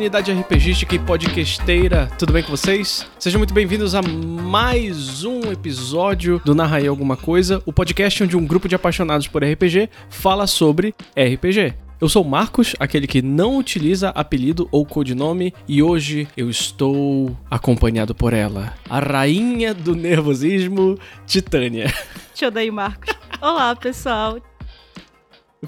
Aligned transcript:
Comunidade 0.00 0.32
RPGística 0.32 0.94
e 0.94 0.98
podcasteira, 0.98 2.10
tudo 2.18 2.32
bem 2.32 2.42
com 2.42 2.48
vocês? 2.48 3.06
Sejam 3.18 3.38
muito 3.38 3.52
bem-vindos 3.52 3.94
a 3.94 4.00
mais 4.00 5.24
um 5.24 5.52
episódio 5.52 6.40
do 6.42 6.54
Narra 6.54 6.78
aí 6.78 6.86
Alguma 6.86 7.18
Coisa, 7.18 7.62
o 7.66 7.72
podcast 7.72 8.24
onde 8.24 8.34
um 8.34 8.46
grupo 8.46 8.66
de 8.66 8.74
apaixonados 8.74 9.28
por 9.28 9.44
RPG 9.44 9.90
fala 10.08 10.46
sobre 10.46 10.94
RPG. 11.14 11.74
Eu 12.00 12.08
sou 12.08 12.24
Marcos, 12.24 12.74
aquele 12.80 13.06
que 13.06 13.20
não 13.20 13.58
utiliza 13.58 14.08
apelido 14.08 14.66
ou 14.72 14.86
codinome, 14.86 15.52
e 15.68 15.82
hoje 15.82 16.26
eu 16.34 16.48
estou 16.48 17.36
acompanhado 17.50 18.14
por 18.14 18.32
ela, 18.32 18.72
a 18.88 19.00
rainha 19.00 19.74
do 19.74 19.94
nervosismo, 19.94 20.98
Titânia. 21.26 21.92
Te 22.32 22.46
odeio, 22.46 22.72
Marcos. 22.72 23.14
Olá, 23.38 23.76
pessoal. 23.76 24.38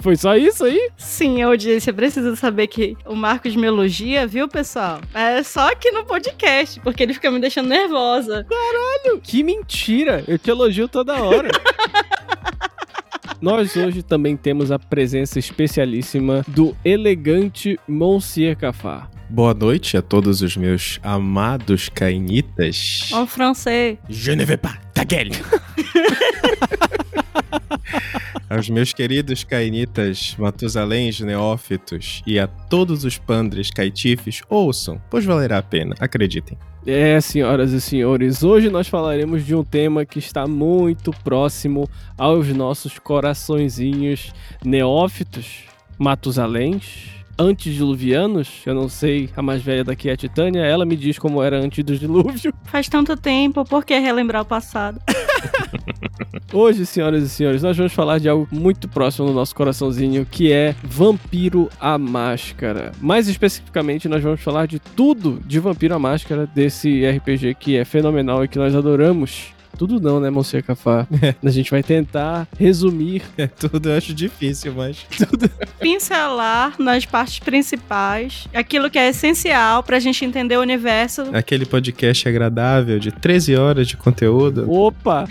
Foi 0.00 0.16
só 0.16 0.34
isso 0.36 0.64
aí? 0.64 0.90
Sim, 0.96 1.42
a 1.42 1.46
audiência 1.48 1.92
precisa 1.92 2.34
saber 2.34 2.66
que 2.66 2.96
o 3.04 3.14
Marcos 3.14 3.54
me 3.54 3.66
elogia, 3.66 4.26
viu, 4.26 4.48
pessoal? 4.48 5.00
É 5.12 5.42
só 5.42 5.70
aqui 5.70 5.90
no 5.90 6.04
podcast, 6.04 6.80
porque 6.80 7.02
ele 7.02 7.12
fica 7.12 7.30
me 7.30 7.38
deixando 7.38 7.68
nervosa. 7.68 8.46
Caralho, 8.48 9.20
que 9.20 9.42
mentira! 9.42 10.24
Eu 10.26 10.38
te 10.38 10.50
elogio 10.50 10.88
toda 10.88 11.22
hora. 11.22 11.50
Nós 13.40 13.76
hoje 13.76 14.02
também 14.02 14.36
temos 14.36 14.70
a 14.70 14.78
presença 14.78 15.38
especialíssima 15.38 16.44
do 16.46 16.76
elegante 16.84 17.78
Monsieur 17.88 18.56
Cafá. 18.56 19.10
Boa 19.28 19.52
noite 19.52 19.96
a 19.96 20.02
todos 20.02 20.42
os 20.42 20.56
meus 20.56 21.00
amados 21.02 21.88
cainitas. 21.88 23.10
En 23.12 23.26
francês. 23.26 23.98
Je 24.08 24.36
ne 24.36 24.44
vais 24.44 24.60
pas, 24.60 24.78
ta 24.94 25.04
gueule. 25.04 25.32
Aos 28.48 28.68
meus 28.68 28.92
queridos 28.92 29.44
cainitas, 29.44 30.36
matusaléns 30.38 31.20
neófitos 31.20 32.22
e 32.26 32.38
a 32.38 32.46
todos 32.46 33.04
os 33.04 33.18
pandres 33.18 33.70
caitifes, 33.70 34.42
ouçam, 34.48 35.00
pois 35.10 35.24
valerá 35.24 35.58
a 35.58 35.62
pena, 35.62 35.94
acreditem. 35.98 36.58
É, 36.86 37.20
senhoras 37.20 37.72
e 37.72 37.80
senhores, 37.80 38.42
hoje 38.42 38.68
nós 38.68 38.88
falaremos 38.88 39.46
de 39.46 39.54
um 39.54 39.62
tema 39.62 40.04
que 40.04 40.18
está 40.18 40.46
muito 40.46 41.12
próximo 41.22 41.88
aos 42.18 42.48
nossos 42.48 42.98
coraçõezinhos 42.98 44.32
neófitos, 44.64 45.64
matusaléns, 45.96 47.21
antediluvianos. 47.38 48.62
Eu 48.66 48.74
não 48.74 48.88
sei, 48.88 49.30
a 49.36 49.42
mais 49.42 49.62
velha 49.62 49.84
daqui 49.84 50.08
é 50.08 50.12
a 50.12 50.16
Titânia, 50.16 50.60
ela 50.60 50.84
me 50.84 50.96
diz 50.96 51.18
como 51.18 51.42
era 51.42 51.58
antes 51.58 51.84
do 51.84 51.96
dilúvio. 51.96 52.52
Faz 52.64 52.88
tanto 52.88 53.16
tempo, 53.16 53.64
por 53.64 53.84
que 53.84 53.98
relembrar 53.98 54.42
o 54.42 54.46
passado? 54.46 55.00
Hoje, 56.52 56.84
senhoras 56.84 57.22
e 57.22 57.28
senhores, 57.30 57.62
nós 57.62 57.76
vamos 57.76 57.94
falar 57.94 58.18
de 58.18 58.28
algo 58.28 58.46
muito 58.52 58.86
próximo 58.86 59.26
do 59.26 59.32
nosso 59.32 59.54
coraçãozinho, 59.54 60.26
que 60.26 60.52
é 60.52 60.74
Vampiro 60.82 61.70
a 61.80 61.96
Máscara. 61.96 62.92
Mais 63.00 63.26
especificamente, 63.26 64.06
nós 64.06 64.22
vamos 64.22 64.42
falar 64.42 64.66
de 64.66 64.78
tudo 64.78 65.40
de 65.46 65.58
Vampiro 65.58 65.94
a 65.94 65.98
Máscara, 65.98 66.46
desse 66.46 67.08
RPG 67.08 67.54
que 67.54 67.76
é 67.76 67.86
fenomenal 67.86 68.44
e 68.44 68.48
que 68.48 68.58
nós 68.58 68.74
adoramos. 68.74 69.54
Tudo 69.82 69.98
não, 69.98 70.20
né, 70.20 70.30
Monsieur 70.30 70.62
Cafá? 70.62 71.08
A 71.44 71.50
gente 71.50 71.68
vai 71.68 71.82
tentar 71.82 72.46
resumir. 72.56 73.20
É 73.36 73.48
tudo, 73.48 73.88
eu 73.88 73.98
acho 73.98 74.14
difícil, 74.14 74.72
mas. 74.76 75.04
Tudo. 75.18 75.50
Pincelar 75.80 76.76
nas 76.78 77.04
partes 77.04 77.40
principais 77.40 78.46
aquilo 78.54 78.88
que 78.88 78.96
é 78.96 79.08
essencial 79.08 79.82
pra 79.82 79.98
gente 79.98 80.24
entender 80.24 80.56
o 80.56 80.60
universo. 80.60 81.22
Aquele 81.32 81.66
podcast 81.66 82.28
agradável 82.28 83.00
de 83.00 83.10
13 83.10 83.56
horas 83.56 83.88
de 83.88 83.96
conteúdo. 83.96 84.70
Opa! 84.70 85.26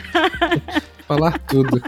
Falar 1.07 1.39
tudo. 1.39 1.81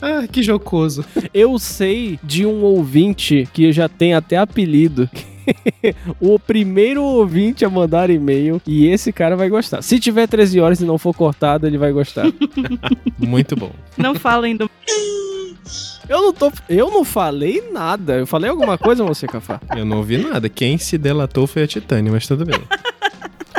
ah, 0.00 0.28
que 0.30 0.40
jocoso. 0.40 1.04
Eu 1.34 1.58
sei 1.58 2.16
de 2.22 2.46
um 2.46 2.62
ouvinte 2.62 3.48
que 3.52 3.72
já 3.72 3.88
tem 3.88 4.14
até 4.14 4.36
apelido. 4.36 5.10
o 6.20 6.38
primeiro 6.38 7.02
ouvinte 7.02 7.64
a 7.64 7.70
mandar 7.70 8.10
e-mail 8.10 8.60
e 8.66 8.86
esse 8.86 9.12
cara 9.12 9.36
vai 9.36 9.48
gostar. 9.48 9.82
Se 9.82 9.98
tiver 9.98 10.26
13 10.26 10.60
horas 10.60 10.80
e 10.80 10.84
não 10.84 10.98
for 10.98 11.14
cortado, 11.14 11.66
ele 11.66 11.78
vai 11.78 11.92
gostar. 11.92 12.26
Muito 13.18 13.56
bom. 13.56 13.70
Não 13.96 14.14
falem 14.14 14.56
do. 14.56 14.70
Eu 16.08 16.22
não 16.22 16.32
tô. 16.32 16.52
Eu 16.68 16.90
não 16.90 17.04
falei 17.04 17.70
nada. 17.72 18.14
Eu 18.14 18.26
falei 18.26 18.50
alguma 18.50 18.78
coisa, 18.78 19.04
você, 19.04 19.26
Cafá? 19.26 19.60
Eu 19.76 19.84
não 19.84 19.98
ouvi 19.98 20.18
nada. 20.18 20.48
Quem 20.48 20.78
se 20.78 20.96
delatou 20.96 21.46
foi 21.46 21.64
a 21.64 21.66
Titânia, 21.66 22.12
mas 22.12 22.26
tudo 22.26 22.44
bem. 22.44 22.60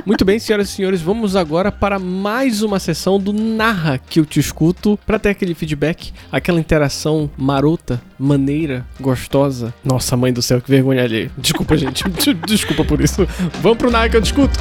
Muito 0.06 0.24
bem, 0.24 0.40
senhoras 0.40 0.69
e 0.69 0.72
senhores, 0.72 1.02
vamos 1.02 1.35
agora 1.35 1.72
para 1.72 2.00
mais 2.00 2.62
uma 2.62 2.80
sessão 2.80 3.19
do 3.19 3.34
Narra 3.34 3.97
que 3.97 4.19
eu 4.19 4.25
te 4.25 4.40
escuto 4.40 4.97
para 5.06 5.19
ter 5.19 5.30
aquele 5.30 5.53
feedback, 5.53 6.13
aquela 6.31 6.59
interação 6.59 7.30
marota, 7.38 8.02
maneira, 8.18 8.86
gostosa. 9.00 9.74
Nossa, 9.84 10.16
mãe 10.16 10.31
do 10.31 10.41
céu, 10.41 10.62
que 10.62 10.69
vergonha 10.69 11.03
ali. 11.03 11.30
Desculpa, 11.38 11.75
gente. 11.75 12.03
Desculpa 12.47 12.86
por 12.86 13.02
isso. 13.02 13.28
Vamos 13.62 13.78
pro 13.78 13.91
Narra 13.91 14.09
que 14.09 14.18
eu 14.18 14.22
te 14.22 14.28
escuto. 14.28 14.59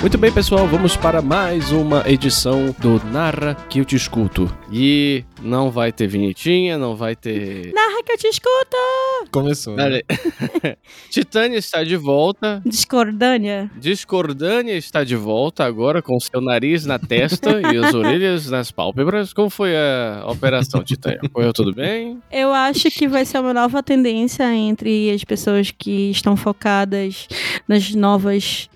Muito 0.00 0.16
bem, 0.16 0.32
pessoal, 0.32 0.66
vamos 0.66 0.96
para 0.96 1.20
mais 1.20 1.72
uma 1.72 2.02
edição 2.08 2.74
do 2.78 3.04
Narra 3.12 3.54
que 3.68 3.80
eu 3.80 3.84
te 3.84 3.94
escuto. 3.96 4.50
E 4.72 5.22
não 5.42 5.70
vai 5.70 5.92
ter 5.92 6.06
vinhetinha, 6.06 6.78
não 6.78 6.96
vai 6.96 7.14
ter. 7.14 7.70
Narra 7.74 8.02
que 8.02 8.12
eu 8.12 8.16
te 8.16 8.26
escuto! 8.28 8.76
Começou. 9.30 9.76
né? 9.76 10.00
Titânia 11.10 11.58
está 11.58 11.84
de 11.84 11.96
volta. 11.98 12.62
Discordânia. 12.64 13.70
Discordânia 13.76 14.72
está 14.72 15.04
de 15.04 15.16
volta 15.16 15.66
agora 15.66 16.00
com 16.00 16.18
seu 16.18 16.40
nariz 16.40 16.86
na 16.86 16.98
testa 16.98 17.60
e 17.70 17.76
as 17.76 17.92
orelhas 17.94 18.48
nas 18.48 18.70
pálpebras. 18.70 19.34
Como 19.34 19.50
foi 19.50 19.76
a 19.76 20.24
operação, 20.26 20.82
Titânia? 20.82 21.20
Correu 21.30 21.52
tudo 21.52 21.74
bem? 21.74 22.22
Eu 22.32 22.54
acho 22.54 22.90
que 22.90 23.06
vai 23.06 23.26
ser 23.26 23.38
uma 23.38 23.52
nova 23.52 23.82
tendência 23.82 24.50
entre 24.54 25.10
as 25.10 25.22
pessoas 25.24 25.70
que 25.70 26.10
estão 26.10 26.36
focadas 26.36 27.28
nas 27.68 27.94
novas 27.94 28.70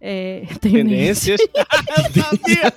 é, 0.00 0.42
tendências. 0.60 1.40
Tendências? 1.40 1.40
eu 2.16 2.22
sabia! 2.22 2.72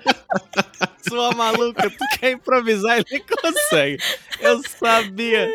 Sua 1.07 1.31
maluca, 1.31 1.90
tu 1.90 2.19
quer 2.19 2.31
improvisar 2.31 3.00
e 3.00 3.06
nem 3.12 3.22
consegue. 3.22 3.97
Eu 4.41 4.62
sabia. 4.80 5.50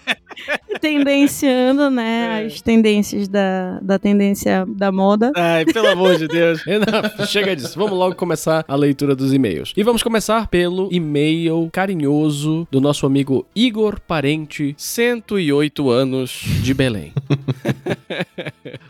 Tendenciando, 0.80 1.90
né? 1.90 2.42
É. 2.42 2.46
As 2.46 2.62
tendências 2.62 3.28
da, 3.28 3.78
da 3.80 3.98
tendência 3.98 4.64
da 4.66 4.90
moda. 4.90 5.32
Ai, 5.36 5.64
pelo 5.66 5.88
amor 5.88 6.16
de 6.16 6.26
Deus. 6.26 6.62
Não, 6.66 7.26
chega 7.26 7.54
disso. 7.54 7.78
Vamos 7.78 7.98
logo 7.98 8.14
começar 8.14 8.64
a 8.66 8.74
leitura 8.74 9.14
dos 9.14 9.34
e-mails. 9.34 9.72
E 9.76 9.82
vamos 9.82 10.02
começar 10.02 10.46
pelo 10.48 10.88
e-mail 10.90 11.68
carinhoso 11.72 12.66
do 12.70 12.80
nosso 12.80 13.04
amigo 13.04 13.46
Igor 13.54 14.00
Parente, 14.00 14.74
108 14.78 15.90
anos, 15.90 16.42
de 16.62 16.72
Belém. 16.72 17.12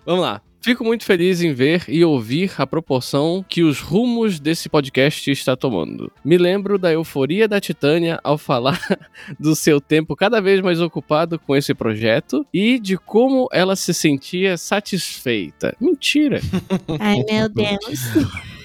vamos 0.07 0.23
lá. 0.23 0.41
Fico 0.61 0.85
muito 0.85 1.05
feliz 1.05 1.41
em 1.41 1.55
ver 1.55 1.85
e 1.89 2.05
ouvir 2.05 2.53
a 2.59 2.67
proporção 2.67 3.43
que 3.49 3.63
os 3.63 3.81
rumos 3.81 4.39
desse 4.39 4.69
podcast 4.69 5.31
está 5.31 5.57
tomando. 5.57 6.13
Me 6.23 6.37
lembro 6.37 6.79
da 6.79 6.93
euforia 6.93 7.49
da 7.49 7.59
Titânia 7.59 8.21
ao 8.23 8.37
falar 8.37 8.79
do 9.41 9.57
seu 9.57 9.81
tempo 9.81 10.15
cada 10.15 10.39
vez 10.41 10.61
mais 10.61 10.81
ocupado 10.81 11.39
com 11.39 11.57
esse 11.57 11.73
projeto 11.73 12.47
e 12.53 12.79
de 12.79 12.99
como 12.99 13.49
ela 13.53 13.75
se 13.75 13.95
sentia 13.95 14.59
satisfeita. 14.59 15.75
Mentira! 15.81 16.41
Ai, 16.99 17.25
meu 17.27 17.49
Deus. 17.49 18.51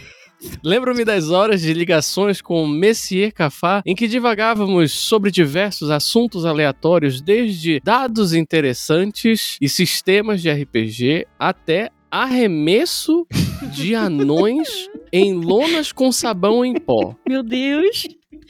Lembro-me 0.64 1.06
das 1.06 1.30
horas 1.30 1.62
de 1.62 1.74
ligações 1.74 2.42
com 2.42 2.64
o 2.64 2.68
Messier 2.68 3.32
Cafá, 3.34 3.82
em 3.86 3.96
que 3.96 4.08
divagávamos 4.08 4.92
sobre 4.92 5.32
diversos 5.32 5.90
assuntos 5.90 6.46
aleatórios, 6.46 7.22
desde 7.22 7.80
dados 7.84 8.34
interessantes 8.34 9.58
e 9.62 9.70
sistemas 9.70 10.42
de 10.42 10.52
RPG 10.52 11.28
até 11.40 11.90
arremesso 12.10 13.28
de 13.74 13.94
anões 13.94 14.90
em 15.12 15.34
lonas 15.34 15.92
com 15.92 16.12
sabão 16.12 16.64
em 16.64 16.74
pó. 16.76 17.16
Meu 17.28 17.44
Deus. 17.44 18.08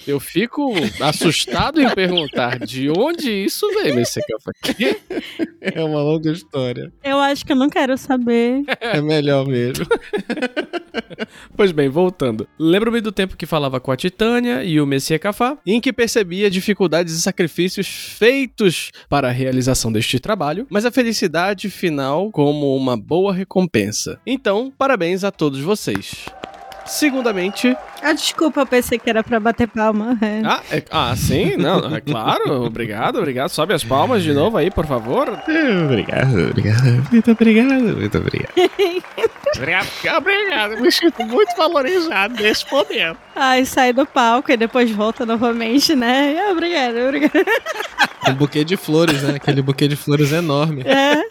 Eu 0.07 0.19
fico 0.19 0.73
assustado 1.01 1.81
em 1.81 1.89
perguntar 1.93 2.59
de 2.59 2.89
onde 2.89 3.31
isso 3.31 3.67
veio, 3.69 3.95
Messier 3.95 4.25
Cafá. 4.27 4.51
Que? 4.75 4.97
É 5.61 5.83
uma 5.83 6.01
longa 6.01 6.31
história. 6.31 6.91
Eu 7.03 7.19
acho 7.19 7.45
que 7.45 7.51
eu 7.51 7.55
não 7.55 7.69
quero 7.69 7.97
saber. 7.97 8.63
É 8.79 9.01
melhor 9.01 9.47
mesmo. 9.47 9.85
Pois 11.55 11.71
bem, 11.71 11.87
voltando. 11.89 12.47
Lembro-me 12.59 12.99
do 12.99 13.11
tempo 13.11 13.37
que 13.37 13.45
falava 13.45 13.79
com 13.79 13.91
a 13.91 13.95
Titânia 13.95 14.63
e 14.63 14.79
o 14.79 14.85
Messias 14.85 15.19
Cafá, 15.19 15.57
em 15.65 15.79
que 15.79 15.93
percebia 15.93 16.49
dificuldades 16.49 17.13
e 17.13 17.21
sacrifícios 17.21 17.87
feitos 17.87 18.91
para 19.09 19.29
a 19.29 19.31
realização 19.31 19.91
deste 19.91 20.19
trabalho, 20.19 20.67
mas 20.69 20.85
a 20.85 20.91
felicidade 20.91 21.69
final 21.69 22.29
como 22.31 22.75
uma 22.75 22.97
boa 22.97 23.33
recompensa. 23.33 24.19
Então, 24.25 24.71
parabéns 24.77 25.23
a 25.23 25.31
todos 25.31 25.59
vocês. 25.59 26.25
Segundamente, 26.85 27.75
Ah, 28.07 28.13
desculpa, 28.13 28.61
eu 28.61 28.67
pensei 28.67 28.99
que 28.99 29.09
era 29.09 29.23
pra 29.23 29.39
bater 29.39 29.67
palma. 29.67 30.15
É. 30.21 30.41
ah, 30.45 30.61
é- 30.71 30.83
ah, 30.91 31.15
sim, 31.15 31.57
não, 31.57 31.95
é 31.95 31.99
claro, 32.01 32.63
obrigado, 32.63 33.17
obrigado. 33.17 33.49
Sobe 33.49 33.73
as 33.73 33.83
palmas 33.83 34.21
de 34.21 34.31
novo 34.31 34.57
aí, 34.57 34.69
por 34.69 34.85
favor. 34.85 35.27
Obrigado, 35.85 36.49
obrigado. 36.49 37.07
Muito 37.11 37.31
obrigado, 37.31 37.97
muito 37.97 38.17
obrigado. 38.17 38.53
Obrigado, 39.55 39.87
obrigado, 40.17 40.81
me 40.81 40.91
sinto 40.91 41.23
muito 41.25 41.55
valorizado 41.57 42.35
nesse 42.35 42.69
momento. 42.71 43.17
Ai, 43.35 43.65
sai 43.65 43.91
do 43.93 44.05
palco 44.05 44.51
e 44.51 44.57
depois 44.57 44.91
volta 44.91 45.25
novamente, 45.25 45.95
né? 45.95 46.51
Obrigada, 46.51 47.03
obrigada. 47.05 47.45
Um 48.29 48.33
buquê 48.33 48.63
de 48.63 48.75
flores, 48.77 49.21
né? 49.23 49.35
Aquele 49.35 49.61
buquê 49.61 49.87
de 49.87 49.95
flores 49.95 50.31
enorme. 50.31 50.81
É. 50.85 51.23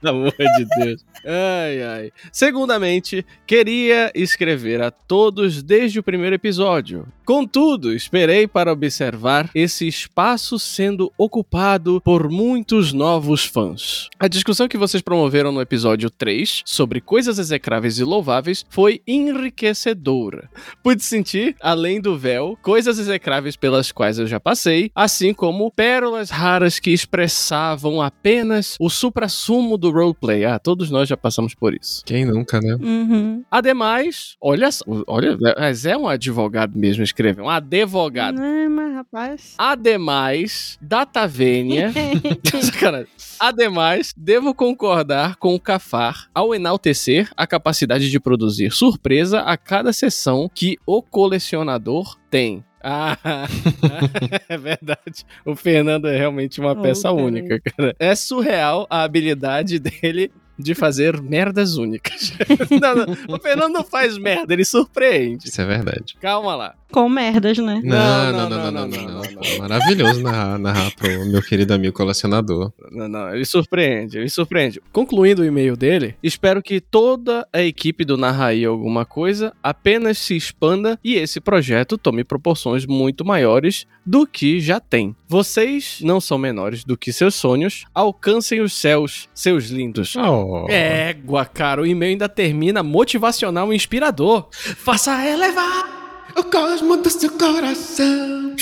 Pelo 0.00 0.16
amor 0.16 0.32
de 0.38 0.64
Deus. 0.84 1.04
Ai, 1.24 1.82
ai. 1.82 2.12
Segundamente, 2.32 3.24
queria 3.46 4.10
escrever 4.14 4.82
a 4.82 4.90
todos 4.90 5.62
desde 5.62 5.98
o 5.98 6.02
primeiro 6.04 6.36
episódio. 6.36 7.06
Contudo, 7.24 7.92
esperei 7.92 8.46
para 8.46 8.70
observar 8.72 9.50
esse 9.54 9.88
espaço 9.88 10.58
sendo 10.58 11.10
ocupado 11.16 12.00
por 12.04 12.28
muitos 12.28 12.92
novos 12.92 13.46
fãs. 13.46 14.10
A 14.18 14.28
discussão 14.28 14.68
que 14.68 14.76
vocês 14.76 15.02
promoveram 15.02 15.50
no 15.50 15.60
episódio 15.60 16.10
3 16.10 16.62
sobre 16.66 17.00
coisas 17.00 17.38
execráveis 17.38 17.98
e 17.98 18.04
louváveis 18.04 18.64
foi 18.68 19.00
enriquecedora. 19.06 20.50
Pude 20.82 21.02
sentir, 21.02 21.56
além 21.60 22.00
do 22.00 22.16
véu, 22.16 22.58
coisas 22.62 22.98
execráveis 22.98 23.56
pelas 23.56 23.90
quais 23.90 24.18
eu 24.18 24.26
já 24.26 24.38
passei, 24.38 24.90
assim 24.94 25.32
como 25.32 25.70
pérolas 25.70 26.28
raras 26.28 26.78
que 26.78 26.90
expressavam 26.90 28.02
apenas 28.02 28.76
o 28.78 28.90
suprassumo 28.90 29.78
do 29.78 29.90
roleplay. 29.90 30.44
Ah, 30.44 30.58
todos 30.58 30.90
nós 30.90 31.08
já 31.08 31.16
passamos 31.16 31.54
por 31.54 31.74
isso. 31.74 32.02
Quem 32.04 32.26
nunca, 32.26 32.60
né? 32.60 32.74
Uhum. 32.74 33.42
Ademais, 33.50 34.36
olha 34.40 34.70
só, 34.70 34.84
olha, 35.06 35.38
mas 35.58 35.86
é 35.94 35.96
um 35.96 36.08
advogado 36.08 36.76
mesmo 36.76 37.04
escrever, 37.04 37.40
um 37.40 37.48
advogado. 37.48 38.42
É, 38.42 38.68
mas 38.68 38.94
rapaz. 38.94 39.54
Ademais, 39.56 40.76
data 40.80 41.26
vênia. 41.26 41.92
Sacanagem. 42.60 43.06
Ademais, 43.38 44.12
devo 44.16 44.52
concordar 44.52 45.36
com 45.36 45.54
o 45.54 45.60
Cafar 45.60 46.28
ao 46.34 46.54
enaltecer 46.54 47.30
a 47.36 47.46
capacidade 47.46 48.10
de 48.10 48.18
produzir 48.18 48.72
surpresa 48.72 49.40
a 49.40 49.56
cada 49.56 49.92
sessão 49.92 50.50
que 50.52 50.76
o 50.84 51.00
colecionador 51.00 52.16
tem. 52.28 52.64
Ah, 52.82 53.16
é 54.48 54.58
verdade. 54.58 55.24
O 55.46 55.56
Fernando 55.56 56.06
é 56.06 56.18
realmente 56.18 56.60
uma 56.60 56.76
peça 56.76 57.10
única, 57.12 57.58
cara. 57.60 57.94
É 57.98 58.14
surreal 58.14 58.86
a 58.90 59.04
habilidade 59.04 59.78
dele 59.78 60.30
de 60.58 60.74
fazer 60.74 61.20
merdas 61.20 61.76
únicas. 61.76 62.32
não, 62.70 62.94
não, 62.94 63.36
o 63.36 63.40
Fernando 63.40 63.72
não 63.72 63.84
faz 63.84 64.16
merda, 64.16 64.52
ele 64.52 64.64
surpreende. 64.64 65.48
Isso 65.48 65.60
é 65.60 65.64
verdade. 65.64 66.16
Calma 66.20 66.54
lá. 66.54 66.74
Com 66.90 67.08
merdas, 67.08 67.58
né? 67.58 67.80
Não, 67.82 68.32
não, 68.32 68.48
não, 68.48 68.72
não, 68.72 68.72
não, 68.72 68.88
não. 68.88 69.22
não. 69.22 69.58
Maravilhoso 69.58 70.22
narrar, 70.22 70.58
narrar 70.58 70.94
pro 70.94 71.26
meu 71.26 71.42
querido 71.42 71.74
amigo 71.74 71.94
colecionador. 71.94 72.72
Não, 72.92 73.08
não, 73.08 73.34
ele 73.34 73.44
surpreende, 73.44 74.18
ele 74.18 74.28
surpreende. 74.28 74.80
Concluindo 74.92 75.42
o 75.42 75.44
e-mail 75.44 75.76
dele, 75.76 76.14
espero 76.22 76.62
que 76.62 76.80
toda 76.80 77.46
a 77.52 77.62
equipe 77.62 78.04
do 78.04 78.16
Narraí 78.16 78.64
Alguma 78.64 79.04
Coisa 79.04 79.52
apenas 79.62 80.18
se 80.18 80.36
expanda 80.36 80.98
e 81.02 81.14
esse 81.14 81.40
projeto 81.40 81.98
tome 81.98 82.22
proporções 82.22 82.86
muito 82.86 83.24
maiores 83.24 83.86
do 84.04 84.26
que 84.26 84.60
já 84.60 84.78
tem. 84.78 85.14
Vocês 85.28 85.98
não 86.02 86.20
são 86.20 86.36
menores 86.38 86.84
do 86.84 86.96
que 86.96 87.12
seus 87.12 87.34
sonhos, 87.34 87.84
alcancem 87.94 88.60
os 88.60 88.72
céus, 88.72 89.28
seus 89.34 89.66
lindos. 89.66 90.14
Oh. 90.16 90.66
Égua, 90.68 91.44
cara, 91.46 91.82
o 91.82 91.86
e-mail 91.86 92.12
ainda 92.12 92.28
termina 92.28 92.82
motivacional 92.82 93.72
e 93.72 93.76
inspirador. 93.76 94.48
Faça 94.52 95.26
elevar! 95.26 96.04
O 96.36 96.42
cosmo 96.44 96.96
do 96.96 97.08
seu 97.08 97.30
coração. 97.30 98.56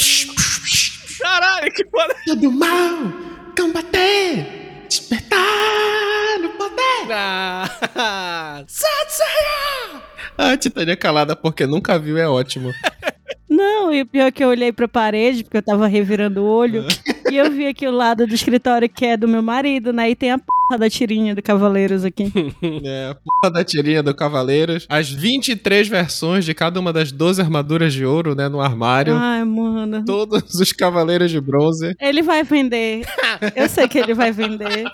Caralho, 1.21 1.73
que 1.73 1.85
foda! 1.89 2.15
Todo 2.27 2.53
mal. 2.53 3.13
Combater. 3.57 4.85
Despertar 4.89 5.39
no 6.43 6.51
poder. 6.51 7.13
Ah, 7.15 8.65
Satsaya! 8.67 10.03
A 10.37 10.57
Titânia 10.57 10.97
calada 10.97 11.35
porque 11.37 11.67
nunca 11.67 11.99
viu 11.99 12.19
é 12.19 12.29
ótimo. 12.29 12.73
Não, 13.53 13.93
e 13.93 14.01
o 14.01 14.07
pior 14.07 14.27
é 14.27 14.31
que 14.31 14.43
eu 14.43 14.49
olhei 14.49 14.73
pra 14.73 14.89
parede, 14.89 15.45
porque 15.45 15.59
eu 15.59 15.63
tava 15.63 15.87
revirando 15.87 16.41
o 16.43 16.47
olho, 16.47 16.87
e 17.31 17.37
eu 17.37 17.51
vi 17.51 17.67
aqui 17.67 17.87
o 17.87 17.91
lado 17.91 18.27
do 18.27 18.35
escritório 18.35 18.89
que 18.89 19.05
é 19.05 19.17
do 19.17 19.29
meu 19.29 19.43
marido, 19.43 19.93
né? 19.93 20.09
E 20.09 20.15
tem 20.15 20.31
a 20.31 20.39
porra 20.39 20.79
da 20.79 20.89
tirinha 20.89 21.35
do 21.35 21.43
Cavaleiros 21.43 22.05
aqui. 22.05 22.33
É, 22.85 23.11
a 23.11 23.15
porra 23.15 23.53
da 23.53 23.65
tirinha 23.65 24.03
do 24.03 24.15
Cavaleiros. 24.15 24.87
As 24.89 25.11
23 25.11 25.89
versões 25.89 26.45
de 26.45 26.55
cada 26.55 26.81
uma 26.81 26.93
das 26.93 27.13
12 27.13 27.41
armaduras 27.41 27.93
de 27.93 28.05
ouro, 28.05 28.35
né, 28.35 28.49
no 28.49 28.61
armário. 28.61 29.15
Ai, 29.15 29.45
mano. 29.45 30.05
Todos 30.05 30.55
os 30.55 30.73
Cavaleiros 30.73 31.31
de 31.31 31.41
Bronze. 31.41 31.95
Ele 32.01 32.23
vai 32.23 32.43
vender. 32.43 33.05
Eu 33.55 33.69
sei 33.69 33.87
que 33.89 33.99
ele 33.99 34.15
vai 34.15 34.33
vender. 34.33 34.85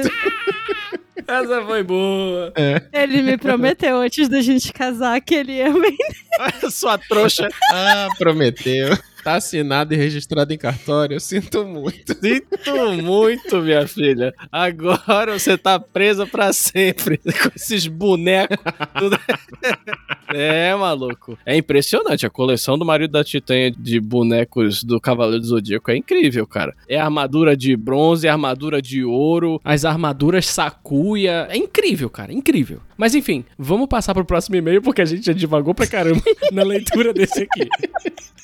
Essa 1.26 1.62
foi 1.64 1.82
boa. 1.82 2.52
Ele 2.92 3.22
me 3.22 3.36
prometeu 3.36 3.98
antes 3.98 4.28
da 4.28 4.40
gente 4.40 4.72
casar 4.72 5.20
que 5.20 5.34
ele 5.34 5.52
ia 5.52 5.72
vender. 5.72 5.96
Sua 6.70 6.98
trouxa. 6.98 7.48
Ah, 7.70 8.08
prometeu. 8.18 8.96
Tá 9.22 9.34
assinado 9.36 9.94
e 9.94 9.96
registrado 9.96 10.52
em 10.52 10.58
cartório. 10.58 11.14
Eu 11.14 11.20
sinto 11.20 11.64
muito. 11.64 12.14
Sinto 12.14 13.02
muito, 13.02 13.62
minha 13.62 13.86
filha. 13.86 14.34
Agora 14.50 15.38
você 15.38 15.56
tá 15.56 15.78
presa 15.78 16.26
pra 16.26 16.52
sempre 16.52 17.18
com 17.22 17.50
esses 17.54 17.86
bonecos. 17.86 18.56
É, 20.34 20.74
maluco. 20.74 21.38
É 21.44 21.54
impressionante. 21.54 22.24
A 22.24 22.30
coleção 22.30 22.78
do 22.78 22.86
marido 22.86 23.10
da 23.10 23.22
Titânia 23.22 23.70
de 23.70 24.00
bonecos 24.00 24.82
do 24.82 24.98
Cavaleiro 24.98 25.40
do 25.40 25.46
Zodíaco 25.46 25.90
é 25.90 25.96
incrível, 25.96 26.46
cara. 26.46 26.74
É 26.88 26.98
armadura 26.98 27.54
de 27.54 27.76
bronze, 27.76 28.26
armadura 28.26 28.80
de 28.80 29.04
ouro, 29.04 29.60
as 29.62 29.84
armaduras 29.84 30.46
sacuia. 30.46 31.46
É 31.50 31.56
incrível, 31.58 32.08
cara. 32.08 32.32
Incrível. 32.32 32.80
Mas 33.02 33.16
enfim, 33.16 33.44
vamos 33.58 33.88
passar 33.88 34.14
pro 34.14 34.24
próximo 34.24 34.54
e-mail 34.54 34.80
porque 34.80 35.02
a 35.02 35.04
gente 35.04 35.26
já 35.26 35.32
divagou 35.32 35.74
pra 35.74 35.88
caramba 35.88 36.22
na 36.54 36.62
leitura 36.62 37.12
desse 37.12 37.42
aqui. 37.42 37.68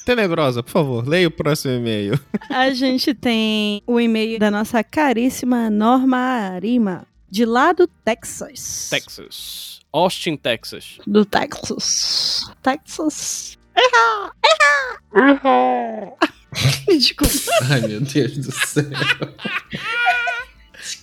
Tenebrosa, 0.05 0.65
por 0.65 0.73
favor, 0.73 1.07
leia 1.07 1.29
o 1.29 1.31
próximo 1.31 1.75
e-mail. 1.75 2.19
A 2.51 2.75
gente 2.75 3.15
tem 3.15 3.81
o 3.87 4.00
e-mail 4.00 4.37
da 4.37 4.50
nossa 4.50 4.83
caríssima 4.83 5.71
Norma 5.71 6.19
Arima, 6.19 7.07
de 7.31 7.45
lá 7.45 7.73
do 7.73 7.87
Texas. 7.87 8.88
Texas. 8.91 9.79
Austin, 9.93 10.35
Texas. 10.35 10.99
Do 11.07 11.25
Texas. 11.25 12.41
Texas. 12.61 13.57
Desculpa. 16.88 17.53
Ai, 17.71 17.83
meu 17.83 18.00
Deus 18.00 18.38
do 18.38 18.50
céu. 18.50 18.91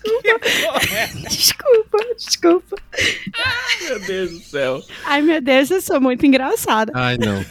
Desculpa, 1.29 1.97
desculpa. 2.17 2.75
Meu 3.83 3.99
Deus 3.99 4.31
do 4.31 4.39
céu. 4.39 4.81
Ai, 5.05 5.21
meu 5.21 5.41
Deus, 5.41 5.71
eu 5.71 5.81
sou 5.81 5.99
muito 6.01 6.25
engraçada. 6.25 6.91
Ai, 6.95 7.17
não. 7.17 7.41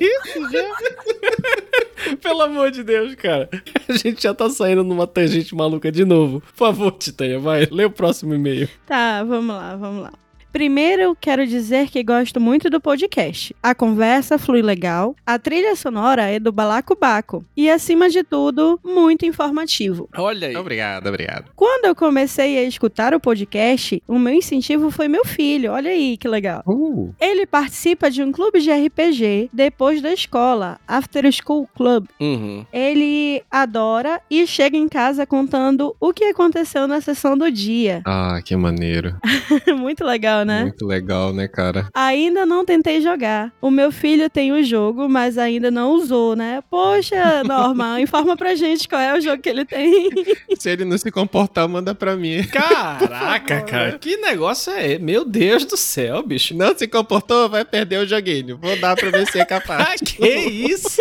Isso 0.00 0.50
já. 0.52 2.16
Pelo 2.20 2.42
amor 2.42 2.70
de 2.70 2.82
Deus, 2.82 3.14
cara. 3.14 3.48
A 3.88 3.92
gente 3.92 4.22
já 4.22 4.34
tá 4.34 4.48
saindo 4.50 4.82
numa 4.84 5.06
tangente 5.06 5.54
maluca 5.54 5.90
de 5.90 6.04
novo. 6.04 6.40
Por 6.40 6.56
favor, 6.56 6.92
Titânia, 6.92 7.38
vai. 7.38 7.66
Lê 7.70 7.84
o 7.84 7.90
próximo 7.90 8.34
e-mail. 8.34 8.68
Tá, 8.86 9.22
vamos 9.24 9.54
lá, 9.54 9.76
vamos 9.76 10.02
lá. 10.02 10.12
Primeiro, 10.52 11.16
quero 11.18 11.46
dizer 11.46 11.88
que 11.88 12.02
gosto 12.02 12.38
muito 12.38 12.68
do 12.68 12.78
podcast. 12.80 13.56
A 13.62 13.74
conversa 13.74 14.36
flui 14.38 14.60
legal, 14.60 15.16
a 15.24 15.38
trilha 15.38 15.74
sonora 15.74 16.24
é 16.28 16.38
do 16.38 16.52
Balacobaco 16.52 17.42
e, 17.56 17.70
acima 17.70 18.10
de 18.10 18.22
tudo, 18.22 18.78
muito 18.84 19.24
informativo. 19.24 20.08
Olha 20.14 20.48
aí. 20.48 20.56
Obrigado, 20.56 21.06
obrigado. 21.08 21.50
Quando 21.56 21.86
eu 21.86 21.94
comecei 21.94 22.58
a 22.58 22.64
escutar 22.64 23.14
o 23.14 23.20
podcast, 23.20 24.02
o 24.06 24.18
meu 24.18 24.34
incentivo 24.34 24.90
foi 24.90 25.08
meu 25.08 25.24
filho. 25.24 25.72
Olha 25.72 25.90
aí 25.90 26.16
que 26.18 26.28
legal. 26.28 26.62
Uh, 26.66 27.14
Ele 27.18 27.46
participa 27.46 28.10
de 28.10 28.22
um 28.22 28.30
clube 28.30 28.60
de 28.60 28.70
RPG 28.70 29.48
depois 29.52 30.02
da 30.02 30.12
escola, 30.12 30.78
After 30.86 31.24
School 31.32 31.66
Club. 31.74 32.06
Uhum. 32.20 32.66
Ele 32.72 33.42
adora 33.50 34.20
e 34.30 34.46
chega 34.46 34.76
em 34.76 34.88
casa 34.88 35.24
contando 35.26 35.96
o 35.98 36.12
que 36.12 36.24
aconteceu 36.24 36.86
na 36.86 37.00
sessão 37.00 37.38
do 37.38 37.50
dia. 37.50 38.02
ah, 38.04 38.38
que 38.44 38.54
maneiro. 38.54 39.16
muito 39.78 40.04
legal, 40.04 40.41
né? 40.44 40.62
Muito 40.62 40.86
legal, 40.86 41.32
né, 41.32 41.48
cara? 41.48 41.88
Ainda 41.94 42.44
não 42.46 42.64
tentei 42.64 43.00
jogar. 43.00 43.52
O 43.60 43.70
meu 43.70 43.90
filho 43.92 44.28
tem 44.30 44.52
o 44.52 44.62
jogo, 44.62 45.08
mas 45.08 45.38
ainda 45.38 45.70
não 45.70 45.92
usou, 45.92 46.34
né? 46.36 46.62
Poxa, 46.70 47.42
Norma, 47.44 48.00
informa 48.00 48.36
pra 48.36 48.54
gente 48.54 48.88
qual 48.88 49.00
é 49.00 49.16
o 49.16 49.20
jogo 49.20 49.42
que 49.42 49.48
ele 49.48 49.64
tem. 49.64 50.10
Se 50.58 50.70
ele 50.70 50.84
não 50.84 50.96
se 50.98 51.10
comportar, 51.10 51.68
manda 51.68 51.94
pra 51.94 52.16
mim. 52.16 52.42
Caraca, 52.52 53.62
cara. 53.62 53.98
Que 53.98 54.16
negócio 54.16 54.72
é? 54.72 54.98
Meu 54.98 55.24
Deus 55.24 55.64
do 55.64 55.76
céu, 55.76 56.22
bicho. 56.22 56.54
Não 56.56 56.76
se 56.76 56.86
comportou, 56.86 57.48
vai 57.48 57.64
perder 57.64 57.98
o 57.98 58.06
joguinho. 58.06 58.58
Vou 58.58 58.76
dar 58.78 58.94
pra 58.96 59.10
ver 59.10 59.26
se 59.30 59.38
é 59.38 59.42
Ah, 59.42 59.46
capaz. 59.46 60.00
que 60.00 60.26
isso? 60.28 61.00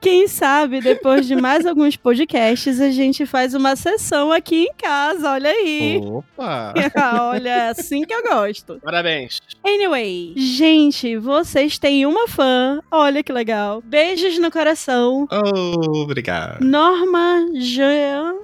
Quem 0.00 0.26
sabe, 0.26 0.80
depois 0.80 1.26
de 1.26 1.36
mais 1.36 1.64
alguns 1.64 1.96
podcasts, 1.96 2.80
a 2.80 2.90
gente 2.90 3.24
faz 3.24 3.54
uma 3.54 3.76
sessão 3.76 4.32
aqui 4.32 4.64
em 4.64 4.74
casa, 4.76 5.30
olha 5.32 5.50
aí. 5.50 6.00
Opa! 6.02 6.74
olha, 7.30 7.48
é 7.48 7.68
assim 7.70 8.02
que 8.04 8.12
eu 8.12 8.22
gosto. 8.22 8.80
Parabéns. 8.82 9.40
Anyway, 9.64 10.34
gente, 10.36 11.16
vocês 11.16 11.78
têm 11.78 12.04
uma 12.04 12.26
fã, 12.28 12.80
olha 12.90 13.22
que 13.22 13.32
legal. 13.32 13.80
Beijos 13.82 14.38
no 14.38 14.50
coração. 14.50 15.28
Oh, 15.30 16.00
obrigado. 16.02 16.62
Norma 16.62 17.46
Jean. 17.54 18.34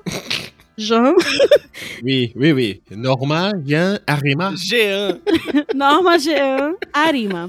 Jean? 0.77 1.15
Oui, 2.03 2.33
oui, 2.35 2.53
oui. 2.53 2.83
Norma, 2.91 3.53
Jean, 3.65 4.01
Arima. 4.07 4.55
Jean. 4.57 5.21
Norma 5.75 6.19
Jean 6.19 6.75
Arima. 6.93 7.49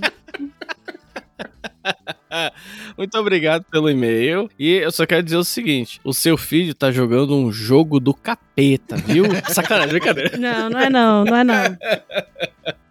Muito 2.97 3.17
obrigado 3.17 3.63
pelo 3.71 3.89
e-mail. 3.89 4.49
E 4.57 4.73
eu 4.73 4.91
só 4.91 5.05
quero 5.05 5.23
dizer 5.23 5.37
o 5.37 5.43
seguinte: 5.43 5.99
o 6.03 6.13
seu 6.13 6.37
filho 6.37 6.73
tá 6.73 6.91
jogando 6.91 7.35
um 7.35 7.51
jogo 7.51 7.99
do 7.99 8.13
capeta, 8.13 8.95
viu? 8.97 9.25
Sacanagem, 9.49 9.89
brincadeira. 9.91 10.37
Não, 10.37 10.69
não 10.69 10.79
é 10.79 10.89
não, 10.89 11.25
não 11.25 11.35
é 11.35 11.43
não. 11.43 11.55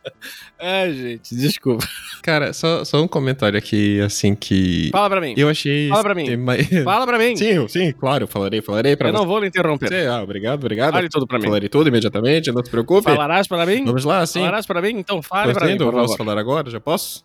Ai, 0.62 0.92
gente, 0.92 1.34
desculpa. 1.34 1.86
Cara, 2.22 2.52
só, 2.52 2.84
só 2.84 3.02
um 3.02 3.08
comentário 3.08 3.58
aqui, 3.58 3.98
assim, 4.02 4.34
que. 4.34 4.90
Fala 4.92 5.08
pra 5.08 5.20
mim. 5.20 5.32
Eu 5.34 5.48
achei. 5.48 5.88
Fala 5.88 6.02
pra 6.02 6.14
mim. 6.14 6.26
Fala 6.84 7.06
pra 7.06 7.18
mim. 7.18 7.34
Sim, 7.34 7.66
sim, 7.66 7.92
claro, 7.92 8.26
falarei, 8.26 8.60
falarei 8.60 8.94
pra 8.94 9.08
eu 9.08 9.12
não 9.14 9.20
você. 9.20 9.26
vou 9.26 9.38
lhe 9.38 9.46
interromper. 9.46 9.88
Você, 9.88 10.06
ah, 10.06 10.22
obrigado, 10.22 10.60
obrigado. 10.60 10.92
Fale 10.92 11.08
tudo 11.08 11.26
pra 11.26 11.38
mim. 11.38 11.46
Falarei 11.46 11.68
tudo 11.70 11.88
imediatamente, 11.88 12.52
não 12.52 12.62
se 12.62 12.70
preocupe. 12.70 13.04
Falarás 13.04 13.48
para 13.48 13.64
mim? 13.64 13.86
Vamos 13.86 14.04
lá, 14.04 14.26
sim. 14.26 14.40
Falarás 14.40 14.66
para 14.66 14.82
mim? 14.82 14.90
Então 14.98 15.22
fale 15.22 15.54
pra 15.54 15.66
mim, 15.66 15.78
por 15.78 15.92
posso 15.92 16.08
favor. 16.08 16.18
falar 16.18 16.38
agora? 16.38 16.68
Já 16.68 16.78
posso? 16.78 17.24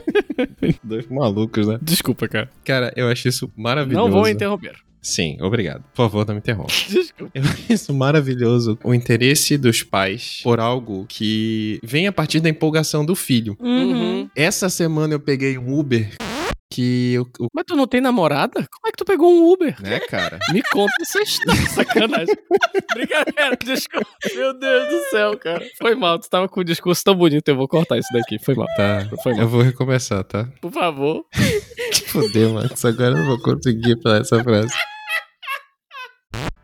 Dois 0.82 1.06
malucos, 1.08 1.66
né? 1.66 1.78
Desculpa, 1.82 2.28
cara. 2.28 2.50
Cara, 2.64 2.92
eu 2.96 3.08
achei 3.08 3.28
isso 3.28 3.50
maravilhoso. 3.56 4.04
Não 4.04 4.10
vou 4.10 4.28
interromper. 4.28 4.76
Sim, 5.02 5.36
obrigado. 5.40 5.82
Por 5.92 6.04
favor, 6.04 6.24
não 6.24 6.34
me 6.34 6.38
interrompa. 6.38 6.72
Desculpa. 6.88 7.32
Eu 7.34 7.42
acho 7.42 7.72
isso 7.72 7.92
maravilhoso. 7.92 8.78
O 8.84 8.94
interesse 8.94 9.58
dos 9.58 9.82
pais 9.82 10.40
por 10.44 10.60
algo 10.60 11.04
que 11.08 11.80
vem 11.82 12.06
a 12.06 12.12
partir 12.12 12.38
da 12.38 12.48
empolgação 12.48 13.04
do 13.04 13.16
filho. 13.16 13.56
Uhum. 13.58 14.30
Essa 14.36 14.68
semana 14.68 15.14
eu 15.14 15.20
peguei 15.20 15.58
um 15.58 15.76
Uber 15.76 16.08
que 16.72 17.12
eu, 17.14 17.22
o- 17.40 17.48
Mas 17.52 17.64
tu 17.66 17.76
não 17.76 17.86
tem 17.86 18.00
namorada? 18.00 18.54
Como 18.54 18.86
é 18.86 18.90
que 18.90 18.96
tu 18.96 19.04
pegou 19.04 19.30
um 19.32 19.52
Uber? 19.52 19.76
né, 19.82 20.00
cara? 20.00 20.38
Me 20.52 20.62
conta 20.62 20.92
essa 21.00 21.20
história. 21.22 21.60
Sacanagem. 21.68 22.34
Brincadeira, 22.94 23.56
desculpa. 23.62 24.06
Meu 24.34 24.58
Deus 24.58 24.88
do 24.88 25.00
céu, 25.10 25.36
cara. 25.38 25.64
Foi 25.78 25.94
mal, 25.94 26.18
tu 26.18 26.28
tava 26.30 26.48
com 26.48 26.60
um 26.60 26.64
discurso 26.64 27.02
tão 27.04 27.14
bonito, 27.14 27.46
eu 27.48 27.56
vou 27.56 27.68
cortar 27.68 27.98
isso 27.98 28.08
daqui. 28.12 28.38
Foi 28.42 28.54
mal. 28.54 28.66
Tá. 28.76 29.06
Foi 29.22 29.32
mal. 29.32 29.42
Eu 29.42 29.48
vou 29.48 29.62
recomeçar, 29.62 30.24
tá? 30.24 30.48
Por 30.60 30.72
favor. 30.72 31.26
Fudeu, 32.06 32.54
Max. 32.54 32.84
Agora 32.84 33.10
eu 33.10 33.16
não 33.18 33.26
vou 33.26 33.38
conseguir 33.40 34.00
falar 34.02 34.18
essa 34.20 34.42
frase. 34.42 34.72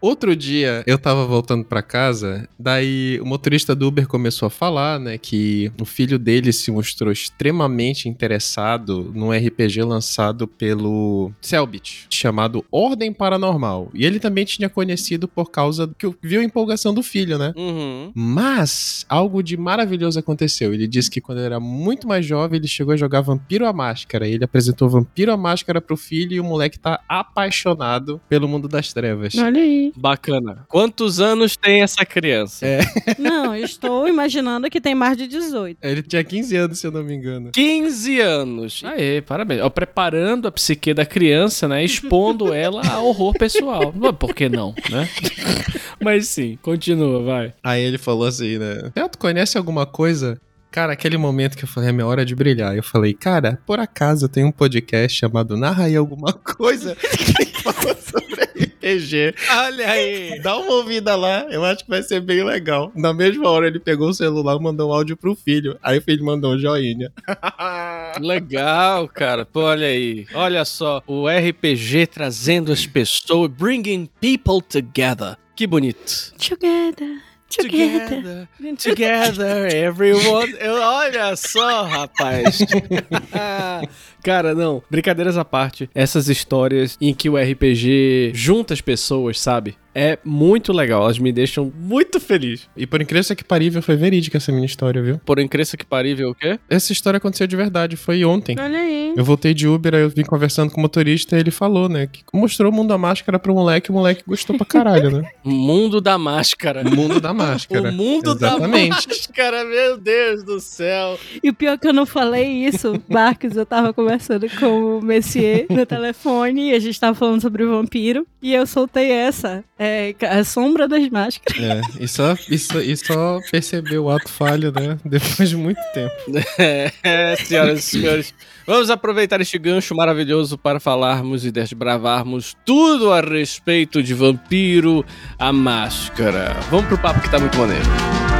Outro 0.00 0.36
dia 0.36 0.82
eu 0.86 0.98
tava 0.98 1.26
voltando 1.26 1.64
pra 1.64 1.82
casa, 1.82 2.48
daí 2.58 3.18
o 3.20 3.26
motorista 3.26 3.74
do 3.74 3.88
Uber 3.88 4.06
começou 4.06 4.46
a 4.46 4.50
falar, 4.50 5.00
né, 5.00 5.18
que 5.18 5.72
o 5.80 5.84
filho 5.84 6.18
dele 6.18 6.52
se 6.52 6.70
mostrou 6.70 7.12
extremamente 7.12 8.08
interessado 8.08 9.10
num 9.14 9.32
RPG 9.32 9.82
lançado 9.82 10.46
pelo 10.46 11.32
Selbit, 11.40 12.06
chamado 12.10 12.64
Ordem 12.70 13.12
Paranormal. 13.12 13.90
E 13.92 14.04
ele 14.04 14.20
também 14.20 14.44
tinha 14.44 14.68
conhecido 14.68 15.26
por 15.26 15.50
causa 15.50 15.90
que 15.98 16.08
viu 16.22 16.40
a 16.40 16.44
empolgação 16.44 16.94
do 16.94 17.02
filho, 17.02 17.38
né? 17.38 17.52
Uhum. 17.56 18.12
Mas 18.14 19.04
algo 19.08 19.42
de 19.42 19.56
maravilhoso 19.56 20.18
aconteceu. 20.18 20.72
Ele 20.72 20.86
disse 20.86 21.10
que 21.10 21.20
quando 21.20 21.38
ele 21.38 21.46
era 21.46 21.60
muito 21.60 22.06
mais 22.06 22.24
jovem, 22.24 22.58
ele 22.58 22.68
chegou 22.68 22.94
a 22.94 22.96
jogar 22.96 23.20
Vampiro 23.20 23.66
à 23.66 23.72
Máscara. 23.72 24.28
Ele 24.28 24.44
apresentou 24.44 24.88
Vampiro 24.88 25.32
à 25.32 25.36
Máscara 25.36 25.80
pro 25.80 25.96
filho 25.96 26.34
e 26.34 26.40
o 26.40 26.44
moleque 26.44 26.78
tá 26.78 27.00
apaixonado 27.08 28.20
pelo 28.28 28.48
mundo 28.48 28.68
das 28.68 28.92
trevas. 28.92 29.34
Olha 29.36 29.60
aí. 29.60 29.87
Bacana. 29.96 30.64
Quantos 30.68 31.20
anos 31.20 31.56
tem 31.56 31.82
essa 31.82 32.04
criança? 32.04 32.66
É. 32.66 32.80
Não, 33.18 33.54
eu 33.54 33.64
estou 33.64 34.08
imaginando 34.08 34.68
que 34.70 34.80
tem 34.80 34.94
mais 34.94 35.16
de 35.16 35.26
18. 35.26 35.78
Ele 35.82 36.02
tinha 36.02 36.22
15 36.24 36.56
anos, 36.56 36.78
se 36.78 36.86
eu 36.86 36.90
não 36.90 37.02
me 37.02 37.14
engano. 37.14 37.50
15 37.52 38.20
anos. 38.20 38.82
Aê, 38.84 39.20
parabéns. 39.20 39.60
Ó, 39.62 39.70
preparando 39.70 40.48
a 40.48 40.52
psique 40.52 40.92
da 40.94 41.04
criança, 41.06 41.66
né? 41.68 41.84
Expondo 41.84 42.52
ela 42.54 42.82
a 42.86 43.00
horror 43.00 43.32
pessoal. 43.38 43.92
Não, 43.94 44.12
Por 44.14 44.34
que 44.34 44.48
não, 44.48 44.74
né? 44.90 45.08
Mas 46.00 46.28
sim, 46.28 46.58
continua, 46.62 47.22
vai. 47.22 47.54
Aí 47.62 47.82
ele 47.82 47.98
falou 47.98 48.26
assim, 48.26 48.58
né? 48.58 48.90
"Ah, 48.96 49.08
Tu 49.08 49.18
conhece 49.18 49.58
alguma 49.58 49.84
coisa? 49.86 50.40
Cara, 50.70 50.92
aquele 50.92 51.16
momento 51.16 51.56
que 51.56 51.64
eu 51.64 51.68
falei, 51.68 51.88
é 51.88 51.92
minha 51.92 52.06
hora 52.06 52.24
de 52.26 52.34
brilhar. 52.34 52.76
Eu 52.76 52.82
falei, 52.82 53.14
cara, 53.14 53.58
por 53.66 53.80
acaso 53.80 54.28
tem 54.28 54.44
um 54.44 54.52
podcast 54.52 55.18
chamado 55.18 55.56
Narra 55.56 55.84
aí 55.84 55.96
alguma 55.96 56.32
coisa 56.32 56.94
que 56.94 57.62
fala 57.62 57.96
sobre 57.96 58.67
RPG. 58.82 59.34
Olha 59.50 59.90
aí. 59.90 60.40
Dá 60.42 60.56
uma 60.56 60.74
ouvida 60.74 61.14
lá, 61.16 61.46
eu 61.50 61.64
acho 61.64 61.84
que 61.84 61.90
vai 61.90 62.02
ser 62.02 62.20
bem 62.20 62.42
legal. 62.42 62.92
Na 62.94 63.12
mesma 63.12 63.48
hora 63.48 63.66
ele 63.66 63.78
pegou 63.78 64.08
o 64.08 64.14
celular 64.14 64.56
e 64.56 64.62
mandou 64.62 64.90
um 64.90 64.92
áudio 64.92 65.16
pro 65.16 65.34
filho. 65.34 65.78
Aí 65.82 65.98
o 65.98 66.02
filho 66.02 66.24
mandou 66.24 66.54
um 66.54 66.58
joinha. 66.58 67.12
Legal, 68.20 69.08
cara. 69.08 69.44
Pô, 69.44 69.62
olha 69.62 69.86
aí. 69.86 70.26
Olha 70.34 70.64
só, 70.64 71.02
o 71.06 71.26
RPG 71.28 72.06
trazendo 72.08 72.72
as 72.72 72.86
pessoas, 72.86 73.50
bringing 73.50 74.08
people 74.20 74.60
together. 74.62 75.36
Que 75.54 75.66
bonito. 75.66 76.32
Together. 76.38 77.20
Together. 77.48 78.46
Together, 78.76 79.74
everyone. 79.74 80.54
Olha 80.62 81.34
só, 81.34 81.84
rapaz. 81.84 82.58
Cara, 84.28 84.54
não. 84.54 84.82
Brincadeiras 84.90 85.38
à 85.38 85.44
parte. 85.44 85.88
Essas 85.94 86.28
histórias 86.28 86.98
em 87.00 87.14
que 87.14 87.30
o 87.30 87.38
RPG 87.38 88.32
junta 88.34 88.74
as 88.74 88.82
pessoas, 88.82 89.40
sabe? 89.40 89.74
É 89.94 90.18
muito 90.22 90.72
legal. 90.72 91.02
Elas 91.02 91.18
me 91.18 91.32
deixam 91.32 91.72
muito 91.74 92.20
feliz. 92.20 92.68
E 92.76 92.86
por 92.86 93.00
incrível 93.00 93.34
que 93.34 93.42
parível, 93.42 93.82
foi 93.82 93.96
verídica 93.96 94.36
essa 94.36 94.52
minha 94.52 94.66
história, 94.66 95.02
viu? 95.02 95.18
Por 95.18 95.40
incrível 95.40 95.76
que 95.76 95.84
parível, 95.84 96.30
o 96.30 96.34
quê? 96.34 96.58
Essa 96.70 96.92
história 96.92 97.16
aconteceu 97.16 97.46
de 97.46 97.56
verdade, 97.56 97.96
foi 97.96 98.24
ontem. 98.24 98.54
Olha 98.60 98.78
aí. 98.78 99.14
Eu 99.16 99.24
voltei 99.24 99.52
de 99.54 99.66
Uber, 99.66 99.94
aí 99.94 100.02
eu 100.02 100.10
vim 100.10 100.22
conversando 100.22 100.70
com 100.70 100.78
o 100.78 100.82
motorista 100.82 101.36
e 101.36 101.40
ele 101.40 101.50
falou, 101.50 101.88
né? 101.88 102.06
Que 102.06 102.22
mostrou 102.32 102.70
o 102.70 102.74
mundo 102.74 102.90
da 102.90 102.98
máscara 102.98 103.40
pro 103.40 103.54
moleque, 103.54 103.90
o 103.90 103.94
moleque 103.94 104.22
gostou 104.24 104.56
pra 104.56 104.64
caralho, 104.64 105.10
né? 105.10 105.30
Mundo 105.42 106.00
da 106.00 106.16
máscara. 106.16 106.84
Mundo 106.84 107.20
da 107.20 107.32
máscara. 107.34 107.90
O 107.90 107.92
mundo 107.92 108.36
Exatamente. 108.36 108.90
da 108.90 109.14
máscara, 109.14 109.64
meu 109.64 109.96
Deus 109.96 110.44
do 110.44 110.60
céu. 110.60 111.18
E 111.42 111.48
o 111.48 111.54
pior 111.54 111.72
é 111.72 111.78
que 111.78 111.88
eu 111.88 111.92
não 111.92 112.06
falei 112.06 112.64
isso, 112.66 113.02
Marcos, 113.08 113.56
eu 113.56 113.66
tava 113.66 113.92
conversando 113.92 114.17
com 114.58 114.98
o 114.98 115.02
Messier 115.02 115.66
no 115.70 115.84
telefone 115.86 116.70
e 116.70 116.74
a 116.74 116.78
gente 116.78 116.98
tava 116.98 117.14
falando 117.14 117.40
sobre 117.40 117.64
o 117.64 117.70
vampiro 117.70 118.26
e 118.40 118.54
eu 118.54 118.66
soltei 118.66 119.10
essa, 119.10 119.64
é, 119.78 120.14
a 120.22 120.44
sombra 120.44 120.86
das 120.86 121.08
máscaras. 121.08 121.62
É, 121.62 121.80
e 122.00 122.08
só, 122.08 122.36
e, 122.48 122.58
só, 122.58 122.80
e 122.80 122.96
só 122.96 123.40
percebeu 123.50 124.04
o 124.04 124.10
ato 124.10 124.28
falho, 124.28 124.72
né? 124.72 124.98
Depois 125.04 125.48
de 125.48 125.56
muito 125.56 125.80
tempo. 125.92 126.14
É, 127.02 127.36
senhoras 127.36 127.78
e 127.78 127.82
senhores, 127.82 128.34
vamos 128.66 128.90
aproveitar 128.90 129.40
este 129.40 129.58
gancho 129.58 129.94
maravilhoso 129.94 130.58
para 130.58 130.80
falarmos 130.80 131.44
e 131.44 131.50
desbravarmos 131.50 132.56
tudo 132.64 133.12
a 133.12 133.20
respeito 133.20 134.02
de 134.02 134.14
Vampiro 134.14 135.04
a 135.38 135.52
Máscara. 135.52 136.56
Vamos 136.70 136.86
pro 136.86 136.98
papo 136.98 137.20
que 137.20 137.30
tá 137.30 137.38
muito 137.38 137.56
maneiro. 137.56 138.37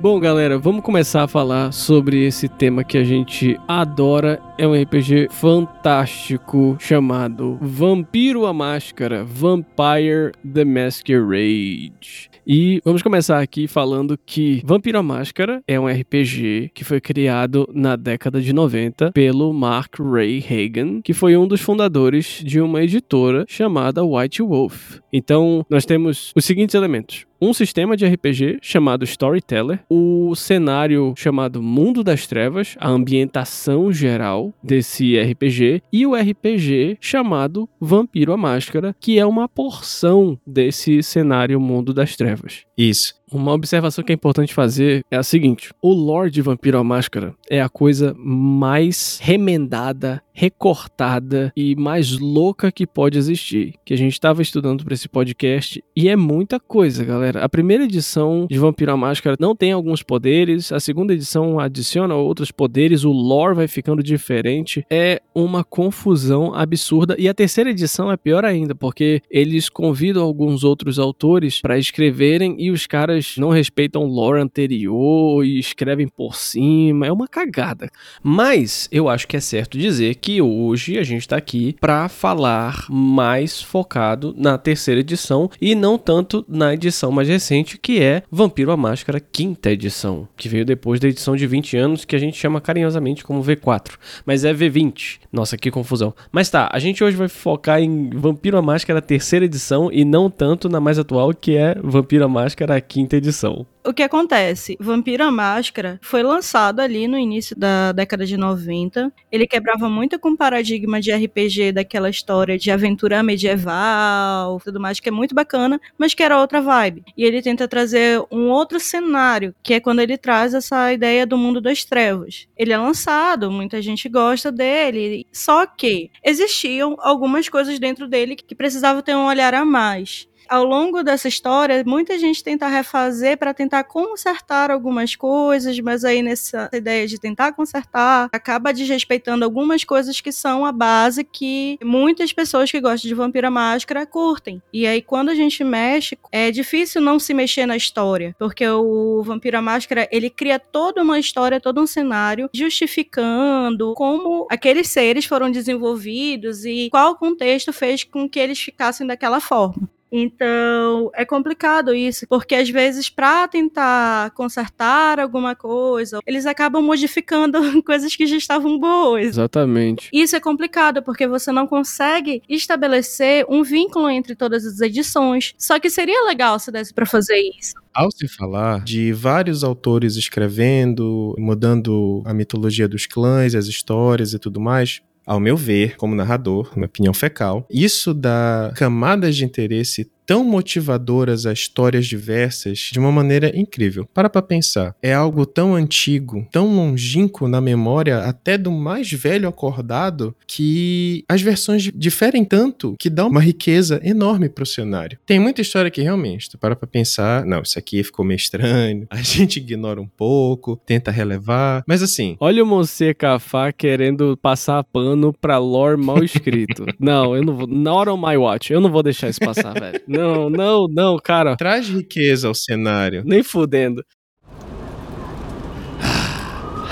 Bom, 0.00 0.20
galera, 0.20 0.56
vamos 0.56 0.84
começar 0.84 1.24
a 1.24 1.28
falar 1.28 1.72
sobre 1.72 2.24
esse 2.24 2.48
tema 2.48 2.84
que 2.84 2.96
a 2.96 3.02
gente 3.02 3.58
adora. 3.66 4.40
É 4.56 4.64
um 4.64 4.72
RPG 4.72 5.26
fantástico 5.28 6.76
chamado 6.78 7.58
Vampiro 7.60 8.46
a 8.46 8.52
Máscara 8.52 9.24
Vampire 9.24 10.30
the 10.54 10.64
Masquerade. 10.64 12.30
E 12.46 12.80
vamos 12.84 13.02
começar 13.02 13.40
aqui 13.40 13.66
falando 13.66 14.16
que 14.24 14.62
Vampiro 14.64 15.00
a 15.00 15.02
Máscara 15.02 15.60
é 15.66 15.78
um 15.80 15.88
RPG 15.88 16.70
que 16.72 16.84
foi 16.84 17.00
criado 17.00 17.68
na 17.74 17.96
década 17.96 18.40
de 18.40 18.52
90 18.52 19.10
pelo 19.10 19.52
Mark 19.52 19.98
Ray 19.98 20.38
Hagan, 20.48 21.00
que 21.02 21.12
foi 21.12 21.36
um 21.36 21.46
dos 21.46 21.60
fundadores 21.60 22.40
de 22.44 22.60
uma 22.60 22.84
editora 22.84 23.44
chamada 23.48 24.04
White 24.04 24.42
Wolf. 24.42 25.00
Então, 25.12 25.66
nós 25.68 25.84
temos 25.84 26.32
os 26.36 26.44
seguintes 26.44 26.76
elementos 26.76 27.26
um 27.40 27.52
sistema 27.52 27.96
de 27.96 28.06
RPG 28.06 28.58
chamado 28.60 29.04
Storyteller, 29.04 29.80
o 29.88 30.34
cenário 30.34 31.14
chamado 31.16 31.62
Mundo 31.62 32.02
das 32.02 32.26
Trevas, 32.26 32.76
a 32.78 32.88
ambientação 32.88 33.92
geral 33.92 34.52
desse 34.62 35.18
RPG 35.18 35.82
e 35.92 36.06
o 36.06 36.14
RPG 36.14 36.98
chamado 37.00 37.68
Vampiro 37.80 38.32
à 38.32 38.36
Máscara, 38.36 38.94
que 39.00 39.18
é 39.18 39.26
uma 39.26 39.48
porção 39.48 40.38
desse 40.46 41.02
cenário 41.02 41.60
Mundo 41.60 41.94
das 41.94 42.16
Trevas. 42.16 42.64
Isso. 42.76 43.17
Uma 43.30 43.52
observação 43.52 44.02
que 44.02 44.12
é 44.12 44.14
importante 44.14 44.54
fazer 44.54 45.04
é 45.10 45.16
a 45.16 45.22
seguinte: 45.22 45.72
o 45.82 45.92
lore 45.92 46.30
de 46.30 46.42
Vampiro 46.42 46.78
à 46.78 46.84
Máscara 46.84 47.34
é 47.50 47.60
a 47.60 47.68
coisa 47.68 48.14
mais 48.18 49.18
remendada, 49.22 50.22
recortada 50.32 51.52
e 51.56 51.74
mais 51.76 52.18
louca 52.18 52.72
que 52.72 52.86
pode 52.86 53.18
existir. 53.18 53.74
Que 53.84 53.92
a 53.92 53.96
gente 53.96 54.12
estava 54.12 54.40
estudando 54.40 54.84
para 54.84 54.94
esse 54.94 55.08
podcast 55.08 55.82
e 55.94 56.08
é 56.08 56.16
muita 56.16 56.58
coisa, 56.58 57.04
galera. 57.04 57.44
A 57.44 57.48
primeira 57.48 57.84
edição 57.84 58.46
de 58.48 58.58
Vampiro 58.58 58.92
à 58.92 58.96
Máscara 58.96 59.36
não 59.38 59.54
tem 59.54 59.72
alguns 59.72 60.02
poderes, 60.02 60.72
a 60.72 60.80
segunda 60.80 61.12
edição 61.12 61.58
adiciona 61.58 62.14
outros 62.14 62.50
poderes, 62.50 63.04
o 63.04 63.12
lore 63.12 63.56
vai 63.56 63.68
ficando 63.68 64.02
diferente. 64.02 64.86
É 64.90 65.20
uma 65.34 65.64
confusão 65.64 66.54
absurda 66.54 67.16
e 67.18 67.28
a 67.28 67.34
terceira 67.34 67.70
edição 67.70 68.10
é 68.10 68.16
pior 68.16 68.44
ainda, 68.44 68.74
porque 68.74 69.20
eles 69.30 69.68
convidam 69.68 70.22
alguns 70.22 70.64
outros 70.64 70.98
autores 70.98 71.60
para 71.60 71.78
escreverem 71.78 72.56
e 72.58 72.70
os 72.70 72.86
caras 72.86 73.17
não 73.36 73.50
respeitam 73.50 74.02
o 74.02 74.06
lore 74.06 74.40
anterior 74.40 75.44
e 75.44 75.58
escrevem 75.58 76.08
por 76.08 76.34
cima. 76.34 77.06
É 77.06 77.12
uma 77.12 77.28
cagada. 77.28 77.90
Mas 78.22 78.88
eu 78.92 79.08
acho 79.08 79.26
que 79.26 79.36
é 79.36 79.40
certo 79.40 79.78
dizer 79.78 80.16
que 80.16 80.40
hoje 80.40 80.98
a 80.98 81.02
gente 81.02 81.22
está 81.22 81.36
aqui 81.36 81.76
para 81.80 82.08
falar 82.08 82.86
mais 82.88 83.60
focado 83.60 84.34
na 84.36 84.58
terceira 84.58 85.00
edição 85.00 85.50
e 85.60 85.74
não 85.74 85.98
tanto 85.98 86.44
na 86.48 86.74
edição 86.74 87.10
mais 87.10 87.28
recente, 87.28 87.78
que 87.78 88.00
é 88.00 88.22
Vampiro 88.30 88.72
à 88.72 88.76
Máscara, 88.76 89.20
quinta 89.20 89.70
edição, 89.70 90.28
que 90.36 90.48
veio 90.48 90.64
depois 90.64 91.00
da 91.00 91.08
edição 91.08 91.36
de 91.36 91.46
20 91.46 91.76
anos, 91.76 92.04
que 92.04 92.16
a 92.16 92.18
gente 92.18 92.36
chama 92.36 92.60
carinhosamente 92.60 93.24
como 93.24 93.42
V4, 93.42 93.92
mas 94.24 94.44
é 94.44 94.52
V20. 94.52 95.18
Nossa, 95.32 95.56
que 95.56 95.70
confusão. 95.70 96.14
Mas 96.32 96.50
tá, 96.50 96.68
a 96.72 96.78
gente 96.78 97.02
hoje 97.02 97.16
vai 97.16 97.28
focar 97.28 97.80
em 97.80 98.10
Vampiro 98.10 98.56
à 98.56 98.62
Máscara, 98.62 99.02
terceira 99.02 99.44
edição, 99.44 99.90
e 99.92 100.04
não 100.04 100.30
tanto 100.30 100.68
na 100.68 100.80
mais 100.80 100.98
atual, 100.98 101.32
que 101.34 101.56
é 101.56 101.74
Vampiro 101.82 102.24
à 102.24 102.28
Máscara, 102.28 102.80
quinta 102.80 103.07
edição 103.16 103.66
o 103.88 103.92
que 103.94 104.02
acontece? 104.02 104.76
Vampiro 104.78 105.24
à 105.24 105.30
Máscara 105.30 105.98
foi 106.02 106.22
lançado 106.22 106.80
ali 106.80 107.08
no 107.08 107.16
início 107.16 107.56
da 107.56 107.90
década 107.90 108.26
de 108.26 108.36
90. 108.36 109.10
Ele 109.32 109.46
quebrava 109.46 109.88
muito 109.88 110.18
com 110.18 110.32
o 110.32 110.36
paradigma 110.36 111.00
de 111.00 111.10
RPG 111.10 111.72
daquela 111.72 112.10
história 112.10 112.58
de 112.58 112.70
aventura 112.70 113.22
medieval, 113.22 114.60
tudo 114.62 114.78
mais, 114.78 115.00
que 115.00 115.08
é 115.08 115.12
muito 115.12 115.34
bacana, 115.34 115.80
mas 115.96 116.12
que 116.12 116.22
era 116.22 116.38
outra 116.38 116.60
vibe. 116.60 117.02
E 117.16 117.24
ele 117.24 117.40
tenta 117.40 117.66
trazer 117.66 118.22
um 118.30 118.50
outro 118.50 118.78
cenário, 118.78 119.54
que 119.62 119.72
é 119.72 119.80
quando 119.80 120.00
ele 120.00 120.18
traz 120.18 120.52
essa 120.52 120.92
ideia 120.92 121.24
do 121.24 121.38
mundo 121.38 121.58
das 121.58 121.82
trevas. 121.82 122.46
Ele 122.58 122.74
é 122.74 122.76
lançado, 122.76 123.50
muita 123.50 123.80
gente 123.80 124.06
gosta 124.06 124.52
dele, 124.52 125.26
só 125.32 125.64
que 125.64 126.10
existiam 126.22 126.94
algumas 126.98 127.48
coisas 127.48 127.78
dentro 127.78 128.06
dele 128.06 128.36
que 128.36 128.54
precisavam 128.54 129.00
ter 129.00 129.16
um 129.16 129.24
olhar 129.24 129.54
a 129.54 129.64
mais 129.64 130.28
ao 130.48 130.64
longo 130.64 131.02
dessa 131.02 131.28
história, 131.28 131.82
muita 131.86 132.18
gente 132.18 132.42
tenta 132.42 132.66
refazer 132.68 133.36
para 133.36 133.54
tentar 133.54 133.84
consertar 133.84 134.70
algumas 134.70 135.14
coisas, 135.14 135.78
mas 135.80 136.04
aí 136.04 136.22
nessa 136.22 136.68
ideia 136.72 137.06
de 137.06 137.18
tentar 137.18 137.52
consertar, 137.52 138.28
acaba 138.32 138.72
desrespeitando 138.72 139.44
algumas 139.44 139.84
coisas 139.84 140.20
que 140.20 140.32
são 140.32 140.64
a 140.64 140.72
base 140.72 141.24
que 141.24 141.78
muitas 141.82 142.32
pessoas 142.32 142.70
que 142.70 142.80
gostam 142.80 143.08
de 143.08 143.14
Vampira 143.14 143.50
Máscara 143.50 144.06
curtem. 144.06 144.62
E 144.72 144.86
aí 144.86 145.02
quando 145.02 145.28
a 145.30 145.34
gente 145.34 145.62
mexe, 145.62 146.18
é 146.32 146.50
difícil 146.50 147.00
não 147.00 147.18
se 147.18 147.34
mexer 147.34 147.66
na 147.66 147.76
história, 147.76 148.34
porque 148.38 148.66
o 148.66 149.22
Vampira 149.22 149.60
Máscara, 149.60 150.08
ele 150.10 150.30
cria 150.30 150.58
toda 150.58 151.02
uma 151.02 151.18
história, 151.18 151.60
todo 151.60 151.80
um 151.80 151.86
cenário 151.86 152.48
justificando 152.52 153.94
como 153.94 154.46
aqueles 154.50 154.88
seres 154.88 155.24
foram 155.24 155.50
desenvolvidos 155.50 156.64
e 156.64 156.88
qual 156.90 157.16
contexto 157.16 157.72
fez 157.72 158.04
com 158.04 158.28
que 158.28 158.38
eles 158.38 158.58
ficassem 158.58 159.06
daquela 159.06 159.40
forma. 159.40 159.88
Então, 160.10 161.10
é 161.14 161.24
complicado 161.24 161.94
isso, 161.94 162.26
porque 162.28 162.54
às 162.54 162.68
vezes, 162.68 163.10
para 163.10 163.46
tentar 163.46 164.30
consertar 164.30 165.20
alguma 165.20 165.54
coisa, 165.54 166.20
eles 166.26 166.46
acabam 166.46 166.82
modificando 166.82 167.58
coisas 167.82 168.14
que 168.16 168.26
já 168.26 168.36
estavam 168.36 168.78
boas. 168.78 169.26
Exatamente. 169.26 170.08
Isso 170.12 170.34
é 170.34 170.40
complicado, 170.40 171.02
porque 171.02 171.26
você 171.26 171.52
não 171.52 171.66
consegue 171.66 172.42
estabelecer 172.48 173.44
um 173.48 173.62
vínculo 173.62 174.08
entre 174.08 174.34
todas 174.34 174.64
as 174.64 174.80
edições. 174.80 175.54
Só 175.58 175.78
que 175.78 175.90
seria 175.90 176.24
legal 176.24 176.58
se 176.58 176.70
desse 176.72 176.94
para 176.94 177.06
fazer 177.06 177.38
isso. 177.58 177.74
Ao 177.94 178.10
se 178.10 178.28
falar 178.28 178.84
de 178.84 179.12
vários 179.12 179.64
autores 179.64 180.16
escrevendo, 180.16 181.34
mudando 181.36 182.22
a 182.24 182.32
mitologia 182.32 182.86
dos 182.86 183.06
clãs, 183.06 183.54
as 183.54 183.66
histórias 183.66 184.32
e 184.32 184.38
tudo 184.38 184.60
mais, 184.60 185.02
ao 185.28 185.38
meu 185.38 185.58
ver, 185.58 185.94
como 185.98 186.14
narrador, 186.14 186.72
minha 186.74 186.86
opinião 186.86 187.12
fecal, 187.12 187.66
isso 187.70 188.14
dá 188.14 188.72
camadas 188.74 189.36
de 189.36 189.44
interesse 189.44 190.10
tão 190.28 190.44
motivadoras 190.44 191.46
a 191.46 191.54
histórias 191.54 192.06
diversas 192.06 192.90
de 192.92 192.98
uma 192.98 193.10
maneira 193.10 193.50
incrível. 193.58 194.06
Para 194.12 194.28
pra 194.28 194.42
pensar, 194.42 194.94
é 195.02 195.14
algo 195.14 195.46
tão 195.46 195.74
antigo, 195.74 196.46
tão 196.52 196.66
longínquo 196.76 197.48
na 197.48 197.62
memória 197.62 198.18
até 198.18 198.58
do 198.58 198.70
mais 198.70 199.10
velho 199.10 199.48
acordado 199.48 200.36
que 200.46 201.24
as 201.26 201.40
versões 201.40 201.90
diferem 201.94 202.44
tanto 202.44 202.94
que 203.00 203.08
dá 203.08 203.24
uma 203.24 203.40
riqueza 203.40 204.02
enorme 204.04 204.50
pro 204.50 204.66
cenário. 204.66 205.18
Tem 205.24 205.40
muita 205.40 205.62
história 205.62 205.90
que 205.90 206.02
realmente, 206.02 206.50
tu 206.50 206.58
para 206.58 206.76
pra 206.76 206.86
pensar, 206.86 207.46
não, 207.46 207.62
isso 207.62 207.78
aqui 207.78 208.04
ficou 208.04 208.22
meio 208.22 208.36
estranho, 208.36 209.06
a 209.08 209.22
gente 209.22 209.56
ignora 209.56 209.98
um 209.98 210.06
pouco, 210.06 210.76
tenta 210.84 211.10
relevar, 211.10 211.82
mas 211.88 212.02
assim... 212.02 212.36
Olha 212.38 212.62
o 212.62 212.66
Monse 212.66 213.14
Cafá 213.14 213.72
querendo 213.72 214.36
passar 214.36 214.84
pano 214.84 215.32
pra 215.32 215.56
lore 215.56 215.96
mal 215.96 216.22
escrito. 216.22 216.84
não, 217.00 217.34
eu 217.34 217.42
não 217.42 217.56
vou, 217.56 217.66
not 217.66 218.10
on 218.10 218.18
my 218.18 218.36
watch, 218.36 218.70
eu 218.70 218.80
não 218.80 218.90
vou 218.90 219.02
deixar 219.02 219.30
isso 219.30 219.40
passar, 219.40 219.72
velho. 219.72 220.02
Não, 220.18 220.50
não, 220.50 220.88
não, 220.88 221.16
cara. 221.16 221.56
Traz 221.56 221.88
riqueza 221.88 222.48
ao 222.48 222.54
cenário. 222.54 223.22
Nem 223.24 223.40
fudendo. 223.40 224.04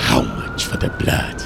How 0.09 0.23
much 0.23 0.65
for 0.65 0.79
the 0.79 0.89
blood? 0.91 1.45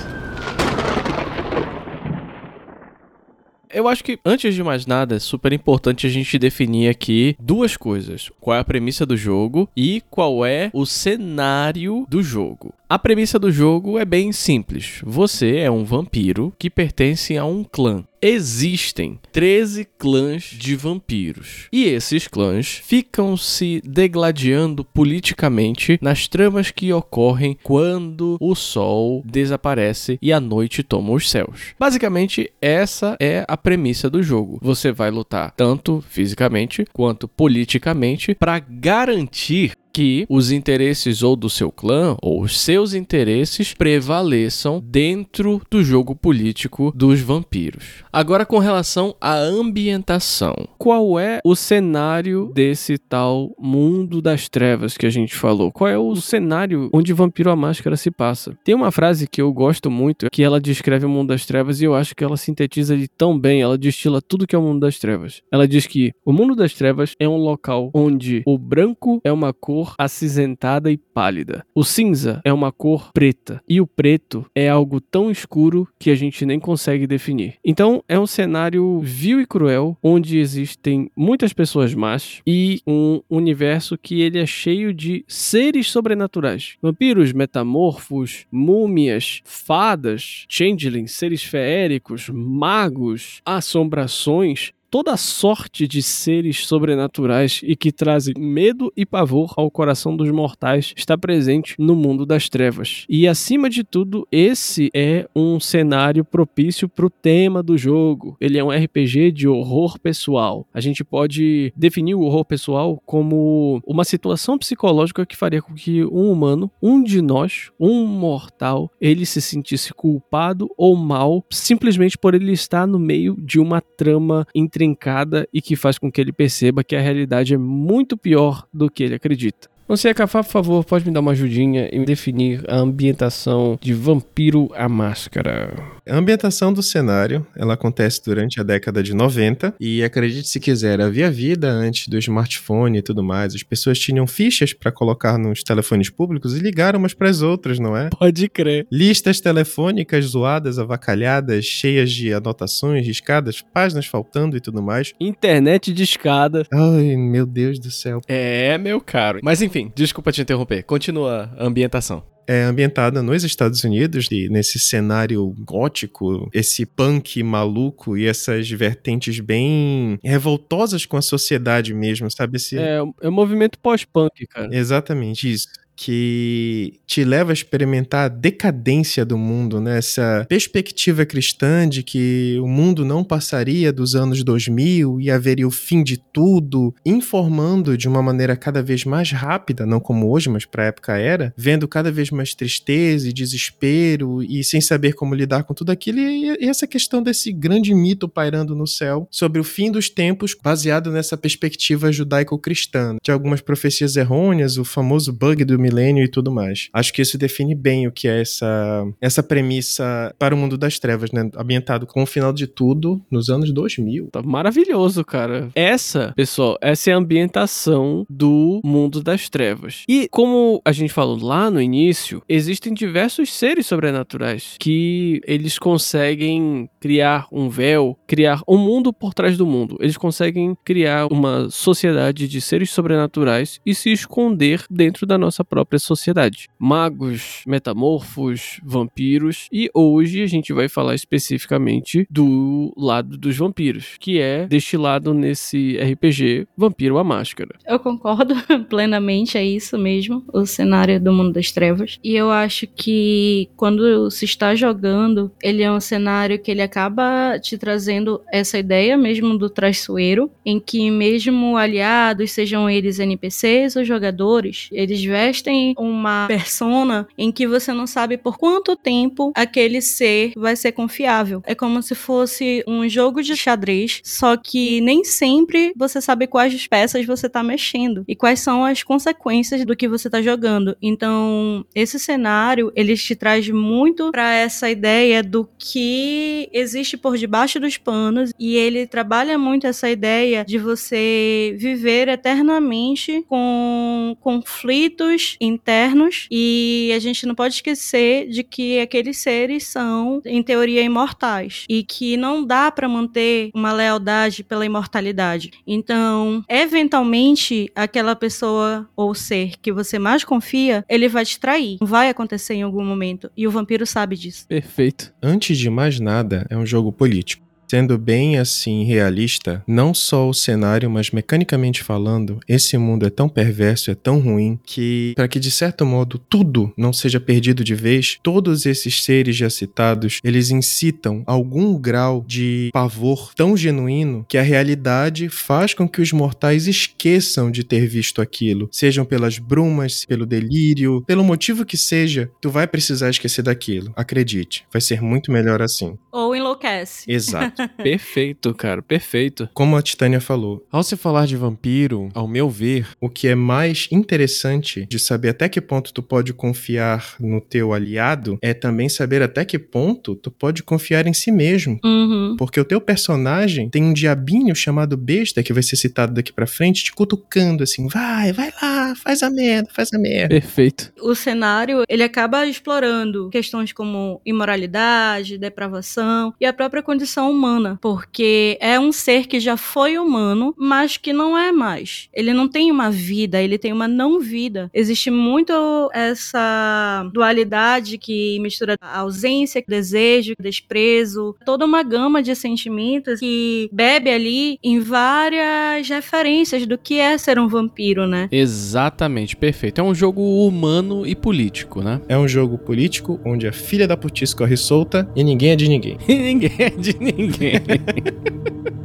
Eu 3.73 3.89
acho 3.89 4.05
que, 4.05 4.19
antes 4.27 4.55
de 4.55 4.63
mais 4.63 4.85
nada, 4.85 5.17
é 5.17 5.19
super 5.19 5.55
importante 5.55 6.07
a 6.07 6.11
gente 6.11 6.39
definir 6.39 6.91
aqui 6.91 7.35
duas 7.41 7.79
coisas: 7.79 8.31
qual 8.39 8.59
é 8.59 8.61
a 8.61 8.65
premissa 8.65 9.07
do 9.07 9.17
jogo 9.17 9.67
e 9.75 10.03
qual 10.11 10.45
é 10.45 10.71
o 10.75 10.85
cenário 10.85 12.05
do 12.11 12.23
jogo. 12.23 12.75
A 12.91 12.99
premissa 12.99 13.39
do 13.39 13.53
jogo 13.53 14.01
é 14.01 14.05
bem 14.05 14.33
simples. 14.33 15.01
Você 15.05 15.59
é 15.59 15.71
um 15.71 15.85
vampiro 15.85 16.53
que 16.59 16.69
pertence 16.69 17.39
a 17.39 17.45
um 17.45 17.63
clã. 17.63 18.03
Existem 18.21 19.17
13 19.31 19.87
clãs 19.97 20.43
de 20.43 20.75
vampiros. 20.75 21.69
E 21.73 21.85
esses 21.85 22.27
clãs 22.27 22.67
ficam 22.67 23.37
se 23.37 23.81
degladiando 23.85 24.85
politicamente 24.85 26.01
nas 26.03 26.27
tramas 26.27 26.73
que 26.73 26.93
ocorrem 26.93 27.57
quando 27.63 28.37
o 28.41 28.57
sol 28.57 29.23
desaparece 29.25 30.19
e 30.21 30.33
a 30.33 30.41
noite 30.41 30.83
toma 30.83 31.13
os 31.13 31.31
céus. 31.31 31.73
Basicamente, 31.79 32.53
essa 32.61 33.17
é 33.21 33.45
a 33.47 33.57
premissa 33.57 34.11
do 34.11 34.21
jogo. 34.21 34.59
Você 34.61 34.91
vai 34.91 35.13
lutar 35.13 35.53
tanto 35.57 36.05
fisicamente 36.09 36.85
quanto 36.93 37.29
politicamente 37.29 38.35
para 38.35 38.59
garantir 38.59 39.75
que 39.93 40.27
os 40.29 40.51
interesses 40.51 41.23
ou 41.23 41.37
do 41.37 41.51
seu 41.51 41.71
clã 41.71 42.17
ou 42.23 42.43
os 42.43 42.59
seus 42.59 42.95
interesses 42.95 43.75
prevaleçam 43.75 44.83
dentro 44.85 45.61
do 45.71 45.83
jogo 45.83 46.15
político 46.15 46.93
dos 46.95 47.21
vampiros. 47.21 48.05
Agora 48.13 48.47
com 48.47 48.59
relação 48.59 49.15
à 49.21 49.35
ambientação, 49.35 50.55
qual 50.79 51.19
é 51.19 51.41
o 51.45 51.55
cenário 51.55 52.51
desse 52.55 52.99
tal 52.99 53.55
mundo 53.59 54.23
das 54.23 54.49
trevas 54.49 54.97
que 54.97 55.07
a 55.07 55.11
gente 55.11 55.35
falou? 55.35 55.73
Qual 55.73 55.89
é 55.89 55.99
o 55.99 56.17
cenário 56.17 56.91
onde 56.93 57.13
Vampiro 57.13 57.51
a 57.51 57.57
Máscara 57.57 57.97
se 57.97 58.11
passa? 58.11 58.57
Tem 58.65 58.75
uma 58.75 58.91
frase 58.91 59.27
que 59.27 59.41
eu 59.41 59.53
gosto 59.53 59.91
muito 59.91 60.29
que 60.31 60.43
ela 60.43 60.61
descreve 60.61 61.07
o 61.07 61.09
mundo 61.09 61.29
das 61.29 61.47
trevas 61.47 61.81
e 61.81 61.85
eu 61.85 61.95
acho 61.95 62.15
que 62.15 62.25
ela 62.25 62.37
sintetiza 62.37 62.97
de 62.97 63.09
tão 63.09 63.39
bem, 63.39 63.61
ela 63.63 63.79
destila 63.79 64.21
tudo 64.23 64.47
que 64.47 64.55
é 64.55 64.59
o 64.59 64.63
mundo 64.63 64.81
das 64.81 64.99
trevas. 64.99 65.43
Ela 65.53 65.67
diz 65.67 65.87
que 65.87 66.13
o 66.25 66.33
mundo 66.33 66.55
das 66.55 66.75
trevas 66.75 67.15
é 67.19 67.29
um 67.29 67.37
local 67.37 67.91
onde 67.95 68.43
o 68.47 68.59
branco 68.59 69.21
é 69.25 69.33
uma 69.33 69.53
cor 69.53 69.80
cor 69.81 69.95
acinzentada 69.99 70.91
e 70.91 70.97
pálida. 70.97 71.65
O 71.75 71.83
cinza 71.83 72.41
é 72.45 72.53
uma 72.53 72.71
cor 72.71 73.11
preta 73.13 73.63
e 73.69 73.81
o 73.81 73.87
preto 73.87 74.45
é 74.55 74.69
algo 74.69 75.01
tão 75.01 75.31
escuro 75.31 75.89
que 75.99 76.11
a 76.11 76.15
gente 76.15 76.45
nem 76.45 76.61
consegue 76.61 77.07
definir. 77.07 77.55
Então 77.65 78.03
é 78.09 78.19
um 78.19 78.27
cenário 78.27 79.01
vil 79.01 79.41
e 79.41 79.47
cruel 79.47 79.97
onde 80.03 80.39
existem 80.39 81.11
muitas 81.17 81.53
pessoas 81.53 81.95
más 81.95 82.43
e 82.47 82.83
um 82.87 83.23
universo 83.31 83.97
que 83.97 84.21
ele 84.21 84.39
é 84.39 84.47
cheio 84.47 84.93
de 84.93 85.25
seres 85.27 85.91
sobrenaturais. 85.91 86.77
Vampiros, 86.83 87.33
metamorfos, 87.33 88.47
múmias, 88.51 89.41
fadas, 89.45 90.45
changelings, 90.49 91.13
seres 91.13 91.43
feéricos, 91.43 92.29
magos, 92.29 93.41
assombrações 93.45 94.73
toda 94.91 95.17
sorte 95.17 95.87
de 95.87 96.03
seres 96.03 96.67
sobrenaturais 96.67 97.61
e 97.63 97.77
que 97.77 97.93
trazem 97.93 98.35
medo 98.37 98.93
e 98.97 99.07
pavor 99.07 99.55
ao 99.57 99.71
coração 99.71 100.17
dos 100.17 100.31
mortais 100.31 100.93
está 100.97 101.17
presente 101.17 101.77
no 101.79 101.95
mundo 101.95 102.27
das 102.27 102.49
trevas. 102.49 103.05
E 103.09 103.29
acima 103.29 103.71
de 103.71 103.85
tudo, 103.85 104.27
esse 104.33 104.91
é 104.93 105.29
um 105.35 105.61
cenário 105.61 106.25
propício 106.25 106.89
para 106.89 107.07
o 107.07 107.11
tema 107.11 107.63
do 107.63 107.79
jogo. 107.79 108.37
Ele 108.41 108.59
é 108.59 108.65
um 108.65 108.71
RPG 108.71 109.31
de 109.31 109.47
horror 109.47 109.99
pessoal. 110.01 110.67
A 110.75 110.81
gente 110.81 111.05
pode 111.05 111.73
definir 111.77 112.15
o 112.15 112.23
horror 112.23 112.45
pessoal 112.45 113.01
como 113.07 113.81
uma 113.87 114.05
situação 114.05 114.59
psicológica 114.59 115.25
que 115.25 115.37
faria 115.37 115.63
com 115.63 115.75
que 115.75 116.05
um 116.05 116.33
humano, 116.33 116.71
um 116.83 117.03
de 117.03 117.23
nós, 117.23 117.71
um 117.79 118.05
mortal, 118.07 118.91
ele 119.01 119.25
se 119.25 119.41
sentisse 119.41 119.95
culpado 119.95 120.69
ou 120.77 120.97
mal 120.97 121.45
simplesmente 121.51 122.19
por 122.19 122.35
ele 122.35 122.53
estar 122.53 122.87
no 122.87 122.99
meio 122.99 123.37
de 123.39 123.61
uma 123.61 123.81
trama 123.81 124.47
intrincada 124.85 125.47
e 125.53 125.61
que 125.61 125.77
faz 125.77 125.99
com 125.99 126.11
que 126.11 126.21
ele 126.21 126.33
perceba 126.33 126.83
que 126.83 126.97
a 126.97 127.01
realidade 127.01 127.55
é 127.55 127.59
muito 127.59 128.17
pior 128.17 128.67
do 128.73 128.91
que 128.91 129.03
ele 129.03 129.15
acredita. 129.15 129.69
Você, 129.91 130.15
Cafá, 130.15 130.45
por 130.45 130.53
favor, 130.53 130.85
pode 130.85 131.05
me 131.05 131.13
dar 131.13 131.19
uma 131.19 131.33
ajudinha 131.33 131.89
em 131.93 132.05
definir 132.05 132.63
a 132.69 132.77
ambientação 132.77 133.77
de 133.83 133.93
Vampiro 133.93 134.71
a 134.77 134.89
Máscara? 134.89 135.75
A 136.09 136.17
ambientação 136.17 136.73
do 136.73 136.81
cenário, 136.81 137.45
ela 137.57 137.75
acontece 137.75 138.23
durante 138.25 138.61
a 138.61 138.63
década 138.63 139.03
de 139.03 139.13
90 139.13 139.75
e 139.81 140.03
acredite 140.05 140.47
se 140.47 140.61
quiser, 140.61 141.01
havia 141.01 141.29
vida 141.29 141.69
antes 141.69 142.07
do 142.07 142.17
smartphone 142.19 142.99
e 142.99 143.03
tudo 143.03 143.23
mais. 143.23 143.53
As 143.53 143.65
pessoas 143.65 143.99
tinham 143.99 144.29
fichas 144.29 144.73
para 144.73 144.93
colocar 144.93 145.37
nos 145.37 145.65
telefones 145.65 146.09
públicos 146.09 146.57
e 146.57 146.61
ligar 146.61 146.95
umas 146.95 147.13
para 147.13 147.29
as 147.29 147.43
outras, 147.43 147.81
não 147.81 147.97
é? 147.97 148.11
Pode 148.11 148.49
crer. 148.49 148.87
Listas 148.93 149.41
telefônicas 149.41 150.25
zoadas, 150.25 150.79
avacalhadas, 150.79 151.65
cheias 151.65 152.13
de 152.13 152.33
anotações, 152.33 153.05
riscadas, 153.05 153.61
páginas 153.61 154.07
faltando 154.07 154.57
e 154.57 154.61
tudo 154.61 154.81
mais. 154.81 155.13
Internet 155.21 155.93
de 155.93 156.05
escada. 156.05 156.65
Ai, 156.73 157.17
meu 157.17 157.45
Deus 157.45 157.81
do 157.81 157.91
céu. 157.91 158.21
É, 158.29 158.79
meu 158.79 159.01
caro. 159.01 159.41
Mas 159.43 159.61
enfim, 159.63 159.80
desculpa 159.95 160.33
te 160.33 160.43
interromper. 160.43 160.83
Continua 160.83 161.51
a 161.57 161.67
ambientação. 161.67 162.23
É 162.47 162.65
ambientada 162.65 163.23
nos 163.23 163.45
Estados 163.45 163.85
Unidos 163.85 164.27
e 164.31 164.49
nesse 164.49 164.81
cenário 164.81 165.55
gótico, 165.61 166.51
esse 166.53 166.85
punk 166.85 167.41
maluco 167.45 168.19
e 168.19 168.27
essas 168.27 168.69
vertentes 168.69 169.39
bem 169.39 170.19
revoltosas 170.25 171.07
com 171.07 171.17
a 171.17 171.23
sociedade 171.23 171.95
mesmo, 171.95 172.29
sabe? 172.29 172.57
Esse... 172.57 172.77
É, 172.77 172.97
é 173.21 173.29
um 173.29 173.33
movimento 173.33 173.79
pós-punk, 173.79 174.47
cara. 174.49 174.69
Exatamente 174.73 175.53
isso 175.53 175.69
que 176.03 176.95
te 177.07 177.25
leva 177.25 177.53
a 177.53 177.53
experimentar 177.53 178.25
a 178.25 178.29
decadência 178.29 179.23
do 179.23 179.37
mundo, 179.37 179.83
né? 179.83 179.99
Essa 179.99 180.47
perspectiva 180.49 181.27
cristã 181.27 181.87
de 181.87 182.03
que 182.03 182.59
o 182.63 182.67
mundo 182.67 183.05
não 183.05 183.23
passaria 183.23 183.93
dos 183.93 184.15
anos 184.15 184.43
2000 184.43 185.21
e 185.21 185.31
haveria 185.31 185.69
o 185.69 185.71
fim 185.71 186.03
de 186.03 186.17
tudo, 186.17 186.95
informando 187.05 187.99
de 187.99 188.09
uma 188.09 188.23
maneira 188.23 188.57
cada 188.57 188.83
vez 188.83 189.05
mais 189.05 189.31
rápida, 189.31 189.85
não 189.85 190.01
como 190.01 190.31
hoje, 190.31 190.49
mas 190.49 190.65
para 190.65 190.85
a 190.85 190.87
época 190.87 191.19
era, 191.19 191.53
vendo 191.55 191.87
cada 191.87 192.11
vez 192.11 192.31
mais 192.31 192.55
tristeza 192.55 193.29
e 193.29 193.33
desespero 193.33 194.43
e 194.43 194.65
sem 194.65 194.81
saber 194.81 195.13
como 195.13 195.35
lidar 195.35 195.65
com 195.65 195.75
tudo 195.75 195.93
aquilo 195.93 196.19
e, 196.19 196.65
essa 196.65 196.87
questão 196.87 197.23
desse 197.23 197.53
grande 197.53 197.95
mito 197.95 198.27
pairando 198.27 198.75
no 198.75 198.87
céu 198.87 199.29
sobre 199.31 199.61
o 199.61 199.65
fim 199.65 199.91
dos 199.91 200.09
tempos, 200.09 200.57
baseado 200.63 201.11
nessa 201.11 201.37
perspectiva 201.37 202.11
judaico-cristã, 202.11 203.19
de 203.23 203.31
algumas 203.31 203.61
profecias 203.61 204.17
errôneas, 204.17 204.79
o 204.79 204.85
famoso 204.85 205.31
bug 205.31 205.63
do 205.63 205.75
milênio 205.91 206.25
e 206.25 206.29
tudo 206.29 206.51
mais. 206.51 206.89
Acho 206.93 207.13
que 207.13 207.21
isso 207.21 207.37
define 207.37 207.75
bem 207.75 208.07
o 208.07 208.13
que 208.13 208.29
é 208.29 208.41
essa, 208.41 209.07
essa 209.21 209.43
premissa 209.43 210.35
para 210.39 210.55
o 210.55 210.59
mundo 210.59 210.79
das 210.79 210.99
trevas, 210.99 211.33
né? 211.33 211.51
Ambientado 211.57 212.07
com 212.07 212.23
o 212.23 212.27
final 212.27 212.53
de 212.53 212.67
tudo 212.67 213.21
nos 213.31 213.51
anos 213.51 213.73
2000. 213.73 214.29
Tá 214.33 214.43
maravilhoso, 214.43 215.25
cara. 215.25 215.71
Essa, 215.75 216.33
pessoal, 216.37 216.77
essa 216.81 217.11
é 217.11 217.13
a 217.13 217.17
ambientação 217.17 218.25
do 218.31 218.81
mundo 218.85 219.23
das 219.23 219.49
trevas. 219.49 220.05
E 220.09 220.29
como 220.31 220.81
a 220.85 220.93
gente 220.93 221.13
falou 221.13 221.39
lá 221.43 221.71
no 221.71 221.81
início, 221.81 222.43
existem 222.49 222.95
diversos 222.95 223.53
seres 223.53 223.87
sobrenaturais 223.87 224.77
que 224.79 225.41
eles 225.47 225.79
conseguem 225.79 226.89
criar 227.01 227.47
um 227.53 227.69
véu, 227.69 228.19
criar 228.27 228.63
um 228.69 228.79
mundo 228.79 229.13
por 229.13 229.35
trás 229.35 229.57
do 229.57 229.67
mundo. 229.67 229.97
Eles 230.01 230.17
conseguem 230.17 230.77
criar 230.85 231.27
uma 231.31 231.69
sociedade 231.71 232.47
de 232.47 232.61
seres 232.61 232.91
sobrenaturais 232.91 233.81
e 233.85 233.95
se 233.95 234.13
esconder 234.13 234.85
dentro 234.91 235.27
da 235.27 235.39
nossa 235.39 235.65
própria 235.71 236.01
sociedade. 236.01 236.69
Magos, 236.77 237.63
metamorfos, 237.65 238.81
vampiros 238.83 239.69
e 239.73 239.89
hoje 239.95 240.43
a 240.43 240.47
gente 240.47 240.73
vai 240.73 240.89
falar 240.89 241.15
especificamente 241.15 242.27
do 242.29 242.93
lado 242.97 243.39
dos 243.39 243.57
vampiros, 243.57 244.17
que 244.19 244.41
é 244.41 244.67
destilado 244.67 245.33
nesse 245.33 245.97
RPG 245.97 246.67
Vampiro 246.77 247.19
a 247.19 247.25
Máscara. 247.25 247.77
Eu 247.87 248.01
concordo 248.01 248.55
plenamente, 248.91 249.57
é 249.57 249.65
isso 249.65 249.97
mesmo, 249.97 250.45
o 250.53 250.67
cenário 250.67 251.21
do 251.21 251.33
mundo 251.33 251.53
das 251.53 251.71
trevas. 251.71 252.19
E 252.25 252.35
eu 252.35 252.51
acho 252.51 252.89
que 252.89 253.69
quando 253.77 254.29
se 254.31 254.45
está 254.45 254.75
jogando, 254.75 255.53
ele 255.63 255.83
é 255.83 255.93
um 255.93 256.01
cenário 256.01 256.59
que 256.59 256.71
ele 256.71 256.83
acaba 256.83 257.59
te 257.61 257.79
trazendo 257.79 258.41
essa 258.53 258.77
ideia 258.77 259.17
mesmo 259.17 259.57
do 259.57 259.71
traiçoeiro, 259.71 260.51
em 260.67 260.81
que 260.81 261.11
mesmo 261.11 261.77
aliados, 261.77 262.51
sejam 262.51 262.91
eles 262.91 263.21
NPCs 263.21 263.95
ou 263.95 264.05
jogadores, 264.05 264.89
eles 264.91 265.23
vestem 265.23 265.60
tem 265.63 265.95
uma 265.99 266.47
persona 266.47 267.27
em 267.37 267.51
que 267.53 267.67
você 267.67 267.93
não 267.93 268.07
sabe 268.07 268.37
por 268.37 268.59
quanto 268.59 268.97
tempo 268.97 269.53
aquele 269.55 270.01
ser 270.01 270.53
vai 270.57 270.77
ser 270.77 270.93
confiável. 270.93 271.63
É 271.67 271.75
como 271.75 272.03
se 272.03 272.15
fosse 272.15 272.85
um 272.87 273.09
jogo 273.09 273.43
de 273.43 273.57
xadrez, 273.57 274.21
só 274.25 274.57
que 274.57 275.01
nem 275.01 275.25
sempre 275.25 275.93
você 275.97 276.21
sabe 276.21 276.47
quais 276.47 276.87
peças 276.87 277.25
você 277.27 277.49
tá 277.49 277.63
mexendo 277.63 278.25
e 278.27 278.35
quais 278.35 278.61
são 278.61 278.85
as 278.85 279.03
consequências 279.03 279.85
do 279.85 279.97
que 279.97 280.09
você 280.09 280.29
tá 280.29 280.43
jogando. 280.43 280.97
Então, 281.01 281.85
esse 281.95 282.19
cenário, 282.19 282.93
ele 282.95 283.17
te 283.17 283.35
traz 283.35 283.69
muito 283.69 284.31
para 284.31 284.55
essa 284.55 284.91
ideia 284.91 285.43
do 285.43 285.69
que 285.79 286.69
existe 286.73 287.17
por 287.17 287.37
debaixo 287.37 287.81
dos 287.81 287.97
panos 287.97 288.53
e 288.59 288.77
ele 288.77 289.07
trabalha 289.07 289.59
muito 289.59 289.87
essa 289.87 290.11
ideia 290.11 290.65
de 290.65 290.79
você 290.79 291.77
viver 291.79 292.29
eternamente 292.29 293.45
com 293.49 294.37
conflitos 294.41 295.50
internos 295.61 296.47
e 296.51 297.13
a 297.15 297.19
gente 297.19 297.47
não 297.47 297.55
pode 297.55 297.75
esquecer 297.75 298.49
de 298.49 298.63
que 298.63 299.01
aqueles 299.01 299.39
seres 299.39 299.87
são, 299.87 300.43
em 300.45 300.63
teoria, 300.63 301.03
imortais 301.03 301.85
e 301.89 302.03
que 302.03 302.37
não 302.37 302.65
dá 302.65 302.91
para 302.91 303.09
manter 303.09 303.71
uma 303.75 303.93
lealdade 303.93 304.63
pela 304.65 304.85
imortalidade. 304.85 305.71
Então, 305.87 306.65
eventualmente, 306.69 307.91
aquela 307.95 308.35
pessoa 308.35 309.09
ou 309.17 309.35
ser 309.35 309.73
que 309.81 309.93
você 309.93 310.19
mais 310.19 310.45
confia, 310.45 311.05
ele 311.09 311.29
vai 311.29 311.45
te 311.45 311.59
trair. 311.59 311.99
Vai 312.01 312.29
acontecer 312.29 312.75
em 312.75 312.83
algum 312.83 313.05
momento 313.05 313.51
e 313.57 313.67
o 313.67 313.71
vampiro 313.71 314.07
sabe 314.07 314.37
disso. 314.37 314.67
Perfeito. 314.67 315.33
Antes 315.43 315.79
de 315.79 315.91
mais 315.91 316.21
nada, 316.21 316.67
é 316.71 316.77
um 316.77 316.87
jogo 316.87 317.13
político. 317.13 317.70
Sendo 317.91 318.17
bem 318.17 318.57
assim 318.57 319.03
realista, 319.03 319.83
não 319.85 320.15
só 320.15 320.49
o 320.49 320.55
cenário, 320.55 321.11
mas 321.11 321.33
mecanicamente 321.33 322.05
falando, 322.05 322.61
esse 322.69 322.97
mundo 322.97 323.27
é 323.27 323.31
tão 323.31 323.49
perverso, 323.49 324.13
é 324.13 324.15
tão 324.15 324.39
ruim, 324.39 324.79
que 324.87 325.33
para 325.35 325.49
que 325.49 325.59
de 325.59 325.73
certo 325.73 326.07
modo 326.07 326.39
tudo 326.39 326.95
não 326.97 327.13
seja 327.13 327.41
perdido 327.41 327.83
de 327.83 327.97
vez, 327.97 328.39
todos 328.45 328.87
esses 328.87 329.25
seres 329.25 329.57
já 329.57 329.69
citados, 329.69 330.39
eles 330.45 330.71
incitam 330.71 331.43
algum 331.45 331.99
grau 331.99 332.45
de 332.47 332.91
pavor 332.93 333.53
tão 333.57 333.77
genuíno 333.77 334.47
que 334.49 334.57
a 334.57 334.63
realidade 334.63 335.49
faz 335.49 335.93
com 335.93 336.09
que 336.09 336.23
os 336.23 336.33
mortais 336.33 336.87
esqueçam 336.87 337.73
de 337.73 337.83
ter 337.83 338.07
visto 338.07 338.41
aquilo, 338.41 338.89
sejam 338.93 339.25
pelas 339.25 339.59
brumas, 339.59 340.25
pelo 340.25 340.47
delírio, 340.47 341.25
pelo 341.27 341.43
motivo 341.43 341.85
que 341.85 341.97
seja, 341.97 342.53
tu 342.61 342.71
vai 342.71 342.87
precisar 342.87 343.31
esquecer 343.31 343.63
daquilo. 343.63 344.13
Acredite, 344.15 344.87
vai 344.93 345.01
ser 345.01 345.21
muito 345.21 345.51
melhor 345.51 345.83
assim. 345.83 346.17
Ou 346.31 346.55
enlouquece. 346.55 347.25
Exato. 347.27 347.80
perfeito, 348.03 348.75
cara, 348.75 349.03
perfeito. 349.03 349.69
Como 349.75 349.97
a 349.97 350.03
Titânia 350.03 350.41
falou, 350.41 350.87
ao 350.91 351.03
se 351.03 351.17
falar 351.17 351.47
de 351.47 351.57
vampiro, 351.57 352.29
ao 352.35 352.49
meu 352.49 352.69
ver, 352.69 353.09
o 353.21 353.29
que 353.29 353.49
é 353.49 353.55
mais 353.55 354.09
interessante 354.11 355.07
de 355.07 355.19
saber 355.19 355.51
até 355.51 355.69
que 355.69 355.81
ponto 355.81 356.13
tu 356.13 356.23
pode 356.23 356.53
confiar 356.53 357.35
no 357.41 357.61
teu 357.61 357.93
aliado 357.93 358.59
é 358.63 358.75
também 358.75 359.09
saber 359.09 359.43
até 359.43 359.65
que 359.65 359.79
ponto 359.79 360.35
tu 360.35 360.51
pode 360.51 360.83
confiar 360.83 361.27
em 361.27 361.33
si 361.33 361.51
mesmo. 361.51 361.99
Uhum. 362.05 362.57
Porque 362.59 362.81
o 362.81 362.85
teu 362.85 363.01
personagem 363.01 363.89
tem 363.89 364.03
um 364.03 364.13
diabinho 364.13 364.75
chamado 364.75 365.17
besta, 365.17 365.63
que 365.63 365.73
vai 365.73 365.83
ser 365.83 365.97
citado 365.97 366.33
daqui 366.33 366.53
pra 366.53 366.67
frente, 366.67 367.05
te 367.05 367.13
cutucando 367.13 367.83
assim, 367.83 368.09
vai, 368.09 368.53
vai 368.53 368.73
lá, 368.83 369.15
faz 369.15 369.43
a 369.43 369.51
merda, 369.51 369.89
faz 369.93 370.13
a 370.13 370.19
merda. 370.19 370.49
Perfeito. 370.49 371.13
O 371.21 371.35
cenário, 371.35 372.05
ele 372.09 372.23
acaba 372.23 372.67
explorando 372.67 373.49
questões 373.51 373.93
como 373.93 374.41
imoralidade, 374.45 375.59
depravação 375.59 376.55
e 376.61 376.67
a 376.67 376.73
própria 376.73 377.03
condição 377.03 377.51
humana 377.51 377.70
humana, 377.71 377.99
porque 378.01 378.77
é 378.81 378.99
um 378.99 379.13
ser 379.13 379.47
que 379.47 379.61
já 379.61 379.77
foi 379.77 380.19
humano, 380.19 380.75
mas 380.77 381.17
que 381.17 381.33
não 381.33 381.57
é 381.57 381.71
mais. 381.71 382.29
Ele 382.33 382.53
não 382.53 382.69
tem 382.69 382.91
uma 382.91 383.11
vida, 383.11 383.63
ele 383.63 383.79
tem 383.79 383.93
uma 383.93 384.09
não 384.09 384.41
vida. 384.41 384.91
Existe 384.93 385.31
muito 385.31 385.73
essa 386.13 387.29
dualidade 387.33 388.19
que 388.19 388.59
mistura 388.61 388.97
a 389.01 389.21
ausência, 389.21 389.83
desejo, 389.87 390.55
desprezo, 390.61 391.55
toda 391.65 391.85
uma 391.85 392.03
gama 392.03 392.43
de 392.43 392.55
sentimentos 392.55 393.39
que 393.41 393.89
bebe 393.93 394.31
ali 394.31 394.79
em 394.83 394.99
várias 394.99 396.09
referências 396.09 396.87
do 396.87 396.99
que 396.99 397.19
é 397.19 397.39
ser 397.39 397.59
um 397.59 397.69
vampiro, 397.69 398.27
né? 398.27 398.49
Exatamente, 398.51 399.57
perfeito. 399.57 400.01
É 400.01 400.05
um 400.05 400.15
jogo 400.15 400.67
humano 400.67 401.27
e 401.27 401.35
político, 401.35 402.03
né? 402.03 402.21
É 402.29 402.37
um 402.37 402.49
jogo 402.49 402.77
político 402.79 403.41
onde 403.45 403.67
a 403.67 403.73
filha 403.73 404.09
da 404.09 404.17
putice 404.17 404.55
corre 404.57 404.77
solta 404.77 405.29
e 405.37 405.45
ninguém 405.45 405.71
é 405.71 405.77
de 405.77 405.89
ninguém. 405.89 406.19
E 406.27 406.35
ninguém 406.35 406.73
é 406.79 406.91
de 406.91 407.17
ninguém. 407.19 407.60
Okay. 407.61 408.91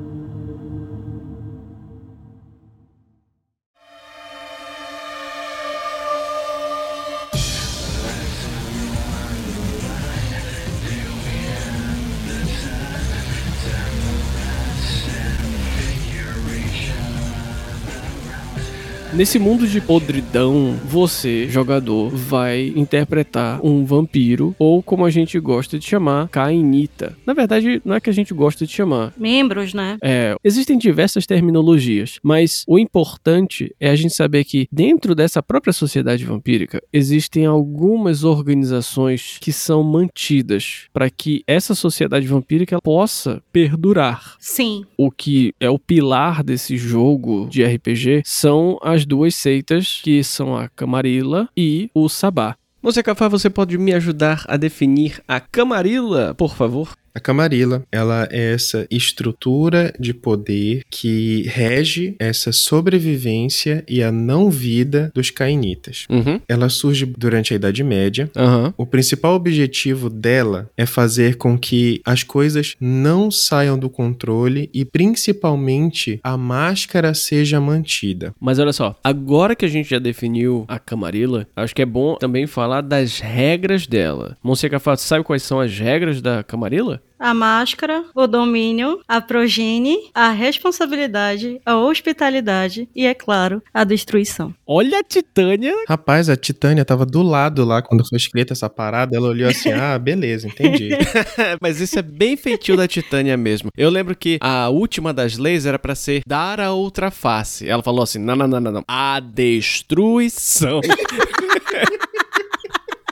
Nesse 19.16 19.40
mundo 19.40 19.66
de 19.66 19.80
podridão, 19.80 20.78
você, 20.84 21.48
jogador, 21.48 22.10
vai 22.10 22.74
interpretar 22.76 23.66
um 23.66 23.86
vampiro, 23.86 24.54
ou 24.60 24.84
como 24.84 25.06
a 25.06 25.10
gente 25.10 25.40
gosta 25.40 25.80
de 25.80 25.86
chamar, 25.86 26.28
Cainita. 26.28 27.18
Na 27.26 27.34
verdade, 27.34 27.82
não 27.86 27.96
é 27.96 28.02
que 28.02 28.10
a 28.10 28.14
gente 28.14 28.34
gosta 28.34 28.66
de 28.66 28.74
chamar. 28.74 29.14
Membros, 29.18 29.74
né? 29.74 29.98
É, 30.04 30.36
existem 30.44 30.78
diversas 30.78 31.26
terminologias, 31.26 32.20
mas 32.22 32.66
o 32.68 32.78
importante 32.78 33.74
é 33.80 33.90
a 33.90 33.96
gente 33.96 34.14
saber 34.14 34.44
que 34.44 34.68
dentro 34.70 35.16
dessa 35.16 35.42
própria 35.42 35.72
sociedade 35.72 36.26
vampírica 36.26 36.84
existem 36.92 37.46
algumas 37.46 38.26
organizações 38.26 39.38
que 39.40 39.54
são 39.54 39.82
mantidas 39.82 40.90
para 40.92 41.10
que 41.10 41.42
essa 41.48 41.74
sociedade 41.74 42.28
vampírica 42.28 42.82
possa 42.82 43.42
perdurar. 43.54 44.36
Sim. 44.42 44.84
O 44.98 45.10
que 45.10 45.54
é 45.58 45.70
o 45.70 45.80
pilar 45.80 46.44
desse 46.44 46.76
jogo 46.76 47.48
de 47.50 47.64
RPG 47.64 48.22
são 48.26 48.78
as 48.84 49.05
duas 49.06 49.36
seitas, 49.36 50.02
que 50.04 50.24
são 50.24 50.56
a 50.56 50.68
Camarilla 50.70 51.48
e 51.56 51.90
o 51.94 52.10
Sabá. 52.10 52.56
Você 52.82 53.02
Cafá, 53.02 53.28
você 53.28 53.50
pode 53.50 53.78
me 53.78 53.94
ajudar 53.94 54.44
a 54.48 54.58
definir 54.58 55.22
a 55.28 55.40
Camarilla, 55.40 56.36
por 56.36 56.56
favor? 56.56 56.96
A 57.16 57.20
Camarilla, 57.22 57.84
ela 57.90 58.28
é 58.30 58.52
essa 58.52 58.86
estrutura 58.92 59.94
de 59.98 60.14
poder 60.14 60.84
que 60.90 61.44
rege 61.44 62.14
essa 62.20 62.52
sobrevivência 62.52 63.86
e 63.88 64.04
a 64.04 64.12
não 64.12 64.50
vida 64.50 65.10
dos 65.16 65.30
cainitas. 65.30 66.06
Uhum. 66.10 66.42
Ela 66.46 66.68
surge 66.68 67.06
durante 67.06 67.54
a 67.54 67.56
Idade 67.56 67.82
Média. 67.86 68.30
Aham. 68.36 68.74
O 68.78 68.86
principal 68.86 69.34
objetivo 69.34 70.10
dela 70.10 70.70
é 70.76 70.86
fazer 70.86 71.38
com 71.38 71.58
que 71.58 72.02
as 72.04 72.22
coisas 72.22 72.76
não 72.82 73.32
saiam 73.32 73.80
do 73.80 73.90
controle 73.90 74.70
e 74.74 74.84
principalmente 74.84 76.20
a 76.22 76.36
máscara 76.36 77.14
seja 77.14 77.62
mantida. 77.62 78.34
Mas 78.42 78.60
olha 78.60 78.74
só, 78.74 78.94
agora 79.02 79.56
que 79.56 79.64
a 79.64 79.70
gente 79.70 79.90
já 79.90 80.00
definiu 80.00 80.66
a 80.68 80.78
Camarilla, 80.78 81.48
acho 81.56 81.74
que 81.74 81.82
é 81.82 81.86
bom 81.86 82.16
também 82.16 82.46
falar 82.46 82.82
das 82.82 83.20
regras 83.20 83.88
dela. 83.88 84.36
Monsenhor 84.44 84.72
Cafá, 84.72 84.98
sabe 84.98 85.24
quais 85.24 85.44
são 85.44 85.62
as 85.62 85.80
regras 85.80 86.22
da 86.22 86.44
Camarilla? 86.44 87.02
A 87.18 87.34
máscara, 87.34 88.04
o 88.14 88.28
domínio, 88.28 89.00
a 89.08 89.22
progenie, 89.22 90.10
a 90.14 90.32
responsabilidade, 90.32 91.62
a 91.66 91.78
hospitalidade 91.78 92.90
e, 92.94 93.06
é 93.06 93.14
claro, 93.14 93.64
a 93.74 93.84
destruição. 93.84 94.54
Olha 94.68 95.00
a 95.00 95.04
Titânia. 95.04 95.74
Rapaz, 95.88 96.30
a 96.30 96.36
Titânia 96.36 96.84
tava 96.84 97.06
do 97.06 97.24
lado 97.24 97.64
lá 97.64 97.82
quando 97.82 98.08
foi 98.08 98.18
escrita 98.18 98.54
essa 98.54 98.70
parada. 98.70 99.16
Ela 99.16 99.30
olhou 99.30 99.50
assim: 99.50 99.72
ah, 99.74 99.98
beleza, 99.98 100.48
entendi. 100.48 100.90
Mas 101.62 101.80
isso 101.80 101.98
é 101.98 102.02
bem 102.02 102.36
feitio 102.36 102.76
da 102.76 102.88
Titânia 102.88 103.38
mesmo. 103.38 103.70
Eu 103.78 103.90
lembro 103.90 104.16
que 104.16 104.38
a 104.42 104.68
última 104.70 105.14
das 105.14 105.38
leis 105.38 105.66
era 105.66 105.80
pra 105.80 105.96
ser 105.96 106.22
dar 106.28 106.60
a 106.60 106.74
outra 106.74 107.10
face. 107.10 107.68
Ela 107.68 107.82
falou 107.82 108.04
assim: 108.04 108.20
não, 108.20 108.36
não, 108.36 108.48
não, 108.48 108.60
não, 108.60 108.72
não. 108.72 108.84
A 108.88 109.20
destruição. 109.22 110.82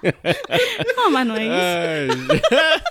Não, 0.95 1.11
mas 1.11 1.27
não 1.27 1.35
é 1.35 2.07
isso. 2.07 2.27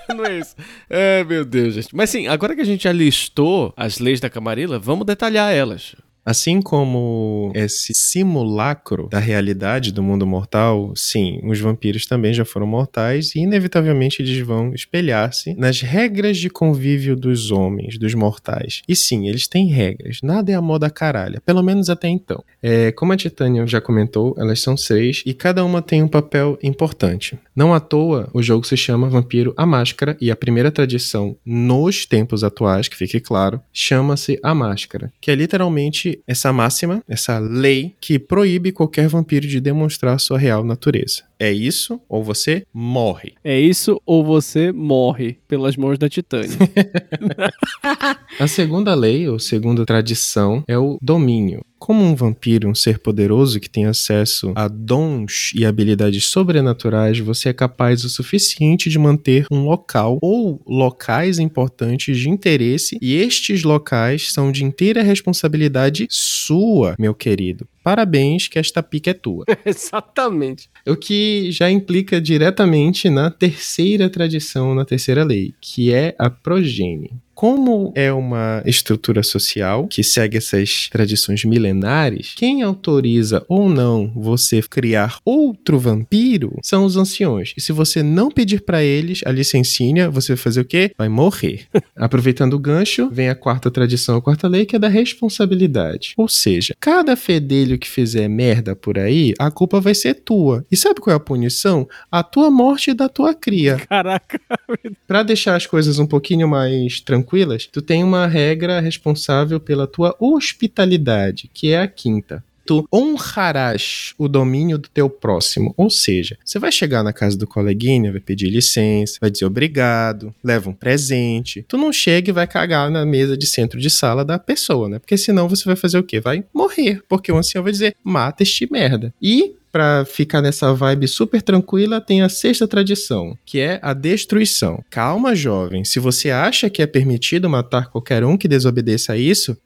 Não 0.16 0.25
é 0.25 0.38
isso. 0.38 0.55
Ai, 0.90 1.25
meu 1.25 1.44
Deus, 1.44 1.75
gente. 1.75 1.94
Mas 1.94 2.11
sim, 2.11 2.27
agora 2.27 2.55
que 2.55 2.61
a 2.61 2.64
gente 2.64 2.85
já 2.85 2.92
listou 2.92 3.72
as 3.77 3.98
leis 3.98 4.20
da 4.20 4.29
Camarilla, 4.29 4.79
vamos 4.79 5.07
detalhar 5.07 5.53
elas. 5.53 5.94
Assim 6.24 6.62
como 6.62 7.50
esse 7.54 7.92
simulacro 7.94 9.08
da 9.08 9.18
realidade 9.18 9.92
do 9.92 10.02
mundo 10.02 10.26
mortal, 10.26 10.92
sim, 10.94 11.40
os 11.44 11.58
vampiros 11.58 12.06
também 12.06 12.32
já 12.32 12.44
foram 12.44 12.66
mortais 12.66 13.35
e, 13.35 13.40
inevitavelmente, 13.40 14.22
eles 14.22 14.38
vão 14.38 14.72
espelhar-se 14.72 15.54
nas 15.54 15.80
regras 15.80 16.38
de 16.38 16.48
convívio 16.48 17.16
dos 17.16 17.50
homens, 17.50 17.98
dos 17.98 18.14
mortais. 18.14 18.82
E 18.88 18.94
sim, 18.94 19.28
eles 19.28 19.48
têm 19.48 19.66
regras, 19.68 20.18
nada 20.22 20.52
é 20.52 20.54
a 20.54 20.62
moda 20.62 20.88
caralha, 20.88 21.40
pelo 21.44 21.62
menos 21.62 21.90
até 21.90 22.08
então. 22.08 22.42
É, 22.62 22.92
como 22.92 23.12
a 23.12 23.16
Titânia 23.16 23.66
já 23.66 23.80
comentou, 23.80 24.35
elas 24.38 24.61
são 24.61 24.76
seis 24.76 25.22
e 25.26 25.35
cada 25.35 25.64
uma 25.64 25.82
tem 25.82 26.02
um 26.02 26.08
papel 26.08 26.58
importante. 26.62 27.38
Não 27.54 27.74
à 27.74 27.80
toa, 27.80 28.30
o 28.32 28.42
jogo 28.42 28.66
se 28.66 28.76
chama 28.76 29.08
Vampiro 29.08 29.52
a 29.56 29.66
Máscara 29.66 30.16
e 30.20 30.30
a 30.30 30.37
primeira 30.37 30.70
tradição 30.70 31.37
nos 31.44 32.06
tempos 32.06 32.44
atuais, 32.44 32.88
que 32.88 32.96
fique 32.96 33.20
claro, 33.20 33.61
chama-se 33.72 34.38
a 34.42 34.54
Máscara, 34.54 35.12
que 35.20 35.30
é 35.30 35.35
literalmente 35.35 36.12
essa 36.27 36.53
máxima, 36.53 37.03
essa 37.09 37.38
lei 37.38 37.94
que 38.01 38.18
proíbe 38.18 38.72
qualquer 38.72 39.09
vampiro 39.09 39.46
de 39.46 39.61
demonstrar 39.61 40.18
sua 40.18 40.38
real 40.38 40.64
natureza. 40.64 41.22
É 41.38 41.53
isso 41.53 42.01
ou 42.09 42.22
você 42.22 42.64
morre. 42.72 43.35
É 43.42 43.59
isso 43.59 44.01
ou 44.07 44.25
você 44.25 44.70
morre 44.72 45.38
pelas 45.48 45.77
mãos 45.77 45.98
da 45.98 46.09
Titânia. 46.09 46.57
A 48.38 48.46
segunda 48.46 48.94
lei, 48.94 49.29
ou 49.29 49.38
segunda 49.38 49.85
tradição, 49.85 50.62
é 50.66 50.79
o 50.79 50.98
domínio. 51.01 51.64
Como 51.83 52.05
um 52.05 52.14
vampiro, 52.14 52.68
um 52.68 52.77
ser 52.77 53.01
poderoso 53.01 53.59
que 53.59 53.68
tem 53.68 53.87
acesso 53.87 54.53
a 54.55 54.68
dons 54.68 55.51
e 55.53 55.66
habilidades 55.66 56.27
sobrenaturais, 56.27 57.18
você 57.18 57.49
é 57.49 57.53
capaz 57.53 58.05
o 58.05 58.09
suficiente 58.09 58.88
de 58.88 59.01
manter 59.01 59.47
um 59.51 59.64
local 59.64 60.16
ou 60.23 60.62
locais 60.64 61.40
importantes 61.40 62.16
de 62.16 62.31
interesse, 62.31 62.97
e 63.03 63.16
estes 63.16 63.64
locais 63.64 64.33
são 64.33 64.53
de 64.53 64.64
inteira 64.64 65.03
responsabilidade 65.03 66.07
sua, 66.09 66.95
meu 66.97 67.16
querido. 67.16 67.66
Parabéns, 67.83 68.47
que 68.47 68.61
esta 68.61 68.81
pica 68.81 69.11
é 69.11 69.14
tua. 69.14 69.45
Exatamente. 69.66 70.71
O 70.87 70.95
que 70.95 71.51
já 71.51 71.68
implica 71.68 72.21
diretamente 72.21 73.11
na 73.11 73.29
terceira 73.29 74.09
tradição, 74.09 74.73
na 74.73 74.85
terceira 74.85 75.25
lei, 75.25 75.53
que 75.61 75.92
é 75.92 76.14
a 76.16 76.31
progenie. 76.31 77.11
Como 77.42 77.92
é 77.96 78.12
uma 78.12 78.62
estrutura 78.64 79.20
social 79.20 79.88
que 79.88 80.05
segue 80.05 80.37
essas 80.38 80.88
tradições 80.88 81.44
milenares, 81.44 82.35
quem 82.37 82.62
autoriza 82.62 83.44
ou 83.48 83.68
não 83.68 84.12
você 84.14 84.62
criar 84.62 85.18
outro 85.24 85.76
vampiro 85.76 86.57
são 86.62 86.85
os 86.85 86.96
anciões. 86.96 87.52
E 87.57 87.61
se 87.61 87.72
você 87.72 88.00
não 88.00 88.31
pedir 88.31 88.61
para 88.61 88.85
eles 88.85 89.22
a 89.26 89.33
licencinha, 89.33 90.09
você 90.09 90.35
vai 90.35 90.37
fazer 90.37 90.61
o 90.61 90.64
quê? 90.64 90.92
Vai 90.96 91.09
morrer. 91.09 91.66
Aproveitando 91.96 92.55
o 92.55 92.61
gancho, 92.61 93.11
vem 93.11 93.28
a 93.28 93.35
quarta 93.35 93.72
tradição, 93.72 94.18
a 94.18 94.22
quarta 94.22 94.46
lei, 94.46 94.64
que 94.64 94.76
é 94.76 94.78
da 94.78 94.87
responsabilidade. 94.87 96.14
Ou 96.16 96.28
seja, 96.28 96.76
cada 96.78 97.16
fedelho 97.16 97.76
que 97.76 97.88
fizer 97.88 98.28
merda 98.28 98.76
por 98.76 98.96
aí, 98.96 99.35
a 99.37 99.50
culpa 99.50 99.81
vai 99.81 99.96
ser 99.96 100.14
tua. 100.14 100.64
E 100.70 100.76
sabe 100.76 101.00
qual 101.00 101.12
é 101.12 101.16
a 101.16 101.20
punição? 101.20 101.88
A 102.09 102.22
tua 102.22 102.52
morte 102.52 102.92
e 102.92 102.94
da 102.94 103.09
tua 103.09 103.35
cria. 103.35 103.78
Caraca. 103.88 104.40
Para 105.09 105.24
deixar 105.24 105.57
as 105.57 105.66
coisas 105.66 105.98
um 105.98 106.07
pouquinho 106.07 106.46
mais 106.46 107.00
tranquilas, 107.00 107.32
tu 107.71 107.81
tem 107.81 108.05
uma 108.05 108.27
regra 108.27 108.81
responsável 108.81 109.59
pela 109.59 109.87
tua 109.87 110.14
hospitalidade, 110.21 111.51
que 111.53 111.73
é 111.73 111.81
a 111.81 111.88
quinta. 111.88 112.45
Tu 112.64 112.87
honrarás 112.95 114.14
o 114.16 114.29
domínio 114.29 114.79
do 114.79 114.88
teu 114.88 115.11
próximo. 115.11 115.75
Ou 115.77 115.90
seja, 115.90 116.38
você 116.45 116.59
vai 116.59 116.71
chegar 116.71 117.03
na 117.03 117.12
casa 117.12 117.37
do 117.37 117.47
coleguinha, 117.47 118.12
vai 118.12 118.21
pedir 118.21 118.51
licença, 118.51 119.18
vai 119.21 119.31
dizer 119.31 119.47
obrigado, 119.47 120.33
leva 120.45 120.71
um 120.71 120.75
presente. 120.75 121.64
Tu 121.66 121.77
não 121.77 121.92
chega 121.92 122.31
e 122.31 122.33
vai 122.33 122.47
cagar 122.47 122.90
na 122.90 123.05
mesa 123.05 123.37
de 123.37 123.47
centro 123.47 123.81
de 123.81 123.90
sala 123.90 124.25
da 124.25 124.38
pessoa, 124.38 124.88
né? 124.88 124.99
Porque 125.01 125.16
senão 125.16 125.49
você 125.49 125.64
vai 125.64 125.75
fazer 125.75 125.99
o 125.99 126.05
quê? 126.05 126.21
Vai 126.21 126.45
morrer. 126.55 127.03
Porque 127.09 127.33
o 127.33 127.37
ancião 127.37 127.64
vai 127.64 127.73
dizer, 127.73 127.97
mata 128.05 128.45
este 128.45 128.71
merda. 128.71 129.12
E 129.21 129.57
Pra 129.72 130.04
ficar 130.04 130.42
nessa 130.42 130.74
vibe 130.74 131.08
super 131.08 131.40
tranquila, 131.40 131.98
tem 131.98 132.20
a 132.20 132.28
sexta 132.28 132.68
tradição, 132.68 133.35
que 133.46 133.58
é 133.58 133.80
a 133.82 133.94
destruição. 133.94 134.85
Calma, 134.90 135.35
jovem. 135.35 135.82
Se 135.82 135.98
você 135.98 136.30
acha 136.30 136.68
que 136.68 136.82
é 136.82 136.87
permitido 136.87 137.48
matar 137.48 137.88
qualquer 137.88 138.22
um 138.22 138.37
que 138.37 138.46
desobedeça 138.46 139.14
a 139.14 139.16
isso, 139.16 139.56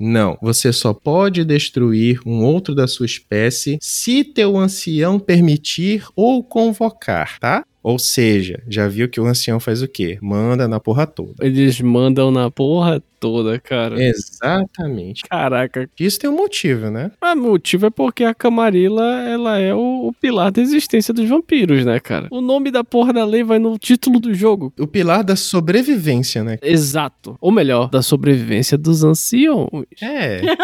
não, 0.00 0.38
você 0.40 0.72
só 0.72 0.94
pode 0.94 1.44
destruir 1.44 2.22
um 2.24 2.42
outro 2.42 2.74
da 2.74 2.88
sua 2.88 3.04
espécie 3.04 3.76
se 3.82 4.24
teu 4.24 4.56
ancião 4.56 5.20
permitir 5.20 6.06
ou 6.16 6.42
convocar, 6.42 7.38
tá? 7.38 7.62
Ou 7.82 7.98
seja, 7.98 8.62
já 8.68 8.86
viu 8.88 9.08
que 9.08 9.20
o 9.20 9.26
ancião 9.26 9.58
faz 9.58 9.82
o 9.82 9.88
quê? 9.88 10.18
Manda 10.20 10.68
na 10.68 10.78
porra 10.78 11.06
toda. 11.06 11.34
Eles 11.40 11.80
mandam 11.80 12.30
na 12.30 12.50
porra 12.50 13.02
toda, 13.18 13.58
cara. 13.58 14.02
Exatamente. 14.02 15.24
Caraca. 15.24 15.88
Isso 15.98 16.18
tem 16.18 16.28
um 16.28 16.36
motivo, 16.36 16.90
né? 16.90 17.10
O 17.22 17.34
motivo 17.36 17.86
é 17.86 17.90
porque 17.90 18.24
a 18.24 18.34
Camarilla, 18.34 19.28
ela 19.28 19.58
é 19.58 19.74
o, 19.74 20.08
o 20.08 20.12
pilar 20.12 20.52
da 20.52 20.60
existência 20.60 21.14
dos 21.14 21.28
vampiros, 21.28 21.84
né, 21.84 21.98
cara? 22.00 22.28
O 22.30 22.40
nome 22.40 22.70
da 22.70 22.84
porra 22.84 23.12
da 23.12 23.24
lei 23.24 23.42
vai 23.42 23.58
no 23.58 23.78
título 23.78 24.20
do 24.20 24.34
jogo. 24.34 24.72
O 24.78 24.86
pilar 24.86 25.24
da 25.24 25.36
sobrevivência, 25.36 26.44
né? 26.44 26.58
Exato. 26.62 27.36
Ou 27.40 27.50
melhor, 27.50 27.88
da 27.88 28.02
sobrevivência 28.02 28.76
dos 28.76 29.02
anciões. 29.04 29.86
É. 30.02 30.40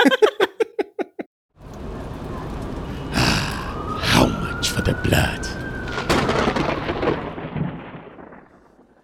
How 4.15 4.29
much 4.29 4.71
for 4.71 4.83
the 4.83 4.95
blood? 5.03 5.56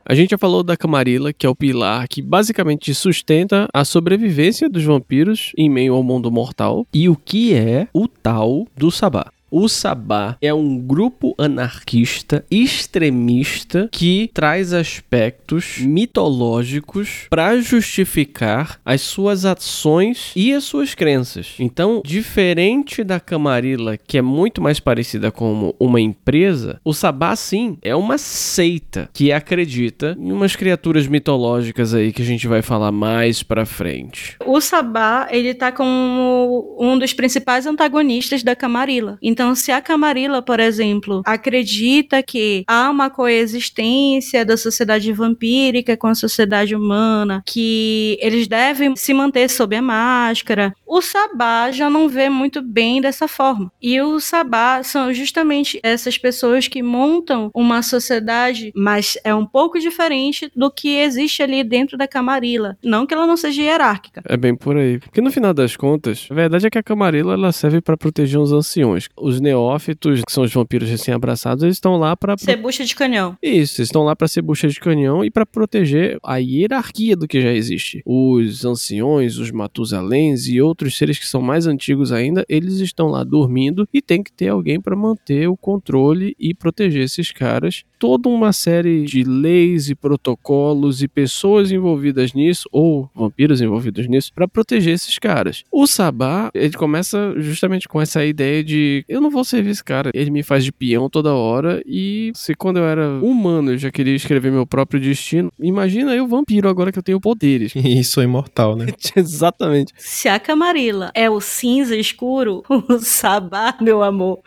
A 0.05 0.15
gente 0.15 0.31
já 0.31 0.39
falou 0.39 0.63
da 0.63 0.77
Camarilla, 0.77 1.33
que 1.33 1.47
é 1.47 1.49
o 1.49 1.55
pilar 1.55 2.09
que 2.09 2.21
basicamente 2.21 2.93
sustenta 2.93 3.69
a 3.73 3.85
sobrevivência 3.85 4.69
dos 4.69 4.85
vampiros 4.85 5.53
em 5.57 5.71
meio 5.71 5.95
ao 5.95 6.03
mundo 6.03 6.31
mortal. 6.31 6.87
E 6.93 7.09
o 7.09 7.17
que 7.17 7.55
é 7.55 7.87
o 7.93 8.09
tal 8.09 8.67
do 8.77 8.91
Sabá? 8.91 9.27
O 9.55 9.69
Sabá 9.69 10.39
é 10.41 10.55
um 10.55 10.79
grupo 10.79 11.35
anarquista 11.37 12.43
extremista 12.51 13.87
que 13.93 14.31
traz 14.33 14.73
aspectos 14.73 15.77
mitológicos 15.79 17.27
para 17.29 17.61
justificar 17.61 18.81
as 18.83 19.03
suas 19.03 19.45
ações 19.45 20.33
e 20.35 20.55
as 20.55 20.65
suas 20.65 20.95
crenças. 20.95 21.57
Então, 21.59 22.01
diferente 22.03 23.05
da 23.05 23.21
Camarilla, 23.21 23.99
que 23.99 24.17
é 24.17 24.23
muito 24.23 24.63
mais 24.63 24.81
parecida 24.81 25.31
com 25.31 25.75
uma 25.79 26.01
empresa, 26.01 26.81
o 26.83 26.95
Sabá 26.95 27.37
sim 27.37 27.77
é 27.83 27.95
uma 27.95 28.17
seita 28.17 29.11
que 29.13 29.33
acredita 29.33 30.17
em 30.19 30.33
umas 30.33 30.57
criaturas 30.57 31.07
mitológicas 31.07 31.93
aí 31.93 32.11
que 32.11 32.23
a 32.23 32.25
gente 32.27 32.49
vai 32.49 32.63
falar 32.63 32.91
mais 32.91 33.43
para 33.43 33.67
frente. 33.67 34.35
O 34.47 34.63
Sabá, 34.63 35.29
ele 35.31 35.53
tá 35.53 35.71
como 35.71 36.75
um 36.81 36.99
dos 36.99 37.13
principais 37.13 37.67
antagonistas 37.67 38.43
da 38.43 38.57
Camarilla. 38.57 39.19
Então, 39.21 39.42
se 39.55 39.73
a 39.73 39.81
Camarilla, 39.81 40.41
por 40.41 40.61
exemplo, 40.61 41.23
acredita 41.27 42.23
que 42.23 42.65
há 42.67 42.89
uma 42.89 43.11
coexistência 43.11 44.45
da 44.45 44.57
sociedade 44.57 45.13
vampírica 45.13 45.97
com 45.97 46.07
a 46.07 46.15
sociedade 46.15 46.75
humana, 46.75 47.43
que 47.45 48.19
eles 48.21 48.47
devem 48.47 48.95
se 48.97 49.13
manter 49.13 49.49
sob 49.49 49.75
a 49.75 49.83
máscara, 49.83 50.75
o 50.87 51.01
Sabá 51.01 51.71
já 51.71 51.89
não 51.89 52.09
vê 52.09 52.29
muito 52.29 52.63
bem 52.63 53.01
dessa 53.01 53.27
forma. 53.27 53.73
E 53.81 54.01
o 54.01 54.21
Sabá 54.21 54.83
são 54.83 55.13
justamente 55.13 55.81
essas 55.83 56.19
pessoas 56.19 56.69
que 56.69 56.83
montam 56.83 57.51
uma 57.55 57.83
sociedade, 57.83 58.73
mas 58.77 59.17
é 59.25 59.35
um 59.35 59.47
pouco 59.47 59.79
diferente 59.79 60.51
do 60.55 60.71
que 60.71 60.99
existe 60.99 61.43
ali 61.43 61.65
dentro 61.65 61.97
da 61.97 62.07
Camarilla. 62.07 62.77
Não 62.83 63.07
que 63.07 63.15
ela 63.15 63.27
não 63.27 63.37
seja 63.37 63.63
hierárquica. 63.63 64.23
É 64.27 64.37
bem 64.37 64.55
por 64.55 64.77
aí. 64.77 64.99
Porque 64.99 65.21
no 65.21 65.31
final 65.31 65.55
das 65.55 65.77
contas, 65.77 66.29
a 66.31 66.35
verdade 66.35 66.67
é 66.67 66.71
que 66.71 66.79
a 66.79 66.83
Camarilla 66.83 67.35
ela 67.35 67.53
serve 67.53 67.81
para 67.81 67.97
proteger 67.97 68.39
os 68.39 68.53
anciões. 68.53 69.09
Os 69.17 69.32
neófitos, 69.41 70.23
que 70.25 70.33
são 70.33 70.45
os 70.45 70.53
vampiros 70.53 70.89
recém-abraçados, 70.89 71.63
eles 71.63 71.77
estão 71.77 71.97
lá 71.97 72.17
para 72.17 72.37
Ser 72.37 72.57
bucha 72.57 72.85
de 72.85 72.95
canhão. 72.95 73.37
Isso, 73.43 73.81
eles 73.81 73.89
estão 73.89 74.03
lá 74.03 74.15
para 74.17 74.29
ser 74.29 74.43
bucha 74.43 74.69
de 74.69 74.81
canhão 74.81 75.25
e 75.25 75.31
para 75.31 75.47
proteger 75.47 76.19
a 76.23 76.37
hierarquia 76.37 77.17
do 77.17 77.29
que 77.29 77.41
já 77.41 77.53
existe. 77.53 78.03
Os 78.05 78.65
anciões, 78.65 79.39
os 79.39 79.51
matusalens 79.51 80.47
e 80.47 80.61
outros 80.61 80.97
seres 80.97 81.19
que 81.19 81.27
são 81.27 81.41
mais 81.41 81.67
antigos 81.67 82.13
ainda, 82.13 82.45
eles 82.49 82.75
estão 82.75 83.09
lá 83.09 83.25
dormindo 83.25 83.89
e 83.93 84.01
tem 84.03 84.23
que 84.23 84.33
ter 84.33 84.49
alguém 84.49 84.81
para 84.81 84.97
manter 84.97 85.49
o 85.49 85.57
controle 85.57 86.35
e 86.39 86.55
proteger 86.55 87.05
esses 87.05 87.31
caras. 87.31 87.85
Toda 88.03 88.29
uma 88.29 88.53
série 88.53 89.05
de 89.05 89.23
leis 89.23 89.89
e 89.89 89.95
protocolos 89.95 91.05
e 91.05 91.07
pessoas 91.07 91.71
envolvidas 91.71 92.33
nisso, 92.33 92.69
ou 92.73 93.09
vampiros 93.15 93.61
envolvidos 93.61 94.09
nisso, 94.09 94.33
para 94.35 94.49
proteger 94.49 94.95
esses 94.95 95.21
caras. 95.21 95.63
O 95.71 95.87
Sabá, 95.87 96.51
ele 96.53 96.73
começa 96.73 97.33
justamente 97.37 97.87
com 97.87 98.03
essa 98.03 98.25
ideia 98.25 98.65
de 98.65 99.05
eu 99.09 99.21
não 99.21 99.31
vou 99.31 99.45
servir 99.45 99.71
esse 99.71 99.85
cara, 99.85 100.11
ele 100.13 100.33
me 100.33 100.43
faz 100.43 100.65
de 100.65 100.73
peão 100.73 101.09
toda 101.09 101.33
hora 101.33 101.81
e 101.87 102.33
se 102.35 102.57
quando 102.57 102.79
eu 102.79 102.85
era 102.85 103.09
humano 103.23 103.71
eu 103.71 103.79
já 103.79 103.93
queria 103.93 104.17
escrever 104.17 104.51
meu 104.51 104.67
próprio 104.67 104.99
destino, 104.99 105.53
imagina 105.61 106.13
eu 106.13 106.27
vampiro 106.27 106.69
agora 106.69 106.91
que 106.91 106.99
eu 106.99 107.05
tenho 107.05 107.21
poderes. 107.21 107.73
E 107.93 108.03
sou 108.03 108.23
imortal, 108.23 108.75
né? 108.75 108.87
Exatamente. 109.15 109.93
Se 109.97 110.27
a 110.27 110.41
Camarilla 110.41 111.13
é 111.15 111.31
o 111.31 111.41
cinza 111.41 111.95
escuro, 111.95 112.65
o 112.69 112.99
Sabá, 112.99 113.77
meu 113.81 114.03
amor, 114.03 114.41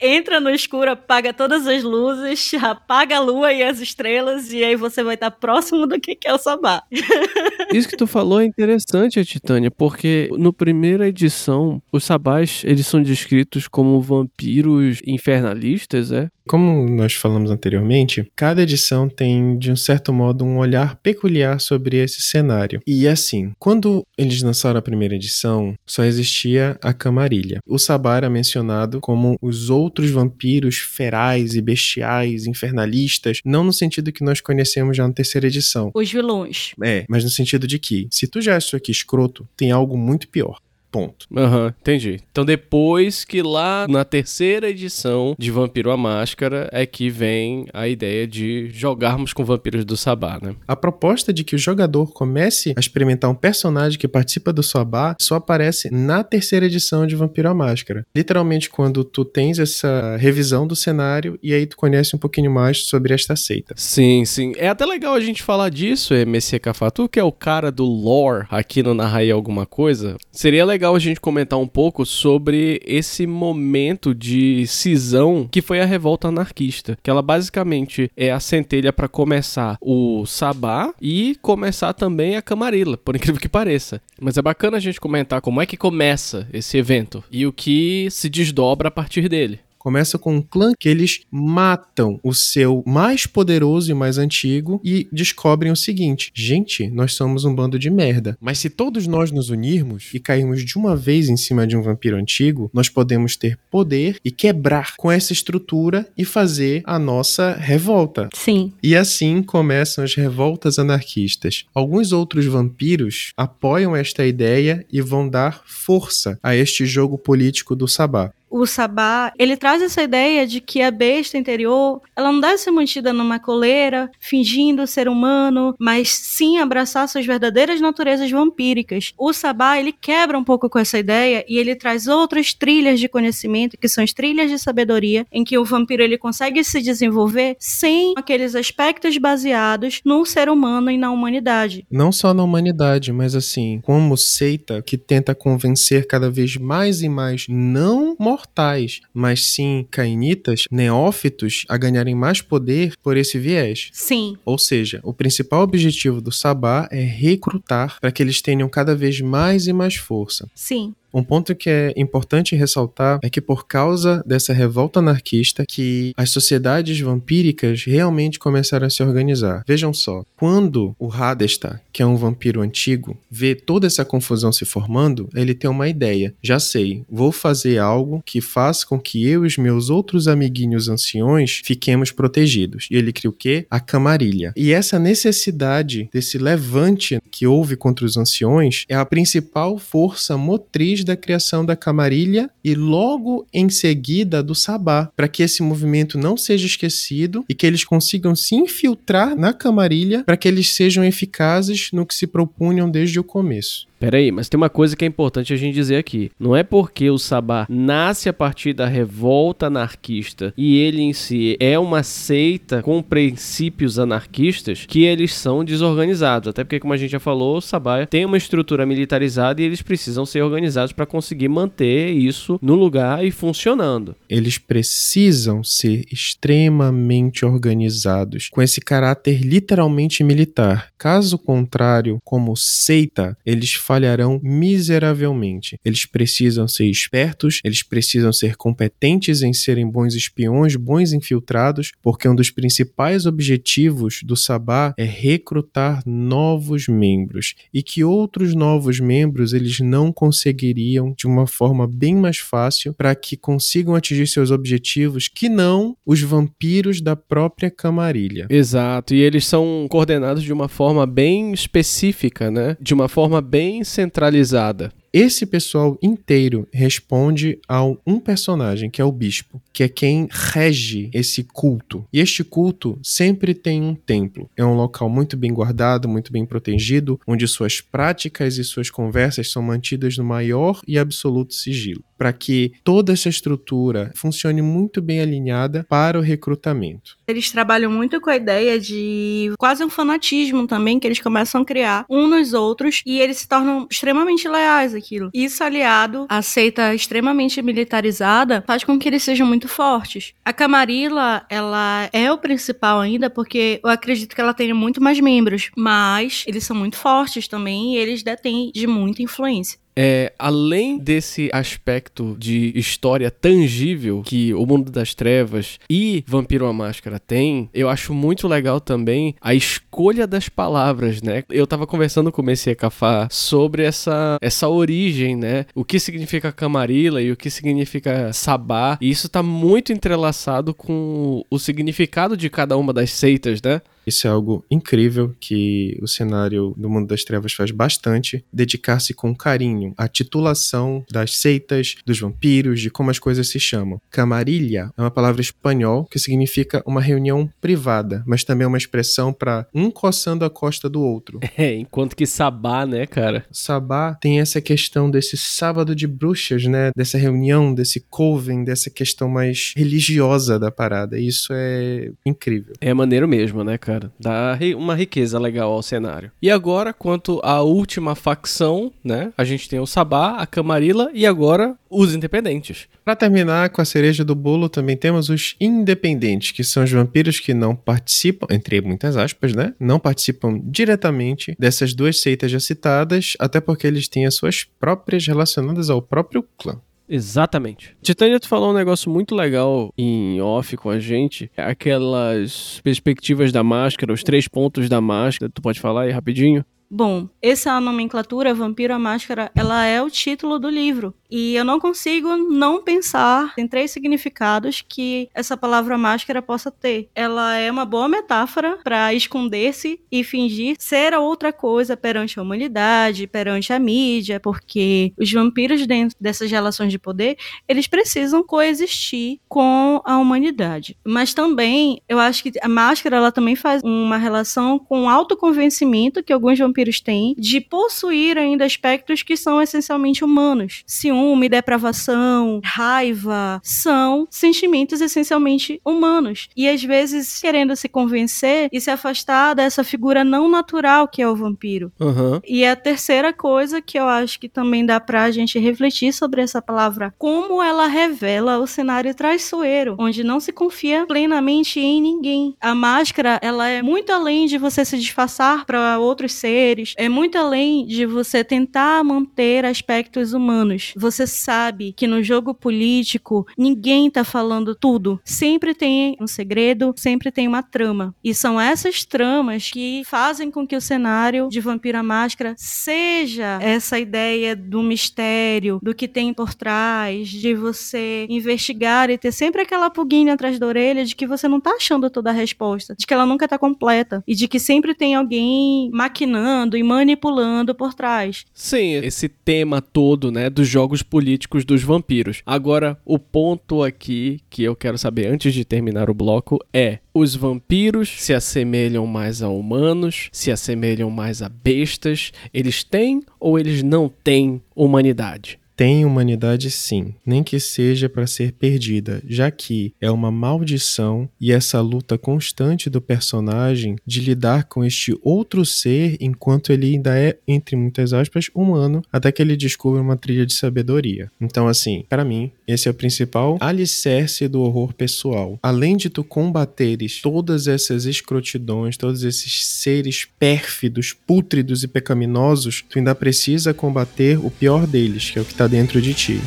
entra 0.00 0.38
no 0.38 0.50
escuro, 0.50 0.92
apaga 0.92 1.32
todas 1.32 1.66
as 1.66 1.82
luzes, 1.82 2.19
apaga 2.60 3.16
a 3.16 3.20
lua 3.20 3.52
e 3.52 3.62
as 3.62 3.80
estrelas, 3.80 4.52
e 4.52 4.64
aí 4.64 4.76
você 4.76 5.02
vai 5.02 5.14
estar 5.14 5.30
próximo 5.30 5.86
do 5.86 6.00
que 6.00 6.18
é 6.24 6.32
o 6.32 6.38
Sabá. 6.38 6.82
Isso 7.72 7.88
que 7.88 7.96
tu 7.96 8.06
falou 8.06 8.40
é 8.40 8.44
interessante, 8.44 9.24
Titânia, 9.24 9.70
porque 9.70 10.28
no 10.36 10.52
primeira 10.52 11.08
edição, 11.08 11.80
os 11.92 12.04
sabás, 12.04 12.62
eles 12.64 12.86
são 12.86 13.02
descritos 13.02 13.68
como 13.68 14.00
vampiros 14.00 15.00
infernalistas, 15.06 16.10
é? 16.10 16.28
Como 16.48 16.88
nós 16.88 17.14
falamos 17.14 17.48
anteriormente, 17.48 18.28
cada 18.34 18.62
edição 18.62 19.08
tem, 19.08 19.56
de 19.56 19.70
um 19.70 19.76
certo 19.76 20.12
modo, 20.12 20.44
um 20.44 20.58
olhar 20.58 20.96
peculiar 20.96 21.60
sobre 21.60 21.96
esse 21.96 22.20
cenário. 22.22 22.80
E 22.84 23.06
assim, 23.06 23.52
quando 23.56 24.04
eles 24.18 24.42
lançaram 24.42 24.80
a 24.80 24.82
primeira 24.82 25.14
edição, 25.14 25.74
só 25.86 26.02
existia 26.02 26.76
a 26.82 26.92
Camarilha. 26.92 27.60
O 27.64 27.78
Sabá 27.78 28.16
era 28.16 28.28
mencionado 28.28 29.00
como 29.00 29.36
os 29.40 29.70
outros 29.70 30.10
vampiros 30.10 30.78
ferais 30.78 31.54
e 31.54 31.60
bestiais, 31.62 32.09
infernalistas, 32.46 33.40
não 33.44 33.64
no 33.64 33.72
sentido 33.72 34.12
que 34.12 34.24
nós 34.24 34.40
conhecemos 34.40 34.96
já 34.96 35.06
na 35.06 35.12
terceira 35.12 35.46
edição. 35.46 35.90
Os 35.94 36.10
vilões. 36.10 36.72
É, 36.82 37.04
mas 37.08 37.24
no 37.24 37.30
sentido 37.30 37.66
de 37.66 37.78
que, 37.78 38.08
se 38.10 38.26
tu 38.26 38.40
já 38.40 38.56
achou 38.56 38.76
aqui 38.76 38.90
escroto, 38.90 39.48
tem 39.56 39.70
algo 39.70 39.96
muito 39.96 40.28
pior. 40.28 40.58
Ponto. 40.90 41.26
Aham, 41.36 41.72
entendi. 41.80 42.20
Então 42.30 42.44
depois 42.44 43.24
que 43.24 43.42
lá 43.42 43.86
na 43.88 44.04
terceira 44.04 44.68
edição 44.70 45.36
de 45.38 45.50
Vampiro 45.50 45.90
à 45.90 45.96
Máscara 45.96 46.68
é 46.72 46.84
que 46.84 47.08
vem 47.08 47.66
a 47.72 47.86
ideia 47.86 48.26
de 48.26 48.68
jogarmos 48.72 49.32
com 49.32 49.44
vampiros 49.44 49.84
do 49.84 49.96
Sabá, 49.96 50.38
né? 50.42 50.54
A 50.66 50.74
proposta 50.74 51.32
de 51.32 51.44
que 51.44 51.54
o 51.54 51.58
jogador 51.58 52.12
comece 52.12 52.74
a 52.76 52.80
experimentar 52.80 53.30
um 53.30 53.34
personagem 53.34 53.98
que 53.98 54.08
participa 54.08 54.52
do 54.52 54.62
Sabá 54.62 55.14
só 55.20 55.36
aparece 55.36 55.90
na 55.92 56.24
terceira 56.24 56.66
edição 56.66 57.06
de 57.06 57.14
Vampiro 57.14 57.48
à 57.48 57.54
Máscara. 57.54 58.04
Literalmente 58.14 58.68
quando 58.68 59.04
tu 59.04 59.24
tens 59.24 59.58
essa 59.58 60.16
revisão 60.16 60.66
do 60.66 60.74
cenário 60.74 61.38
e 61.42 61.54
aí 61.54 61.66
tu 61.66 61.76
conhece 61.76 62.16
um 62.16 62.18
pouquinho 62.18 62.50
mais 62.50 62.86
sobre 62.86 63.14
esta 63.14 63.36
seita. 63.36 63.74
Sim, 63.76 64.24
sim. 64.24 64.52
É 64.56 64.68
até 64.68 64.84
legal 64.84 65.14
a 65.14 65.20
gente 65.20 65.42
falar 65.42 65.68
disso, 65.68 66.14
é 66.14 66.24
Messias 66.24 66.60
Cafatu, 66.60 67.08
que 67.08 67.20
é 67.20 67.24
o 67.24 67.32
cara 67.32 67.70
do 67.70 67.84
lore 67.84 68.46
aqui 68.50 68.82
no 68.82 68.94
Narraí 68.94 69.30
Alguma 69.30 69.66
Coisa. 69.66 70.16
Seria 70.32 70.64
legal 70.64 70.79
a 70.88 70.98
gente 70.98 71.20
comentar 71.20 71.58
um 71.58 71.66
pouco 71.66 72.04
sobre 72.04 72.80
esse 72.84 73.26
momento 73.26 74.14
de 74.14 74.66
cisão 74.66 75.48
que 75.50 75.62
foi 75.62 75.80
a 75.80 75.84
revolta 75.84 76.28
anarquista, 76.28 76.98
que 77.02 77.10
ela 77.10 77.22
basicamente 77.22 78.10
é 78.16 78.30
a 78.30 78.40
centelha 78.40 78.92
para 78.92 79.08
começar 79.08 79.76
o 79.80 80.24
Sabá 80.26 80.92
e 81.00 81.36
começar 81.42 81.92
também 81.92 82.36
a 82.36 82.42
Camarilla, 82.42 82.96
por 82.96 83.14
incrível 83.14 83.40
que 83.40 83.48
pareça. 83.48 84.00
Mas 84.20 84.36
é 84.36 84.42
bacana 84.42 84.76
a 84.76 84.80
gente 84.80 85.00
comentar 85.00 85.40
como 85.40 85.60
é 85.60 85.66
que 85.66 85.76
começa 85.76 86.48
esse 86.52 86.76
evento 86.76 87.22
e 87.30 87.46
o 87.46 87.52
que 87.52 88.08
se 88.10 88.28
desdobra 88.28 88.88
a 88.88 88.90
partir 88.90 89.28
dele. 89.28 89.60
Começa 89.80 90.18
com 90.18 90.36
um 90.36 90.42
clã 90.42 90.74
que 90.78 90.90
eles 90.90 91.22
matam 91.30 92.20
o 92.22 92.34
seu 92.34 92.84
mais 92.86 93.24
poderoso 93.24 93.90
e 93.90 93.94
mais 93.94 94.18
antigo 94.18 94.78
e 94.84 95.08
descobrem 95.10 95.72
o 95.72 95.76
seguinte: 95.76 96.30
gente, 96.34 96.90
nós 96.90 97.14
somos 97.14 97.46
um 97.46 97.54
bando 97.54 97.78
de 97.78 97.88
merda. 97.88 98.36
Mas 98.38 98.58
se 98.58 98.68
todos 98.68 99.06
nós 99.06 99.30
nos 99.30 99.48
unirmos 99.48 100.10
e 100.12 100.20
cairmos 100.20 100.62
de 100.62 100.76
uma 100.76 100.94
vez 100.94 101.30
em 101.30 101.36
cima 101.36 101.66
de 101.66 101.78
um 101.78 101.82
vampiro 101.82 102.18
antigo, 102.18 102.70
nós 102.74 102.90
podemos 102.90 103.36
ter 103.36 103.58
poder 103.70 104.20
e 104.22 104.30
quebrar 104.30 104.96
com 104.98 105.10
essa 105.10 105.32
estrutura 105.32 106.06
e 106.14 106.26
fazer 106.26 106.82
a 106.84 106.98
nossa 106.98 107.54
revolta. 107.54 108.28
Sim. 108.34 108.74
E 108.82 108.94
assim 108.94 109.42
começam 109.42 110.04
as 110.04 110.14
revoltas 110.14 110.78
anarquistas. 110.78 111.64
Alguns 111.74 112.12
outros 112.12 112.44
vampiros 112.44 113.32
apoiam 113.34 113.96
esta 113.96 114.26
ideia 114.26 114.84
e 114.92 115.00
vão 115.00 115.26
dar 115.26 115.62
força 115.64 116.38
a 116.42 116.54
este 116.54 116.84
jogo 116.84 117.16
político 117.16 117.74
do 117.74 117.88
Sabá 117.88 118.30
o 118.50 118.66
Sabá, 118.66 119.32
ele 119.38 119.56
traz 119.56 119.80
essa 119.80 120.02
ideia 120.02 120.46
de 120.46 120.60
que 120.60 120.82
a 120.82 120.90
besta 120.90 121.38
interior, 121.38 122.02
ela 122.16 122.32
não 122.32 122.40
deve 122.40 122.58
ser 122.58 122.72
mantida 122.72 123.12
numa 123.12 123.38
coleira, 123.38 124.10
fingindo 124.18 124.86
ser 124.86 125.08
humano, 125.08 125.74
mas 125.78 126.10
sim 126.10 126.58
abraçar 126.58 127.08
suas 127.08 127.24
verdadeiras 127.24 127.80
naturezas 127.80 128.30
vampíricas. 128.30 129.14
O 129.16 129.32
Sabá, 129.32 129.78
ele 129.78 129.92
quebra 129.92 130.36
um 130.36 130.42
pouco 130.42 130.68
com 130.68 130.78
essa 130.78 130.98
ideia 130.98 131.44
e 131.48 131.58
ele 131.58 131.76
traz 131.76 132.08
outras 132.08 132.52
trilhas 132.52 132.98
de 132.98 133.08
conhecimento, 133.08 133.78
que 133.78 133.88
são 133.88 134.02
as 134.02 134.12
trilhas 134.12 134.50
de 134.50 134.58
sabedoria, 134.58 135.26
em 135.30 135.44
que 135.44 135.56
o 135.56 135.64
vampiro 135.64 136.02
ele 136.02 136.18
consegue 136.18 136.64
se 136.64 136.82
desenvolver 136.82 137.56
sem 137.58 138.14
aqueles 138.16 138.56
aspectos 138.56 139.16
baseados 139.16 140.00
no 140.04 140.26
ser 140.26 140.48
humano 140.48 140.90
e 140.90 140.98
na 140.98 141.12
humanidade. 141.12 141.86
Não 141.90 142.10
só 142.10 142.34
na 142.34 142.42
humanidade, 142.42 143.12
mas 143.12 143.36
assim, 143.36 143.80
como 143.82 144.16
seita 144.16 144.82
que 144.82 144.98
tenta 144.98 145.34
convencer 145.34 146.06
cada 146.06 146.28
vez 146.28 146.56
mais 146.56 147.00
e 147.02 147.08
mais 147.08 147.46
não 147.48 148.16
mortais 148.18 148.39
mortais, 148.40 149.00
mas 149.12 149.46
sim 149.46 149.86
cainitas, 149.90 150.64
neófitos, 150.70 151.64
a 151.68 151.76
ganharem 151.76 152.14
mais 152.14 152.40
poder 152.40 152.94
por 153.02 153.16
esse 153.16 153.38
viés. 153.38 153.90
Sim. 153.92 154.36
Ou 154.44 154.58
seja, 154.58 155.00
o 155.02 155.12
principal 155.12 155.62
objetivo 155.62 156.20
do 156.20 156.32
Sabá 156.32 156.88
é 156.90 157.02
recrutar 157.02 157.98
para 158.00 158.10
que 158.10 158.22
eles 158.22 158.40
tenham 158.40 158.68
cada 158.68 158.94
vez 158.94 159.20
mais 159.20 159.66
e 159.66 159.72
mais 159.72 159.96
força. 159.96 160.48
Sim. 160.54 160.94
Um 161.12 161.22
ponto 161.22 161.54
que 161.54 161.68
é 161.68 161.92
importante 161.96 162.54
ressaltar 162.56 163.18
é 163.22 163.30
que 163.30 163.40
por 163.40 163.66
causa 163.66 164.22
dessa 164.26 164.52
revolta 164.52 165.00
anarquista 165.00 165.64
que 165.66 166.12
as 166.16 166.30
sociedades 166.30 167.00
vampíricas 167.00 167.84
realmente 167.84 168.38
começaram 168.38 168.86
a 168.86 168.90
se 168.90 169.02
organizar. 169.02 169.64
Vejam 169.66 169.92
só, 169.92 170.24
quando 170.36 170.94
o 170.98 171.12
Hadesta, 171.12 171.80
que 171.92 172.02
é 172.02 172.06
um 172.06 172.16
vampiro 172.16 172.60
antigo, 172.60 173.18
vê 173.30 173.54
toda 173.54 173.86
essa 173.86 174.04
confusão 174.04 174.52
se 174.52 174.64
formando, 174.64 175.28
ele 175.34 175.54
tem 175.54 175.70
uma 175.70 175.88
ideia. 175.88 176.34
Já 176.42 176.58
sei, 176.58 177.04
vou 177.10 177.32
fazer 177.32 177.78
algo 177.78 178.22
que 178.24 178.40
faça 178.40 178.86
com 178.86 178.98
que 178.98 179.26
eu 179.26 179.44
e 179.44 179.48
os 179.48 179.56
meus 179.56 179.90
outros 179.90 180.28
amiguinhos 180.28 180.88
anciões 180.88 181.60
fiquemos 181.64 182.10
protegidos. 182.10 182.86
E 182.90 182.96
ele 182.96 183.12
cria 183.12 183.30
o 183.30 183.34
quê? 183.34 183.66
A 183.70 183.80
camarilha. 183.80 184.52
E 184.56 184.72
essa 184.72 184.98
necessidade 184.98 186.08
desse 186.12 186.38
levante 186.38 187.20
que 187.30 187.46
houve 187.46 187.76
contra 187.76 188.04
os 188.04 188.16
anciões 188.16 188.84
é 188.88 188.94
a 188.94 189.04
principal 189.04 189.78
força 189.78 190.36
motriz 190.36 190.99
da 191.04 191.16
criação 191.16 191.64
da 191.64 191.76
camarilha 191.76 192.50
e 192.62 192.74
logo 192.74 193.46
em 193.52 193.68
seguida 193.68 194.42
do 194.42 194.54
sabá, 194.54 195.10
para 195.16 195.28
que 195.28 195.42
esse 195.42 195.62
movimento 195.62 196.18
não 196.18 196.36
seja 196.36 196.66
esquecido 196.66 197.44
e 197.48 197.54
que 197.54 197.66
eles 197.66 197.84
consigam 197.84 198.34
se 198.34 198.54
infiltrar 198.54 199.36
na 199.36 199.52
camarilha 199.52 200.22
para 200.24 200.36
que 200.36 200.48
eles 200.48 200.72
sejam 200.74 201.04
eficazes 201.04 201.90
no 201.92 202.06
que 202.06 202.14
se 202.14 202.26
propunham 202.26 202.90
desde 202.90 203.18
o 203.18 203.24
começo. 203.24 203.89
Peraí, 204.00 204.32
mas 204.32 204.48
tem 204.48 204.56
uma 204.56 204.70
coisa 204.70 204.96
que 204.96 205.04
é 205.04 205.08
importante 205.08 205.52
a 205.52 205.56
gente 205.56 205.74
dizer 205.74 205.96
aqui. 205.96 206.30
Não 206.40 206.56
é 206.56 206.62
porque 206.62 207.10
o 207.10 207.18
Sabá 207.18 207.66
nasce 207.68 208.30
a 208.30 208.32
partir 208.32 208.72
da 208.72 208.86
revolta 208.86 209.66
anarquista 209.66 210.54
e 210.56 210.78
ele 210.78 211.02
em 211.02 211.12
si 211.12 211.54
é 211.60 211.78
uma 211.78 212.02
seita 212.02 212.82
com 212.82 213.02
princípios 213.02 213.98
anarquistas 213.98 214.86
que 214.88 215.04
eles 215.04 215.34
são 215.34 215.62
desorganizados. 215.62 216.48
Até 216.48 216.64
porque, 216.64 216.80
como 216.80 216.94
a 216.94 216.96
gente 216.96 217.10
já 217.10 217.20
falou, 217.20 217.58
o 217.58 217.60
Sabá 217.60 218.06
tem 218.06 218.24
uma 218.24 218.38
estrutura 218.38 218.86
militarizada 218.86 219.60
e 219.60 219.64
eles 219.66 219.82
precisam 219.82 220.24
ser 220.24 220.40
organizados 220.40 220.94
para 220.94 221.04
conseguir 221.04 221.48
manter 221.48 222.10
isso 222.10 222.58
no 222.62 222.74
lugar 222.74 223.22
e 223.22 223.30
funcionando. 223.30 224.16
Eles 224.30 224.56
precisam 224.56 225.62
ser 225.62 226.06
extremamente 226.10 227.44
organizados, 227.44 228.48
com 228.48 228.62
esse 228.62 228.80
caráter 228.80 229.42
literalmente 229.42 230.24
militar. 230.24 230.88
Caso 230.96 231.36
contrário, 231.36 232.18
como 232.24 232.56
seita, 232.56 233.36
eles 233.44 233.74
falharão 233.90 234.38
miseravelmente. 234.40 235.76
Eles 235.84 236.06
precisam 236.06 236.68
ser 236.68 236.86
espertos, 236.86 237.60
eles 237.64 237.82
precisam 237.82 238.32
ser 238.32 238.54
competentes 238.54 239.42
em 239.42 239.52
serem 239.52 239.90
bons 239.90 240.14
espiões, 240.14 240.76
bons 240.76 241.12
infiltrados, 241.12 241.90
porque 242.00 242.28
um 242.28 242.34
dos 242.36 242.52
principais 242.52 243.26
objetivos 243.26 244.20
do 244.22 244.36
Sabá 244.36 244.94
é 244.96 245.02
recrutar 245.02 246.04
novos 246.06 246.86
membros 246.86 247.56
e 247.74 247.82
que 247.82 248.04
outros 248.04 248.54
novos 248.54 249.00
membros 249.00 249.52
eles 249.52 249.80
não 249.80 250.12
conseguiriam 250.12 251.12
de 251.18 251.26
uma 251.26 251.48
forma 251.48 251.84
bem 251.88 252.14
mais 252.14 252.38
fácil 252.38 252.94
para 252.94 253.12
que 253.16 253.36
consigam 253.36 253.96
atingir 253.96 254.28
seus 254.28 254.52
objetivos 254.52 255.26
que 255.26 255.48
não 255.48 255.96
os 256.06 256.20
vampiros 256.20 257.00
da 257.00 257.16
própria 257.16 257.72
camarilha. 257.72 258.46
Exato, 258.48 259.16
e 259.16 259.20
eles 259.20 259.44
são 259.48 259.88
coordenados 259.90 260.44
de 260.44 260.52
uma 260.52 260.68
forma 260.68 261.04
bem 261.08 261.52
específica, 261.52 262.52
né? 262.52 262.76
De 262.80 262.94
uma 262.94 263.08
forma 263.08 263.40
bem 263.40 263.79
centralizada. 263.84 264.92
Esse 265.12 265.44
pessoal 265.44 265.98
inteiro 266.00 266.68
responde 266.72 267.58
a 267.68 267.82
um 267.84 268.20
personagem, 268.20 268.88
que 268.88 269.02
é 269.02 269.04
o 269.04 269.10
bispo, 269.10 269.60
que 269.72 269.82
é 269.82 269.88
quem 269.88 270.28
rege 270.30 271.10
esse 271.12 271.42
culto. 271.42 272.06
E 272.12 272.20
este 272.20 272.44
culto 272.44 272.96
sempre 273.02 273.52
tem 273.52 273.82
um 273.82 273.94
templo. 273.94 274.48
É 274.56 274.64
um 274.64 274.74
local 274.74 275.08
muito 275.08 275.36
bem 275.36 275.52
guardado, 275.52 276.08
muito 276.08 276.32
bem 276.32 276.46
protegido, 276.46 277.20
onde 277.26 277.48
suas 277.48 277.80
práticas 277.80 278.56
e 278.56 278.62
suas 278.62 278.88
conversas 278.88 279.50
são 279.50 279.60
mantidas 279.60 280.16
no 280.16 280.22
maior 280.22 280.80
e 280.86 280.96
absoluto 280.96 281.54
sigilo, 281.54 282.04
para 282.16 282.32
que 282.32 282.72
toda 282.84 283.12
essa 283.12 283.28
estrutura 283.28 284.12
funcione 284.14 284.62
muito 284.62 285.02
bem 285.02 285.20
alinhada 285.20 285.84
para 285.88 286.20
o 286.20 286.22
recrutamento. 286.22 287.16
Eles 287.26 287.50
trabalham 287.50 287.90
muito 287.90 288.20
com 288.20 288.30
a 288.30 288.36
ideia 288.36 288.78
de 288.78 289.52
quase 289.58 289.82
um 289.82 289.90
fanatismo 289.90 290.68
também 290.68 291.00
que 291.00 291.06
eles 291.08 291.18
começam 291.18 291.62
a 291.62 291.64
criar 291.64 292.04
um 292.08 292.28
nos 292.28 292.52
outros 292.52 293.02
e 293.04 293.18
eles 293.18 293.38
se 293.38 293.48
tornam 293.48 293.88
extremamente 293.90 294.48
leais 294.48 294.99
aquilo. 295.00 295.30
Isso 295.34 295.62
aliado 295.64 296.26
à 296.28 296.40
seita 296.42 296.94
extremamente 296.94 297.60
militarizada 297.60 298.62
faz 298.66 298.84
com 298.84 298.98
que 298.98 299.08
eles 299.08 299.22
sejam 299.22 299.46
muito 299.46 299.68
fortes. 299.68 300.32
A 300.44 300.52
Camarilla, 300.52 301.44
ela 301.48 302.08
é 302.12 302.30
o 302.30 302.38
principal 302.38 303.00
ainda 303.00 303.28
porque 303.28 303.80
eu 303.82 303.90
acredito 303.90 304.34
que 304.34 304.40
ela 304.40 304.54
tenha 304.54 304.74
muito 304.74 305.02
mais 305.02 305.18
membros, 305.20 305.70
mas 305.76 306.44
eles 306.46 306.64
são 306.64 306.76
muito 306.76 306.96
fortes 306.96 307.48
também 307.48 307.94
e 307.94 307.98
eles 307.98 308.22
detêm 308.22 308.70
de 308.72 308.86
muita 308.86 309.22
influência. 309.22 309.78
É, 310.02 310.32
além 310.38 310.96
desse 310.98 311.50
aspecto 311.52 312.34
de 312.38 312.72
história 312.74 313.30
tangível 313.30 314.22
que 314.24 314.54
o 314.54 314.64
Mundo 314.64 314.90
das 314.90 315.14
Trevas 315.14 315.78
e 315.90 316.24
Vampiro 316.26 316.64
a 316.64 316.72
Máscara 316.72 317.18
tem, 317.18 317.68
eu 317.74 317.86
acho 317.86 318.14
muito 318.14 318.48
legal 318.48 318.80
também 318.80 319.34
a 319.42 319.52
escolha 319.52 320.26
das 320.26 320.48
palavras, 320.48 321.20
né? 321.20 321.44
Eu 321.50 321.66
tava 321.66 321.86
conversando 321.86 322.32
com 322.32 322.40
o 322.40 322.44
Messias 322.44 322.76
Cafá 322.76 323.28
sobre 323.30 323.82
essa, 323.82 324.38
essa 324.40 324.70
origem, 324.70 325.36
né? 325.36 325.66
O 325.74 325.84
que 325.84 326.00
significa 326.00 326.50
Camarilla 326.50 327.20
e 327.20 327.30
o 327.30 327.36
que 327.36 327.50
significa 327.50 328.32
Sabá, 328.32 328.96
e 329.02 329.10
isso 329.10 329.28
tá 329.28 329.42
muito 329.42 329.92
entrelaçado 329.92 330.72
com 330.72 331.44
o 331.50 331.58
significado 331.58 332.38
de 332.38 332.48
cada 332.48 332.74
uma 332.74 332.94
das 332.94 333.10
seitas, 333.10 333.60
né? 333.60 333.82
Isso 334.06 334.26
é 334.26 334.30
algo 334.30 334.64
incrível 334.70 335.34
que 335.38 335.98
o 336.02 336.08
cenário 336.08 336.74
do 336.76 336.88
mundo 336.88 337.08
das 337.08 337.24
trevas 337.24 337.52
faz 337.52 337.70
bastante. 337.70 338.44
Dedicar-se 338.52 339.14
com 339.14 339.34
carinho 339.34 339.94
à 339.96 340.08
titulação 340.08 341.04
das 341.10 341.36
seitas, 341.36 341.96
dos 342.04 342.18
vampiros, 342.18 342.80
de 342.80 342.90
como 342.90 343.10
as 343.10 343.18
coisas 343.18 343.48
se 343.48 343.60
chamam. 343.60 344.00
Camarilha 344.10 344.90
é 344.96 345.00
uma 345.00 345.10
palavra 345.10 345.40
espanhol 345.40 346.06
que 346.10 346.18
significa 346.18 346.82
uma 346.86 347.00
reunião 347.00 347.48
privada, 347.60 348.22
mas 348.26 348.44
também 348.44 348.64
é 348.64 348.68
uma 348.68 348.78
expressão 348.78 349.32
para 349.32 349.66
um 349.74 349.90
coçando 349.90 350.44
a 350.44 350.50
costa 350.50 350.88
do 350.88 351.02
outro. 351.02 351.40
É, 351.60 351.74
enquanto 351.74 352.16
que 352.16 352.24
Sabá, 352.24 352.86
né, 352.86 353.06
cara? 353.06 353.44
Sabá 353.52 354.14
tem 354.14 354.40
essa 354.40 354.62
questão 354.62 355.10
desse 355.10 355.36
sábado 355.36 355.94
de 355.94 356.06
bruxas, 356.06 356.64
né? 356.64 356.90
Dessa 356.96 357.18
reunião, 357.18 357.74
desse 357.74 358.00
coven, 358.08 358.64
dessa 358.64 358.88
questão 358.88 359.28
mais 359.28 359.74
religiosa 359.76 360.58
da 360.58 360.70
parada. 360.70 361.18
Isso 361.18 361.52
é 361.52 362.12
incrível. 362.24 362.72
É 362.80 362.94
maneiro 362.94 363.28
mesmo, 363.28 363.62
né, 363.62 363.76
cara? 363.76 363.89
Dá 364.18 364.58
uma 364.76 364.94
riqueza 364.94 365.38
legal 365.38 365.72
ao 365.72 365.82
cenário. 365.82 366.30
E 366.40 366.50
agora, 366.50 366.92
quanto 366.92 367.40
à 367.42 367.62
última 367.62 368.14
facção, 368.14 368.92
né? 369.02 369.32
A 369.36 369.44
gente 369.44 369.68
tem 369.68 369.80
o 369.80 369.86
Sabá, 369.86 370.36
a 370.36 370.46
Camarilla 370.46 371.10
e 371.12 371.26
agora 371.26 371.76
os 371.88 372.14
independentes. 372.14 372.86
Para 373.04 373.16
terminar 373.16 373.70
com 373.70 373.80
a 373.80 373.84
cereja 373.84 374.24
do 374.24 374.34
bolo, 374.34 374.68
também 374.68 374.96
temos 374.96 375.28
os 375.28 375.56
independentes, 375.60 376.52
que 376.52 376.62
são 376.62 376.84
os 376.84 376.90
vampiros 376.90 377.40
que 377.40 377.52
não 377.52 377.74
participam, 377.74 378.46
entre 378.50 378.80
muitas 378.80 379.16
aspas, 379.16 379.54
né? 379.54 379.74
Não 379.80 379.98
participam 379.98 380.60
diretamente 380.64 381.56
dessas 381.58 381.92
duas 381.94 382.20
seitas 382.20 382.50
já 382.50 382.60
citadas, 382.60 383.36
até 383.38 383.60
porque 383.60 383.86
eles 383.86 384.06
têm 384.08 384.26
as 384.26 384.34
suas 384.34 384.64
próprias 384.64 385.26
relacionadas 385.26 385.90
ao 385.90 386.00
próprio 386.00 386.44
clã. 386.56 386.80
Exatamente. 387.12 387.96
Titânia, 388.00 388.38
tu 388.38 388.48
falou 388.48 388.70
um 388.70 388.74
negócio 388.74 389.10
muito 389.10 389.34
legal 389.34 389.92
em 389.98 390.40
off 390.40 390.76
com 390.76 390.88
a 390.88 391.00
gente. 391.00 391.50
Aquelas 391.56 392.80
perspectivas 392.84 393.50
da 393.50 393.64
máscara, 393.64 394.12
os 394.12 394.22
três 394.22 394.46
pontos 394.46 394.88
da 394.88 395.00
máscara. 395.00 395.50
Tu 395.52 395.60
pode 395.60 395.80
falar 395.80 396.02
aí 396.02 396.12
rapidinho? 396.12 396.64
Bom, 396.92 397.28
essa 397.40 397.80
nomenclatura, 397.80 398.52
Vampiro 398.52 398.92
a 398.92 398.98
Máscara, 398.98 399.52
ela 399.54 399.84
é 399.86 400.02
o 400.02 400.10
título 400.10 400.58
do 400.58 400.68
livro. 400.68 401.14
E 401.30 401.54
eu 401.54 401.64
não 401.64 401.78
consigo 401.78 402.36
não 402.36 402.82
pensar 402.82 403.52
em 403.56 403.68
três 403.68 403.92
significados 403.92 404.82
que 404.88 405.28
essa 405.32 405.56
palavra 405.56 405.96
máscara 405.96 406.42
possa 406.42 406.68
ter. 406.68 407.08
Ela 407.14 407.56
é 407.56 407.70
uma 407.70 407.84
boa 407.84 408.08
metáfora 408.08 408.76
para 408.82 409.14
esconder-se 409.14 410.00
e 410.10 410.24
fingir 410.24 410.74
ser 410.80 411.14
outra 411.14 411.52
coisa 411.52 411.96
perante 411.96 412.40
a 412.40 412.42
humanidade, 412.42 413.28
perante 413.28 413.72
a 413.72 413.78
mídia, 413.78 414.40
porque 414.40 415.12
os 415.16 415.30
vampiros 415.32 415.86
dentro 415.86 416.16
dessas 416.20 416.50
relações 416.50 416.90
de 416.90 416.98
poder, 416.98 417.36
eles 417.68 417.86
precisam 417.86 418.42
coexistir 418.42 419.38
com 419.48 420.02
a 420.04 420.18
humanidade. 420.18 420.96
Mas 421.06 421.32
também, 421.32 422.02
eu 422.08 422.18
acho 422.18 422.42
que 422.42 422.50
a 422.60 422.68
máscara 422.68 423.18
ela 423.18 423.30
também 423.30 423.54
faz 423.54 423.80
uma 423.84 424.16
relação 424.16 424.76
com 424.76 425.04
o 425.04 425.08
autoconvencimento 425.08 426.24
que 426.24 426.32
alguns 426.32 426.58
vampiros 426.58 426.79
vampiros 426.80 427.00
têm 427.00 427.34
de 427.38 427.60
possuir 427.60 428.38
ainda 428.38 428.64
aspectos 428.64 429.22
que 429.22 429.36
são 429.36 429.60
essencialmente 429.60 430.24
humanos. 430.24 430.82
Ciúme, 430.86 431.48
depravação, 431.48 432.60
raiva, 432.64 433.60
são 433.62 434.26
sentimentos 434.30 435.00
essencialmente 435.00 435.80
humanos. 435.84 436.48
E 436.56 436.68
às 436.68 436.82
vezes 436.82 437.40
querendo 437.40 437.76
se 437.76 437.88
convencer 437.88 438.68
e 438.72 438.80
se 438.80 438.90
afastar 438.90 439.54
dessa 439.54 439.84
figura 439.84 440.24
não 440.24 440.48
natural 440.48 441.08
que 441.08 441.22
é 441.22 441.28
o 441.28 441.36
vampiro. 441.36 441.92
Aham. 442.00 442.40
E 442.46 442.64
a 442.64 442.74
terceira 442.74 443.32
coisa 443.32 443.80
que 443.80 443.98
eu 443.98 444.08
acho 444.08 444.40
que 444.40 444.48
também 444.48 444.84
dá 444.84 444.98
pra 444.98 445.30
gente 445.30 445.58
refletir 445.58 446.12
sobre 446.12 446.40
essa 446.40 446.62
palavra, 446.62 447.12
como 447.18 447.62
ela 447.62 447.86
revela 447.86 448.58
o 448.58 448.66
cenário 448.66 449.14
traiçoeiro, 449.14 449.96
onde 449.98 450.24
não 450.24 450.40
se 450.40 450.52
confia 450.52 451.04
plenamente 451.06 451.80
em 451.80 452.00
ninguém. 452.00 452.56
A 452.60 452.74
máscara, 452.74 453.38
ela 453.42 453.68
é 453.68 453.82
muito 453.82 454.12
além 454.12 454.46
de 454.46 454.58
você 454.58 454.84
se 454.84 454.98
disfarçar 454.98 455.64
para 455.64 455.98
outros 455.98 456.32
seres, 456.32 456.69
é 456.96 457.08
muito 457.08 457.36
além 457.36 457.86
de 457.86 458.06
você 458.06 458.44
tentar 458.44 459.02
manter 459.04 459.64
aspectos 459.64 460.32
humanos. 460.32 460.92
Você 460.96 461.26
sabe 461.26 461.92
que 461.96 462.06
no 462.06 462.22
jogo 462.22 462.54
político 462.54 463.46
ninguém 463.56 464.10
tá 464.10 464.24
falando 464.24 464.74
tudo. 464.74 465.20
Sempre 465.24 465.74
tem 465.74 466.16
um 466.20 466.26
segredo, 466.26 466.94
sempre 466.96 467.30
tem 467.30 467.48
uma 467.48 467.62
trama. 467.62 468.14
E 468.22 468.34
são 468.34 468.60
essas 468.60 469.04
tramas 469.04 469.70
que 469.70 470.02
fazem 470.04 470.50
com 470.50 470.66
que 470.66 470.76
o 470.76 470.80
cenário 470.80 471.48
de 471.48 471.60
Vampira 471.60 472.02
Máscara 472.02 472.54
seja 472.56 473.58
essa 473.60 473.98
ideia 473.98 474.54
do 474.54 474.82
mistério, 474.82 475.78
do 475.82 475.94
que 475.94 476.08
tem 476.08 476.32
por 476.32 476.54
trás, 476.54 477.28
de 477.28 477.54
você 477.54 478.26
investigar 478.28 479.10
e 479.10 479.18
ter 479.18 479.32
sempre 479.32 479.62
aquela 479.62 479.90
pulguinha 479.90 480.34
atrás 480.34 480.58
da 480.58 480.66
orelha 480.66 481.04
de 481.04 481.14
que 481.14 481.26
você 481.26 481.48
não 481.48 481.60
tá 481.60 481.72
achando 481.72 482.10
toda 482.10 482.30
a 482.30 482.32
resposta, 482.32 482.94
de 482.96 483.06
que 483.06 483.14
ela 483.14 483.26
nunca 483.26 483.48
tá 483.48 483.58
completa 483.58 484.22
e 484.26 484.34
de 484.34 484.48
que 484.48 484.58
sempre 484.58 484.94
tem 484.94 485.14
alguém 485.14 485.90
maquinando 485.92 486.59
e 486.76 486.82
manipulando 486.82 487.74
por 487.74 487.94
trás. 487.94 488.44
Sim, 488.52 488.94
esse 488.96 489.28
tema 489.28 489.80
todo, 489.80 490.30
né, 490.30 490.50
dos 490.50 490.68
jogos 490.68 491.02
políticos 491.02 491.64
dos 491.64 491.82
vampiros. 491.82 492.42
Agora, 492.44 492.98
o 493.04 493.18
ponto 493.18 493.82
aqui 493.82 494.40
que 494.48 494.62
eu 494.62 494.76
quero 494.76 494.98
saber 494.98 495.26
antes 495.26 495.54
de 495.54 495.64
terminar 495.64 496.10
o 496.10 496.14
bloco 496.14 496.58
é: 496.72 496.98
os 497.14 497.34
vampiros 497.34 498.08
se 498.22 498.34
assemelham 498.34 499.06
mais 499.06 499.42
a 499.42 499.48
humanos, 499.48 500.28
se 500.32 500.50
assemelham 500.50 501.10
mais 501.10 501.42
a 501.42 501.48
bestas? 501.48 502.32
Eles 502.52 502.84
têm 502.84 503.22
ou 503.38 503.58
eles 503.58 503.82
não 503.82 504.08
têm 504.08 504.60
humanidade? 504.74 505.58
Tem 505.80 506.04
humanidade 506.04 506.70
sim, 506.70 507.14
nem 507.24 507.42
que 507.42 507.58
seja 507.58 508.06
para 508.06 508.26
ser 508.26 508.52
perdida, 508.52 509.22
já 509.26 509.50
que 509.50 509.94
é 509.98 510.10
uma 510.10 510.30
maldição 510.30 511.26
e 511.40 511.52
essa 511.52 511.80
luta 511.80 512.18
constante 512.18 512.90
do 512.90 513.00
personagem 513.00 513.96
de 514.06 514.20
lidar 514.20 514.64
com 514.64 514.84
este 514.84 515.18
outro 515.22 515.64
ser 515.64 516.18
enquanto 516.20 516.70
ele 516.70 516.88
ainda 516.88 517.18
é, 517.18 517.38
entre 517.48 517.76
muitas 517.76 518.12
aspas, 518.12 518.50
humano, 518.54 519.00
até 519.10 519.32
que 519.32 519.40
ele 519.40 519.56
descobre 519.56 520.02
uma 520.02 520.18
trilha 520.18 520.44
de 520.44 520.52
sabedoria. 520.52 521.32
Então, 521.40 521.66
assim, 521.66 522.04
para 522.10 522.26
mim, 522.26 522.52
esse 522.68 522.86
é 522.86 522.90
o 522.90 522.94
principal 522.94 523.56
alicerce 523.58 524.46
do 524.48 524.60
horror 524.60 524.92
pessoal. 524.92 525.58
Além 525.62 525.96
de 525.96 526.10
tu 526.10 526.22
combateres 526.22 527.22
todas 527.22 527.66
essas 527.66 528.04
escrotidões, 528.04 528.98
todos 528.98 529.24
esses 529.24 529.64
seres 529.64 530.28
pérfidos, 530.38 531.14
pútridos 531.14 531.82
e 531.82 531.88
pecaminosos, 531.88 532.84
tu 532.86 532.98
ainda 532.98 533.14
precisa 533.14 533.72
combater 533.72 534.38
o 534.38 534.50
pior 534.50 534.86
deles, 534.86 535.30
que 535.30 535.38
é 535.38 535.42
o 535.42 535.44
que 535.46 535.54
tá 535.54 535.69
dentro 535.70 536.00
de 536.00 536.12
ti. 536.12 536.40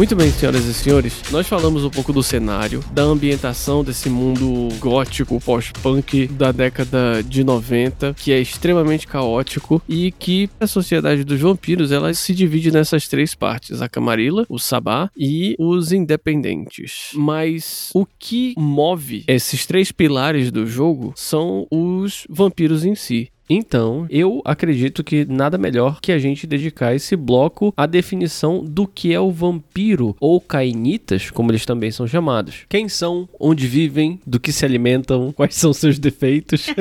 Muito 0.00 0.16
bem, 0.16 0.30
senhoras 0.30 0.64
e 0.64 0.72
senhores, 0.72 1.22
nós 1.30 1.46
falamos 1.46 1.84
um 1.84 1.90
pouco 1.90 2.10
do 2.10 2.22
cenário, 2.22 2.82
da 2.90 3.02
ambientação 3.02 3.84
desse 3.84 4.08
mundo 4.08 4.74
gótico 4.78 5.38
pós-punk 5.38 6.26
da 6.28 6.50
década 6.50 7.22
de 7.22 7.44
90, 7.44 8.14
que 8.14 8.32
é 8.32 8.40
extremamente 8.40 9.06
caótico 9.06 9.82
e 9.86 10.10
que 10.10 10.48
a 10.58 10.66
sociedade 10.66 11.22
dos 11.22 11.38
vampiros 11.38 11.92
ela 11.92 12.14
se 12.14 12.34
divide 12.34 12.72
nessas 12.72 13.08
três 13.08 13.34
partes: 13.34 13.82
a 13.82 13.90
Camarilla, 13.90 14.46
o 14.48 14.58
Sabá 14.58 15.10
e 15.14 15.54
os 15.58 15.92
independentes. 15.92 17.10
Mas 17.12 17.90
o 17.94 18.06
que 18.18 18.54
move 18.56 19.24
esses 19.28 19.66
três 19.66 19.92
pilares 19.92 20.50
do 20.50 20.66
jogo 20.66 21.12
são 21.14 21.66
os 21.70 22.26
vampiros 22.30 22.86
em 22.86 22.94
si. 22.94 23.30
Então, 23.52 24.06
eu 24.08 24.40
acredito 24.44 25.02
que 25.02 25.24
nada 25.24 25.58
melhor 25.58 26.00
que 26.00 26.12
a 26.12 26.18
gente 26.20 26.46
dedicar 26.46 26.94
esse 26.94 27.16
bloco 27.16 27.74
à 27.76 27.84
definição 27.84 28.64
do 28.64 28.86
que 28.86 29.12
é 29.12 29.18
o 29.18 29.32
vampiro, 29.32 30.14
ou 30.20 30.40
cainitas, 30.40 31.30
como 31.30 31.50
eles 31.50 31.66
também 31.66 31.90
são 31.90 32.06
chamados. 32.06 32.64
Quem 32.68 32.88
são, 32.88 33.28
onde 33.40 33.66
vivem, 33.66 34.20
do 34.24 34.38
que 34.38 34.52
se 34.52 34.64
alimentam, 34.64 35.32
quais 35.32 35.56
são 35.56 35.72
seus 35.72 35.98
defeitos. 35.98 36.66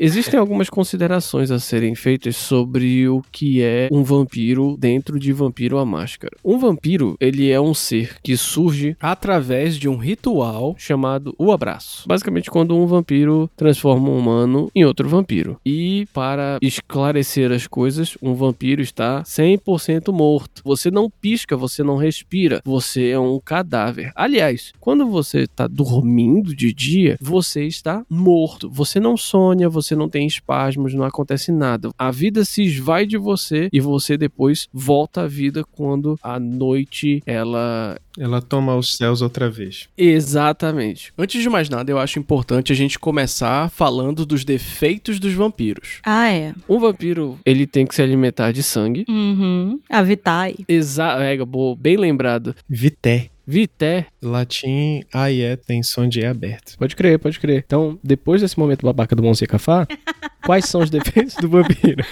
Existem 0.00 0.38
algumas 0.38 0.70
considerações 0.70 1.50
a 1.50 1.58
serem 1.58 1.92
feitas 1.96 2.36
sobre 2.36 3.08
o 3.08 3.20
que 3.32 3.60
é 3.62 3.88
um 3.90 4.04
vampiro 4.04 4.76
dentro 4.78 5.18
de 5.18 5.32
Vampiro 5.32 5.76
a 5.76 5.84
Máscara. 5.84 6.36
Um 6.44 6.56
vampiro, 6.56 7.16
ele 7.18 7.50
é 7.50 7.60
um 7.60 7.74
ser 7.74 8.16
que 8.22 8.36
surge 8.36 8.96
através 9.00 9.76
de 9.76 9.88
um 9.88 9.96
ritual 9.96 10.76
chamado 10.78 11.34
o 11.36 11.50
abraço. 11.50 12.06
Basicamente, 12.06 12.48
quando 12.48 12.76
um 12.76 12.86
vampiro 12.86 13.50
transforma 13.56 14.08
um 14.08 14.16
humano 14.16 14.70
em 14.72 14.84
outro 14.84 15.08
vampiro. 15.08 15.58
E 15.66 16.06
para 16.14 16.58
esclarecer 16.62 17.50
as 17.50 17.66
coisas, 17.66 18.16
um 18.22 18.34
vampiro 18.34 18.80
está 18.80 19.24
100% 19.24 20.12
morto. 20.12 20.62
Você 20.64 20.92
não 20.92 21.10
pisca, 21.10 21.56
você 21.56 21.82
não 21.82 21.96
respira, 21.96 22.62
você 22.64 23.10
é 23.10 23.18
um 23.18 23.40
cadáver. 23.40 24.12
Aliás, 24.14 24.72
quando 24.78 25.08
você 25.08 25.40
está 25.40 25.66
dormindo 25.66 26.54
de 26.54 26.72
dia, 26.72 27.18
você 27.20 27.64
está 27.64 28.04
morto. 28.08 28.70
Você 28.70 29.00
não 29.00 29.16
sonha, 29.16 29.68
você 29.68 29.87
não 29.94 30.08
tem 30.08 30.26
espasmos, 30.26 30.94
não 30.94 31.04
acontece 31.04 31.52
nada. 31.52 31.90
A 31.98 32.10
vida 32.10 32.44
se 32.44 32.62
esvai 32.62 33.06
de 33.06 33.16
você 33.16 33.68
e 33.72 33.80
você 33.80 34.16
depois 34.16 34.68
volta 34.72 35.22
à 35.22 35.26
vida 35.26 35.64
quando 35.72 36.18
a 36.22 36.38
noite 36.38 37.22
ela 37.26 37.96
Ela 38.18 38.40
toma 38.42 38.74
os 38.76 38.96
céus 38.96 39.22
outra 39.22 39.48
vez. 39.48 39.88
Exatamente. 39.96 41.12
Antes 41.16 41.40
de 41.42 41.48
mais 41.48 41.68
nada, 41.68 41.90
eu 41.90 41.98
acho 41.98 42.18
importante 42.18 42.72
a 42.72 42.76
gente 42.76 42.98
começar 42.98 43.70
falando 43.70 44.26
dos 44.26 44.44
defeitos 44.44 45.18
dos 45.18 45.32
vampiros. 45.34 46.00
Ah, 46.04 46.30
é. 46.30 46.54
Um 46.68 46.78
vampiro, 46.78 47.38
ele 47.44 47.66
tem 47.66 47.86
que 47.86 47.94
se 47.94 48.02
alimentar 48.02 48.52
de 48.52 48.62
sangue. 48.62 49.04
Uhum. 49.08 49.80
A 49.88 50.02
Vitae. 50.02 50.56
Exa 50.68 51.12
é, 51.22 51.36
boa, 51.44 51.76
bem 51.76 51.96
lembrado. 51.96 52.54
Vité. 52.68 53.30
Vité. 53.50 54.04
Latim, 54.22 55.00
aié, 55.10 55.56
tem 55.56 55.82
som 55.82 56.06
de 56.06 56.20
E 56.20 56.26
aberto. 56.26 56.76
Pode 56.76 56.94
crer, 56.94 57.18
pode 57.18 57.40
crer. 57.40 57.64
Então, 57.66 57.98
depois 58.04 58.42
desse 58.42 58.58
momento 58.58 58.84
babaca 58.84 59.16
do 59.16 59.22
Monse 59.22 59.46
Cafá, 59.46 59.86
quais 60.44 60.66
são 60.66 60.82
os 60.82 60.90
defeitos 60.90 61.34
do 61.36 61.48
vampiro? 61.48 62.04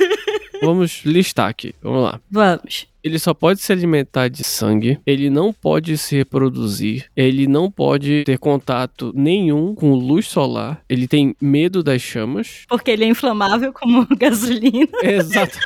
Vamos 0.60 1.02
listar 1.06 1.48
aqui. 1.48 1.74
Vamos 1.82 2.02
lá. 2.02 2.20
Vamos. 2.30 2.86
Ele 3.02 3.18
só 3.18 3.32
pode 3.32 3.60
se 3.60 3.72
alimentar 3.72 4.28
de 4.28 4.44
sangue, 4.44 4.98
ele 5.06 5.28
não 5.28 5.52
pode 5.52 5.96
se 5.98 6.16
reproduzir, 6.16 7.06
ele 7.14 7.46
não 7.46 7.70
pode 7.70 8.24
ter 8.24 8.38
contato 8.38 9.12
nenhum 9.14 9.74
com 9.74 9.94
luz 9.94 10.26
solar, 10.26 10.82
ele 10.88 11.06
tem 11.06 11.34
medo 11.40 11.82
das 11.82 12.00
chamas. 12.00 12.64
Porque 12.66 12.90
ele 12.90 13.04
é 13.04 13.08
inflamável 13.08 13.72
como 13.72 14.06
gasolina. 14.16 14.88
Exato. 15.02 15.58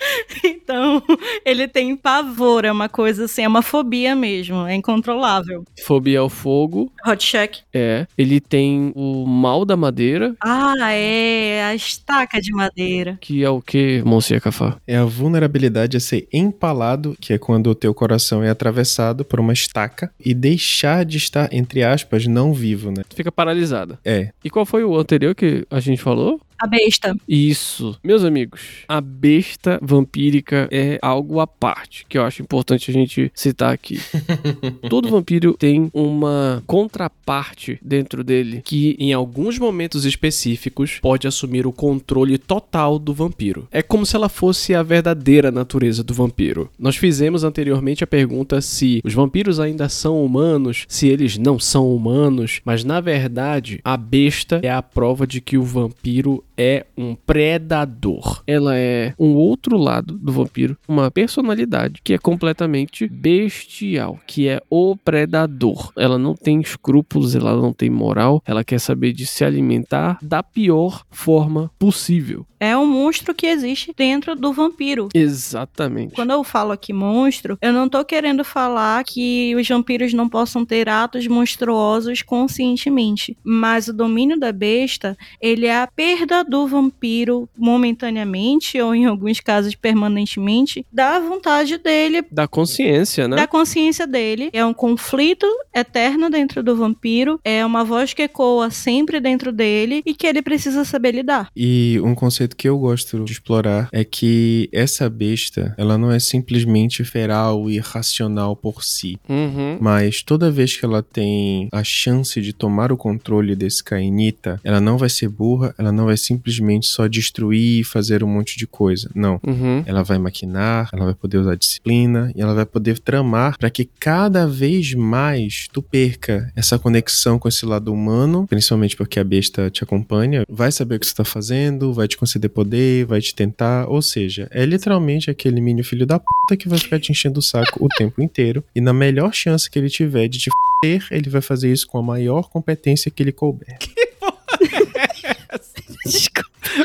Então, 0.44 1.02
ele 1.44 1.66
tem 1.68 1.94
pavor, 1.96 2.64
é 2.64 2.72
uma 2.72 2.88
coisa 2.88 3.24
assim, 3.24 3.42
é 3.42 3.48
uma 3.48 3.62
fobia 3.62 4.14
mesmo, 4.14 4.66
é 4.66 4.74
incontrolável. 4.74 5.64
Fobia 5.84 6.20
ao 6.20 6.28
fogo, 6.28 6.90
Hot 7.06 7.24
check. 7.26 7.56
é. 7.74 8.06
Ele 8.16 8.40
tem 8.40 8.92
o 8.94 9.26
mal 9.26 9.64
da 9.64 9.76
madeira, 9.76 10.34
Ah, 10.40 10.92
é, 10.92 11.64
a 11.64 11.74
estaca 11.74 12.40
de 12.40 12.52
madeira. 12.52 13.18
que 13.20 13.42
é 13.44 13.50
o 13.50 13.60
que, 13.60 14.02
Monsieur 14.04 14.40
Cafá? 14.40 14.76
É 14.86 14.96
a 14.96 15.04
vulnerabilidade 15.04 15.96
a 15.96 16.00
ser 16.00 16.28
empalado, 16.32 17.16
que 17.20 17.32
é 17.32 17.38
quando 17.38 17.68
o 17.70 17.74
teu 17.74 17.92
coração 17.94 18.42
é 18.42 18.48
atravessado 18.50 19.24
por 19.24 19.40
uma 19.40 19.52
estaca, 19.52 20.10
e 20.24 20.32
deixar 20.34 21.04
de 21.04 21.16
estar, 21.18 21.52
entre 21.52 21.82
aspas, 21.82 22.26
não 22.26 22.52
vivo, 22.52 22.90
né? 22.90 23.02
Fica 23.14 23.32
paralisada. 23.32 23.98
É, 24.04 24.30
E 24.44 24.50
qual 24.50 24.64
foi 24.64 24.84
o 24.84 24.96
anterior 24.96 25.34
que 25.34 25.66
a 25.70 25.80
gente 25.80 26.00
falou? 26.02 26.40
A 26.60 26.66
besta. 26.66 27.16
Isso. 27.26 27.98
Meus 28.04 28.22
amigos, 28.22 28.60
a 28.86 29.00
besta 29.00 29.78
vampírica 29.80 30.68
é 30.70 30.98
algo 31.00 31.40
à 31.40 31.46
parte, 31.46 32.04
que 32.06 32.18
eu 32.18 32.22
acho 32.22 32.42
importante 32.42 32.90
a 32.90 32.92
gente 32.92 33.32
citar 33.34 33.72
aqui. 33.72 33.98
Todo 34.90 35.08
vampiro 35.08 35.54
tem 35.54 35.90
uma 35.94 36.62
contraparte 36.66 37.78
dentro 37.82 38.22
dele 38.22 38.60
que, 38.62 38.94
em 38.98 39.14
alguns 39.14 39.58
momentos 39.58 40.04
específicos, 40.04 40.98
pode 41.00 41.26
assumir 41.26 41.66
o 41.66 41.72
controle 41.72 42.36
total 42.36 42.98
do 42.98 43.14
vampiro. 43.14 43.66
É 43.70 43.80
como 43.80 44.04
se 44.04 44.14
ela 44.14 44.28
fosse 44.28 44.74
a 44.74 44.82
verdadeira 44.82 45.50
natureza 45.50 46.04
do 46.04 46.12
vampiro. 46.12 46.68
Nós 46.78 46.96
fizemos 46.96 47.42
anteriormente 47.42 48.04
a 48.04 48.06
pergunta 48.06 48.60
se 48.60 49.00
os 49.02 49.14
vampiros 49.14 49.58
ainda 49.58 49.88
são 49.88 50.22
humanos, 50.22 50.84
se 50.88 51.08
eles 51.08 51.38
não 51.38 51.58
são 51.58 51.90
humanos, 51.94 52.60
mas 52.66 52.84
na 52.84 53.00
verdade, 53.00 53.80
a 53.82 53.96
besta 53.96 54.60
é 54.62 54.70
a 54.70 54.82
prova 54.82 55.26
de 55.26 55.40
que 55.40 55.56
o 55.56 55.62
vampiro 55.62 56.44
é 56.60 56.84
um 56.94 57.14
predador. 57.14 58.42
Ela 58.46 58.76
é 58.76 59.14
um 59.18 59.34
outro 59.34 59.78
lado 59.78 60.18
do 60.18 60.30
vampiro, 60.30 60.76
uma 60.86 61.10
personalidade 61.10 62.02
que 62.04 62.12
é 62.12 62.18
completamente 62.18 63.08
bestial, 63.08 64.20
que 64.26 64.46
é 64.46 64.60
o 64.68 64.94
predador. 64.94 65.90
Ela 65.96 66.18
não 66.18 66.34
tem 66.34 66.60
escrúpulos, 66.60 67.34
ela 67.34 67.56
não 67.56 67.72
tem 67.72 67.88
moral, 67.88 68.42
ela 68.44 68.62
quer 68.62 68.78
saber 68.78 69.14
de 69.14 69.26
se 69.26 69.42
alimentar 69.42 70.18
da 70.20 70.42
pior 70.42 71.02
forma 71.10 71.70
possível. 71.78 72.44
É 72.60 72.76
um 72.76 72.86
monstro 72.86 73.34
que 73.34 73.46
existe 73.46 73.92
dentro 73.96 74.36
do 74.36 74.52
vampiro. 74.52 75.08
Exatamente. 75.14 76.14
Quando 76.14 76.30
eu 76.32 76.44
falo 76.44 76.72
aqui 76.72 76.92
monstro, 76.92 77.56
eu 77.62 77.72
não 77.72 77.88
tô 77.88 78.04
querendo 78.04 78.44
falar 78.44 79.02
que 79.04 79.54
os 79.56 79.66
vampiros 79.66 80.12
não 80.12 80.28
possam 80.28 80.64
ter 80.64 80.88
atos 80.88 81.26
monstruosos 81.26 82.22
conscientemente, 82.22 83.36
mas 83.42 83.88
o 83.88 83.92
domínio 83.92 84.38
da 84.38 84.52
besta, 84.52 85.16
ele 85.40 85.66
é 85.66 85.80
a 85.82 85.86
perda 85.86 86.44
do 86.44 86.66
vampiro 86.66 87.48
momentaneamente 87.56 88.80
ou 88.80 88.94
em 88.94 89.06
alguns 89.06 89.40
casos 89.40 89.74
permanentemente 89.74 90.84
da 90.92 91.18
vontade 91.18 91.78
dele, 91.78 92.22
Da 92.30 92.46
consciência, 92.46 93.26
né? 93.26 93.36
da 93.36 93.46
consciência 93.46 94.06
dele. 94.06 94.50
É 94.52 94.64
um 94.64 94.74
conflito 94.74 95.46
eterno 95.74 96.28
dentro 96.28 96.62
do 96.62 96.76
vampiro, 96.76 97.40
é 97.42 97.64
uma 97.64 97.84
voz 97.84 98.12
que 98.12 98.22
ecoa 98.22 98.70
sempre 98.70 99.18
dentro 99.20 99.50
dele 99.50 100.02
e 100.04 100.14
que 100.14 100.26
ele 100.26 100.42
precisa 100.42 100.84
saber 100.84 101.12
lidar. 101.12 101.48
E 101.56 101.98
um 102.04 102.14
conceito 102.14 102.49
que 102.56 102.68
eu 102.68 102.78
gosto 102.78 103.24
de 103.24 103.32
explorar 103.32 103.88
é 103.92 104.04
que 104.04 104.68
essa 104.72 105.08
besta, 105.08 105.74
ela 105.76 105.98
não 105.98 106.10
é 106.10 106.18
simplesmente 106.18 107.04
feral 107.04 107.70
e 107.70 107.78
racional 107.78 108.54
por 108.56 108.84
si. 108.84 109.18
Uhum. 109.28 109.78
Mas 109.80 110.22
toda 110.22 110.50
vez 110.50 110.76
que 110.76 110.84
ela 110.84 111.02
tem 111.02 111.68
a 111.72 111.82
chance 111.84 112.40
de 112.40 112.52
tomar 112.52 112.92
o 112.92 112.96
controle 112.96 113.54
desse 113.54 113.82
Cainita, 113.82 114.60
ela 114.64 114.80
não 114.80 114.96
vai 114.96 115.08
ser 115.08 115.28
burra, 115.28 115.74
ela 115.76 115.92
não 115.92 116.06
vai 116.06 116.16
simplesmente 116.16 116.86
só 116.86 117.06
destruir 117.06 117.80
e 117.80 117.84
fazer 117.84 118.22
um 118.24 118.28
monte 118.28 118.58
de 118.58 118.66
coisa. 118.66 119.10
Não. 119.14 119.40
Uhum. 119.46 119.82
Ela 119.86 120.02
vai 120.02 120.18
maquinar, 120.18 120.88
ela 120.92 121.06
vai 121.06 121.14
poder 121.14 121.38
usar 121.38 121.56
disciplina 121.56 122.32
e 122.34 122.40
ela 122.40 122.54
vai 122.54 122.66
poder 122.66 122.98
tramar 122.98 123.58
para 123.58 123.70
que 123.70 123.88
cada 123.98 124.46
vez 124.46 124.94
mais 124.94 125.68
tu 125.72 125.82
perca 125.82 126.50
essa 126.54 126.78
conexão 126.78 127.38
com 127.38 127.48
esse 127.48 127.66
lado 127.66 127.92
humano, 127.92 128.46
principalmente 128.46 128.96
porque 128.96 129.20
a 129.20 129.24
besta 129.24 129.70
te 129.70 129.82
acompanha, 129.84 130.44
vai 130.48 130.70
saber 130.72 130.96
o 130.96 131.00
que 131.00 131.06
você 131.06 131.14
tá 131.14 131.24
fazendo, 131.24 131.92
vai 131.92 132.08
te 132.08 132.16
conceder 132.16 132.39
poder, 132.48 133.04
vai 133.04 133.20
te 133.20 133.34
tentar, 133.34 133.88
ou 133.88 134.00
seja, 134.00 134.48
é 134.50 134.64
literalmente 134.64 135.30
aquele 135.30 135.60
mini 135.60 135.82
filho 135.82 136.06
da 136.06 136.18
puta 136.18 136.56
que 136.56 136.68
vai 136.68 136.78
ficar 136.78 136.98
te 136.98 137.12
enchendo 137.12 137.40
o 137.40 137.42
saco 137.42 137.84
o 137.84 137.88
tempo 137.88 138.22
inteiro 138.22 138.64
e 138.74 138.80
na 138.80 138.92
melhor 138.92 139.32
chance 139.32 139.70
que 139.70 139.78
ele 139.78 139.88
tiver 139.88 140.28
de 140.28 140.38
te 140.38 140.50
f***, 140.84 141.14
ele 141.14 141.28
vai 141.28 141.40
fazer 141.40 141.72
isso 141.72 141.86
com 141.86 141.98
a 141.98 142.02
maior 142.02 142.48
competência 142.48 143.10
que 143.10 143.22
ele 143.22 143.32
couber. 143.32 143.78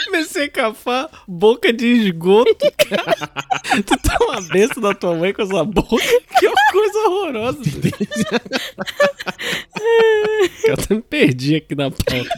Comecei 0.06 0.45
a 0.45 0.49
cafar 0.49 1.10
boca 1.28 1.72
de 1.72 1.86
esgoto, 1.86 2.56
cara. 2.78 3.16
tu 3.86 3.95
tá 3.97 4.18
uma 4.22 4.41
besta 4.41 4.82
da 4.82 4.93
tua 4.93 5.16
mãe 5.16 5.34
com 5.34 5.43
essa 5.43 5.64
boca. 5.64 6.03
Que 6.39 6.51
coisa 6.72 6.99
horrorosa. 6.99 7.60
eu 10.66 10.74
até 10.74 10.95
me 10.95 11.01
perdi 11.01 11.56
aqui 11.56 11.76
na 11.76 11.91
pauta. 11.91 12.30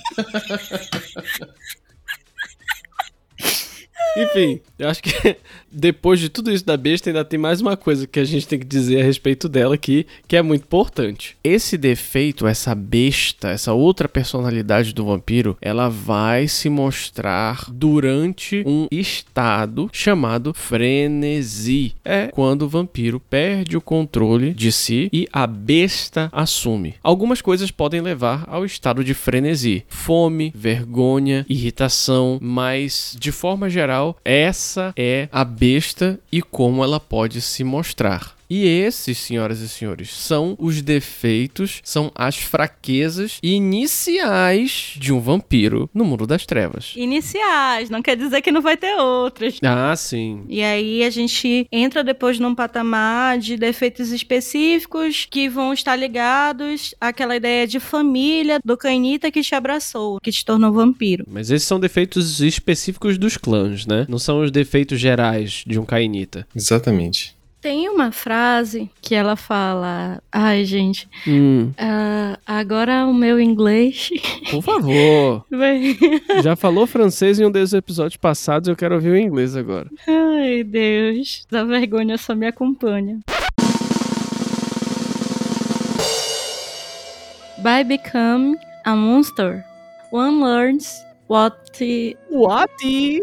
Enfim, 4.24 4.62
eu 4.80 4.90
acho 4.90 5.02
que 5.04 5.38
depois 5.72 6.20
de 6.20 6.30
tudo 6.30 6.52
isso 6.52 6.66
da 6.66 6.78
besta, 6.78 7.10
ainda 7.10 7.26
tem 7.26 7.40
mais 7.40 7.62
uma 7.62 7.76
coisa 7.76 8.08
que 8.08 8.20
a 8.20 8.26
gente 8.26 8.48
tem 8.48 8.60
que 8.60 8.66
dizer 8.66 9.02
a 9.02 9.04
respeito 9.04 9.50
dela 9.50 9.76
aqui, 9.76 10.06
que 10.28 10.36
é 10.36 10.42
muito 10.42 10.64
importante. 10.64 11.38
Esse 11.44 11.78
defeito, 11.78 12.48
essa 12.48 12.74
besta, 12.74 13.50
essa 13.50 13.74
outra 13.74 14.08
personalidade 14.08 14.94
do 14.94 15.06
vampiro, 15.06 15.58
ela 15.62 15.90
vai 15.90 16.48
se 16.48 16.70
mostrar 16.70 17.66
durante 17.70 18.64
um 18.66 18.88
estado 18.92 19.90
chamado 19.92 20.54
frenesi. 20.54 21.94
É 22.04 22.28
quando 22.28 22.64
o 22.64 22.70
vampiro 22.70 23.20
perde 23.20 23.78
o 23.78 23.82
controle 23.82 24.54
de 24.54 24.72
si 24.72 25.10
e 25.12 25.28
a 25.32 25.46
besta 25.46 26.30
assume. 26.32 26.96
Algumas 27.04 27.42
coisas 27.42 27.72
podem 27.72 28.02
levar 28.02 28.46
ao 28.48 28.66
estado 28.66 29.04
de 29.04 29.14
frenesi: 29.14 29.84
fome, 29.88 30.52
vergonha, 30.56 31.46
irritação, 31.50 32.40
mas 32.42 33.16
de 33.20 33.32
forma 33.32 33.70
geral, 33.70 34.18
essa 34.24 34.94
é 34.96 35.28
a 35.32 35.44
besta 35.58 36.20
e 36.32 36.42
como 36.42 36.84
ela 36.84 37.00
pode 37.00 37.42
se 37.42 37.64
mostrar. 37.64 38.37
E 38.50 38.66
esses, 38.66 39.18
senhoras 39.18 39.60
e 39.60 39.68
senhores, 39.68 40.10
são 40.14 40.56
os 40.58 40.82
defeitos, 40.82 41.82
são 41.84 42.12
as 42.16 42.38
fraquezas 42.38 43.40
iniciais 43.44 44.94
de 44.98 45.12
um 45.12 45.20
vampiro 45.20 45.90
no 45.94 46.06
mundo 46.06 46.26
das 46.26 46.46
trevas. 46.46 46.94
Iniciais, 46.96 47.90
não 47.90 48.02
quer 48.02 48.16
dizer 48.16 48.42
que 48.42 48.52
não 48.52 48.62
vai 48.62 48.78
ter 48.78 48.96
outras. 48.96 49.60
Ah, 49.64 49.96
sim. 49.96 50.46
E 50.48 50.64
aí 50.64 51.04
a 51.04 51.10
gente 51.10 51.68
entra 51.72 52.04
depois 52.04 52.40
num 52.40 52.56
patamar 52.56 53.38
de 53.38 53.58
defeitos 53.58 54.12
específicos 54.12 55.28
que 55.30 55.50
vão 55.50 55.74
estar 55.74 55.96
ligados 55.96 56.96
àquela 57.02 57.36
ideia 57.36 57.68
de 57.68 57.80
família 57.80 58.60
do 58.64 58.78
canita 58.78 59.32
que 59.32 59.42
te 59.42 59.56
abraçou, 59.56 60.20
que 60.22 60.32
te 60.32 60.46
tornou 60.46 60.72
vampiro. 60.72 61.26
Mas 61.28 61.52
esses 61.52 61.68
são 61.68 61.80
defeitos 61.80 62.40
específicos 62.40 63.18
dos 63.18 63.38
clãs, 63.38 63.86
né? 63.86 64.06
Não 64.08 64.20
são 64.20 64.42
os 64.42 64.52
defeitos 64.52 65.00
gerais 65.00 65.64
de 65.66 65.80
um 65.80 65.86
Cainita. 65.86 66.48
Exatamente. 66.56 67.37
Tem 67.60 67.90
uma 67.90 68.12
frase 68.12 68.90
que 69.02 69.16
ela 69.16 69.36
fala. 69.36 70.22
Ai, 70.32 70.64
gente. 70.64 71.10
Hum, 71.28 71.72
ah, 71.78 72.38
agora 72.46 73.06
o 73.08 73.14
meu 73.14 73.40
inglês. 73.40 74.10
por 74.52 74.62
favor. 74.62 75.46
Já 76.44 76.56
falou 76.56 76.86
francês 76.86 77.40
em 77.40 77.46
um 77.46 77.52
desses 77.52 77.74
episódios 77.74 78.18
passados, 78.18 78.70
eu 78.70 78.76
quero 78.76 78.96
ouvir 78.96 79.10
o 79.10 79.18
inglês 79.18 79.56
agora. 79.56 79.90
Ai, 80.08 80.64
Deus. 80.64 81.48
A 81.52 81.64
vergonha 81.64 82.18
só 82.18 82.36
me 82.36 82.46
acompanha. 82.46 83.20
By 87.58 87.84
become 87.84 88.56
a 88.86 88.96
monster, 88.96 89.66
one 90.12 90.44
learns 90.44 91.04
what. 91.28 91.58
What? 92.30 92.72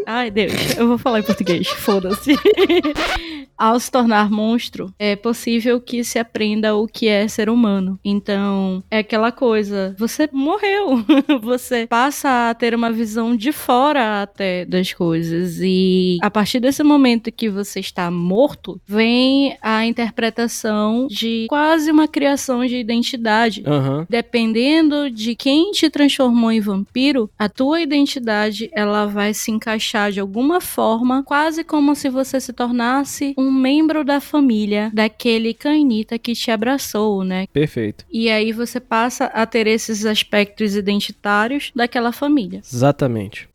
Ai, 0.05 0.29
Deus, 0.29 0.77
eu 0.77 0.87
vou 0.89 0.97
falar 0.97 1.19
em 1.19 1.23
português, 1.23 1.67
foda-se. 1.67 2.35
Ao 3.57 3.79
se 3.79 3.89
tornar 3.89 4.29
monstro, 4.29 4.93
é 4.99 5.15
possível 5.15 5.79
que 5.79 6.03
se 6.03 6.19
aprenda 6.19 6.75
o 6.75 6.87
que 6.87 7.07
é 7.07 7.27
ser 7.27 7.49
humano. 7.49 7.99
Então, 8.03 8.83
é 8.91 8.99
aquela 8.99 9.31
coisa, 9.31 9.95
você 9.97 10.29
morreu. 10.31 11.03
você 11.41 11.87
passa 11.87 12.49
a 12.49 12.53
ter 12.53 12.75
uma 12.75 12.91
visão 12.91 13.35
de 13.35 13.51
fora 13.51 14.21
até 14.21 14.65
das 14.65 14.93
coisas. 14.93 15.59
E 15.61 16.17
a 16.21 16.29
partir 16.29 16.59
desse 16.59 16.83
momento 16.83 17.31
que 17.31 17.49
você 17.49 17.79
está 17.79 18.11
morto, 18.11 18.79
vem 18.85 19.57
a 19.61 19.85
interpretação 19.85 21.07
de 21.09 21.45
quase 21.49 21.91
uma 21.91 22.07
criação 22.07 22.65
de 22.65 22.75
identidade. 22.75 23.63
Aham. 23.65 24.05
Dependendo 24.09 25.09
de 25.09 25.35
quem 25.35 25.71
te 25.71 25.89
transformou 25.89 26.51
em 26.51 26.59
vampiro, 26.59 27.29
a 27.37 27.47
tua 27.47 27.81
identidade 27.81 28.69
ela 28.73 29.05
vai 29.05 29.33
se 29.33 29.51
encaixar 29.51 30.11
de 30.11 30.19
alguma 30.19 30.59
forma, 30.59 31.23
quase 31.23 31.63
como 31.63 31.95
se 31.95 32.09
você 32.09 32.39
se 32.39 32.53
tornasse 32.53 33.33
um 33.37 33.44
membro 33.51 34.03
da 34.03 34.19
família 34.19 34.91
daquele 34.93 35.53
canita 35.53 36.17
que 36.17 36.33
te 36.33 36.51
abraçou, 36.51 37.23
né? 37.23 37.47
Perfeito. 37.47 38.05
E 38.11 38.29
aí 38.29 38.51
você 38.51 38.79
passa 38.79 39.25
a 39.25 39.45
ter 39.45 39.67
esses 39.67 40.05
aspectos 40.05 40.75
identitários 40.75 41.71
daquela 41.75 42.11
família. 42.11 42.59
Exatamente. 42.59 43.47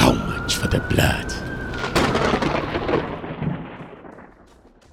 How 0.00 0.14
much 0.14 0.56
for 0.56 0.68
the 0.68 0.80
blood? 0.80 1.49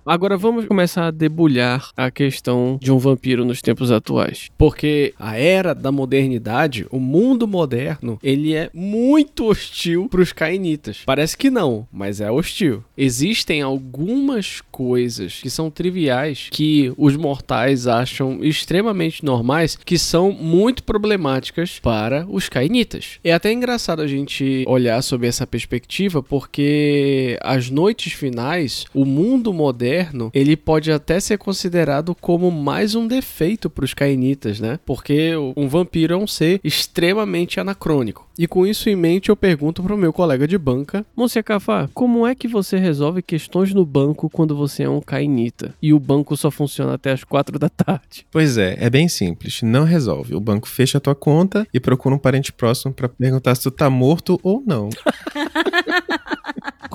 Agora 0.07 0.37
vamos 0.37 0.65
começar 0.65 1.07
a 1.07 1.11
debulhar 1.11 1.89
a 1.97 2.09
questão 2.09 2.79
de 2.81 2.93
um 2.93 2.97
vampiro 2.97 3.43
nos 3.43 3.61
tempos 3.61 3.91
atuais. 3.91 4.49
Porque 4.57 5.13
a 5.19 5.37
era 5.37 5.75
da 5.75 5.91
modernidade, 5.91 6.87
o 6.89 6.97
mundo 6.97 7.45
moderno, 7.45 8.17
ele 8.23 8.53
é 8.53 8.69
muito 8.73 9.45
hostil 9.45 10.07
pros 10.09 10.31
cainitas. 10.31 11.01
Parece 11.05 11.35
que 11.37 11.49
não, 11.49 11.85
mas 11.91 12.21
é 12.21 12.31
hostil. 12.31 12.85
Existem 12.97 13.61
algumas 13.61 14.61
coisas 14.78 15.39
que 15.41 15.49
são 15.49 15.71
triviais 15.71 16.49
que 16.51 16.93
os 16.95 17.15
mortais 17.15 17.88
acham 17.88 18.43
extremamente 18.43 19.25
normais, 19.25 19.75
que 19.75 19.97
são 19.97 20.32
muito 20.32 20.84
problemáticas 20.84 21.80
para 21.80 22.28
os 22.30 22.47
cainitas. 22.47 23.17
É 23.23 23.34
até 23.34 23.51
engraçado 23.51 24.03
a 24.03 24.07
gente 24.07 24.63
olhar 24.67 25.01
sob 25.01 25.25
essa 25.25 25.47
perspectiva, 25.47 26.21
porque 26.21 27.39
as 27.41 27.71
noites 27.71 28.13
finais, 28.13 28.86
o 28.93 29.03
mundo 29.03 29.51
moderno, 29.51 30.30
ele 30.32 30.55
pode 30.55 30.91
até 30.91 31.19
ser 31.19 31.39
considerado 31.39 32.13
como 32.13 32.51
mais 32.51 32.93
um 32.93 33.07
defeito 33.07 33.71
para 33.71 33.84
os 33.84 33.95
cainitas, 33.95 34.59
né? 34.59 34.80
Porque 34.86 35.32
um 35.55 35.67
vampiro 35.67 36.13
é 36.13 36.17
um 36.17 36.28
ser 36.28 36.59
extremamente 36.63 37.59
anacrônico. 37.59 38.28
E 38.38 38.45
com 38.45 38.67
isso 38.67 38.88
em 38.88 38.95
mente, 38.95 39.30
eu 39.30 39.36
pergunto 39.36 39.82
pro 39.82 39.97
meu 39.97 40.13
colega 40.13 40.47
de 40.47 40.59
banca, 40.59 41.03
Monsieur 41.15 41.43
Cafá, 41.43 41.89
como 41.95 42.28
é 42.28 42.36
que 42.36 42.47
você 42.47 42.78
resolve 42.78 43.23
questões 43.23 43.73
no 43.73 43.84
banco 43.84 44.30
quando 44.30 44.55
você 44.55 44.66
é 44.80 44.89
um 44.89 45.01
cainita 45.01 45.74
e 45.82 45.93
o 45.93 45.99
banco 45.99 46.36
só 46.36 46.51
funciona 46.51 46.93
até 46.93 47.11
as 47.11 47.24
quatro 47.24 47.57
da 47.57 47.70
tarde? 47.70 48.26
Pois 48.32 48.57
é, 48.57 48.78
é 48.80 48.89
bem 48.89 49.07
simples. 49.07 49.61
Não 49.61 49.84
resolve. 49.84 50.36
O 50.36 50.39
banco 50.39 50.68
fecha 50.68 50.97
a 50.97 51.01
tua 51.01 51.15
conta 51.15 51.68
e 51.74 51.80
procura 51.80 52.15
um 52.15 52.20
parente 52.20 52.51
próximo 52.51 52.93
pra 52.93 53.09
perguntar 53.09 53.55
se 53.55 53.63
tu 53.63 53.72
tá 53.72 53.89
morto 53.89 54.39
ou 54.43 54.63
não. 54.65 54.89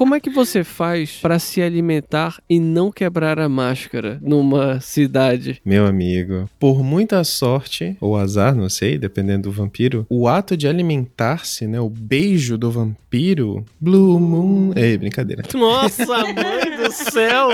Como 0.02 0.16
é 0.16 0.20
que 0.20 0.30
você 0.30 0.64
faz 0.64 1.20
para 1.22 1.38
se 1.38 1.62
alimentar 1.62 2.42
e 2.50 2.58
não 2.58 2.90
quebrar 2.90 3.38
a 3.38 3.48
máscara 3.48 4.18
numa 4.20 4.80
cidade? 4.80 5.62
Meu 5.64 5.86
amigo, 5.86 6.50
por 6.58 6.82
muita 6.82 7.22
sorte 7.22 7.96
ou 8.00 8.16
azar, 8.16 8.52
não 8.52 8.68
sei, 8.68 8.98
dependendo 8.98 9.42
do 9.48 9.52
vampiro, 9.52 10.04
o 10.10 10.26
ato 10.26 10.56
de 10.56 10.66
alimentar-se, 10.66 11.68
né, 11.68 11.78
o 11.78 11.88
beijo 11.88 12.58
do 12.58 12.68
vampiro, 12.68 13.64
Blue 13.80 14.18
Moon, 14.18 14.72
ei, 14.74 14.98
brincadeira. 14.98 15.44
Nossa, 15.54 16.04
mãe 16.34 16.76
do 16.82 16.90
céu! 16.90 17.50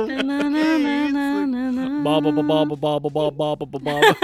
Baba, 2.02 2.32
baba, 2.32 2.64
baba, 2.64 3.10
baba, 3.10 3.30
baba, 3.30 3.66
baba. 3.66 4.16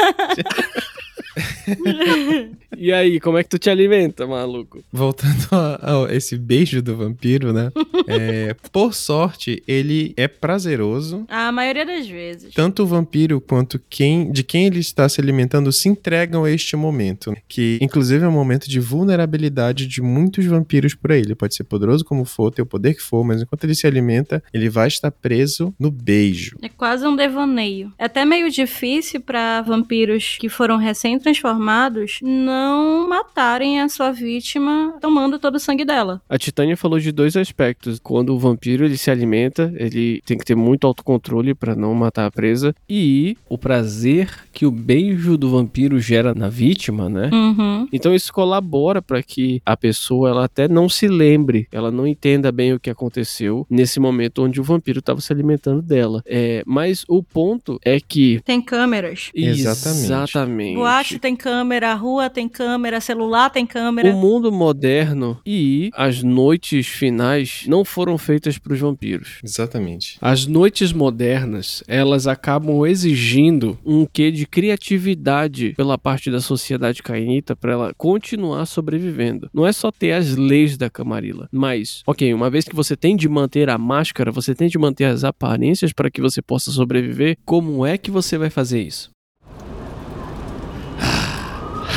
E 2.76 2.92
aí, 2.92 3.20
como 3.20 3.38
é 3.38 3.42
que 3.42 3.48
tu 3.48 3.58
te 3.58 3.70
alimenta, 3.70 4.26
maluco? 4.26 4.82
Voltando 4.92 5.46
a, 5.52 6.06
a 6.06 6.14
esse 6.14 6.36
beijo 6.36 6.82
do 6.82 6.96
vampiro, 6.96 7.52
né? 7.52 7.70
É, 8.06 8.54
por 8.70 8.92
sorte, 8.92 9.62
ele 9.66 10.12
é 10.16 10.28
prazeroso. 10.28 11.24
A 11.28 11.50
maioria 11.50 11.86
das 11.86 12.06
vezes. 12.06 12.52
Tanto 12.52 12.82
o 12.82 12.86
vampiro 12.86 13.40
quanto 13.40 13.80
quem 13.88 14.30
de 14.30 14.42
quem 14.42 14.66
ele 14.66 14.78
está 14.78 15.08
se 15.08 15.20
alimentando 15.20 15.72
se 15.72 15.88
entregam 15.88 16.44
a 16.44 16.50
este 16.50 16.76
momento, 16.76 17.34
que 17.48 17.78
inclusive 17.80 18.24
é 18.24 18.28
um 18.28 18.32
momento 18.32 18.68
de 18.68 18.78
vulnerabilidade 18.78 19.86
de 19.86 20.02
muitos 20.02 20.44
vampiros 20.44 20.94
por 20.94 21.12
aí. 21.12 21.20
Ele 21.20 21.34
pode 21.34 21.54
ser 21.54 21.64
poderoso 21.64 22.04
como 22.04 22.26
for, 22.26 22.50
ter 22.50 22.60
o 22.60 22.66
poder 22.66 22.94
que 22.94 23.02
for, 23.02 23.24
mas 23.24 23.40
enquanto 23.40 23.64
ele 23.64 23.74
se 23.74 23.86
alimenta, 23.86 24.42
ele 24.52 24.68
vai 24.68 24.88
estar 24.88 25.10
preso 25.10 25.74
no 25.78 25.90
beijo. 25.90 26.58
É 26.60 26.68
quase 26.68 27.06
um 27.06 27.16
devaneio. 27.16 27.90
É 27.98 28.04
até 28.04 28.24
meio 28.24 28.50
difícil 28.50 29.20
para 29.22 29.62
vampiros 29.62 30.36
que 30.38 30.50
foram 30.50 30.76
recém-transformados 31.24 32.18
não 32.22 33.08
matarem 33.08 33.80
a 33.80 33.88
sua 33.88 34.12
vítima 34.12 34.94
tomando 35.00 35.38
todo 35.38 35.56
o 35.56 35.60
sangue 35.60 35.84
dela. 35.84 36.20
A 36.28 36.38
Titânia 36.38 36.76
falou 36.76 36.98
de 36.98 37.10
dois 37.10 37.36
aspectos. 37.36 37.98
Quando 37.98 38.34
o 38.34 38.38
vampiro 38.38 38.84
ele 38.84 38.96
se 38.96 39.10
alimenta, 39.10 39.72
ele 39.76 40.20
tem 40.26 40.36
que 40.36 40.44
ter 40.44 40.54
muito 40.54 40.86
autocontrole 40.86 41.54
para 41.54 41.74
não 41.74 41.94
matar 41.94 42.26
a 42.26 42.30
presa 42.30 42.74
e 42.88 43.36
o 43.48 43.56
prazer 43.56 44.30
que 44.52 44.66
o 44.66 44.70
beijo 44.70 45.36
do 45.36 45.50
vampiro 45.50 45.98
gera 45.98 46.34
na 46.34 46.48
vítima, 46.48 47.08
né? 47.08 47.30
Uhum. 47.32 47.88
Então 47.92 48.14
isso 48.14 48.32
colabora 48.32 49.00
para 49.00 49.22
que 49.22 49.60
a 49.64 49.76
pessoa 49.76 50.28
ela 50.28 50.44
até 50.44 50.68
não 50.68 50.88
se 50.88 51.08
lembre, 51.08 51.66
ela 51.72 51.90
não 51.90 52.06
entenda 52.06 52.52
bem 52.52 52.72
o 52.72 52.80
que 52.80 52.90
aconteceu 52.90 53.66
nesse 53.70 53.98
momento 53.98 54.42
onde 54.42 54.60
o 54.60 54.64
vampiro 54.64 54.98
estava 54.98 55.20
se 55.20 55.32
alimentando 55.32 55.80
dela. 55.80 56.22
É, 56.26 56.62
mas 56.66 57.04
o 57.08 57.22
ponto 57.22 57.78
é 57.84 57.98
que 58.00 58.40
Tem 58.44 58.60
câmeras. 58.60 59.30
Exatamente. 59.34 60.04
Exatamente. 60.04 60.74
Boate 60.76 61.13
tem 61.18 61.36
câmera, 61.36 61.92
a 61.92 61.94
rua 61.94 62.30
tem 62.30 62.48
câmera, 62.48 63.00
celular 63.00 63.50
tem 63.50 63.66
câmera. 63.66 64.10
O 64.10 64.16
mundo 64.16 64.50
moderno 64.52 65.40
e 65.46 65.90
as 65.94 66.22
noites 66.22 66.86
finais 66.86 67.64
não 67.66 67.84
foram 67.84 68.16
feitas 68.18 68.58
para 68.58 68.72
os 68.72 68.80
vampiros. 68.80 69.38
Exatamente. 69.42 70.18
As 70.20 70.46
noites 70.46 70.92
modernas, 70.92 71.82
elas 71.86 72.26
acabam 72.26 72.86
exigindo 72.86 73.78
um 73.84 74.06
quê 74.06 74.30
de 74.30 74.46
criatividade 74.46 75.74
pela 75.76 75.98
parte 75.98 76.30
da 76.30 76.40
sociedade 76.40 77.02
cainita 77.02 77.56
para 77.56 77.72
ela 77.72 77.94
continuar 77.96 78.66
sobrevivendo. 78.66 79.48
Não 79.52 79.66
é 79.66 79.72
só 79.72 79.90
ter 79.90 80.12
as 80.12 80.36
leis 80.36 80.76
da 80.76 80.90
camarila, 80.90 81.48
mas, 81.52 82.02
ok, 82.06 82.32
uma 82.32 82.50
vez 82.50 82.64
que 82.64 82.74
você 82.74 82.96
tem 82.96 83.16
de 83.16 83.28
manter 83.28 83.68
a 83.70 83.78
máscara, 83.78 84.30
você 84.30 84.54
tem 84.54 84.68
de 84.68 84.78
manter 84.78 85.04
as 85.04 85.24
aparências 85.24 85.92
para 85.92 86.10
que 86.10 86.20
você 86.20 86.42
possa 86.42 86.70
sobreviver, 86.70 87.36
como 87.44 87.84
é 87.84 87.96
que 87.98 88.10
você 88.10 88.38
vai 88.38 88.50
fazer 88.50 88.82
isso? 88.82 89.10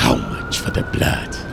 How 0.04 0.18
the 0.72 0.84
blood? 0.84 1.48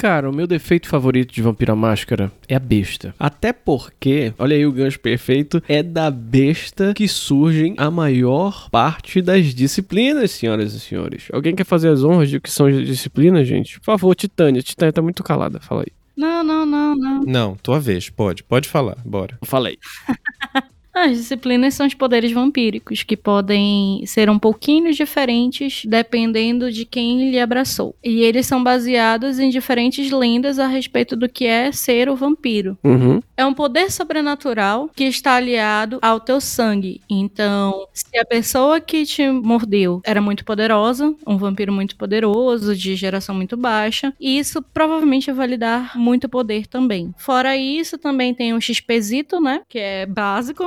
Cara, 0.00 0.30
o 0.30 0.34
meu 0.34 0.46
defeito 0.46 0.88
favorito 0.88 1.30
de 1.30 1.42
Vampiro 1.42 1.72
à 1.72 1.76
Máscara 1.76 2.32
é 2.48 2.56
a 2.56 2.58
besta. 2.58 3.14
Até 3.18 3.52
porque, 3.52 4.32
olha 4.38 4.56
aí 4.56 4.64
o 4.64 4.72
gancho 4.72 4.98
perfeito, 4.98 5.62
é 5.68 5.82
da 5.82 6.10
besta 6.10 6.94
que 6.94 7.06
surgem 7.06 7.74
a 7.76 7.90
maior 7.90 8.70
parte 8.70 9.20
das 9.20 9.54
disciplinas, 9.54 10.30
senhoras 10.30 10.72
e 10.72 10.80
senhores. 10.80 11.28
Alguém 11.30 11.54
quer 11.54 11.64
fazer 11.64 11.90
as 11.90 12.02
honras 12.02 12.30
de 12.30 12.38
o 12.38 12.40
que 12.40 12.50
são 12.50 12.64
as 12.64 12.86
disciplinas, 12.86 13.46
gente? 13.46 13.78
Por 13.78 13.84
favor, 13.84 14.14
Titânia. 14.14 14.62
Titânia 14.62 14.90
tá 14.90 15.02
muito 15.02 15.22
calada, 15.22 15.60
fala 15.60 15.82
aí. 15.82 15.92
Não, 16.16 16.42
não, 16.42 16.64
não, 16.64 16.96
não. 16.96 17.20
Não, 17.22 17.54
tua 17.56 17.78
vez, 17.78 18.08
pode, 18.08 18.42
pode 18.42 18.70
falar, 18.70 18.96
bora. 19.04 19.38
Falei. 19.42 19.78
As 20.92 21.16
disciplinas 21.16 21.74
são 21.74 21.86
os 21.86 21.94
poderes 21.94 22.32
vampíricos, 22.32 23.02
que 23.02 23.16
podem 23.16 24.04
ser 24.06 24.28
um 24.28 24.38
pouquinho 24.38 24.92
diferentes 24.92 25.82
dependendo 25.86 26.70
de 26.70 26.84
quem 26.84 27.30
lhe 27.30 27.38
abraçou. 27.38 27.94
E 28.02 28.22
eles 28.22 28.46
são 28.46 28.62
baseados 28.62 29.38
em 29.38 29.50
diferentes 29.50 30.10
lendas 30.10 30.58
a 30.58 30.66
respeito 30.66 31.16
do 31.16 31.28
que 31.28 31.46
é 31.46 31.72
ser 31.72 32.08
o 32.08 32.16
vampiro. 32.16 32.76
Uhum. 32.82 33.22
É 33.36 33.46
um 33.46 33.54
poder 33.54 33.90
sobrenatural 33.90 34.90
que 34.94 35.04
está 35.04 35.34
aliado 35.34 35.98
ao 36.02 36.20
teu 36.20 36.40
sangue. 36.40 37.00
Então, 37.08 37.86
se 37.94 38.18
a 38.18 38.24
pessoa 38.24 38.80
que 38.80 39.06
te 39.06 39.28
mordeu 39.30 40.00
era 40.04 40.20
muito 40.20 40.44
poderosa, 40.44 41.14
um 41.26 41.36
vampiro 41.36 41.72
muito 41.72 41.96
poderoso, 41.96 42.74
de 42.74 42.96
geração 42.96 43.34
muito 43.34 43.56
baixa, 43.56 44.12
isso 44.20 44.60
provavelmente 44.74 45.30
vai 45.32 45.46
lhe 45.46 45.56
dar 45.56 45.96
muito 45.96 46.28
poder 46.28 46.66
também. 46.66 47.14
Fora 47.16 47.56
isso, 47.56 47.96
também 47.96 48.34
tem 48.34 48.52
o 48.54 48.60
XPzito, 48.60 49.40
né? 49.40 49.62
Que 49.68 49.78
é 49.78 50.06
básico. 50.06 50.66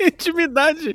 Intimidade. 0.06 0.92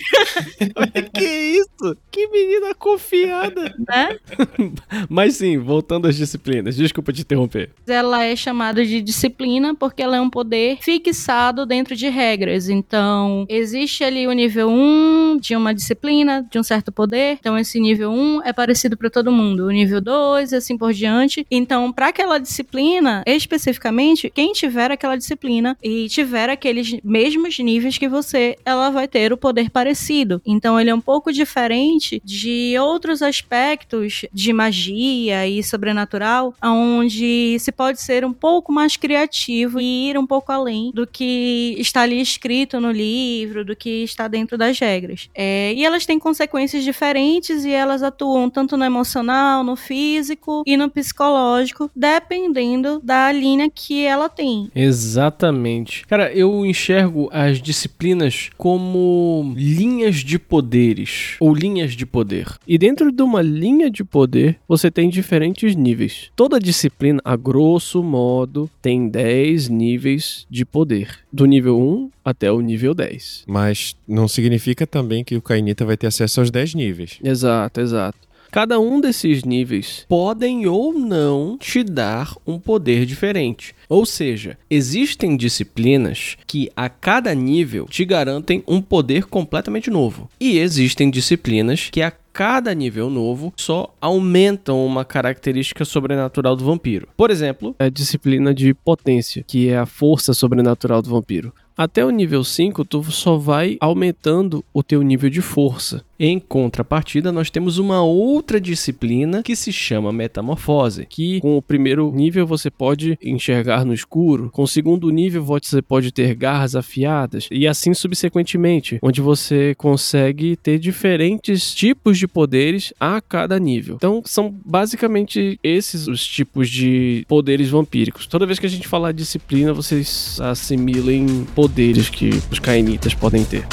que 1.14 1.26
isso? 1.26 1.98
Que 2.12 2.28
menina 2.28 2.74
confiada. 2.76 3.74
né? 3.88 4.18
Mas 5.10 5.36
sim, 5.36 5.58
voltando 5.58 6.08
às 6.08 6.16
disciplinas. 6.16 6.76
Desculpa 6.76 7.14
te 7.14 7.22
interromper. 7.22 7.72
Ela 7.88 8.26
é 8.26 8.36
chamada 8.36 8.86
de 8.86 9.02
disciplina 9.02 9.76
porque 9.76 10.02
ela 10.02 10.18
é 10.18 10.22
um 10.22 10.30
poder 10.30 10.78
fixado 10.82 11.66
dentro 11.66 11.96
de 11.96 12.10
regras. 12.10 12.70
Então, 12.70 13.46
existe 13.50 14.04
ali 14.04 14.28
o 14.28 14.32
nível 14.32 14.70
1 14.70 15.38
de 15.42 15.56
uma 15.56 15.74
disciplina, 15.74 16.46
de 16.50 16.60
um 16.60 16.64
certo 16.64 16.92
poder. 16.92 17.38
Então, 17.40 17.58
esse 17.58 17.80
nível 17.80 18.12
1 18.12 18.44
é 18.44 18.54
parecido 18.54 18.98
para 18.98 19.10
todo 19.10 19.32
mundo. 19.32 19.66
O 19.66 19.72
nível 19.72 20.02
2 20.02 20.52
e 20.52 20.56
assim 20.56 20.78
por 20.78 20.94
diante. 20.94 21.46
Então, 21.50 21.92
para 21.92 22.08
aquela 22.08 22.38
disciplina, 22.38 23.24
especificamente, 23.26 24.30
quem 24.34 24.54
tiver 24.54 24.92
aquela 24.92 25.16
disciplina 25.16 25.78
e 25.84 26.08
tiver 26.10 26.50
aqueles 26.50 27.00
mesmos 27.04 27.58
níveis 27.60 27.98
que 27.98 28.08
você, 28.08 28.56
ela 28.66 28.89
vai 28.92 29.08
ter 29.08 29.32
o 29.34 29.38
poder 29.38 29.70
parecido. 29.70 30.42
Então, 30.46 30.80
ele 30.80 30.90
é 30.90 30.96
um 30.96 31.02
pouco 31.02 31.32
diferente 31.32 32.22
de 32.24 32.76
outros 32.80 33.22
aspectos 33.22 34.26
de 34.32 34.54
magia 34.54 35.48
e 35.48 35.64
sobrenatural, 35.64 36.54
onde 36.64 37.58
se 37.60 37.72
pode 37.72 38.02
ser 38.02 38.26
um 38.26 38.34
pouco 38.34 38.72
mais 38.72 38.96
criativo 38.96 39.80
e 39.80 40.10
ir 40.10 40.18
um 40.18 40.26
pouco 40.26 40.52
além 40.52 40.92
do 40.94 41.06
que 41.06 41.76
está 41.78 42.02
ali 42.02 42.22
escrito 42.22 42.80
no 42.80 42.92
livro, 42.92 43.66
do 43.66 43.76
que 43.76 44.04
está 44.04 44.28
dentro 44.28 44.58
das 44.58 44.80
regras. 44.80 45.30
É, 45.34 45.74
e 45.74 45.86
elas 45.86 46.06
têm 46.06 46.20
consequências 46.20 46.84
diferentes 46.84 47.66
e 47.66 47.72
elas 47.72 48.04
atuam 48.04 48.50
tanto 48.50 48.78
no 48.78 48.86
emocional, 48.86 49.64
no 49.64 49.76
físico 49.76 50.64
e 50.66 50.78
no 50.78 50.90
psicológico, 50.90 51.90
dependendo 51.96 53.00
da 53.04 53.32
linha 53.32 53.70
que 53.70 54.06
ela 54.06 54.30
tem. 54.30 54.70
Exatamente. 54.76 56.06
Cara, 56.06 56.32
eu 56.34 56.66
enxergo 56.66 57.30
as 57.32 57.62
disciplinas 57.62 58.50
como 58.58 58.79
como 58.80 59.54
linhas 59.58 60.18
de 60.18 60.40
poderes 60.40 61.36
ou 61.40 61.54
linhas 61.54 61.92
de 61.94 62.06
poder. 62.06 62.48
E 62.66 62.78
dentro 62.78 63.12
de 63.12 63.22
uma 63.22 63.42
linha 63.42 63.92
de 63.92 64.06
poder, 64.06 64.58
você 64.68 64.90
tem 64.90 65.10
diferentes 65.10 65.76
níveis. 65.76 66.32
Toda 66.34 66.60
disciplina, 66.60 67.22
a 67.26 67.36
grosso 67.36 68.02
modo, 68.02 68.70
tem 68.82 69.10
10 69.10 69.68
níveis 69.68 70.48
de 70.50 70.64
poder, 70.64 71.20
do 71.32 71.46
nível 71.46 71.78
1 71.78 72.10
até 72.24 72.50
o 72.50 72.62
nível 72.62 72.94
10. 72.94 73.44
Mas 73.48 73.98
não 74.08 74.30
significa 74.30 74.88
também 74.88 75.26
que 75.26 75.36
o 75.36 75.42
Kainita 75.42 75.84
vai 75.84 75.98
ter 75.98 76.08
acesso 76.08 76.40
aos 76.40 76.50
10 76.50 76.74
níveis. 76.76 77.20
Exato, 77.22 77.82
exato. 77.82 78.29
Cada 78.52 78.80
um 78.80 79.00
desses 79.00 79.44
níveis 79.44 80.06
podem 80.10 80.66
ou 80.66 80.92
não 80.92 81.56
te 81.60 81.84
dar 81.84 82.36
um 82.48 82.58
poder 82.58 83.06
diferente. 83.06 83.76
Ou 83.88 84.08
seja, 84.08 84.58
existem 84.68 85.38
disciplinas 85.38 86.36
que 86.48 86.72
a 86.76 86.90
cada 86.90 87.36
nível 87.36 87.86
te 87.86 88.04
garantem 88.04 88.64
um 88.68 88.82
poder 88.82 89.26
completamente 89.26 89.92
novo. 89.92 90.28
E 90.40 90.58
existem 90.58 91.12
disciplinas 91.12 91.90
que 91.92 92.02
a 92.02 92.12
cada 92.34 92.74
nível 92.74 93.10
novo 93.10 93.54
só 93.56 93.94
aumentam 94.00 94.86
uma 94.86 95.04
característica 95.04 95.86
sobrenatural 95.86 96.56
do 96.56 96.66
vampiro. 96.66 97.08
Por 97.18 97.30
exemplo, 97.30 97.76
a 97.78 97.90
disciplina 97.90 98.54
de 98.54 98.74
potência, 98.74 99.44
que 99.46 99.70
é 99.70 99.78
a 99.78 99.86
força 99.86 100.34
sobrenatural 100.34 101.02
do 101.02 101.10
vampiro. 101.10 101.54
Até 101.80 102.04
o 102.04 102.10
nível 102.10 102.44
5, 102.44 102.84
tu 102.84 103.02
só 103.10 103.38
vai 103.38 103.78
aumentando 103.80 104.66
o 104.74 104.84
teu 104.84 105.02
nível 105.02 105.30
de 105.30 105.40
força. 105.40 106.04
Em 106.20 106.38
contrapartida, 106.38 107.32
nós 107.32 107.50
temos 107.50 107.78
uma 107.78 108.04
outra 108.04 108.60
disciplina 108.60 109.42
que 109.42 109.56
se 109.56 109.72
chama 109.72 110.12
metamorfose, 110.12 111.06
que 111.10 111.40
com 111.40 111.56
o 111.56 111.62
primeiro 111.62 112.12
nível 112.12 112.46
você 112.46 112.70
pode 112.70 113.18
enxergar 113.24 113.86
no 113.86 113.94
escuro, 113.94 114.50
com 114.52 114.64
o 114.64 114.68
segundo 114.68 115.10
nível 115.10 115.42
você 115.42 115.82
pode 115.82 116.12
ter 116.12 116.36
garras 116.36 116.76
afiadas 116.76 117.48
e 117.50 117.66
assim 117.66 117.94
subsequentemente, 117.94 119.00
onde 119.02 119.22
você 119.22 119.74
consegue 119.76 120.58
ter 120.58 120.78
diferentes 120.78 121.74
tipos 121.74 122.18
de 122.18 122.28
poderes 122.28 122.94
a 123.00 123.22
cada 123.22 123.58
nível. 123.58 123.96
Então, 123.96 124.22
são 124.26 124.54
basicamente 124.66 125.58
esses 125.64 126.10
os 126.10 126.28
tipos 126.28 126.70
de 126.70 127.24
poderes 127.30 127.70
vampíricos. 127.70 128.28
Toda 128.28 128.46
vez 128.46 128.60
que 128.60 128.66
a 128.66 128.70
gente 128.70 128.90
falar 128.90 129.14
disciplina, 129.14 129.72
vocês 129.72 130.38
assimilem 130.42 131.46
poderes 131.56 131.69
que 132.10 132.30
os 132.52 132.60
cainitas 132.60 133.14
podem 133.14 133.44
ter. 133.44 133.66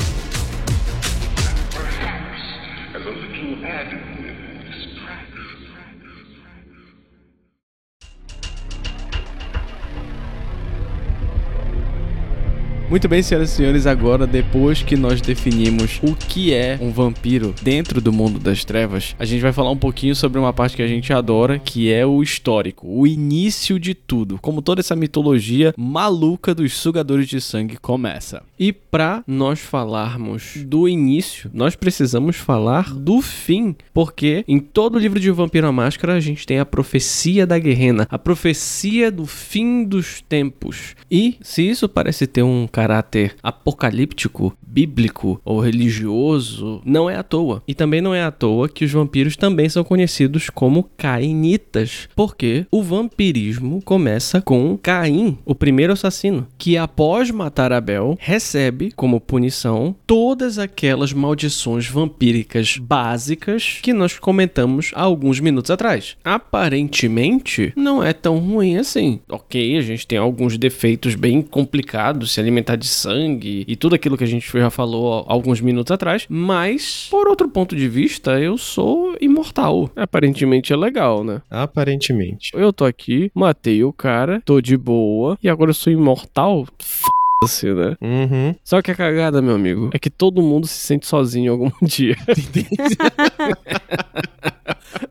Muito 12.88 13.08
bem, 13.08 13.20
senhoras 13.20 13.50
e 13.50 13.52
senhores, 13.52 13.84
agora 13.84 14.28
depois 14.28 14.80
que 14.80 14.96
nós 14.96 15.20
definimos 15.20 15.98
o 16.04 16.14
que 16.14 16.54
é 16.54 16.78
um 16.80 16.92
vampiro 16.92 17.52
dentro 17.60 18.00
do 18.00 18.12
mundo 18.12 18.38
das 18.38 18.64
trevas, 18.64 19.16
a 19.18 19.24
gente 19.24 19.40
vai 19.40 19.52
falar 19.52 19.72
um 19.72 19.76
pouquinho 19.76 20.14
sobre 20.14 20.38
uma 20.38 20.52
parte 20.52 20.76
que 20.76 20.82
a 20.82 20.86
gente 20.86 21.12
adora, 21.12 21.58
que 21.58 21.92
é 21.92 22.06
o 22.06 22.22
histórico, 22.22 22.86
o 22.88 23.04
início 23.04 23.80
de 23.80 23.92
tudo, 23.92 24.38
como 24.40 24.62
toda 24.62 24.80
essa 24.80 24.94
mitologia 24.94 25.74
maluca 25.76 26.54
dos 26.54 26.74
sugadores 26.74 27.26
de 27.26 27.40
sangue 27.40 27.76
começa. 27.76 28.44
E 28.56 28.72
para 28.72 29.24
nós 29.26 29.58
falarmos 29.58 30.52
do 30.64 30.88
início, 30.88 31.50
nós 31.52 31.74
precisamos 31.74 32.36
falar 32.36 32.94
do 32.94 33.20
fim, 33.20 33.74
porque 33.92 34.44
em 34.46 34.60
todo 34.60 34.94
o 34.94 35.00
livro 35.00 35.18
de 35.18 35.32
Vampiro 35.32 35.66
à 35.66 35.72
Máscara 35.72 36.14
a 36.14 36.20
gente 36.20 36.46
tem 36.46 36.60
a 36.60 36.64
profecia 36.64 37.44
da 37.44 37.58
guerrena, 37.58 38.06
a 38.08 38.18
profecia 38.18 39.10
do 39.10 39.26
fim 39.26 39.82
dos 39.82 40.22
tempos. 40.22 40.94
E 41.10 41.36
se 41.42 41.68
isso 41.68 41.88
parece 41.88 42.28
ter 42.28 42.44
um 42.44 42.68
caráter 42.76 43.36
apocalíptico, 43.42 44.54
bíblico 44.60 45.40
ou 45.42 45.60
religioso, 45.60 46.82
não 46.84 47.08
é 47.08 47.16
à 47.16 47.22
toa. 47.22 47.62
E 47.66 47.74
também 47.74 48.02
não 48.02 48.14
é 48.14 48.22
à 48.22 48.30
toa 48.30 48.68
que 48.68 48.84
os 48.84 48.92
vampiros 48.92 49.34
também 49.34 49.66
são 49.66 49.82
conhecidos 49.82 50.50
como 50.50 50.90
cainitas, 50.94 52.06
porque 52.14 52.66
o 52.70 52.82
vampirismo 52.82 53.80
começa 53.82 54.42
com 54.42 54.76
Caim, 54.76 55.38
o 55.46 55.54
primeiro 55.54 55.94
assassino, 55.94 56.46
que 56.58 56.76
após 56.76 57.30
matar 57.30 57.72
Abel, 57.72 58.18
recebe 58.20 58.92
como 58.94 59.22
punição 59.22 59.96
todas 60.06 60.58
aquelas 60.58 61.14
maldições 61.14 61.88
vampíricas 61.88 62.76
básicas 62.76 63.78
que 63.82 63.94
nós 63.94 64.18
comentamos 64.18 64.90
há 64.94 65.00
alguns 65.00 65.40
minutos 65.40 65.70
atrás. 65.70 66.18
Aparentemente, 66.22 67.72
não 67.74 68.02
é 68.02 68.12
tão 68.12 68.38
ruim 68.38 68.76
assim. 68.76 69.20
Ok, 69.30 69.78
a 69.78 69.80
gente 69.80 70.06
tem 70.06 70.18
alguns 70.18 70.58
defeitos 70.58 71.14
bem 71.14 71.40
complicados, 71.40 72.32
se 72.32 72.40
alimentar 72.40 72.65
de 72.74 72.86
sangue 72.86 73.64
e 73.68 73.76
tudo 73.76 73.94
aquilo 73.94 74.16
que 74.16 74.24
a 74.24 74.26
gente 74.26 74.50
já 74.58 74.70
falou 74.70 75.24
alguns 75.28 75.60
minutos 75.60 75.92
atrás, 75.92 76.26
mas 76.28 77.06
por 77.10 77.28
outro 77.28 77.48
ponto 77.48 77.76
de 77.76 77.88
vista, 77.88 78.40
eu 78.40 78.56
sou 78.58 79.16
imortal. 79.20 79.90
Aparentemente 79.94 80.72
é 80.72 80.76
legal, 80.76 81.22
né? 81.22 81.42
Aparentemente. 81.50 82.50
Eu 82.54 82.72
tô 82.72 82.84
aqui, 82.84 83.30
matei 83.34 83.84
o 83.84 83.92
cara, 83.92 84.42
tô 84.44 84.60
de 84.60 84.76
boa 84.76 85.38
e 85.42 85.48
agora 85.48 85.70
eu 85.70 85.74
sou 85.74 85.92
imortal? 85.92 86.66
F***se, 86.80 87.72
né? 87.72 87.96
Uhum. 88.00 88.54
Só 88.64 88.80
que 88.80 88.90
a 88.90 88.94
cagada, 88.94 89.42
meu 89.42 89.54
amigo, 89.54 89.90
é 89.92 89.98
que 89.98 90.10
todo 90.10 90.42
mundo 90.42 90.66
se 90.66 90.78
sente 90.78 91.06
sozinho 91.06 91.52
algum 91.52 91.70
dia. 91.82 92.16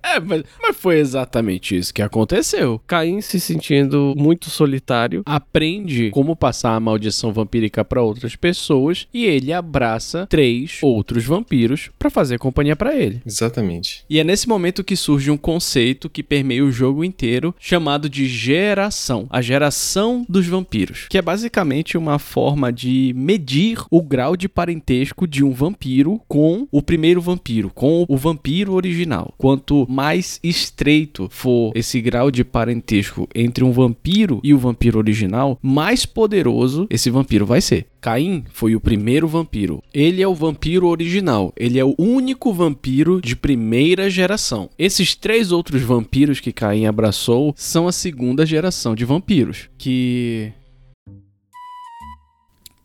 É, 0.04 0.20
mas, 0.20 0.44
mas 0.62 0.76
foi 0.78 1.00
exatamente 1.00 1.76
isso 1.76 1.94
que 1.94 2.02
aconteceu. 2.02 2.82
Caim 2.88 3.22
se 3.22 3.40
sentindo 3.40 4.14
muito 4.18 4.50
solitário, 4.50 5.24
aprende 5.26 6.10
como 6.12 6.36
passar 6.36 6.76
a 6.76 6.80
maldição 6.80 7.34
vampírica 7.34 7.84
para 7.84 8.02
outras 8.02 8.36
pessoas 8.36 9.08
e 9.14 9.26
ele 9.26 9.52
abraça 9.54 10.28
três 10.28 10.80
outros 10.82 11.26
vampiros 11.26 11.90
para 11.98 12.10
fazer 12.10 12.38
companhia 12.40 12.76
para 12.76 12.96
ele. 12.96 13.22
Exatamente. 13.26 14.04
E 14.10 14.20
é 14.20 14.24
nesse 14.24 14.48
momento 14.48 14.84
que 14.84 14.96
surge 14.96 15.32
um 15.32 15.38
conceito 15.38 16.10
que 16.10 16.24
permeia 16.24 16.64
o 16.64 16.72
jogo 16.72 17.04
inteiro, 17.04 17.54
chamado 17.60 18.10
de 18.10 18.26
geração. 18.28 19.28
A 19.30 19.42
geração 19.42 20.26
dos 20.28 20.48
vampiros. 20.48 21.08
Que 21.10 21.18
é 21.18 21.22
basicamente 21.22 21.98
uma 21.98 22.20
forma 22.20 22.72
de 22.72 23.14
medir 23.16 23.80
o 23.90 24.02
grau 24.02 24.36
de 24.36 24.48
parentesco 24.48 25.28
de 25.28 25.44
um 25.44 25.52
vampiro 25.52 26.22
com 26.28 26.68
o 26.72 26.82
primeiro 26.82 27.22
vampiro, 27.22 27.72
com 27.74 28.06
o 28.08 28.18
vampiro 28.18 28.74
original. 28.74 29.34
Quanto 29.38 29.75
mais 29.90 30.40
estreito 30.44 31.28
for 31.32 31.72
esse 31.76 32.00
grau 32.00 32.30
de 32.30 32.44
parentesco 32.44 33.28
entre 33.34 33.64
um 33.64 33.72
vampiro 33.72 34.40
e 34.44 34.54
o 34.54 34.58
vampiro 34.58 34.98
original, 34.98 35.58
mais 35.62 36.06
poderoso 36.06 36.88
esse 36.90 37.10
vampiro 37.10 37.46
vai 37.46 37.60
ser. 37.60 37.88
Caim 38.06 38.46
foi 38.54 38.76
o 38.76 38.80
primeiro 38.80 39.28
vampiro. 39.28 39.82
Ele 39.92 40.22
é 40.22 40.28
o 40.28 40.36
vampiro 40.36 40.88
original. 40.88 41.52
Ele 41.58 41.80
é 41.80 41.84
o 41.84 41.96
único 41.98 42.54
vampiro 42.54 43.20
de 43.20 43.36
primeira 43.36 44.12
geração. 44.12 44.70
Esses 44.78 45.16
três 45.16 45.52
outros 45.52 45.82
vampiros 45.82 46.40
que 46.40 46.54
Caim 46.54 46.86
abraçou 46.86 47.52
são 47.58 47.88
a 47.88 47.92
segunda 47.92 48.46
geração 48.46 48.94
de 48.94 49.04
vampiros. 49.04 49.70
Que. 49.76 50.54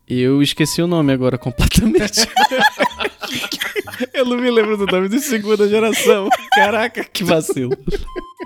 Eu 0.08 0.42
esqueci 0.42 0.80
o 0.80 0.86
nome 0.86 1.12
agora 1.12 1.36
completamente. 1.36 2.26
Eu 4.12 4.24
não 4.24 4.36
me 4.36 4.50
lembro 4.50 4.76
do 4.76 4.86
nome 4.86 5.08
de 5.08 5.20
segunda 5.20 5.68
geração. 5.68 6.28
Caraca, 6.52 7.04
que 7.04 7.24
vacilo. 7.24 7.76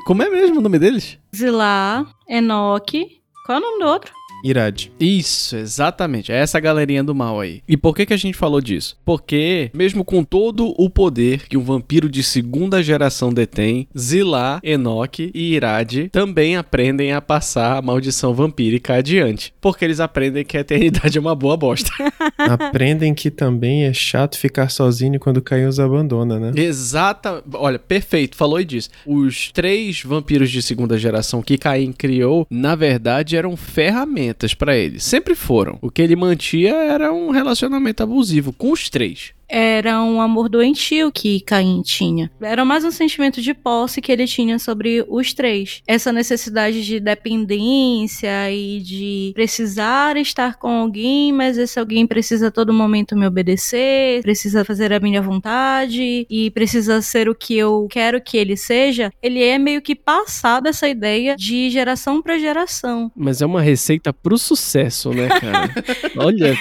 Como 0.07 0.23
é 0.23 0.29
mesmo 0.29 0.59
o 0.59 0.63
nome 0.63 0.79
deles? 0.79 1.19
Zilá, 1.35 2.07
Enoque. 2.29 3.21
Qual 3.47 3.59
é 3.59 3.61
o 3.61 3.65
nome 3.65 3.79
do 3.79 3.87
outro? 3.87 4.13
Irade. 4.45 4.93
Isso, 5.01 5.57
exatamente. 5.57 6.31
É 6.31 6.37
essa 6.37 6.61
galerinha 6.61 7.03
do 7.03 7.15
mal 7.15 7.41
aí. 7.41 7.63
E 7.67 7.79
por 7.79 7.97
que, 7.97 8.05
que 8.05 8.13
a 8.13 8.19
gente 8.19 8.37
falou 8.37 8.61
disso? 8.61 8.95
Porque, 9.03 9.71
mesmo 9.73 10.05
com 10.05 10.23
todo 10.23 10.75
o 10.77 10.91
poder 10.91 11.49
que 11.49 11.57
um 11.57 11.65
vampiro 11.65 12.11
de 12.11 12.23
segunda 12.23 12.83
geração 12.83 13.33
detém, 13.33 13.89
Zilá, 13.99 14.61
Enoque 14.63 15.31
e 15.35 15.55
Irade 15.55 16.11
também 16.13 16.59
aprendem 16.59 17.13
a 17.13 17.23
passar 17.23 17.79
a 17.79 17.83
maldição 17.83 18.35
vampírica 18.35 18.97
adiante. 18.97 19.55
Porque 19.63 19.83
eles 19.83 19.99
aprendem 19.99 20.45
que 20.45 20.59
a 20.59 20.61
eternidade 20.61 21.17
é 21.17 21.21
uma 21.21 21.35
boa 21.35 21.57
bosta. 21.57 21.91
Aprendem 22.37 23.15
que 23.15 23.31
também 23.31 23.85
é 23.85 23.95
chato 23.95 24.39
ficar 24.39 24.69
sozinho 24.69 25.19
quando 25.19 25.41
Caim 25.41 25.65
os 25.65 25.81
abandona, 25.81 26.39
né? 26.39 26.53
Exata. 26.55 27.43
Olha, 27.55 27.79
perfeito, 27.79 28.37
falou 28.37 28.61
e 28.61 28.65
disse. 28.65 28.91
Os 29.07 29.51
três 29.53 30.03
vampiros 30.03 30.51
de 30.51 30.61
segunda 30.61 30.99
geração 30.99 31.41
que 31.43 31.57
Caim 31.57 31.93
criou, 31.93 32.47
na 32.51 32.75
verdade, 32.75 33.37
eram 33.37 33.57
ferramentas 33.57 34.34
pra 34.55 34.77
ele. 34.77 34.99
Sempre 34.99 35.35
foram. 35.35 35.79
O 35.81 35.91
que 35.91 36.03
ele 36.03 36.17
mantinha 36.17 36.75
era 36.75 37.13
um 37.13 37.31
relacionamento 37.31 38.03
abusivo 38.03 38.53
com 38.53 38.73
os 38.73 38.91
três. 38.91 39.33
Era 39.49 40.03
um 40.03 40.21
amor 40.21 40.49
doentio 40.49 41.13
que 41.13 41.41
Caim 41.41 41.83
tinha. 41.83 42.31
Era 42.41 42.65
mais 42.65 42.85
um 42.85 42.91
sentimento 42.91 43.41
de 43.41 43.55
posse 43.55 44.01
que 44.01 44.11
ele 44.11 44.27
tinha 44.27 44.59
sobre 44.59 45.05
os 45.09 45.33
três. 45.33 45.83
Essa 45.87 46.13
necessidade 46.13 46.85
de 46.85 47.01
dependência 47.01 48.51
e 48.51 48.81
de 48.81 49.33
precisar 49.35 50.17
estar 50.17 50.57
com 50.57 50.69
alguém, 50.69 51.33
mas 51.33 51.59
esse 51.59 51.79
alguém 51.79 52.07
precisa 52.07 52.49
a 52.49 52.51
todo 52.51 52.73
momento 52.73 53.17
me 53.17 53.27
obedecer, 53.27 54.23
precisa 54.23 54.65
fazer 54.65 54.93
a 54.93 55.01
minha 55.01 55.23
vontade 55.23 56.27
e 56.29 56.51
precisa 56.51 57.01
ser 57.01 57.29
o 57.29 57.35
que 57.35 57.57
eu 57.57 57.87
quero 57.91 58.21
que 58.21 58.37
ele 58.37 58.57
seja. 58.57 59.11
Ele 59.23 59.43
é 59.43 59.59
meio 59.59 59.83
que 59.83 59.95
passado 59.95 60.69
essa 60.69 60.89
ideia 60.89 61.37
de 61.37 61.71
geração 61.71 62.21
para 62.21 62.39
geração. 62.39 63.11
Mas 63.17 63.41
é 63.41 63.47
uma 63.47 63.63
receita 63.63 64.13
pro 64.13 64.39
sucesso, 64.39 65.11
né, 65.11 65.29
cara? 65.29 65.71
Olha, 66.17 66.57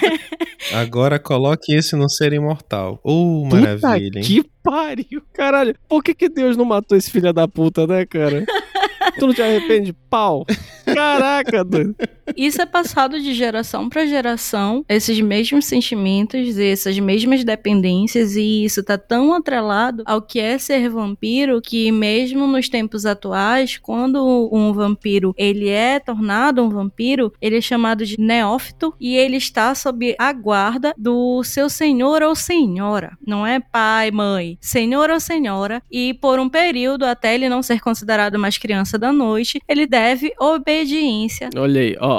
Agora 0.71 1.19
coloque 1.19 1.73
esse 1.75 1.95
no 1.95 2.09
ser 2.09 2.31
imortal. 2.33 2.72
Oh, 3.03 3.45
maravilha, 3.45 3.79
puta 3.81 4.19
hein? 4.19 4.23
que 4.23 4.43
pariu, 4.63 5.21
caralho. 5.33 5.75
Por 5.87 6.03
que 6.03 6.13
que 6.13 6.29
Deus 6.29 6.57
não 6.57 6.65
matou 6.65 6.97
esse 6.97 7.11
filho 7.11 7.33
da 7.33 7.47
puta, 7.47 7.85
né, 7.87 8.05
cara? 8.05 8.45
tu 9.19 9.27
não 9.27 9.33
te 9.33 9.41
arrepende? 9.41 9.93
Pau. 10.09 10.45
Caraca, 10.85 11.63
doido. 11.63 11.95
Isso 12.35 12.61
é 12.61 12.65
passado 12.65 13.19
de 13.19 13.33
geração 13.33 13.89
para 13.89 14.05
geração, 14.05 14.83
esses 14.87 15.19
mesmos 15.19 15.65
sentimentos, 15.65 16.57
essas 16.57 16.97
mesmas 16.99 17.43
dependências, 17.43 18.35
e 18.35 18.63
isso 18.63 18.83
tá 18.83 18.97
tão 18.97 19.33
atrelado 19.33 20.03
ao 20.05 20.21
que 20.21 20.39
é 20.39 20.57
ser 20.57 20.89
vampiro 20.89 21.61
que 21.61 21.91
mesmo 21.91 22.47
nos 22.47 22.69
tempos 22.69 23.05
atuais, 23.05 23.77
quando 23.77 24.49
um 24.51 24.73
vampiro 24.73 25.33
ele 25.37 25.69
é 25.69 25.99
tornado 25.99 26.63
um 26.63 26.69
vampiro, 26.69 27.31
ele 27.41 27.57
é 27.57 27.61
chamado 27.61 28.05
de 28.05 28.19
neófito 28.19 28.93
e 28.99 29.15
ele 29.15 29.37
está 29.37 29.75
sob 29.75 30.15
a 30.17 30.33
guarda 30.33 30.93
do 30.97 31.43
seu 31.43 31.69
senhor 31.69 32.21
ou 32.21 32.35
senhora. 32.35 33.17
Não 33.25 33.45
é 33.45 33.59
pai, 33.59 34.11
mãe, 34.11 34.57
senhor 34.61 35.09
ou 35.09 35.19
senhora, 35.19 35.81
e 35.91 36.13
por 36.13 36.39
um 36.39 36.49
período 36.49 37.05
até 37.05 37.35
ele 37.35 37.49
não 37.49 37.61
ser 37.61 37.81
considerado 37.81 38.39
mais 38.39 38.57
criança 38.57 38.97
da 38.97 39.11
noite, 39.11 39.61
ele 39.67 39.85
deve 39.85 40.33
obediência 40.39 41.49
Olha 41.55 41.81
aí, 41.81 41.95
ó. 41.99 42.12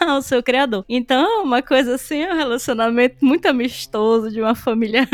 Ao 0.00 0.22
seu 0.22 0.42
criador. 0.42 0.84
Então, 0.88 1.44
uma 1.44 1.62
coisa 1.62 1.94
assim, 1.94 2.24
um 2.24 2.34
relacionamento 2.34 3.16
muito 3.22 3.46
amistoso 3.46 4.30
de 4.30 4.40
uma 4.40 4.54
família. 4.54 5.08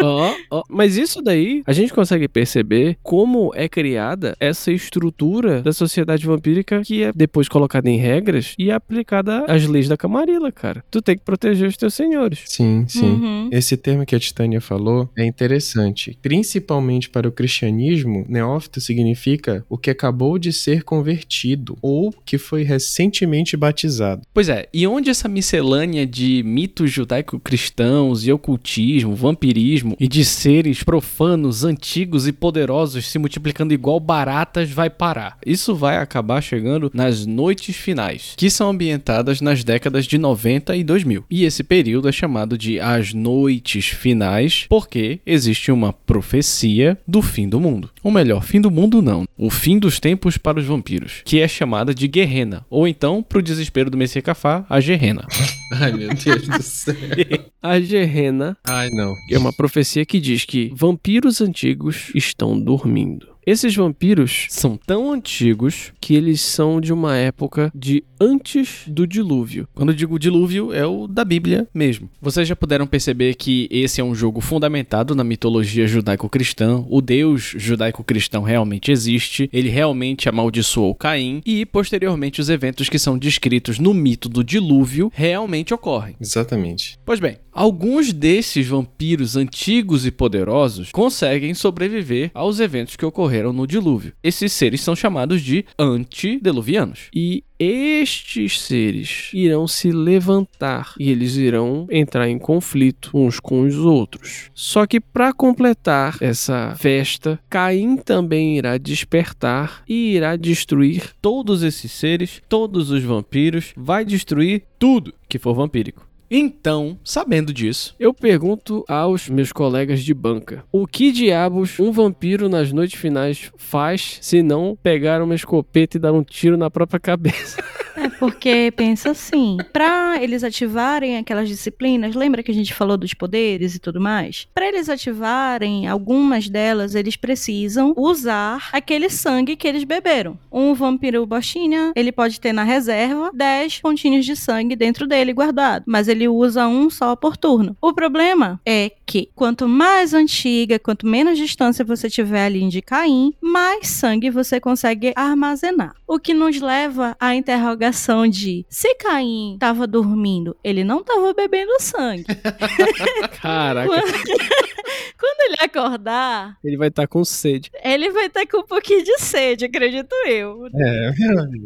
Ó, 0.00 0.34
ó. 0.50 0.62
Mas 0.68 0.96
isso 0.96 1.22
daí, 1.22 1.62
a 1.66 1.72
gente 1.72 1.92
consegue 1.92 2.28
perceber 2.28 2.96
como 3.02 3.52
é 3.54 3.68
criada 3.68 4.36
essa 4.40 4.72
estrutura 4.72 5.62
da 5.62 5.72
sociedade 5.72 6.26
vampírica 6.26 6.82
que 6.82 7.04
é 7.04 7.12
depois 7.14 7.48
colocada 7.48 7.88
em 7.88 7.96
regras 7.96 8.54
e 8.58 8.70
aplicada 8.70 9.44
às 9.46 9.66
leis 9.66 9.88
da 9.88 9.96
Camarilla, 9.96 10.50
cara. 10.50 10.84
Tu 10.90 11.00
tem 11.00 11.16
que 11.16 11.24
proteger 11.24 11.68
os 11.68 11.76
teus 11.76 11.94
senhores. 11.94 12.42
Sim, 12.46 12.84
sim. 12.88 13.04
Uhum. 13.04 13.48
Esse 13.52 13.76
termo 13.76 14.06
que 14.06 14.14
a 14.14 14.20
Titânia 14.20 14.60
falou 14.60 15.08
é 15.16 15.24
interessante. 15.24 16.18
Principalmente 16.22 17.08
para 17.08 17.28
o 17.28 17.32
cristianismo, 17.32 18.24
neófito 18.28 18.80
significa 18.80 19.64
o 19.68 19.78
que 19.78 19.90
acabou 19.90 20.38
de 20.38 20.52
ser 20.52 20.82
convertido 20.82 21.76
ou 21.80 22.12
que 22.24 22.38
foi 22.38 22.62
recentemente 22.62 23.43
batizado. 23.56 24.22
Pois 24.32 24.48
é, 24.48 24.68
e 24.72 24.86
onde 24.86 25.10
essa 25.10 25.28
miscelânea 25.28 26.06
de 26.06 26.42
mitos 26.42 26.90
judaico-cristãos 26.90 28.26
e 28.26 28.32
ocultismo, 28.32 29.14
vampirismo 29.14 29.96
e 30.00 30.08
de 30.08 30.24
seres 30.24 30.82
profanos, 30.82 31.64
antigos 31.64 32.26
e 32.26 32.32
poderosos 32.32 33.06
se 33.06 33.18
multiplicando 33.18 33.74
igual 33.74 34.00
baratas 34.00 34.70
vai 34.70 34.88
parar? 34.88 35.38
Isso 35.44 35.74
vai 35.74 35.98
acabar 35.98 36.40
chegando 36.40 36.90
nas 36.94 37.26
noites 37.26 37.76
finais, 37.76 38.34
que 38.36 38.50
são 38.50 38.70
ambientadas 38.70 39.40
nas 39.40 39.62
décadas 39.62 40.06
de 40.06 40.18
90 40.18 40.76
e 40.76 40.84
2000. 40.84 41.24
E 41.30 41.44
esse 41.44 41.62
período 41.62 42.08
é 42.08 42.12
chamado 42.12 42.56
de 42.56 42.80
as 42.80 43.12
noites 43.12 43.86
finais 43.86 44.66
porque 44.68 45.20
existe 45.26 45.70
uma 45.70 45.92
profecia 45.92 46.98
do 47.06 47.22
fim 47.22 47.48
do 47.48 47.60
mundo. 47.60 47.90
Ou 48.02 48.10
melhor, 48.10 48.42
fim 48.42 48.60
do 48.60 48.70
mundo 48.70 49.02
não, 49.02 49.26
o 49.36 49.50
fim 49.50 49.78
dos 49.78 49.98
tempos 49.98 50.36
para 50.36 50.58
os 50.58 50.66
vampiros, 50.66 51.22
que 51.24 51.40
é 51.40 51.48
chamada 51.48 51.94
de 51.94 52.06
Guerrena, 52.06 52.64
ou 52.68 52.86
então, 52.86 53.22
pro 53.34 53.42
desespero 53.42 53.90
do 53.90 53.98
Messias 53.98 54.22
Cafá, 54.22 54.64
a 54.70 54.78
Gerrena. 54.78 55.26
Ai, 55.72 55.90
meu 55.92 56.08
Deus 56.14 56.46
do 56.46 56.62
céu. 56.62 56.94
A 57.60 57.80
Gerrena 57.80 58.56
Ai, 58.62 58.90
não. 58.90 59.14
é 59.28 59.38
uma 59.38 59.52
profecia 59.52 60.04
que 60.04 60.20
diz 60.20 60.44
que 60.44 60.70
vampiros 60.74 61.40
antigos 61.40 62.12
estão 62.14 62.60
dormindo. 62.60 63.33
Esses 63.46 63.76
vampiros 63.76 64.46
são 64.48 64.78
tão 64.78 65.12
antigos 65.12 65.92
que 66.00 66.14
eles 66.14 66.40
são 66.40 66.80
de 66.80 66.94
uma 66.94 67.14
época 67.14 67.70
de 67.74 68.02
antes 68.18 68.84
do 68.86 69.06
dilúvio. 69.06 69.68
Quando 69.74 69.90
eu 69.90 69.94
digo 69.94 70.18
dilúvio, 70.18 70.72
é 70.72 70.86
o 70.86 71.06
da 71.06 71.26
Bíblia 71.26 71.68
mesmo. 71.74 72.08
Vocês 72.22 72.48
já 72.48 72.56
puderam 72.56 72.86
perceber 72.86 73.34
que 73.34 73.68
esse 73.70 74.00
é 74.00 74.04
um 74.04 74.14
jogo 74.14 74.40
fundamentado 74.40 75.14
na 75.14 75.22
mitologia 75.22 75.86
judaico-cristã. 75.86 76.82
O 76.88 77.02
deus 77.02 77.54
judaico-cristão 77.58 78.42
realmente 78.42 78.90
existe, 78.90 79.50
ele 79.52 79.68
realmente 79.68 80.26
amaldiçoou 80.26 80.94
Caim 80.94 81.42
e, 81.44 81.66
posteriormente, 81.66 82.40
os 82.40 82.48
eventos 82.48 82.88
que 82.88 82.98
são 82.98 83.18
descritos 83.18 83.78
no 83.78 83.92
mito 83.92 84.30
do 84.30 84.42
dilúvio 84.42 85.12
realmente 85.14 85.74
ocorrem. 85.74 86.16
Exatamente. 86.18 86.98
Pois 87.04 87.20
bem, 87.20 87.36
alguns 87.52 88.10
desses 88.10 88.66
vampiros 88.66 89.36
antigos 89.36 90.06
e 90.06 90.10
poderosos 90.10 90.90
conseguem 90.92 91.52
sobreviver 91.52 92.30
aos 92.32 92.58
eventos 92.58 92.96
que 92.96 93.04
ocorreram 93.04 93.33
no 93.42 93.66
dilúvio. 93.66 94.12
Esses 94.22 94.52
seres 94.52 94.80
são 94.80 94.94
chamados 94.94 95.42
de 95.42 95.64
antediluvianos. 95.78 97.08
E 97.14 97.44
estes 97.58 98.60
seres 98.60 99.30
irão 99.32 99.66
se 99.66 99.90
levantar 99.90 100.94
e 100.98 101.10
eles 101.10 101.36
irão 101.36 101.86
entrar 101.90 102.28
em 102.28 102.38
conflito 102.38 103.10
uns 103.14 103.38
com 103.40 103.62
os 103.62 103.76
outros. 103.76 104.50
Só 104.54 104.86
que 104.86 105.00
para 105.00 105.32
completar 105.32 106.16
essa 106.20 106.74
festa, 106.76 107.38
Caim 107.48 107.96
também 107.96 108.58
irá 108.58 108.76
despertar 108.76 109.82
e 109.88 110.14
irá 110.14 110.36
destruir 110.36 111.12
todos 111.22 111.62
esses 111.62 111.92
seres, 111.92 112.42
todos 112.48 112.90
os 112.90 113.02
vampiros, 113.02 113.72
vai 113.76 114.04
destruir 114.04 114.64
tudo 114.78 115.14
que 115.28 115.38
for 115.38 115.54
vampírico. 115.54 116.13
Então, 116.36 116.98
sabendo 117.04 117.52
disso, 117.52 117.94
eu 117.96 118.12
pergunto 118.12 118.84
aos 118.88 119.28
meus 119.28 119.52
colegas 119.52 120.02
de 120.02 120.12
banca: 120.12 120.64
o 120.72 120.84
que 120.84 121.12
diabos 121.12 121.78
um 121.78 121.92
vampiro 121.92 122.48
nas 122.48 122.72
noites 122.72 123.00
finais 123.00 123.52
faz 123.56 124.18
se 124.20 124.42
não 124.42 124.76
pegar 124.82 125.22
uma 125.22 125.36
escopeta 125.36 125.96
e 125.96 126.00
dar 126.00 126.12
um 126.12 126.24
tiro 126.24 126.56
na 126.56 126.68
própria 126.68 126.98
cabeça? 126.98 127.62
É 127.96 128.08
porque 128.08 128.72
pensa 128.76 129.12
assim, 129.12 129.56
pra 129.72 130.18
eles 130.20 130.42
ativarem 130.42 131.16
aquelas 131.16 131.48
disciplinas, 131.48 132.14
lembra 132.14 132.42
que 132.42 132.50
a 132.50 132.54
gente 132.54 132.74
falou 132.74 132.96
dos 132.96 133.14
poderes 133.14 133.74
e 133.74 133.78
tudo 133.78 134.00
mais? 134.00 134.48
Pra 134.52 134.66
eles 134.66 134.88
ativarem 134.88 135.86
algumas 135.86 136.48
delas, 136.48 136.94
eles 136.94 137.16
precisam 137.16 137.94
usar 137.96 138.68
aquele 138.72 139.08
sangue 139.08 139.56
que 139.56 139.66
eles 139.66 139.84
beberam. 139.84 140.38
Um 140.50 140.74
vampiro 140.74 141.24
bostinha, 141.24 141.92
ele 141.94 142.10
pode 142.10 142.40
ter 142.40 142.52
na 142.52 142.64
reserva 142.64 143.30
10 143.32 143.80
pontinhos 143.80 144.26
de 144.26 144.34
sangue 144.34 144.74
dentro 144.74 145.06
dele 145.06 145.32
guardado, 145.32 145.84
mas 145.86 146.08
ele 146.08 146.23
usa 146.28 146.66
um 146.66 146.88
só 146.90 147.14
por 147.16 147.36
turno. 147.36 147.76
O 147.80 147.92
problema 147.92 148.60
é 148.66 148.90
que 149.06 149.30
quanto 149.34 149.68
mais 149.68 150.14
antiga, 150.14 150.78
quanto 150.78 151.06
menos 151.06 151.38
distância 151.38 151.84
você 151.84 152.08
tiver 152.08 152.44
ali 152.46 152.68
de 152.68 152.80
Caim, 152.80 153.32
mais 153.40 153.88
sangue 153.88 154.30
você 154.30 154.60
consegue 154.60 155.12
armazenar. 155.16 155.94
O 156.06 156.18
que 156.18 156.32
nos 156.32 156.60
leva 156.60 157.16
à 157.18 157.34
interrogação 157.34 158.26
de 158.26 158.64
se 158.68 158.94
Caim 158.96 159.54
estava 159.54 159.86
dormindo, 159.86 160.56
ele 160.62 160.84
não 160.84 161.00
estava 161.00 161.32
bebendo 161.34 161.72
sangue. 161.80 162.24
Caraca, 163.40 163.88
Quando 165.18 165.40
ele 165.46 165.56
acordar, 165.60 166.58
ele 166.62 166.76
vai 166.76 166.88
estar 166.88 167.06
com 167.06 167.24
sede. 167.24 167.70
ele 167.82 168.10
vai 168.10 168.26
estar 168.26 168.46
com 168.46 168.58
um 168.58 168.66
pouquinho 168.66 169.02
de 169.02 169.18
sede, 169.18 169.64
acredito 169.64 170.14
eu. 170.26 170.66
É, 170.74 171.10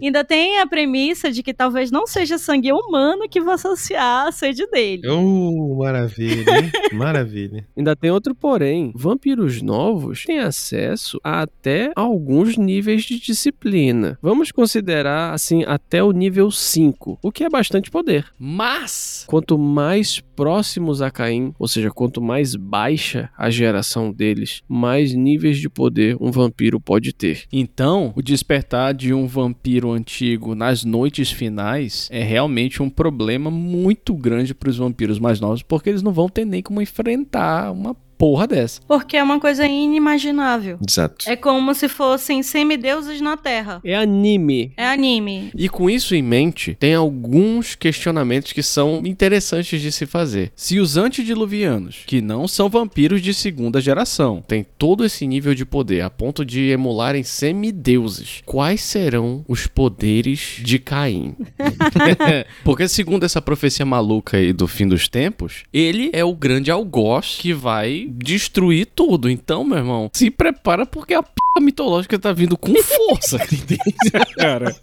Ainda 0.03 0.23
tem 0.25 0.59
a 0.59 0.67
premissa 0.67 1.31
de 1.31 1.43
que 1.43 1.53
talvez 1.53 1.91
não 1.91 2.07
seja 2.07 2.39
sangue 2.39 2.73
humano 2.73 3.29
que 3.29 3.41
vai 3.41 3.55
associar 3.55 4.27
a 4.27 4.33
sede 4.49 4.66
dele. 4.66 5.09
Oh, 5.09 5.76
maravilha, 5.76 6.59
hein? 6.59 6.70
Maravilha. 6.92 7.66
Ainda 7.76 7.94
tem 7.94 8.11
outro 8.11 8.34
porém. 8.34 8.92
Vampiros 8.94 9.61
novos 9.61 10.24
têm 10.24 10.38
acesso 10.38 11.20
a 11.22 11.42
até 11.42 11.92
alguns 11.94 12.57
níveis 12.57 13.05
de 13.05 13.18
disciplina. 13.18 14.18
Vamos 14.22 14.51
considerar, 14.51 15.32
assim, 15.32 15.64
até 15.64 16.03
o 16.03 16.12
nível 16.12 16.51
5, 16.51 17.18
o 17.22 17.30
que 17.32 17.44
é 17.44 17.49
bastante 17.49 17.90
poder. 17.90 18.26
Mas, 18.38 19.24
quanto 19.26 19.59
mais 19.59 20.20
próximos 20.20 21.03
a 21.03 21.11
Caim, 21.11 21.53
ou 21.59 21.68
seja, 21.68 21.90
quanto 21.90 22.20
mais 22.20 22.55
baixa 22.55 23.30
a 23.36 23.51
geração 23.51 24.12
deles, 24.12 24.62
mais 24.68 25.12
níveis 25.12 25.59
de 25.59 25.68
poder 25.68 26.16
um 26.20 26.30
vampiro 26.30 26.80
pode 26.80 27.12
ter. 27.12 27.42
Então, 27.53 28.12
o 28.16 28.22
despertar 28.22 28.94
de 28.94 29.12
um 29.12 29.26
vampiro 29.26 29.90
antigo 29.92 30.55
nas 30.55 30.84
noites 30.84 31.30
finais 31.30 32.09
é 32.11 32.22
realmente 32.22 32.82
um 32.82 32.88
problema 32.88 33.51
muito 33.51 34.14
grande 34.14 34.28
para 34.55 34.70
os 34.70 34.76
vampiros 34.76 35.18
mais 35.18 35.41
novos, 35.41 35.62
porque 35.62 35.91
eles 35.91 36.03
não 36.03 36.12
vão 36.12 36.29
ter 36.29 36.45
nem 36.45 36.62
como 36.62 36.83
enfrentar 36.83 37.72
uma 37.72 37.97
porra 38.19 38.47
dessa. 38.47 38.81
Porque 38.87 39.16
é 39.16 39.23
uma 39.23 39.41
coisa 39.41 39.64
inimaginável. 39.64 40.79
Exato. 40.87 41.31
É 41.31 41.37
como 41.37 41.73
se 41.75 41.89
fossem 41.89 42.43
semideuses 42.43 43.21
na 43.21 43.37
Terra. 43.37 43.81
É 43.85 43.95
anime. 43.95 44.73
É 44.77 44.87
anime. 44.87 45.51
E 45.57 45.69
com 45.69 45.89
isso 45.89 46.14
em 46.14 46.23
mente, 46.23 46.77
tem 46.79 46.95
alguns 46.95 47.77
questionamentos 47.77 48.53
que 48.53 48.62
são 48.62 49.03
interessantes 49.05 49.81
de 49.81 49.93
se 49.93 50.05
fazer. 50.05 50.53
Se 50.57 50.81
os 50.81 50.97
antediluvianos, 50.97 52.03
que 52.07 52.21
não 52.21 52.49
são 52.49 52.69
vampiros 52.69 53.23
de 53.23 53.33
segunda 53.33 53.81
geração, 53.81 54.43
têm 54.47 54.66
todo 54.77 55.05
esse 55.05 55.27
nível 55.27 55.55
de 55.55 55.64
poder 55.64 56.03
a 56.03 56.11
ponto 56.11 56.45
de 56.45 56.71
emularem 56.71 57.23
semideuses, 57.23 58.43
quais 58.45 58.81
serão 58.81 59.45
os 59.47 59.66
poderes 59.66 60.61
de 60.62 60.79
Caim? 60.79 61.37
Porque 62.64 62.89
segundo 62.89 63.25
essa 63.25 63.41
profecia 63.41 63.85
maluca 63.85 64.37
aí 64.37 64.53
do 64.53 64.66
fim 64.66 64.87
dos 64.87 65.09
tempos, 65.09 65.64
ele 65.73 66.11
é 66.12 66.25
o 66.25 66.35
grande 66.35 66.71
algoz 66.71 67.39
que 67.41 67.53
vai 67.53 68.08
destruir 68.09 68.87
tudo. 68.87 69.29
Então, 69.31 69.65
meu 69.65 69.79
irmão, 69.79 70.11
se 70.13 70.31
prepara 70.31 70.87
porque 70.87 71.15
a 71.15 71.23
p 71.23 71.31
mitológica 71.61 72.19
tá 72.19 72.33
vindo 72.33 72.57
com 72.57 72.73
força, 72.83 73.39
cara? 74.39 74.75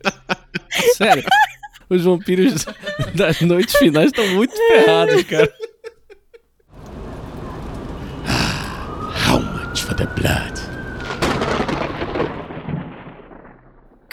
Sério. 0.98 1.24
Os 1.90 2.04
vampiros 2.04 2.66
das 3.14 3.40
noites 3.42 3.76
finais 3.78 4.08
estão 4.08 4.28
muito 4.30 4.56
ferrados, 4.56 5.24
cara. 5.24 5.54
How 9.28 9.40
much 9.40 9.82
for 9.84 9.96
the 9.96 10.06
blood? 10.08 10.64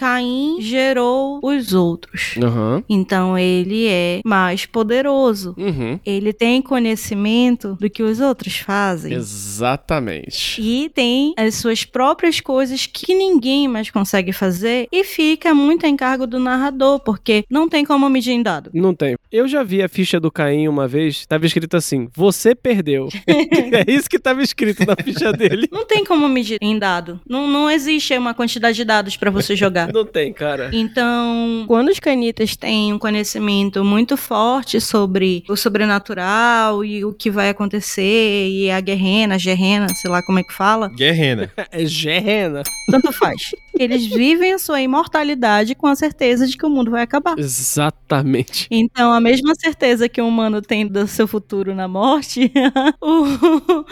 Caim 0.02 0.56
gerou 0.60 1.38
os 1.40 1.72
outros. 1.72 2.34
Aham. 2.42 2.82
Então 2.88 3.38
ele 3.38 3.86
é 3.86 4.20
mais 4.24 4.66
poderoso. 4.66 5.54
Uhum. 5.56 6.00
Ele 6.04 6.32
tem 6.32 6.60
conhecimento 6.60 7.76
do 7.80 7.88
que 7.88 8.02
os 8.02 8.18
outros 8.18 8.56
fazem. 8.56 9.12
Exatamente. 9.12 10.60
E 10.60 10.88
tem 10.88 11.34
as 11.36 11.54
suas 11.54 11.84
próprias 11.84 12.40
coisas 12.40 12.84
que 12.84 13.14
ninguém 13.14 13.68
mais 13.68 13.92
consegue 13.92 14.32
fazer 14.32 14.88
e 14.90 15.04
fica 15.04 15.54
muito 15.54 15.86
a 15.86 15.88
encargo 15.88 16.26
do 16.26 16.40
narrador, 16.40 16.98
porque 16.98 17.44
não 17.48 17.68
tem 17.68 17.84
como 17.84 18.10
medir 18.10 18.32
em 18.32 18.42
dado. 18.42 18.72
Não 18.74 18.92
tem. 18.92 19.14
Eu 19.30 19.46
já 19.46 19.62
vi 19.62 19.84
a 19.84 19.88
ficha 19.88 20.18
do 20.18 20.32
Caim 20.32 20.66
uma 20.66 20.88
vez, 20.88 21.24
tava 21.26 21.46
escrito 21.46 21.76
assim: 21.76 22.08
você 22.12 22.56
perdeu. 22.56 23.08
é 23.86 23.88
isso 23.88 24.10
que 24.10 24.18
tava 24.18 24.42
escrito 24.42 24.84
na 24.84 24.96
ficha 24.96 25.32
dele. 25.32 25.68
Não 25.70 25.86
tem 25.86 26.04
como 26.04 26.28
medir 26.28 26.58
em 26.60 26.76
dado. 26.76 27.20
Não, 27.24 27.46
não 27.46 27.70
existe 27.70 28.18
uma 28.18 28.34
quantidade 28.34 28.74
de 28.74 28.84
dados 28.84 29.16
pra 29.16 29.30
você 29.30 29.54
jogar. 29.54 29.91
Não 29.94 30.04
tem, 30.04 30.32
cara. 30.32 30.70
Então, 30.72 31.64
quando 31.66 31.88
os 31.88 32.00
canitas 32.00 32.56
têm 32.56 32.92
um 32.92 32.98
conhecimento 32.98 33.84
muito 33.84 34.16
forte 34.16 34.80
sobre 34.80 35.44
o 35.48 35.56
sobrenatural 35.56 36.84
e 36.84 37.04
o 37.04 37.12
que 37.12 37.30
vai 37.30 37.48
acontecer, 37.50 38.48
e 38.48 38.70
a 38.70 38.80
guerrena, 38.80 39.34
a 39.34 39.38
gerrena, 39.38 39.86
sei 39.94 40.10
lá 40.10 40.22
como 40.22 40.38
é 40.38 40.42
que 40.42 40.52
fala, 40.52 40.88
Guerrena. 40.88 41.50
É 41.70 41.84
Gerena. 41.86 42.62
tanto 42.90 43.12
faz. 43.12 43.54
Eles 43.82 44.06
vivem 44.06 44.52
a 44.52 44.58
sua 44.58 44.80
imortalidade 44.80 45.74
com 45.74 45.86
a 45.86 45.94
certeza 45.96 46.46
de 46.46 46.56
que 46.56 46.64
o 46.66 46.70
mundo 46.70 46.90
vai 46.90 47.02
acabar. 47.02 47.38
Exatamente. 47.38 48.66
Então, 48.70 49.12
a 49.12 49.20
mesma 49.20 49.54
certeza 49.54 50.08
que 50.08 50.20
o 50.20 50.26
humano 50.28 50.60
tem 50.62 50.86
do 50.86 51.06
seu 51.06 51.26
futuro 51.26 51.74
na 51.74 51.88
morte, 51.88 52.52
o- 53.00 53.84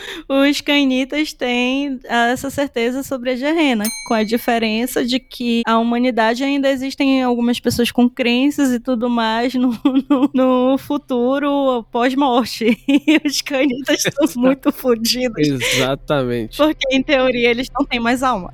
os 0.49 0.61
canitas 0.61 1.33
têm 1.33 1.99
essa 2.05 2.51
certeza 2.51 3.03
sobre 3.03 3.31
a 3.31 3.37
Gerena, 3.37 3.85
com 4.07 4.15
a 4.15 4.23
diferença 4.23 5.05
de 5.05 5.19
que 5.19 5.63
a 5.67 5.79
humanidade 5.79 6.45
ainda 6.45 6.71
existem 6.71 7.23
algumas 7.23 7.59
pessoas 7.61 7.91
com 7.91 8.09
crenças 8.09 8.71
e 8.73 8.79
tudo 8.81 9.09
mais 9.11 9.55
no, 9.55 9.71
no, 10.09 10.31
no 10.33 10.79
futuro 10.79 11.85
pós-morte. 11.91 12.79
E 13.11 13.21
os 13.27 13.41
canitas 13.41 14.05
estão 14.05 14.27
muito 14.37 14.71
fodidos. 14.73 15.39
Exatamente. 15.39 16.57
Porque, 16.57 16.87
em 16.95 17.03
teoria, 17.03 17.51
eles 17.51 17.69
não 17.77 17.85
têm 17.85 17.99
mais 17.99 18.23
alma. 18.23 18.51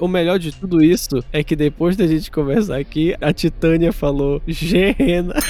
O 0.00 0.06
melhor 0.06 0.38
de 0.38 0.51
tudo 0.60 0.82
isso 0.82 1.22
é 1.32 1.42
que 1.42 1.56
depois 1.56 1.96
da 1.96 2.06
gente 2.06 2.30
conversar 2.30 2.78
aqui, 2.78 3.16
a 3.20 3.32
Titânia 3.32 3.92
falou 3.92 4.40
Gerena. 4.46 5.34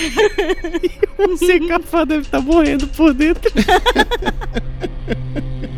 e 0.83 0.91
você, 1.17 1.61
cafá, 1.61 2.05
deve 2.05 2.23
estar 2.23 2.41
morrendo 2.41 2.87
por 2.89 3.13
dentro. 3.13 3.51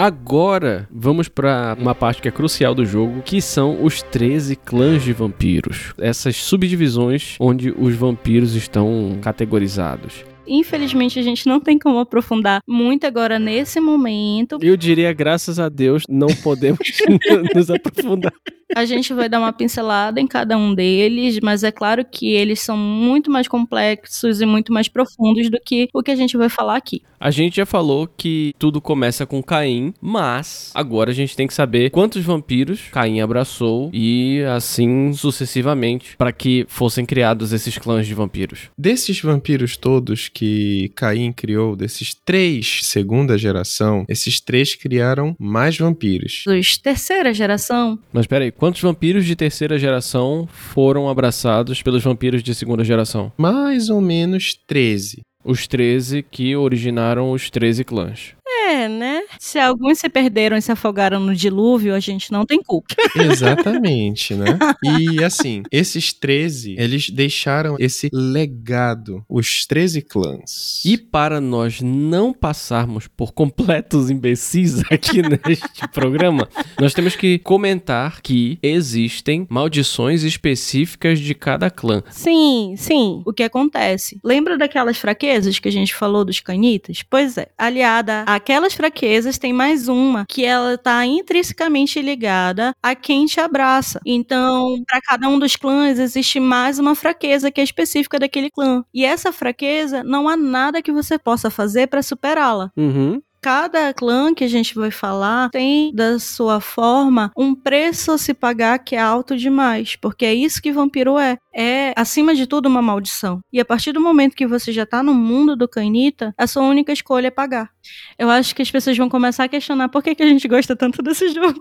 Agora, 0.00 0.88
vamos 0.92 1.26
pra 1.26 1.76
uma 1.76 1.92
parte 1.92 2.22
que 2.22 2.28
é 2.28 2.30
crucial 2.30 2.72
do 2.72 2.86
jogo, 2.86 3.20
que 3.20 3.42
são 3.42 3.82
os 3.84 4.00
13 4.00 4.54
clãs 4.54 5.02
de 5.02 5.12
vampiros. 5.12 5.92
Essas 5.98 6.36
subdivisões 6.36 7.34
onde 7.40 7.74
os 7.76 7.96
vampiros 7.96 8.54
estão 8.54 9.18
categorizados. 9.20 10.24
Infelizmente, 10.48 11.18
a 11.18 11.22
gente 11.22 11.46
não 11.46 11.60
tem 11.60 11.78
como 11.78 11.98
aprofundar 11.98 12.62
muito 12.66 13.06
agora 13.06 13.38
nesse 13.38 13.80
momento. 13.80 14.58
Eu 14.60 14.76
diria, 14.76 15.12
graças 15.12 15.58
a 15.58 15.68
Deus, 15.68 16.02
não 16.08 16.28
podemos 16.28 16.78
nos 17.54 17.70
aprofundar. 17.70 18.32
A 18.74 18.84
gente 18.84 19.14
vai 19.14 19.28
dar 19.28 19.38
uma 19.38 19.52
pincelada 19.52 20.20
em 20.20 20.26
cada 20.26 20.56
um 20.56 20.74
deles, 20.74 21.38
mas 21.42 21.62
é 21.64 21.72
claro 21.72 22.04
que 22.04 22.32
eles 22.32 22.60
são 22.60 22.76
muito 22.76 23.30
mais 23.30 23.48
complexos 23.48 24.40
e 24.40 24.46
muito 24.46 24.72
mais 24.72 24.88
profundos 24.88 25.50
do 25.50 25.58
que 25.64 25.88
o 25.92 26.02
que 26.02 26.10
a 26.10 26.16
gente 26.16 26.36
vai 26.36 26.48
falar 26.48 26.76
aqui. 26.76 27.02
A 27.20 27.30
gente 27.30 27.56
já 27.56 27.66
falou 27.66 28.06
que 28.06 28.54
tudo 28.58 28.80
começa 28.80 29.26
com 29.26 29.42
Caim, 29.42 29.92
mas 30.00 30.70
agora 30.74 31.10
a 31.10 31.14
gente 31.14 31.34
tem 31.34 31.48
que 31.48 31.54
saber 31.54 31.90
quantos 31.90 32.22
vampiros 32.22 32.82
Caim 32.92 33.20
abraçou 33.20 33.90
e 33.92 34.42
assim 34.54 35.12
sucessivamente 35.12 36.16
para 36.16 36.30
que 36.30 36.64
fossem 36.68 37.04
criados 37.04 37.52
esses 37.52 37.76
clãs 37.76 38.06
de 38.06 38.14
vampiros. 38.14 38.70
Desses 38.78 39.20
vampiros 39.20 39.76
todos 39.76 40.28
que 40.38 40.92
Caim 40.94 41.32
criou, 41.32 41.74
desses 41.74 42.14
três 42.14 42.78
segunda 42.84 43.36
geração, 43.36 44.04
esses 44.08 44.40
três 44.40 44.72
criaram 44.76 45.34
mais 45.36 45.76
vampiros. 45.76 46.44
Dos 46.46 46.78
terceira 46.78 47.34
geração, 47.34 47.98
Mas 48.12 48.28
peraí, 48.28 48.52
quantos 48.52 48.80
vampiros 48.80 49.26
de 49.26 49.34
terceira 49.34 49.76
geração 49.76 50.48
foram 50.48 51.08
abraçados 51.08 51.82
pelos 51.82 52.04
vampiros 52.04 52.40
de 52.40 52.54
segunda 52.54 52.84
geração? 52.84 53.32
Mais 53.36 53.90
ou 53.90 54.00
menos 54.00 54.54
13. 54.54 55.22
Os 55.48 55.66
13 55.66 56.22
que 56.22 56.54
originaram 56.54 57.32
os 57.32 57.48
13 57.50 57.82
clãs. 57.84 58.34
é, 58.70 58.88
né? 58.88 59.22
Se 59.38 59.58
alguns 59.58 59.98
se 59.98 60.08
perderam 60.10 60.56
e 60.56 60.60
se 60.62 60.70
afogaram 60.70 61.18
no 61.20 61.34
dilúvio, 61.34 61.94
a 61.94 62.00
gente 62.00 62.30
não 62.30 62.44
tem 62.44 62.62
culpa. 62.62 62.94
Exatamente, 63.16 64.34
né? 64.34 64.58
E 64.82 65.24
assim, 65.24 65.62
esses 65.72 66.12
13, 66.12 66.74
eles 66.78 67.08
deixaram 67.08 67.76
esse 67.78 68.10
legado, 68.12 69.24
os 69.28 69.64
13 69.64 70.02
clãs. 70.02 70.82
E 70.84 70.98
para 70.98 71.40
nós 71.40 71.80
não 71.80 72.32
passarmos 72.32 73.06
por 73.06 73.32
completos 73.32 74.10
imbecis 74.10 74.80
aqui 74.92 75.22
neste 75.22 75.88
programa, 75.92 76.46
nós 76.78 76.92
temos 76.92 77.16
que 77.16 77.38
comentar 77.38 78.20
que 78.20 78.58
existem 78.62 79.46
maldições 79.48 80.24
específicas 80.24 81.18
de 81.20 81.34
cada 81.34 81.70
clã. 81.70 82.02
Sim, 82.10 82.74
sim. 82.76 83.22
O 83.24 83.32
que 83.32 83.42
acontece? 83.44 84.18
Lembra 84.22 84.58
daquelas 84.58 84.98
fraquezas 84.98 85.37
que 85.60 85.68
a 85.68 85.72
gente 85.72 85.94
falou 85.94 86.24
dos 86.24 86.40
canitas? 86.40 87.02
Pois 87.08 87.36
é. 87.36 87.48
Aliada 87.56 88.24
àquelas 88.26 88.74
fraquezas, 88.74 89.38
tem 89.38 89.52
mais 89.52 89.88
uma 89.88 90.24
que 90.26 90.44
ela 90.44 90.76
tá 90.76 91.04
intrinsecamente 91.04 92.00
ligada 92.00 92.74
a 92.82 92.94
quem 92.94 93.26
te 93.26 93.40
abraça. 93.40 94.00
Então, 94.04 94.82
para 94.86 95.00
cada 95.00 95.28
um 95.28 95.38
dos 95.38 95.56
clãs 95.56 95.98
existe 95.98 96.40
mais 96.40 96.78
uma 96.78 96.94
fraqueza 96.94 97.50
que 97.50 97.60
é 97.60 97.64
específica 97.64 98.18
daquele 98.18 98.50
clã. 98.50 98.84
E 98.92 99.04
essa 99.04 99.32
fraqueza 99.32 100.02
não 100.02 100.28
há 100.28 100.36
nada 100.36 100.82
que 100.82 100.92
você 100.92 101.18
possa 101.18 101.50
fazer 101.50 101.86
para 101.88 102.02
superá-la. 102.02 102.70
Uhum. 102.76 103.20
Cada 103.40 103.94
clã 103.94 104.34
que 104.34 104.42
a 104.44 104.48
gente 104.48 104.74
vai 104.74 104.90
falar 104.90 105.48
tem, 105.50 105.94
da 105.94 106.18
sua 106.18 106.60
forma, 106.60 107.30
um 107.36 107.54
preço 107.54 108.10
a 108.12 108.18
se 108.18 108.34
pagar 108.34 108.78
que 108.80 108.96
é 108.96 109.00
alto 109.00 109.36
demais. 109.36 109.94
Porque 109.96 110.24
é 110.26 110.34
isso 110.34 110.60
que 110.60 110.72
vampiro 110.72 111.18
é. 111.18 111.38
É, 111.54 111.92
acima 111.96 112.34
de 112.34 112.46
tudo, 112.46 112.66
uma 112.66 112.82
maldição. 112.82 113.40
E 113.52 113.60
a 113.60 113.64
partir 113.64 113.92
do 113.92 114.00
momento 114.00 114.34
que 114.36 114.46
você 114.46 114.72
já 114.72 114.84
tá 114.84 115.02
no 115.02 115.14
mundo 115.14 115.56
do 115.56 115.68
Canita, 115.68 116.34
a 116.36 116.46
sua 116.46 116.62
única 116.62 116.92
escolha 116.92 117.28
é 117.28 117.30
pagar. 117.30 117.70
Eu 118.18 118.28
acho 118.28 118.54
que 118.54 118.62
as 118.62 118.70
pessoas 118.70 118.96
vão 118.96 119.08
começar 119.08 119.44
a 119.44 119.48
questionar 119.48 119.88
por 119.88 120.02
que, 120.02 120.14
que 120.14 120.22
a 120.22 120.26
gente 120.26 120.46
gosta 120.48 120.74
tanto 120.76 121.00
desse 121.02 121.28
jogo. 121.30 121.60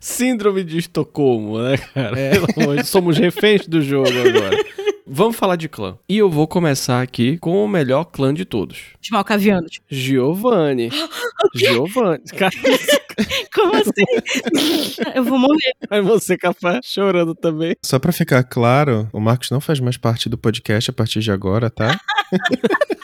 Síndrome 0.00 0.62
de 0.64 0.78
Estocolmo, 0.78 1.58
né, 1.58 1.76
cara? 1.76 2.14
Pelo 2.14 2.46
amor 2.56 2.76
de- 2.76 2.86
Somos 2.86 3.18
reféns 3.18 3.66
do 3.66 3.80
jogo 3.82 4.08
agora. 4.08 4.56
Vamos 5.10 5.36
falar 5.36 5.56
de 5.56 5.68
clã. 5.68 5.98
E 6.08 6.18
eu 6.18 6.28
vou 6.30 6.46
começar 6.46 7.00
aqui 7.00 7.38
com 7.38 7.64
o 7.64 7.68
melhor 7.68 8.04
clã 8.04 8.32
de 8.32 8.44
todos. 8.44 8.78
Os 9.02 9.10
malcavianos. 9.10 9.80
Giovanni. 9.88 10.90
Giovanni. 11.54 12.24
Cara, 12.36 12.54
Como 13.54 13.74
assim? 13.74 15.02
Eu 15.14 15.24
vou 15.24 15.38
morrer. 15.38 15.72
Aí 15.90 16.00
você 16.00 16.36
capaz 16.36 16.80
chorando 16.84 17.34
também. 17.34 17.74
Só 17.84 17.98
pra 17.98 18.12
ficar 18.12 18.44
claro, 18.44 19.08
o 19.12 19.20
Marcos 19.20 19.50
não 19.50 19.60
faz 19.60 19.80
mais 19.80 19.96
parte 19.96 20.28
do 20.28 20.38
podcast 20.38 20.90
a 20.90 20.92
partir 20.92 21.20
de 21.20 21.32
agora, 21.32 21.70
tá? 21.70 21.98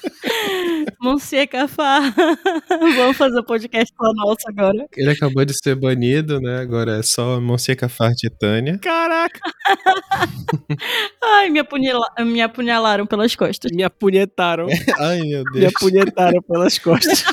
Monsieur 1.05 1.47
Cafá. 1.47 2.01
Vamos 2.97 3.17
fazer 3.17 3.39
o 3.39 3.45
podcast 3.45 3.93
só 3.97 4.13
nosso 4.15 4.41
agora. 4.49 4.87
Ele 4.97 5.11
acabou 5.11 5.45
de 5.45 5.53
ser 5.57 5.75
banido, 5.75 6.41
né? 6.41 6.61
Agora 6.61 6.99
é 6.99 7.03
só 7.03 7.41
Monsieur 7.41 7.77
Cafar 7.77 8.13
Titânia. 8.15 8.79
Caraca, 8.79 9.39
Ai, 11.23 11.51
me, 11.51 11.59
apunhala- 11.59 12.09
me 12.21 12.41
apunhalaram 12.43 13.07
pelas 13.07 13.37
costas. 13.37 13.71
me 13.73 13.83
apunhetaram. 13.83 14.67
Ai, 14.99 15.21
meu 15.21 15.45
Me 15.53 15.61
Deus. 15.61 15.73
apunhetaram 15.77 16.41
pelas 16.43 16.79
costas. 16.79 17.25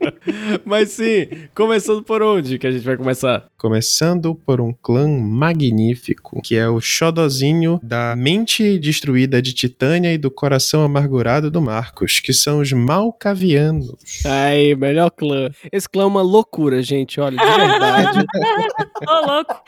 Mas 0.64 0.90
sim, 0.90 1.26
começando 1.54 2.02
por 2.02 2.22
onde 2.22 2.58
que 2.58 2.66
a 2.66 2.70
gente 2.70 2.84
vai 2.84 2.96
começar? 2.96 3.46
Começando 3.56 4.34
por 4.34 4.60
um 4.60 4.72
clã 4.72 5.08
magnífico, 5.08 6.40
que 6.42 6.56
é 6.56 6.68
o 6.68 6.80
xodozinho 6.80 7.78
da 7.82 8.16
mente 8.16 8.78
destruída 8.78 9.40
de 9.42 9.52
Titânia 9.52 10.12
e 10.12 10.18
do 10.18 10.30
coração 10.30 10.82
amargurado 10.82 11.50
do 11.50 11.60
Marcos, 11.60 12.20
que 12.20 12.32
são 12.32 12.60
os 12.60 12.72
Malcavianos. 12.72 14.24
Aí, 14.24 14.74
melhor 14.74 15.10
clã. 15.10 15.50
Esse 15.70 15.88
clã 15.88 16.04
é 16.04 16.06
uma 16.06 16.22
loucura, 16.22 16.82
gente. 16.82 17.20
Olha, 17.20 17.36
de 17.36 17.44
verdade. 17.44 18.24
Ô, 19.06 19.26
louco. 19.26 19.62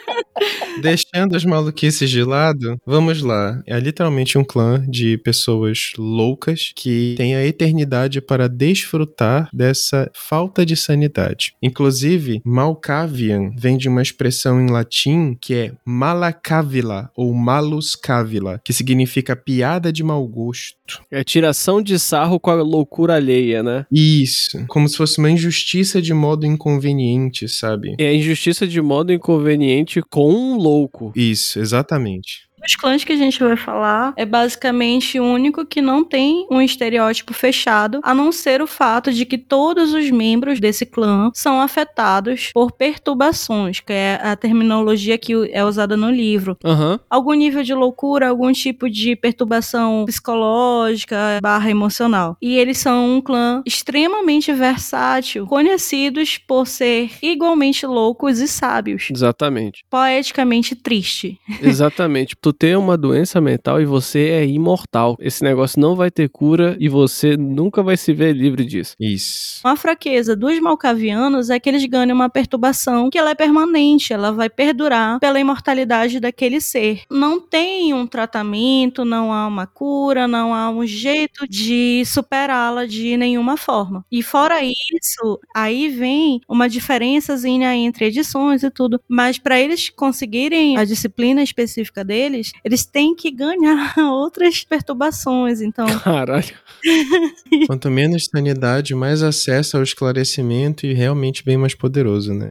Deixando 0.82 1.36
as 1.36 1.44
maluquices 1.44 2.10
de 2.10 2.22
lado, 2.22 2.78
vamos 2.84 3.22
lá. 3.22 3.62
É 3.66 3.78
literalmente 3.78 4.36
um 4.36 4.44
clã 4.44 4.84
de 4.88 5.16
pessoas 5.18 5.92
loucas 5.96 6.72
que 6.74 7.14
têm 7.16 7.34
a 7.34 7.44
eternidade 7.44 8.20
para 8.20 8.48
desfrutar 8.48 9.48
dessa 9.52 9.75
falta 10.14 10.64
de 10.64 10.76
sanidade. 10.76 11.54
Inclusive, 11.62 12.40
Malkavian 12.44 13.50
vem 13.56 13.76
de 13.76 13.88
uma 13.88 14.02
expressão 14.02 14.60
em 14.60 14.70
latim 14.70 15.36
que 15.40 15.54
é 15.54 15.72
malacavila 15.84 17.10
ou 17.16 17.32
malus 17.34 17.94
cavila, 17.94 18.60
que 18.64 18.72
significa 18.72 19.36
piada 19.36 19.92
de 19.92 20.02
mau 20.02 20.26
gosto. 20.26 21.02
É 21.10 21.24
tiração 21.24 21.82
de 21.82 21.98
sarro 21.98 22.38
com 22.38 22.50
a 22.50 22.54
loucura 22.54 23.14
alheia, 23.14 23.62
né? 23.62 23.86
Isso, 23.90 24.64
como 24.68 24.88
se 24.88 24.96
fosse 24.96 25.18
uma 25.18 25.30
injustiça 25.30 26.00
de 26.00 26.14
modo 26.14 26.46
inconveniente, 26.46 27.48
sabe? 27.48 27.94
É 27.98 28.08
a 28.08 28.14
injustiça 28.14 28.66
de 28.66 28.80
modo 28.80 29.12
inconveniente 29.12 30.00
com 30.10 30.32
um 30.32 30.56
louco. 30.56 31.12
Isso, 31.14 31.58
exatamente. 31.58 32.45
Os 32.64 32.74
clãs 32.74 33.04
que 33.04 33.12
a 33.12 33.16
gente 33.16 33.38
vai 33.38 33.56
falar 33.56 34.12
é 34.16 34.24
basicamente 34.24 35.20
o 35.20 35.24
único 35.24 35.64
que 35.64 35.80
não 35.82 36.02
tem 36.02 36.46
um 36.50 36.60
estereótipo 36.60 37.32
fechado, 37.32 38.00
a 38.02 38.14
não 38.14 38.32
ser 38.32 38.62
o 38.62 38.66
fato 38.66 39.12
de 39.12 39.24
que 39.24 39.38
todos 39.38 39.92
os 39.92 40.10
membros 40.10 40.58
desse 40.58 40.86
clã 40.86 41.30
são 41.34 41.60
afetados 41.60 42.50
por 42.52 42.72
perturbações, 42.72 43.80
que 43.80 43.92
é 43.92 44.20
a 44.22 44.34
terminologia 44.34 45.18
que 45.18 45.32
é 45.52 45.64
usada 45.64 45.96
no 45.96 46.10
livro. 46.10 46.56
Aham. 46.64 46.98
Algum 47.10 47.34
nível 47.34 47.62
de 47.62 47.74
loucura, 47.74 48.28
algum 48.28 48.50
tipo 48.52 48.88
de 48.88 49.14
perturbação 49.14 50.04
psicológica 50.06 51.38
barra 51.42 51.70
emocional. 51.70 52.36
E 52.40 52.56
eles 52.56 52.78
são 52.78 53.16
um 53.16 53.20
clã 53.20 53.62
extremamente 53.66 54.52
versátil, 54.52 55.46
conhecidos 55.46 56.38
por 56.38 56.66
ser 56.66 57.10
igualmente 57.22 57.86
loucos 57.86 58.38
e 58.38 58.48
sábios. 58.48 59.08
Exatamente. 59.10 59.84
Poeticamente 59.90 60.74
triste. 60.74 61.38
Exatamente. 61.60 62.34
Tu 62.46 62.52
ter 62.52 62.78
uma 62.78 62.96
doença 62.96 63.40
mental 63.40 63.82
e 63.82 63.84
você 63.84 64.28
é 64.28 64.46
imortal. 64.46 65.16
Esse 65.18 65.42
negócio 65.42 65.80
não 65.80 65.96
vai 65.96 66.12
ter 66.12 66.28
cura 66.28 66.76
e 66.78 66.88
você 66.88 67.36
nunca 67.36 67.82
vai 67.82 67.96
se 67.96 68.12
ver 68.12 68.34
livre 68.34 68.64
disso. 68.64 68.94
Isso. 69.00 69.60
Uma 69.64 69.74
fraqueza 69.74 70.36
dos 70.36 70.56
malcavianos 70.60 71.50
é 71.50 71.58
que 71.58 71.68
eles 71.68 71.84
ganham 71.86 72.14
uma 72.14 72.30
perturbação 72.30 73.10
que 73.10 73.18
ela 73.18 73.30
é 73.30 73.34
permanente, 73.34 74.12
ela 74.12 74.30
vai 74.30 74.48
perdurar 74.48 75.18
pela 75.18 75.40
imortalidade 75.40 76.20
daquele 76.20 76.60
ser. 76.60 77.02
Não 77.10 77.40
tem 77.40 77.92
um 77.92 78.06
tratamento, 78.06 79.04
não 79.04 79.32
há 79.32 79.44
uma 79.48 79.66
cura, 79.66 80.28
não 80.28 80.54
há 80.54 80.70
um 80.70 80.86
jeito 80.86 81.48
de 81.48 82.04
superá-la 82.06 82.86
de 82.86 83.16
nenhuma 83.16 83.56
forma. 83.56 84.04
E 84.08 84.22
fora 84.22 84.60
isso, 84.62 85.40
aí 85.52 85.88
vem 85.88 86.40
uma 86.48 86.68
diferençazinha 86.68 87.74
entre 87.74 88.04
edições 88.04 88.62
e 88.62 88.70
tudo, 88.70 89.00
mas 89.08 89.36
para 89.36 89.60
eles 89.60 89.88
conseguirem 89.88 90.76
a 90.76 90.84
disciplina 90.84 91.42
específica 91.42 92.04
deles, 92.04 92.35
eles 92.64 92.84
têm 92.84 93.14
que 93.14 93.30
ganhar 93.30 93.94
outras 93.98 94.64
perturbações. 94.64 95.60
Então, 95.60 95.86
Caralho. 96.00 96.54
Quanto 97.66 97.90
menos 97.90 98.26
sanidade, 98.26 98.94
mais 98.94 99.22
acesso 99.22 99.76
ao 99.76 99.82
esclarecimento 99.82 100.86
e 100.86 100.92
realmente 100.92 101.44
bem 101.44 101.56
mais 101.56 101.74
poderoso, 101.74 102.34
né? 102.34 102.50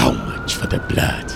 How 0.00 0.12
much 0.12 0.54
for 0.54 0.66
the 0.68 0.78
blood? 0.78 1.35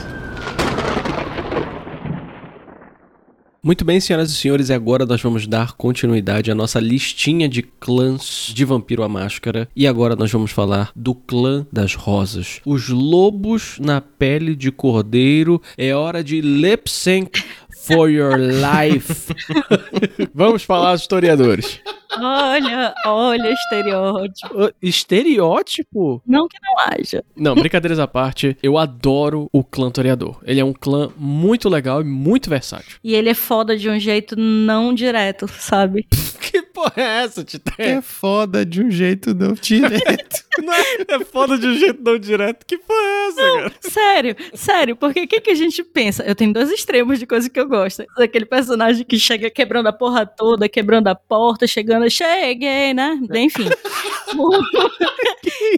Muito 3.63 3.85
bem, 3.85 4.01
senhoras 4.01 4.31
e 4.31 4.35
senhores, 4.35 4.71
e 4.71 4.73
agora 4.73 5.05
nós 5.05 5.21
vamos 5.21 5.47
dar 5.47 5.73
continuidade 5.73 6.51
à 6.51 6.55
nossa 6.55 6.81
listinha 6.81 7.47
de 7.47 7.63
clãs 7.63 8.51
de 8.55 8.65
Vampiro 8.65 9.03
à 9.03 9.09
Máscara. 9.09 9.69
E 9.77 9.87
agora 9.87 10.17
nós 10.17 10.33
vamos 10.33 10.51
falar 10.51 10.91
do 10.97 11.15
clã 11.15 11.67
das 11.71 11.95
rosas. 11.95 12.63
Os 12.65 12.89
lobos 12.89 13.77
na 13.79 14.01
pele 14.01 14.57
de 14.57 14.73
cordeiro. 14.73 15.61
É 15.77 15.95
hora 15.95 16.25
de 16.25 16.41
lip 16.41 16.91
sync 16.91 17.45
for 17.85 18.09
your 18.09 18.35
life. 18.39 19.35
vamos 20.35 20.63
falar 20.63 20.95
historiadores. 20.95 21.83
Olha, 22.19 22.95
olha, 23.07 23.53
estereótipo. 23.53 24.65
Uh, 24.65 24.73
Estereótipo? 24.83 26.23
Não 26.27 26.49
que 26.49 26.57
não 26.63 26.79
haja. 26.79 27.25
Não, 27.37 27.55
brincadeiras 27.55 27.99
à 27.99 28.07
parte, 28.07 28.57
eu 28.63 28.79
adoro 28.79 29.49
o 29.53 29.63
clã 29.63 29.91
Toreador. 29.91 30.41
Ele 30.45 30.61
é 30.61 30.65
um 30.65 30.73
clã 30.73 31.11
muito 31.17 31.69
legal 31.69 32.01
e 32.01 32.05
muito 32.05 32.51
versátil. 32.51 32.99
E 33.03 33.15
ele 33.15 33.29
é 33.29 33.35
foda 33.35 33.77
de 33.77 33.89
um 33.89 33.99
jeito 33.99 34.37
não 34.37 34.95
direto, 34.95 35.47
sabe? 35.49 36.07
Que 36.41 36.63
porra 36.63 36.95
é 36.97 37.25
essa, 37.25 37.45
Titã? 37.45 37.73
É 37.79 38.01
foda 38.01 38.65
de 38.65 38.83
um 38.83 38.91
jeito 38.91 39.35
não 39.35 39.53
direto. 39.53 40.45
Não 40.61 40.75
é, 40.75 40.97
é 41.09 41.25
foda 41.25 41.57
de 41.57 41.67
um 41.67 41.75
jeito 41.75 42.03
não 42.03 42.19
direto. 42.19 42.67
Que 42.67 42.77
porra 42.77 43.01
é 43.01 43.29
essa, 43.29 43.43
cara? 43.43 43.73
Sério, 43.81 44.37
sério, 44.53 44.97
porque 44.97 45.23
o 45.23 45.29
que, 45.29 45.41
que 45.41 45.51
a 45.51 45.55
gente 45.55 45.83
pensa? 45.83 46.23
Eu 46.25 46.35
tenho 46.35 46.53
dois 46.53 46.71
extremos 46.71 47.19
de 47.19 47.27
coisa 47.27 47.49
que 47.49 47.59
eu 47.59 47.69
gosto. 47.69 48.05
Aquele 48.19 48.45
personagem 48.45 49.05
que 49.05 49.19
chega 49.19 49.49
quebrando 49.49 49.87
a 49.87 49.93
porra 49.93 50.27
toda, 50.27 50.69
quebrando 50.69 51.09
a 51.09 51.15
porta, 51.15 51.67
chegando, 51.67 52.00
cheguei, 52.09 52.95
né? 52.95 53.19
Enfim. 53.35 53.69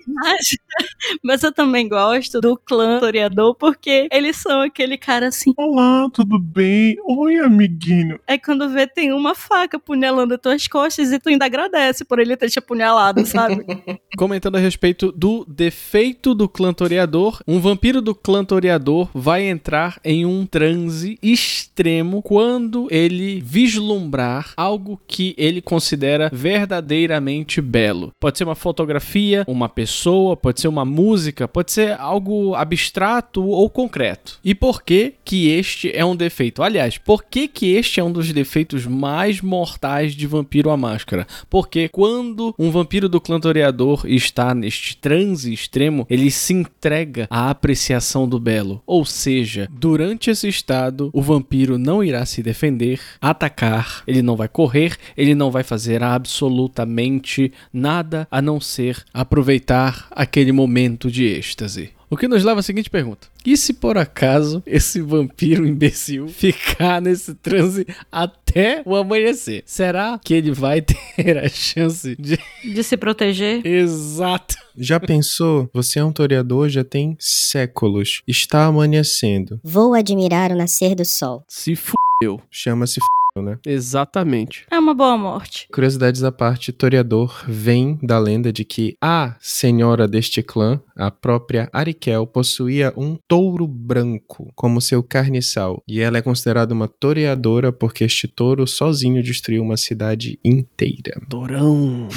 mas, 0.06 0.56
mas 1.22 1.42
eu 1.42 1.52
também 1.52 1.88
gosto 1.88 2.40
do 2.40 2.56
clã 2.56 2.96
historiador, 2.96 3.54
porque 3.54 4.08
eles 4.10 4.36
são 4.36 4.60
aquele 4.60 4.96
cara 4.96 5.28
assim. 5.28 5.52
Olá, 5.56 6.08
tudo 6.12 6.38
bem? 6.38 6.96
Oi, 7.04 7.38
amiguinho. 7.38 8.18
É 8.26 8.38
quando 8.38 8.68
vê 8.68 8.86
tem 8.86 9.12
uma 9.12 9.34
faca 9.34 9.76
apunhalando 9.76 10.34
as 10.34 10.40
tuas 10.40 10.68
costas 10.68 11.12
e 11.12 11.18
tu 11.18 11.28
ainda 11.28 11.46
agradece 11.46 12.04
por 12.04 12.18
ele 12.18 12.36
ter 12.36 12.50
te 12.50 12.58
apunhalado, 12.58 13.24
sabe? 13.26 13.64
Comentando 14.16 14.56
a 14.56 14.60
respeito 14.60 15.12
do 15.12 15.44
defeito 15.46 16.34
do 16.34 16.48
clã 16.48 16.72
Toreador, 16.72 17.40
um 17.46 17.58
vampiro 17.58 18.00
do 18.00 18.14
clã 18.14 18.44
Toreador 18.44 19.08
vai 19.14 19.44
entrar 19.44 19.98
em 20.04 20.24
um 20.24 20.46
transe 20.46 21.18
extremo 21.22 22.22
quando 22.22 22.88
ele 22.90 23.40
vislumbrar 23.40 24.52
algo 24.56 25.00
que 25.06 25.34
ele 25.36 25.60
considera 25.60 26.30
verdadeiramente 26.32 27.60
belo. 27.60 28.12
Pode 28.20 28.38
ser 28.38 28.44
uma 28.44 28.54
fotografia, 28.54 29.44
uma 29.46 29.68
pessoa, 29.68 30.36
pode 30.36 30.60
ser 30.62 30.68
uma 30.68 30.84
música, 30.84 31.46
pode 31.46 31.72
ser 31.72 31.92
algo 32.00 32.54
abstrato 32.54 33.44
ou 33.44 33.68
concreto. 33.68 34.38
E 34.44 34.54
por 34.54 34.82
que 34.82 35.14
que 35.24 35.48
este 35.50 35.90
é 35.94 36.04
um 36.04 36.16
defeito? 36.16 36.62
Aliás, 36.62 36.98
por 36.98 37.24
que 37.24 37.48
que 37.48 37.74
este 37.74 38.00
é 38.00 38.04
um 38.04 38.12
dos 38.12 38.32
defeitos 38.32 38.86
mais 38.86 39.40
mortais 39.40 40.14
de 40.14 40.26
Vampiro 40.26 40.70
à 40.70 40.76
Máscara? 40.76 41.26
Porque 41.50 41.88
quando 41.88 42.54
um 42.58 42.70
vampiro 42.70 43.08
do 43.08 43.20
clã 43.20 43.40
Toreador 43.40 44.06
está 44.06 44.54
neste 44.54 44.96
transe 44.96 45.52
extremo, 45.52 46.06
ele 46.08 46.30
se 46.30 46.52
entrega 46.52 47.26
à 47.28 47.50
apreciação 47.50 48.28
do 48.28 48.38
belo. 48.38 48.82
Ou 48.86 49.04
seja, 49.04 49.68
durante 49.70 50.30
esse 50.30 50.48
estado, 50.48 51.10
o 51.12 51.20
vampiro 51.20 51.76
não 51.76 52.04
irá 52.04 52.24
se 52.24 52.42
defender, 52.42 53.00
atacar, 53.20 54.02
ele 54.06 54.22
não 54.22 54.36
vai 54.36 54.48
correr, 54.48 54.96
ele 55.16 55.34
não 55.34 55.50
vai 55.50 55.62
fazer 55.62 56.02
absolutamente 56.02 57.52
nada 57.72 58.28
a 58.30 58.40
não 58.40 58.60
ser 58.60 59.02
aproveitar 59.12 60.06
aquele 60.10 60.51
momento 60.52 61.10
de 61.10 61.24
êxtase. 61.24 61.90
O 62.10 62.16
que 62.16 62.28
nos 62.28 62.44
leva 62.44 62.60
à 62.60 62.62
seguinte 62.62 62.90
pergunta: 62.90 63.26
e 63.44 63.56
se 63.56 63.72
por 63.72 63.96
acaso 63.96 64.62
esse 64.66 65.00
vampiro 65.00 65.66
imbecil 65.66 66.28
ficar 66.28 67.00
nesse 67.00 67.34
transe 67.34 67.86
até 68.10 68.82
o 68.84 68.94
amanhecer? 68.94 69.62
Será 69.64 70.20
que 70.22 70.34
ele 70.34 70.52
vai 70.52 70.82
ter 71.16 71.38
a 71.38 71.48
chance 71.48 72.14
de. 72.16 72.38
De 72.62 72.82
se 72.82 72.96
proteger. 72.98 73.64
Exato. 73.66 74.56
Já 74.76 75.00
pensou? 75.00 75.70
Você 75.72 75.98
é 75.98 76.04
um 76.04 76.12
toreador 76.12 76.68
já 76.68 76.84
tem 76.84 77.16
séculos. 77.18 78.22
Está 78.28 78.66
amanhecendo. 78.66 79.58
Vou 79.64 79.94
admirar 79.94 80.52
o 80.52 80.56
nascer 80.56 80.94
do 80.94 81.04
sol. 81.04 81.44
Se 81.48 81.72
f. 81.72 81.92
Chama-se 82.50 83.00
né? 83.40 83.58
Exatamente. 83.64 84.66
É 84.70 84.78
uma 84.78 84.92
boa 84.92 85.16
morte. 85.16 85.66
Curiosidades 85.72 86.22
à 86.22 86.30
parte, 86.30 86.72
Toreador 86.72 87.44
vem 87.46 87.98
da 88.02 88.18
lenda 88.18 88.52
de 88.52 88.64
que 88.64 88.96
a 89.00 89.36
senhora 89.40 90.06
deste 90.06 90.42
clã, 90.42 90.80
a 90.94 91.10
própria 91.10 91.70
Arikel, 91.72 92.26
possuía 92.26 92.92
um 92.96 93.16
touro 93.26 93.66
branco 93.66 94.52
como 94.54 94.80
seu 94.80 95.02
carniçal. 95.02 95.82
E 95.88 96.00
ela 96.00 96.18
é 96.18 96.22
considerada 96.22 96.74
uma 96.74 96.88
toreadora 96.88 97.72
porque 97.72 98.04
este 98.04 98.28
touro 98.28 98.66
sozinho 98.66 99.22
destruiu 99.22 99.62
uma 99.62 99.76
cidade 99.76 100.38
inteira. 100.44 101.20
Torão. 101.28 102.08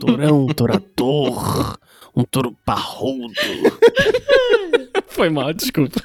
Torão, 0.00 0.46
torador. 0.48 1.78
Um 2.16 2.24
touro 2.24 2.56
parrudo. 2.64 3.34
Foi 5.10 5.28
mal, 5.28 5.52
desculpa. 5.52 6.00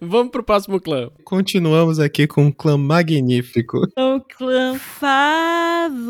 Vamos 0.00 0.30
pro 0.32 0.42
próximo 0.42 0.80
clã. 0.80 1.10
Continuamos 1.24 2.00
aqui 2.00 2.26
com 2.26 2.46
um 2.46 2.52
clã 2.52 2.76
magnífico. 2.76 3.78
O 3.96 4.20
clã 4.36 4.76
favorito 4.78 6.02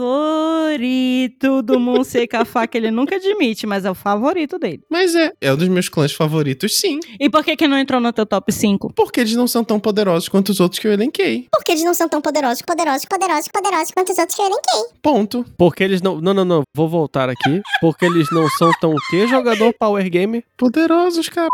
do 1.63 1.79
Monseca 1.79 2.43
que 2.71 2.79
ele 2.79 2.91
nunca 2.91 3.17
admite, 3.17 3.67
mas 3.67 3.85
é 3.85 3.91
o 3.91 3.95
favorito 3.95 4.59
dele. 4.59 4.81
Mas 4.89 5.15
é, 5.15 5.33
é 5.41 5.53
um 5.53 5.57
dos 5.57 5.69
meus 5.69 5.89
clãs 5.89 6.13
favoritos, 6.13 6.79
sim. 6.79 7.01
E 7.21 7.29
por 7.29 7.45
que 7.45 7.55
que 7.57 7.69
não 7.69 7.79
entrou 7.79 8.01
no 8.01 8.13
teu 8.13 8.25
top 8.25 8.53
5? 8.53 8.93
Porque 8.95 9.21
eles 9.21 9.35
não 9.35 9.47
são 9.47 9.63
tão 9.63 9.79
poderosos 9.79 10.29
quanto 10.29 10.49
os 10.51 10.61
outros 10.61 10.79
que 10.79 10.87
eu 10.87 10.93
elenquei. 10.93 11.49
Porque 11.53 11.73
eles 11.73 11.85
não 11.85 11.93
são 11.95 12.09
tão 12.09 12.21
poderosos, 12.23 12.63
poderosos, 12.63 13.05
poderosos, 13.05 13.49
poderosos 13.49 13.91
quanto 13.93 14.11
os 14.13 14.19
outros 14.19 14.37
que 14.37 14.43
eu 14.43 14.47
elenquei. 14.47 14.89
Ponto. 15.03 15.45
Porque 15.59 15.83
eles 15.85 16.01
não. 16.01 16.21
Não, 16.21 16.33
não, 16.33 16.45
não. 16.45 16.63
Vou 16.75 16.89
voltar 16.89 17.29
aqui. 17.29 17.61
Porque 17.81 18.05
eles 18.07 18.31
não 18.31 18.49
são 18.51 18.71
tão 18.81 18.93
o 18.93 18.99
quê, 19.11 19.27
jogador 19.27 19.75
Power 19.79 20.09
Game? 20.09 20.45
Poderosos, 20.57 21.29
cara. 21.29 21.49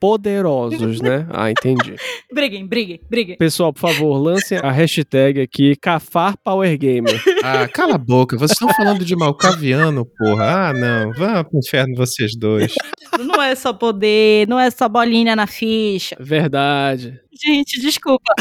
Poderosos, 0.00 1.00
né? 1.00 1.26
Ah, 1.38 1.50
entendi. 1.50 1.96
Briguem, 2.32 2.66
briguem, 2.66 3.00
briguem. 3.08 3.36
Pessoal, 3.36 3.72
por 3.72 3.80
favor, 3.80 4.16
lancem 4.16 4.58
a 4.58 4.70
hashtag 4.70 5.40
aqui, 5.40 5.76
Cafar 5.76 6.36
Power 6.42 6.76
Gamer. 6.78 7.22
Ah, 7.42 7.68
cala 7.68 7.96
a 7.96 7.98
boca. 7.98 8.36
Vocês 8.36 8.52
estão 8.52 8.68
falando 8.74 9.04
de 9.04 9.14
malcaviano, 9.14 10.06
porra. 10.06 10.68
Ah, 10.68 10.72
não. 10.72 11.12
Vá 11.12 11.44
pro 11.44 11.58
inferno 11.58 11.94
vocês 11.96 12.32
dois. 12.36 12.72
Não 13.18 13.42
é 13.42 13.54
só 13.54 13.72
poder, 13.72 14.48
não 14.48 14.58
é 14.58 14.70
só 14.70 14.88
bolinha 14.88 15.36
na 15.36 15.46
ficha. 15.46 16.16
Verdade. 16.18 17.20
Gente, 17.44 17.80
desculpa. 17.80 18.32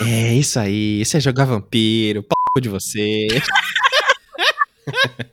É 0.00 0.34
isso 0.34 0.58
aí. 0.58 1.00
Isso 1.00 1.16
é 1.16 1.20
jogar 1.20 1.44
vampiro. 1.44 2.22
P 2.22 2.60
de 2.60 2.68
vocês. 2.68 3.42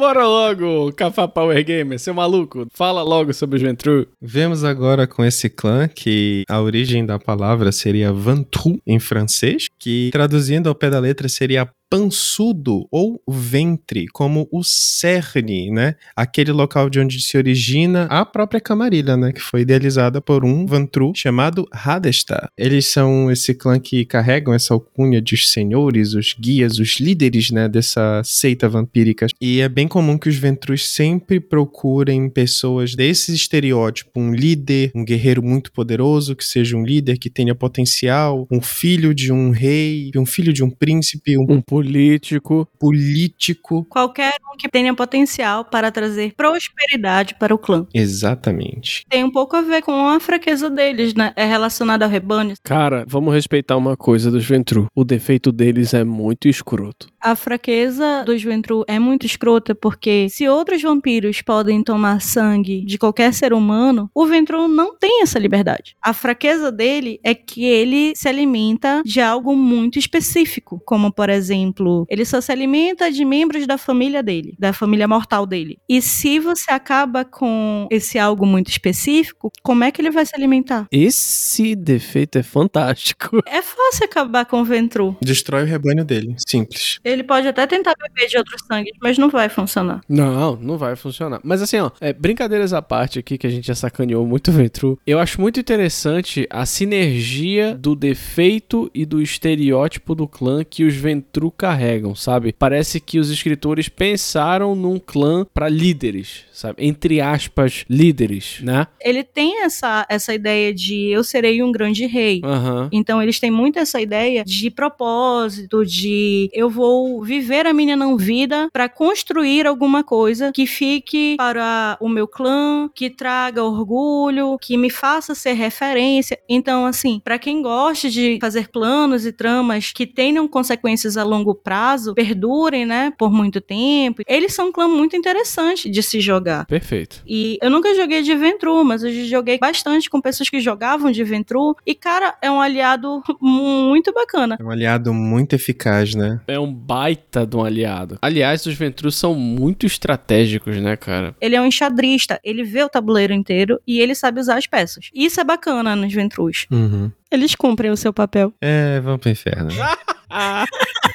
Bora 0.00 0.26
logo, 0.26 0.90
Cafá 0.94 1.28
Power 1.28 1.62
Gamer, 1.62 1.98
seu 1.98 2.14
maluco. 2.14 2.66
Fala 2.72 3.02
logo 3.02 3.34
sobre 3.34 3.58
o 3.58 3.60
Ventru. 3.60 4.08
Vemos 4.18 4.64
agora 4.64 5.06
com 5.06 5.22
esse 5.22 5.50
clã 5.50 5.86
que 5.86 6.42
a 6.48 6.58
origem 6.58 7.04
da 7.04 7.18
palavra 7.18 7.70
seria 7.70 8.10
Vantru 8.10 8.80
em 8.86 8.98
francês, 8.98 9.66
que 9.78 10.08
traduzindo 10.10 10.70
ao 10.70 10.74
pé 10.74 10.88
da 10.88 10.98
letra 10.98 11.28
seria 11.28 11.68
pançudo 11.90 12.86
ou 12.90 13.20
ventre, 13.28 14.06
como 14.12 14.48
o 14.52 14.62
cerne, 14.62 15.70
né? 15.70 15.96
Aquele 16.14 16.52
local 16.52 16.88
de 16.88 17.00
onde 17.00 17.20
se 17.20 17.36
origina 17.36 18.04
a 18.04 18.24
própria 18.24 18.60
camarilha, 18.60 19.16
né? 19.16 19.32
Que 19.32 19.40
foi 19.40 19.62
idealizada 19.62 20.20
por 20.20 20.44
um 20.44 20.64
Vantru 20.64 21.12
chamado 21.16 21.66
Hadesta. 21.72 22.48
Eles 22.56 22.86
são 22.86 23.30
esse 23.30 23.52
clã 23.54 23.78
que 23.80 24.04
carregam 24.04 24.54
essa 24.54 24.72
alcunha 24.72 25.20
de 25.20 25.36
senhores, 25.36 26.14
os 26.14 26.34
guias, 26.38 26.78
os 26.78 27.00
líderes, 27.00 27.50
né? 27.50 27.68
Dessa 27.68 28.22
seita 28.24 28.68
vampírica. 28.68 29.26
E 29.40 29.60
é 29.60 29.68
bem 29.68 29.88
comum 29.88 30.16
que 30.16 30.28
os 30.28 30.36
Ventrus 30.36 30.88
sempre 30.88 31.40
procurem 31.40 32.30
pessoas 32.30 32.94
desse 32.94 33.34
estereótipo, 33.34 34.20
um 34.20 34.32
líder, 34.32 34.92
um 34.94 35.04
guerreiro 35.04 35.42
muito 35.42 35.72
poderoso, 35.72 36.36
que 36.36 36.44
seja 36.44 36.76
um 36.76 36.84
líder 36.84 37.18
que 37.18 37.28
tenha 37.28 37.54
potencial, 37.54 38.46
um 38.50 38.60
filho 38.60 39.12
de 39.12 39.32
um 39.32 39.50
rei, 39.50 40.10
um 40.16 40.26
filho 40.26 40.52
de 40.52 40.62
um 40.62 40.70
príncipe, 40.70 41.36
um 41.36 41.50
Um 41.50 41.60
político. 41.82 42.68
político. 42.78 43.84
Qualquer 43.84 44.34
um 44.52 44.56
que 44.56 44.68
tenha 44.68 44.94
potencial 44.94 45.64
para 45.64 45.90
trazer 45.90 46.34
prosperidade 46.36 47.34
para 47.38 47.54
o 47.54 47.58
clã. 47.58 47.86
Exatamente. 47.94 49.04
Tem 49.08 49.24
um 49.24 49.30
pouco 49.30 49.56
a 49.56 49.62
ver 49.62 49.82
com 49.82 50.08
a 50.08 50.20
fraqueza 50.20 50.70
deles, 50.70 51.14
né? 51.14 51.32
É 51.36 51.44
relacionado 51.44 52.02
ao 52.02 52.08
rebanho. 52.08 52.54
Cara, 52.62 53.04
vamos 53.06 53.34
respeitar 53.34 53.76
uma 53.76 53.96
coisa 53.96 54.30
dos 54.30 54.44
Ventru. 54.44 54.86
O 54.94 55.04
defeito 55.04 55.52
deles 55.52 55.94
é 55.94 56.04
muito 56.04 56.48
escroto. 56.48 57.08
A 57.22 57.36
fraqueza 57.36 58.24
dos 58.24 58.42
Ventru 58.42 58.82
é 58.88 58.98
muito 58.98 59.26
escrota 59.26 59.74
porque 59.74 60.28
se 60.30 60.48
outros 60.48 60.80
vampiros 60.80 61.42
podem 61.42 61.82
tomar 61.84 62.22
sangue 62.22 62.82
de 62.86 62.96
qualquer 62.96 63.34
ser 63.34 63.52
humano, 63.52 64.10
o 64.14 64.24
Ventru 64.24 64.66
não 64.66 64.96
tem 64.96 65.20
essa 65.22 65.38
liberdade. 65.38 65.94
A 66.02 66.14
fraqueza 66.14 66.72
dele 66.72 67.20
é 67.22 67.34
que 67.34 67.64
ele 67.64 68.14
se 68.16 68.26
alimenta 68.26 69.02
de 69.04 69.20
algo 69.20 69.54
muito 69.54 69.98
específico, 69.98 70.80
como 70.86 71.12
por 71.12 71.28
exemplo, 71.28 72.06
ele 72.08 72.24
só 72.24 72.40
se 72.40 72.50
alimenta 72.50 73.12
de 73.12 73.22
membros 73.22 73.66
da 73.66 73.76
família 73.76 74.22
dele, 74.22 74.54
da 74.58 74.72
família 74.72 75.06
mortal 75.06 75.44
dele. 75.44 75.78
E 75.86 76.00
se 76.00 76.38
você 76.38 76.72
acaba 76.72 77.22
com 77.22 77.86
esse 77.90 78.18
algo 78.18 78.46
muito 78.46 78.70
específico, 78.70 79.52
como 79.62 79.84
é 79.84 79.90
que 79.90 80.00
ele 80.00 80.10
vai 80.10 80.24
se 80.24 80.34
alimentar? 80.34 80.86
Esse 80.90 81.76
defeito 81.76 82.38
é 82.38 82.42
fantástico. 82.42 83.42
É 83.46 83.60
fácil 83.60 84.06
acabar 84.06 84.46
com 84.46 84.62
o 84.62 84.64
Ventru. 84.64 85.16
Destrói 85.20 85.64
o 85.64 85.66
rebanho 85.66 86.04
dele. 86.04 86.34
Simples. 86.48 86.98
Ele 87.10 87.22
pode 87.22 87.46
até 87.48 87.66
tentar 87.66 87.94
beber 88.00 88.28
de 88.28 88.36
outros 88.38 88.62
sangues, 88.66 88.92
mas 89.00 89.18
não 89.18 89.28
vai 89.28 89.48
funcionar. 89.48 90.00
Não, 90.08 90.56
não 90.56 90.78
vai 90.78 90.96
funcionar. 90.96 91.40
Mas 91.42 91.62
assim, 91.62 91.78
ó, 91.78 91.90
é, 92.00 92.12
brincadeiras 92.12 92.72
à 92.72 92.82
parte 92.82 93.18
aqui, 93.18 93.38
que 93.38 93.46
a 93.46 93.50
gente 93.50 93.66
já 93.66 93.74
sacaneou 93.74 94.26
muito 94.26 94.48
o 94.48 94.52
Ventru. 94.52 94.98
Eu 95.06 95.18
acho 95.18 95.40
muito 95.40 95.60
interessante 95.60 96.46
a 96.50 96.64
sinergia 96.66 97.74
do 97.74 97.94
defeito 97.94 98.90
e 98.94 99.04
do 99.04 99.20
estereótipo 99.20 100.14
do 100.14 100.26
clã 100.26 100.64
que 100.64 100.84
os 100.84 100.94
Ventru 100.94 101.50
carregam, 101.50 102.14
sabe? 102.14 102.52
Parece 102.52 103.00
que 103.00 103.18
os 103.18 103.30
escritores 103.30 103.88
pensaram 103.88 104.74
num 104.74 104.98
clã 104.98 105.46
pra 105.52 105.68
líderes, 105.68 106.44
sabe? 106.52 106.86
Entre 106.86 107.20
aspas, 107.20 107.84
líderes, 107.88 108.60
né? 108.62 108.86
Ele 109.00 109.22
tem 109.22 109.62
essa, 109.62 110.06
essa 110.08 110.34
ideia 110.34 110.72
de 110.72 111.08
eu 111.10 111.24
serei 111.24 111.62
um 111.62 111.72
grande 111.72 112.06
rei. 112.06 112.40
Aham. 112.44 112.88
Então 112.92 113.22
eles 113.22 113.40
têm 113.40 113.50
muito 113.50 113.78
essa 113.78 114.00
ideia 114.00 114.44
de 114.44 114.70
propósito, 114.70 115.84
de 115.84 116.50
eu 116.52 116.68
vou 116.68 116.99
viver 117.22 117.66
a 117.66 117.72
minha 117.72 117.96
não 117.96 118.16
vida 118.16 118.68
para 118.72 118.88
construir 118.88 119.66
alguma 119.66 120.02
coisa 120.02 120.52
que 120.52 120.66
fique 120.66 121.36
para 121.36 121.96
o 122.00 122.08
meu 122.08 122.26
clã, 122.26 122.88
que 122.94 123.10
traga 123.10 123.62
orgulho, 123.62 124.58
que 124.60 124.76
me 124.76 124.90
faça 124.90 125.34
ser 125.34 125.52
referência. 125.52 126.38
Então 126.48 126.86
assim, 126.86 127.20
para 127.22 127.38
quem 127.38 127.62
gosta 127.62 128.08
de 128.08 128.38
fazer 128.40 128.68
planos 128.68 129.26
e 129.26 129.32
tramas 129.32 129.92
que 129.92 130.06
tenham 130.06 130.46
consequências 130.48 131.16
a 131.16 131.24
longo 131.24 131.54
prazo, 131.54 132.14
perdurem, 132.14 132.86
né, 132.86 133.12
por 133.18 133.30
muito 133.30 133.60
tempo, 133.60 134.22
eles 134.26 134.54
são 134.54 134.68
um 134.68 134.72
clã 134.72 134.88
muito 134.88 135.16
interessante 135.16 135.90
de 135.90 136.02
se 136.02 136.20
jogar. 136.20 136.66
Perfeito. 136.66 137.22
E 137.26 137.58
eu 137.62 137.70
nunca 137.70 137.94
joguei 137.94 138.22
de 138.22 138.34
Ventru, 138.34 138.84
mas 138.84 139.02
eu 139.02 139.10
joguei 139.26 139.58
bastante 139.58 140.08
com 140.08 140.20
pessoas 140.20 140.48
que 140.48 140.60
jogavam 140.60 141.10
de 141.10 141.22
Ventru. 141.24 141.76
E, 141.86 141.94
cara, 141.94 142.36
é 142.42 142.50
um 142.50 142.60
aliado 142.60 143.22
muito 143.40 144.12
bacana. 144.12 144.56
É 144.58 144.62
um 144.62 144.70
aliado 144.70 145.12
muito 145.12 145.54
eficaz, 145.54 146.14
né? 146.14 146.40
É 146.46 146.58
um 146.58 146.72
baita 146.90 147.46
de 147.46 147.56
um 147.56 147.62
aliado. 147.62 148.18
Aliás, 148.20 148.66
os 148.66 148.74
Ventrus 148.74 149.14
são 149.14 149.32
muito 149.32 149.86
estratégicos, 149.86 150.76
né, 150.78 150.96
cara? 150.96 151.36
Ele 151.40 151.54
é 151.54 151.60
um 151.60 151.66
enxadrista, 151.66 152.40
ele 152.42 152.64
vê 152.64 152.82
o 152.82 152.88
tabuleiro 152.88 153.32
inteiro 153.32 153.80
e 153.86 154.00
ele 154.00 154.12
sabe 154.12 154.40
usar 154.40 154.58
as 154.58 154.66
peças. 154.66 155.08
Isso 155.14 155.40
é 155.40 155.44
bacana 155.44 155.94
nos 155.94 156.12
Ventrus. 156.12 156.66
Uhum. 156.68 157.12
Eles 157.30 157.54
cumprem 157.54 157.92
o 157.92 157.96
seu 157.96 158.12
papel. 158.12 158.52
É, 158.60 158.98
vamos 158.98 159.20
pro 159.20 159.30
inferno. 159.30 159.70
Ah, 160.32 160.64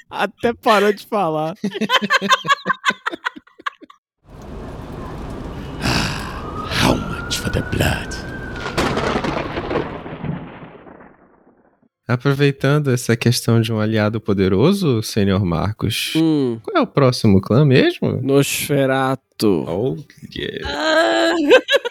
até 0.10 0.52
parou 0.52 0.92
de 0.92 1.06
falar. 1.06 1.56
How 6.84 6.98
much 6.98 7.38
for 7.38 7.50
the 7.50 7.62
blood? 7.62 8.25
Aproveitando 12.08 12.92
essa 12.92 13.16
questão 13.16 13.60
de 13.60 13.74
um 13.74 13.80
aliado 13.80 14.22
poderoso, 14.22 15.02
senhor 15.02 15.44
Marcos, 15.44 16.14
Hum, 16.16 16.60
qual 16.62 16.78
é 16.78 16.82
o 16.82 16.88
próximo 16.88 17.42
clã 17.42 17.66
mesmo? 17.66 18.22
Nosferato. 18.22 19.66
Oh, 19.68 19.98
yeah. 20.36 20.68
Ah. 20.68 21.34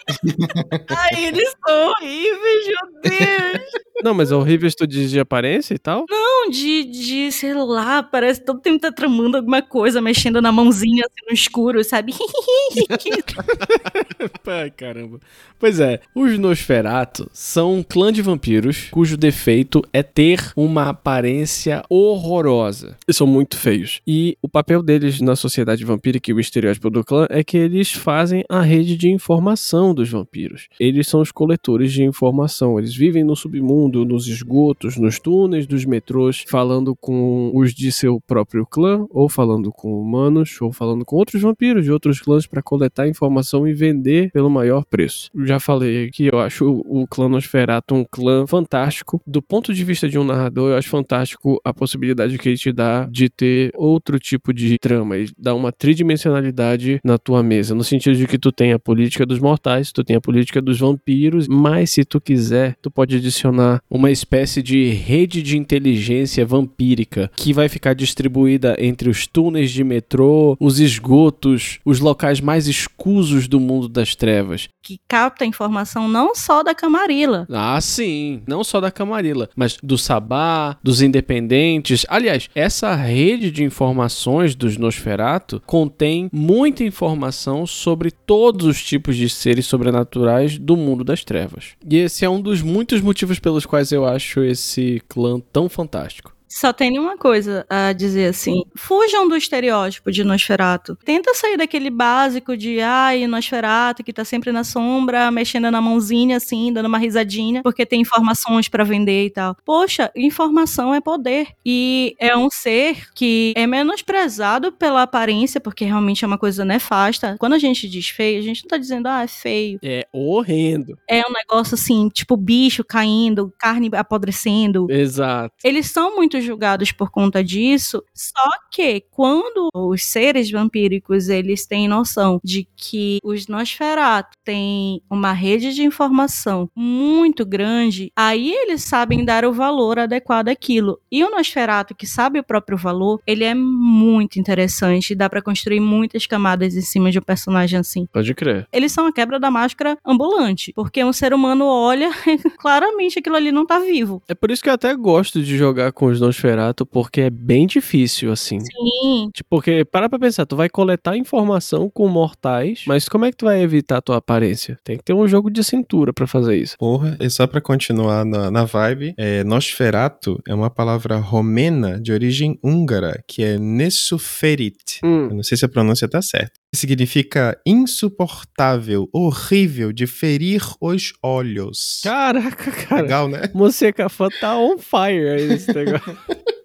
Ai, 0.89 1.25
eles 1.25 1.53
são 1.65 1.89
horríveis, 1.89 2.67
meu 2.67 3.01
Deus. 3.01 3.85
Não, 4.03 4.13
mas 4.13 4.31
é 4.31 4.35
horrível 4.35 4.69
tu 4.75 4.85
diz 4.85 5.09
de 5.09 5.19
aparência 5.19 5.73
e 5.73 5.79
tal? 5.79 6.05
Não, 6.09 6.49
de, 6.49 6.83
de, 6.83 7.31
sei 7.31 7.53
lá, 7.53 8.03
parece 8.03 8.41
que 8.41 8.45
todo 8.45 8.59
tempo 8.59 8.79
tá 8.79 8.91
tramando 8.91 9.37
alguma 9.37 9.61
coisa, 9.61 10.01
mexendo 10.01 10.41
na 10.41 10.51
mãozinha 10.51 11.05
assim 11.05 11.25
no 11.27 11.33
escuro, 11.33 11.83
sabe? 11.83 12.13
Ai, 14.45 14.69
caramba. 14.69 15.19
Pois 15.57 15.79
é, 15.79 16.01
os 16.13 16.37
Nosferatu 16.37 17.29
são 17.33 17.75
um 17.75 17.83
clã 17.83 18.11
de 18.11 18.21
vampiros 18.21 18.89
cujo 18.91 19.17
defeito 19.17 19.81
é 19.91 20.03
ter 20.03 20.51
uma 20.55 20.89
aparência 20.89 21.81
horrorosa. 21.89 22.97
Eles 23.07 23.17
são 23.17 23.25
muito 23.25 23.57
feios. 23.57 24.01
E 24.05 24.37
o 24.41 24.49
papel 24.49 24.83
deles 24.83 25.21
na 25.21 25.35
sociedade 25.35 25.83
vampírica 25.83 26.29
e 26.29 26.33
o 26.33 26.39
estereótipo 26.39 26.89
do 26.89 27.03
clã 27.03 27.25
é 27.29 27.43
que 27.43 27.57
eles 27.57 27.91
fazem 27.91 28.43
a 28.49 28.61
rede 28.61 28.97
de 28.97 29.09
informação 29.09 29.94
dos 29.95 30.09
vampiros. 30.09 30.67
Eles 30.79 31.07
são 31.07 31.21
os 31.21 31.31
coletores 31.31 31.91
de 31.91 32.03
informação. 32.03 32.77
Eles 32.77 32.95
vivem 32.95 33.23
no 33.23 33.35
submundo 33.35 34.05
nos 34.05 34.27
esgotos, 34.27 34.97
nos 34.97 35.19
túneis 35.19 35.65
dos 35.65 35.85
metrôs, 35.85 36.43
falando 36.47 36.95
com 36.95 37.51
os 37.53 37.73
de 37.73 37.91
seu 37.91 38.21
próprio 38.21 38.65
clã, 38.65 39.05
ou 39.09 39.27
falando 39.27 39.71
com 39.71 39.99
humanos, 39.99 40.61
ou 40.61 40.71
falando 40.71 41.03
com 41.03 41.15
outros 41.15 41.41
vampiros 41.41 41.85
de 41.85 41.91
outros 41.91 42.19
clãs 42.19 42.45
para 42.45 42.61
coletar 42.61 43.07
informação 43.07 43.67
e 43.67 43.73
vender 43.73 44.29
pelo 44.31 44.49
maior 44.49 44.85
preço. 44.85 45.31
Já 45.43 45.59
falei 45.59 46.11
que 46.11 46.27
eu 46.27 46.39
acho 46.39 46.83
o 46.85 47.07
clã 47.07 47.27
Nosferatu 47.27 47.95
um 47.95 48.03
clã 48.03 48.45
fantástico. 48.45 49.21
Do 49.25 49.41
ponto 49.41 49.73
de 49.73 49.83
vista 49.83 50.07
de 50.07 50.19
um 50.19 50.23
narrador, 50.23 50.71
eu 50.71 50.77
acho 50.77 50.89
fantástico 50.89 51.59
a 51.63 51.73
possibilidade 51.73 52.37
que 52.37 52.49
ele 52.49 52.57
te 52.57 52.71
dá 52.71 53.05
de 53.05 53.29
ter 53.29 53.71
outro 53.75 54.19
tipo 54.19 54.53
de 54.53 54.77
trama 54.77 55.17
e 55.17 55.27
dar 55.37 55.55
uma 55.55 55.71
tridimensionalidade 55.71 56.99
na 57.03 57.17
tua 57.17 57.41
mesa, 57.41 57.73
no 57.73 57.83
sentido 57.83 58.15
de 58.15 58.27
que 58.27 58.37
tu 58.37 58.51
tem 58.51 58.73
a 58.73 58.79
política 58.79 59.25
dos 59.25 59.39
mortais, 59.39 59.84
tu 59.91 60.03
tem 60.03 60.15
a 60.15 60.21
política 60.21 60.61
dos 60.61 60.79
vampiros, 60.79 61.47
mas 61.47 61.91
se 61.91 62.03
tu 62.03 62.19
quiser, 62.19 62.75
tu 62.81 62.89
pode 62.89 63.15
adicionar 63.15 63.81
uma 63.89 64.11
espécie 64.11 64.61
de 64.61 64.89
rede 64.89 65.41
de 65.41 65.57
inteligência 65.57 66.45
vampírica 66.45 67.31
que 67.35 67.53
vai 67.53 67.69
ficar 67.69 67.93
distribuída 67.93 68.75
entre 68.79 69.09
os 69.09 69.27
túneis 69.27 69.71
de 69.71 69.83
metrô, 69.83 70.55
os 70.59 70.79
esgotos, 70.79 71.79
os 71.85 71.99
locais 71.99 72.39
mais 72.39 72.67
escusos 72.67 73.47
do 73.47 73.59
mundo 73.59 73.87
das 73.87 74.15
trevas. 74.15 74.67
Que 74.81 74.99
capta 75.07 75.45
informação 75.45 76.07
não 76.07 76.35
só 76.35 76.63
da 76.63 76.75
Camarilla. 76.75 77.47
Ah, 77.51 77.79
sim, 77.81 78.41
não 78.47 78.63
só 78.63 78.79
da 78.79 78.91
Camarilla, 78.91 79.49
mas 79.55 79.77
do 79.81 79.97
Sabá, 79.97 80.77
dos 80.83 81.01
independentes. 81.01 82.05
Aliás, 82.07 82.49
essa 82.53 82.93
rede 82.93 83.51
de 83.51 83.63
informações 83.63 84.55
dos 84.55 84.77
Nosferatu 84.77 85.61
contém 85.65 86.29
muita 86.31 86.83
informação 86.83 87.65
sobre 87.65 88.11
todos 88.11 88.65
os 88.67 88.83
tipos 88.83 89.15
de 89.15 89.29
seres 89.29 89.65
sobrenaturais 89.75 90.57
do 90.57 90.75
mundo 90.77 91.03
das 91.03 91.23
trevas. 91.23 91.73
E 91.87 91.97
esse 91.97 92.23
é 92.25 92.29
um 92.29 92.41
dos 92.41 92.61
muitos 92.61 93.01
motivos 93.01 93.39
pelos 93.39 93.65
quais 93.65 93.91
eu 93.91 94.05
acho 94.05 94.41
esse 94.41 95.01
clã 95.07 95.39
tão 95.51 95.67
fantástico. 95.67 96.34
Só 96.55 96.71
tem 96.71 96.97
uma 96.97 97.17
coisa 97.17 97.65
a 97.69 97.91
dizer 97.91 98.29
assim: 98.29 98.63
fujam 98.77 99.27
do 99.27 99.35
estereótipo 99.35 100.09
de 100.09 100.23
Nosferato. 100.23 100.97
Tenta 101.03 101.33
sair 101.33 101.57
daquele 101.57 101.89
básico 101.89 102.55
de 102.55 102.79
ai, 102.79 103.27
Nosferato 103.27 104.01
que 104.01 104.13
tá 104.13 104.23
sempre 104.23 104.53
na 104.53 104.63
sombra, 104.63 105.29
mexendo 105.31 105.69
na 105.69 105.81
mãozinha 105.81 106.37
assim, 106.37 106.71
dando 106.71 106.85
uma 106.85 106.97
risadinha, 106.97 107.61
porque 107.61 107.85
tem 107.85 107.99
informações 107.99 108.69
para 108.69 108.85
vender 108.85 109.25
e 109.25 109.29
tal. 109.29 109.57
Poxa, 109.65 110.09
informação 110.15 110.95
é 110.95 111.01
poder. 111.01 111.47
E 111.65 112.15
é 112.19 112.37
um 112.37 112.49
ser 112.49 113.13
que 113.13 113.53
é 113.57 113.67
menosprezado 113.67 114.71
pela 114.71 115.01
aparência, 115.01 115.59
porque 115.59 115.83
realmente 115.83 116.23
é 116.23 116.27
uma 116.27 116.37
coisa 116.37 116.63
nefasta. 116.63 117.35
Quando 117.37 117.53
a 117.53 117.59
gente 117.59 117.89
diz 117.89 118.07
feio, 118.07 118.39
a 118.39 118.43
gente 118.43 118.63
não 118.63 118.69
tá 118.69 118.77
dizendo, 118.77 119.07
ah, 119.07 119.23
é 119.23 119.27
feio. 119.27 119.77
É 119.83 120.07
horrendo. 120.13 120.97
É 121.09 121.19
um 121.19 121.33
negócio 121.33 121.75
assim, 121.75 122.07
tipo 122.07 122.37
bicho 122.37 122.81
caindo, 122.81 123.53
carne 123.59 123.89
apodrecendo. 123.93 124.87
Exato. 124.89 125.53
Eles 125.61 125.87
são 125.87 126.15
muito 126.15 126.44
julgados 126.45 126.91
por 126.91 127.09
conta 127.09 127.43
disso. 127.43 128.03
Só 128.13 128.49
que 128.71 129.03
quando 129.11 129.69
os 129.73 130.03
seres 130.03 130.49
vampíricos 130.49 131.29
eles 131.29 131.65
têm 131.65 131.87
noção 131.87 132.39
de 132.43 132.67
que 132.75 133.19
os 133.23 133.47
Nosferatu 133.47 134.29
têm 134.43 135.01
uma 135.09 135.31
rede 135.31 135.73
de 135.73 135.83
informação 135.83 136.69
muito 136.75 137.45
grande, 137.45 138.11
aí 138.15 138.53
eles 138.53 138.83
sabem 138.83 139.25
dar 139.25 139.45
o 139.45 139.53
valor 139.53 139.99
adequado 139.99 140.49
àquilo. 140.49 140.99
E 141.11 141.23
o 141.23 141.31
Nosferatu 141.31 141.95
que 141.95 142.05
sabe 142.05 142.39
o 142.39 142.43
próprio 142.43 142.77
valor, 142.77 143.21
ele 143.25 143.43
é 143.43 143.53
muito 143.53 144.39
interessante, 144.39 145.15
dá 145.15 145.29
para 145.29 145.41
construir 145.41 145.79
muitas 145.79 146.27
camadas 146.27 146.75
em 146.75 146.81
cima 146.81 147.11
de 147.11 147.19
um 147.19 147.21
personagem 147.21 147.79
assim. 147.79 148.05
Pode 148.11 148.33
crer. 148.33 148.67
Eles 148.71 148.91
são 148.91 149.07
a 149.07 149.13
quebra 149.13 149.39
da 149.39 149.49
máscara 149.49 149.97
ambulante, 150.05 150.71
porque 150.75 151.03
um 151.03 151.13
ser 151.13 151.33
humano 151.33 151.65
olha 151.65 152.09
claramente 152.59 153.19
aquilo 153.19 153.35
ali 153.35 153.51
não 153.51 153.65
tá 153.65 153.79
vivo. 153.79 154.21
É 154.27 154.35
por 154.35 154.51
isso 154.51 154.61
que 154.61 154.69
eu 154.69 154.73
até 154.73 154.93
gosto 154.95 155.41
de 155.41 155.57
jogar 155.57 155.91
com 155.91 156.05
os 156.05 156.19
Nosferatu, 156.25 156.85
porque 156.85 157.21
é 157.21 157.29
bem 157.29 157.67
difícil, 157.67 158.31
assim. 158.31 158.59
Sim. 158.59 159.29
Tipo, 159.33 159.49
porque, 159.49 159.85
para 159.85 160.09
pra 160.09 160.19
pensar, 160.19 160.45
tu 160.45 160.55
vai 160.55 160.69
coletar 160.69 161.15
informação 161.15 161.89
com 161.89 162.07
mortais, 162.07 162.83
mas 162.85 163.07
como 163.07 163.25
é 163.25 163.31
que 163.31 163.37
tu 163.37 163.45
vai 163.45 163.61
evitar 163.61 163.97
a 163.97 164.01
tua 164.01 164.17
aparência? 164.17 164.77
Tem 164.83 164.97
que 164.97 165.03
ter 165.03 165.13
um 165.13 165.27
jogo 165.27 165.49
de 165.49 165.63
cintura 165.63 166.11
pra 166.11 166.27
fazer 166.27 166.57
isso. 166.57 166.75
Porra, 166.77 167.17
e 167.19 167.29
só 167.29 167.47
pra 167.47 167.61
continuar 167.61 168.25
na, 168.25 168.51
na 168.51 168.65
vibe, 168.65 169.13
é, 169.17 169.43
Nosferatu 169.43 170.41
é 170.47 170.53
uma 170.53 170.69
palavra 170.69 171.17
romena 171.17 171.99
de 171.99 172.11
origem 172.11 172.59
húngara, 172.63 173.23
que 173.27 173.43
é 173.43 173.57
Nessuferit. 173.57 174.99
Hum. 175.03 175.27
Eu 175.29 175.35
não 175.35 175.43
sei 175.43 175.57
se 175.57 175.65
a 175.65 175.69
pronúncia 175.69 176.07
tá 176.07 176.21
certa. 176.21 176.53
Significa 176.73 177.59
insuportável, 177.65 179.09
horrível, 179.13 179.93
de 179.93 180.05
ferir 180.05 180.61
os 180.81 181.13
olhos. 181.23 182.01
Caraca, 182.03 182.71
cara. 182.71 183.01
Legal, 183.01 183.29
né? 183.29 183.49
Você 183.53 183.93
Cafã 183.93 184.27
tá 184.39 184.57
on 184.57 184.77
fire 184.77 185.29
aí 185.29 185.47
nesse 185.47 185.73
negócio. 185.73 186.17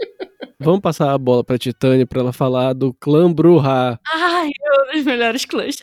Vamos 0.62 0.80
passar 0.80 1.10
a 1.12 1.16
bola 1.16 1.42
pra 1.42 1.56
Titânia 1.56 2.06
pra 2.06 2.20
ela 2.20 2.34
falar 2.34 2.74
do 2.74 2.92
clã 2.92 3.32
Bruhá. 3.32 3.98
Ai, 4.12 4.50
um 4.90 4.92
dos 4.94 5.04
melhores 5.06 5.46
clãs. 5.46 5.76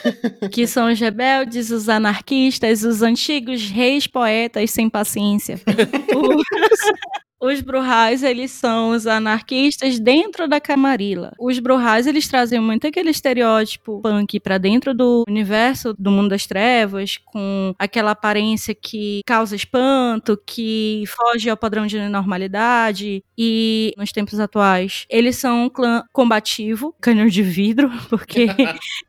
que 0.52 0.66
são 0.66 0.92
os 0.92 1.00
rebeldes, 1.00 1.70
os 1.70 1.88
anarquistas, 1.88 2.82
os 2.82 3.00
antigos 3.00 3.70
reis 3.70 4.06
poetas 4.06 4.70
sem 4.70 4.90
paciência. 4.90 5.58
Os 7.40 7.62
Bruhais, 7.62 8.22
eles 8.22 8.50
são 8.50 8.90
os 8.90 9.06
anarquistas 9.06 9.98
dentro 9.98 10.46
da 10.46 10.60
Camarilla. 10.60 11.32
Os 11.38 11.58
Bruhais, 11.58 12.06
eles 12.06 12.28
trazem 12.28 12.60
muito 12.60 12.86
aquele 12.86 13.08
estereótipo 13.08 14.00
punk 14.02 14.38
pra 14.40 14.58
dentro 14.58 14.92
do 14.92 15.24
universo 15.26 15.94
do 15.98 16.10
mundo 16.10 16.28
das 16.28 16.46
trevas, 16.46 17.16
com 17.16 17.74
aquela 17.78 18.10
aparência 18.10 18.74
que 18.74 19.22
causa 19.26 19.56
espanto, 19.56 20.38
que 20.46 21.04
foge 21.06 21.48
ao 21.48 21.56
padrão 21.56 21.86
de 21.86 21.98
normalidade. 22.08 23.24
E 23.38 23.94
nos 23.96 24.12
tempos 24.12 24.38
atuais, 24.38 25.06
eles 25.08 25.36
são 25.36 25.64
um 25.64 25.70
clã 25.70 26.04
combativo, 26.12 26.94
canhão 27.00 27.26
de 27.26 27.42
vidro, 27.42 27.90
porque 28.10 28.48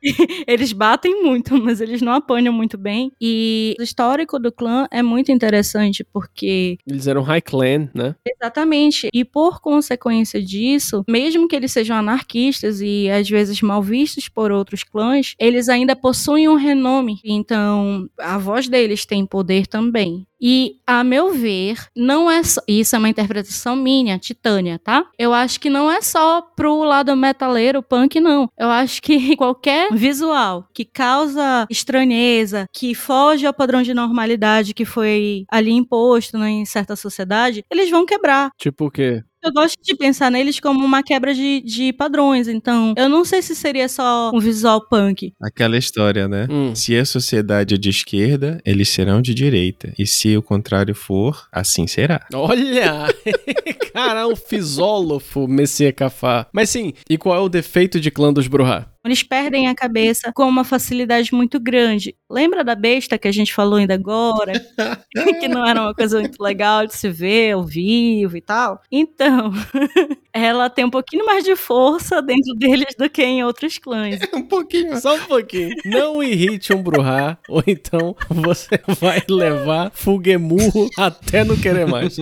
eles 0.47 0.71
batem 0.71 1.21
muito, 1.21 1.61
mas 1.61 1.81
eles 1.81 2.01
não 2.01 2.13
apanham 2.13 2.53
muito 2.53 2.77
bem. 2.77 3.11
E 3.19 3.75
o 3.77 3.83
histórico 3.83 4.39
do 4.39 4.53
clã 4.53 4.87
é 4.89 5.03
muito 5.03 5.33
interessante, 5.33 6.01
porque 6.03 6.77
Eles 6.87 7.07
eram 7.07 7.23
High 7.23 7.41
Clan, 7.41 7.89
né? 7.93 8.15
Exatamente. 8.25 9.09
E 9.13 9.25
por 9.25 9.59
consequência 9.59 10.41
disso, 10.41 11.03
mesmo 11.07 11.47
que 11.47 11.55
eles 11.55 11.71
sejam 11.71 11.97
anarquistas 11.97 12.81
e 12.81 13.09
às 13.09 13.29
vezes 13.29 13.61
mal 13.61 13.81
vistos 13.81 14.27
por 14.29 14.51
outros 14.51 14.83
clãs, 14.83 15.35
eles 15.39 15.69
ainda 15.69 15.95
possuem 15.95 16.47
um 16.47 16.55
renome. 16.55 17.19
Então, 17.23 18.09
a 18.19 18.37
voz 18.37 18.67
deles 18.67 19.05
tem 19.05 19.25
poder 19.25 19.67
também. 19.67 20.25
E, 20.43 20.77
a 20.87 21.03
meu 21.03 21.31
ver, 21.31 21.77
não 21.95 22.29
é 22.29 22.41
só. 22.41 22.61
Isso 22.67 22.95
é 22.95 22.99
uma 22.99 23.09
interpretação 23.09 23.75
minha, 23.75 24.17
Titânia, 24.17 24.79
tá? 24.83 25.05
Eu 25.17 25.33
acho 25.33 25.59
que 25.59 25.69
não 25.69 25.89
é 25.91 26.01
só 26.01 26.41
pro 26.41 26.83
lado 26.83 27.15
metaleiro, 27.15 27.83
punk, 27.83 28.19
não. 28.19 28.49
Eu 28.57 28.69
acho 28.69 29.01
que 29.03 29.35
qualquer 29.37 29.93
visual 29.93 30.67
que 30.73 30.83
causa 30.83 31.67
estranheza, 31.69 32.65
que 32.73 32.95
foge 32.95 33.45
ao 33.45 33.53
padrão 33.53 33.83
de 33.83 33.93
normalidade 33.93 34.73
que 34.73 34.83
foi 34.83 35.45
ali 35.51 35.71
imposto 35.71 36.39
né, 36.39 36.49
em 36.49 36.65
certa 36.65 36.95
sociedade, 36.95 37.63
eles 37.69 37.91
vão 37.91 38.03
quebrar. 38.11 38.51
Tipo 38.57 38.85
o 38.85 38.91
quê? 38.91 39.23
Eu 39.43 39.51
gosto 39.51 39.75
de 39.81 39.95
pensar 39.95 40.29
neles 40.29 40.59
como 40.59 40.85
uma 40.85 41.01
quebra 41.01 41.33
de, 41.33 41.61
de 41.61 41.91
padrões. 41.93 42.47
Então, 42.47 42.93
eu 42.95 43.09
não 43.09 43.25
sei 43.25 43.41
se 43.41 43.55
seria 43.55 43.89
só 43.89 44.29
um 44.31 44.39
visual 44.39 44.87
punk. 44.87 45.33
Aquela 45.41 45.77
história, 45.77 46.27
né? 46.27 46.45
Hum. 46.47 46.75
Se 46.75 46.95
a 46.95 47.03
sociedade 47.03 47.73
é 47.73 47.77
de 47.77 47.89
esquerda, 47.89 48.61
eles 48.63 48.89
serão 48.89 49.19
de 49.19 49.33
direita. 49.33 49.93
E 49.97 50.05
se 50.05 50.37
o 50.37 50.43
contrário 50.43 50.93
for, 50.93 51.47
assim 51.51 51.87
será. 51.87 52.27
Olha! 52.31 53.07
Cara, 53.91 54.27
um 54.27 54.35
fisólofo, 54.35 55.47
Messias 55.47 55.93
Cafá. 55.95 56.47
Mas 56.53 56.69
sim, 56.69 56.93
e 57.09 57.17
qual 57.17 57.35
é 57.35 57.39
o 57.39 57.49
defeito 57.49 57.99
de 57.99 58.11
clã 58.11 58.31
dos 58.31 58.47
Bruhá? 58.47 58.90
Eles 59.03 59.23
perdem 59.23 59.67
a 59.67 59.75
cabeça 59.75 60.31
com 60.33 60.47
uma 60.47 60.63
facilidade 60.63 61.33
muito 61.33 61.59
grande. 61.59 62.15
Lembra 62.29 62.63
da 62.63 62.75
besta 62.75 63.17
que 63.17 63.27
a 63.27 63.31
gente 63.31 63.53
falou 63.53 63.75
ainda 63.75 63.93
agora? 63.95 64.53
que 65.39 65.47
não 65.47 65.65
era 65.65 65.81
uma 65.81 65.93
coisa 65.93 66.19
muito 66.19 66.41
legal 66.41 66.85
de 66.85 66.95
se 66.95 67.09
ver 67.09 67.53
ao 67.53 67.63
vivo 67.63 68.37
e 68.37 68.41
tal? 68.41 68.79
Então, 68.91 69.51
ela 70.33 70.69
tem 70.69 70.85
um 70.85 70.89
pouquinho 70.89 71.25
mais 71.25 71.43
de 71.43 71.55
força 71.55 72.21
dentro 72.21 72.53
deles 72.55 72.95
do 72.97 73.09
que 73.09 73.23
em 73.23 73.43
outros 73.43 73.77
clãs. 73.77 74.19
um 74.33 74.43
pouquinho. 74.43 74.99
Só 74.99 75.15
um 75.15 75.25
pouquinho. 75.25 75.75
Não 75.85 76.21
irrite 76.21 76.73
um 76.73 76.81
Bruhá, 76.81 77.37
ou 77.49 77.63
então 77.65 78.15
você 78.29 78.79
vai 78.99 79.21
levar 79.29 79.91
fugemurro 79.93 80.89
até 80.97 81.43
não 81.43 81.57
querer 81.57 81.87
mais. 81.87 82.17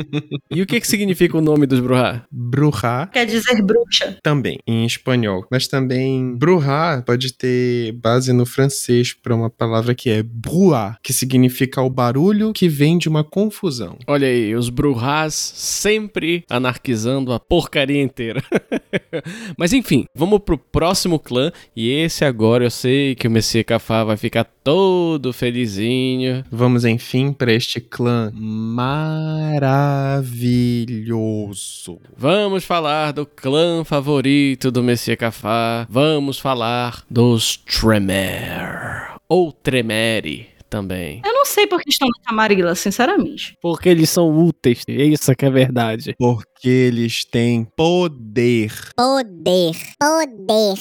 E 0.49 0.61
o 0.61 0.65
que, 0.65 0.79
que 0.79 0.87
significa 0.87 1.37
o 1.37 1.41
nome 1.41 1.65
dos 1.65 1.79
Bruhá? 1.79 2.25
Bruja 2.31 3.07
Quer 3.11 3.25
dizer 3.25 3.61
bruxa. 3.61 4.17
também, 4.23 4.59
em 4.65 4.85
espanhol. 4.85 5.45
Mas 5.51 5.67
também 5.67 6.35
bruja 6.69 7.03
pode 7.05 7.33
ter 7.33 7.91
base 7.93 8.31
no 8.31 8.45
francês 8.45 9.13
para 9.13 9.35
uma 9.35 9.49
palavra 9.49 9.95
que 9.95 10.09
é 10.09 10.21
brua, 10.21 10.95
que 11.03 11.11
significa 11.11 11.81
o 11.81 11.89
barulho 11.89 12.53
que 12.53 12.69
vem 12.69 12.97
de 12.97 13.09
uma 13.09 13.23
confusão. 13.23 13.97
Olha 14.07 14.27
aí, 14.27 14.55
os 14.55 14.69
Bruhás 14.69 15.33
sempre 15.33 16.43
anarquizando 16.49 17.33
a 17.33 17.39
porcaria 17.39 18.01
inteira. 18.01 18.43
Mas 19.57 19.73
enfim, 19.73 20.05
vamos 20.15 20.39
pro 20.39 20.57
próximo 20.57 21.19
clã. 21.19 21.51
E 21.75 21.89
esse 21.89 22.23
agora 22.23 22.63
eu 22.65 22.71
sei 22.71 23.15
que 23.15 23.27
o 23.27 23.31
Messias 23.31 23.65
Cafá 23.65 24.03
vai 24.03 24.17
ficar 24.17 24.43
todo 24.63 25.33
felizinho. 25.33 26.43
Vamos, 26.51 26.85
enfim, 26.85 27.33
para 27.33 27.51
este 27.51 27.81
clã 27.81 28.31
maravilhoso. 28.35 29.59
Vamos 32.15 32.63
falar 32.63 33.11
do 33.13 33.25
clã 33.25 33.83
favorito 33.83 34.69
do 34.71 34.83
Messias 34.83 35.17
Cafá. 35.17 35.87
Vamos 35.89 36.37
falar 36.39 36.58
dos 37.09 37.57
Tremere. 37.57 39.17
Ou 39.27 39.51
Tremere 39.51 40.49
também. 40.69 41.21
Eu 41.25 41.33
não 41.33 41.45
sei 41.45 41.65
por 41.67 41.81
que 41.81 41.89
estão 41.89 42.07
na 42.07 42.29
Camarilla, 42.29 42.75
sinceramente. 42.75 43.55
Porque 43.61 43.89
eles 43.89 44.09
são 44.09 44.29
úteis. 44.29 44.83
Isso 44.87 45.35
que 45.35 45.45
é 45.45 45.49
verdade. 45.49 46.13
Porque 46.17 46.69
eles 46.69 47.25
têm 47.25 47.65
poder. 47.75 48.71
Poder. 48.95 49.75
Poder. 49.99 50.79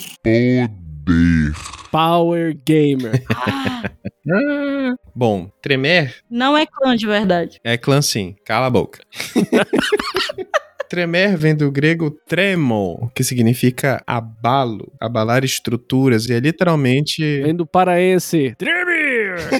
Power 1.91 2.57
Gamer. 2.65 3.23
Ah, 4.31 4.93
Bom, 5.15 5.49
Tremer 5.59 6.17
não 6.29 6.55
é 6.55 6.65
clã 6.67 6.95
de 6.95 7.07
verdade. 7.07 7.59
é 7.63 7.77
clã 7.77 7.99
sim. 7.99 8.35
Cala 8.45 8.67
a 8.67 8.69
boca. 8.69 9.01
Tremer 10.89 11.37
vem 11.37 11.55
do 11.55 11.71
grego 11.71 12.09
tremo, 12.27 13.11
que 13.15 13.23
significa 13.23 14.01
abalo, 14.07 14.91
abalar 14.99 15.45
estruturas, 15.45 16.27
e 16.27 16.33
é 16.33 16.39
literalmente. 16.39 17.21
Vem 17.43 17.55
do 17.55 17.65
paraense. 17.65 18.55
Tremere! 18.57 19.35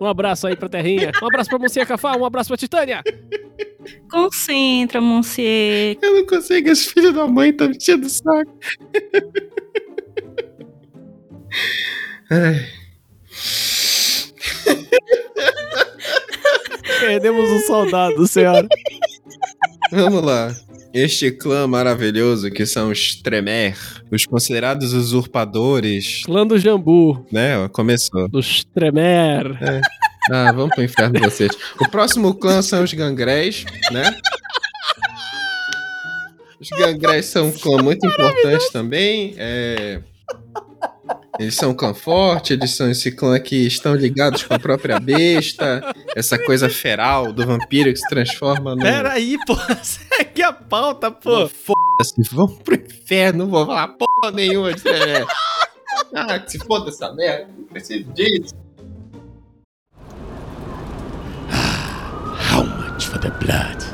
Um 0.00 0.06
abraço 0.06 0.48
aí 0.48 0.56
pra 0.56 0.68
Terrinha. 0.68 1.12
Um 1.22 1.26
abraço 1.26 1.48
pra 1.48 1.60
Mocinha 1.60 1.86
Cafá. 1.86 2.16
Um 2.16 2.24
abraço 2.24 2.48
pra 2.48 2.56
Titânia. 2.56 3.02
Concentra, 4.10 5.00
Monsieur. 5.00 5.96
Eu 6.02 6.14
não 6.16 6.26
consigo, 6.26 6.68
esse 6.70 6.92
filho 6.92 7.12
da 7.12 7.28
mãe 7.28 7.52
tá 7.52 7.68
me 7.68 7.76
enchendo 7.76 8.08
o 8.08 8.10
saco. 8.10 8.52
Ai. 12.28 12.81
Perdemos 17.06 17.50
um 17.50 17.58
soldado, 17.66 18.26
senhora. 18.26 18.68
Vamos 19.90 20.22
lá. 20.22 20.54
Este 20.94 21.30
clã 21.32 21.66
maravilhoso 21.66 22.50
que 22.50 22.64
são 22.64 22.90
os 22.90 23.16
Tremer, 23.16 23.76
os 24.10 24.24
considerados 24.24 24.92
usurpadores, 24.92 26.22
Clã 26.24 26.46
do 26.46 26.58
Jambu. 26.58 27.26
né? 27.32 27.58
ó, 27.58 27.68
Começou. 27.68 28.28
Dos 28.28 28.64
Tremer. 28.74 29.58
Ah, 30.30 30.52
vamos 30.52 30.74
pro 30.74 30.84
inferno 30.84 31.18
vocês. 31.18 31.50
O 31.80 31.88
próximo 31.90 32.34
clã 32.34 32.62
são 32.62 32.84
os 32.84 32.92
Gangrés, 32.92 33.64
né? 33.90 34.04
Os 36.60 36.68
Gangrés 36.70 37.26
são 37.26 37.48
um 37.48 37.52
clã 37.52 37.82
muito 37.82 38.06
importante 38.06 38.70
também. 38.72 39.34
É... 39.36 40.00
Eles 41.38 41.54
são 41.54 41.70
um 41.70 41.74
clã 41.74 41.94
forte, 41.94 42.52
eles 42.52 42.70
são 42.72 42.90
esse 42.90 43.10
clã 43.10 43.40
que 43.40 43.66
estão 43.66 43.94
ligados 43.94 44.42
com 44.42 44.52
a 44.52 44.58
própria 44.58 45.00
besta, 45.00 45.80
essa 46.14 46.38
coisa 46.38 46.68
feral 46.68 47.32
do 47.32 47.46
vampiro 47.46 47.90
que 47.90 47.98
se 47.98 48.08
transforma 48.08 48.76
no. 48.76 48.82
Peraí, 48.82 49.38
pô. 49.46 49.56
Segue 49.82 50.42
a 50.42 50.52
pauta, 50.52 51.10
pô. 51.10 51.48
Foda-se, 51.48 52.22
vamos 52.30 52.58
pro 52.58 52.74
inferno, 52.74 53.44
não 53.44 53.50
vou 53.50 53.66
falar 53.66 53.88
porra 53.88 54.30
nenhuma 54.32 54.74
de 54.74 54.82
Tremere. 54.82 55.26
Ah, 56.14 56.38
que 56.38 56.52
se 56.52 56.58
foda 56.58 56.90
essa 56.90 57.12
merda, 57.14 57.48
não 57.56 57.64
preciso 57.64 58.04
disso. 58.12 58.54
How 62.52 62.64
much 62.64 63.06
for 63.06 63.18
the 63.18 63.30
blood? 63.30 63.91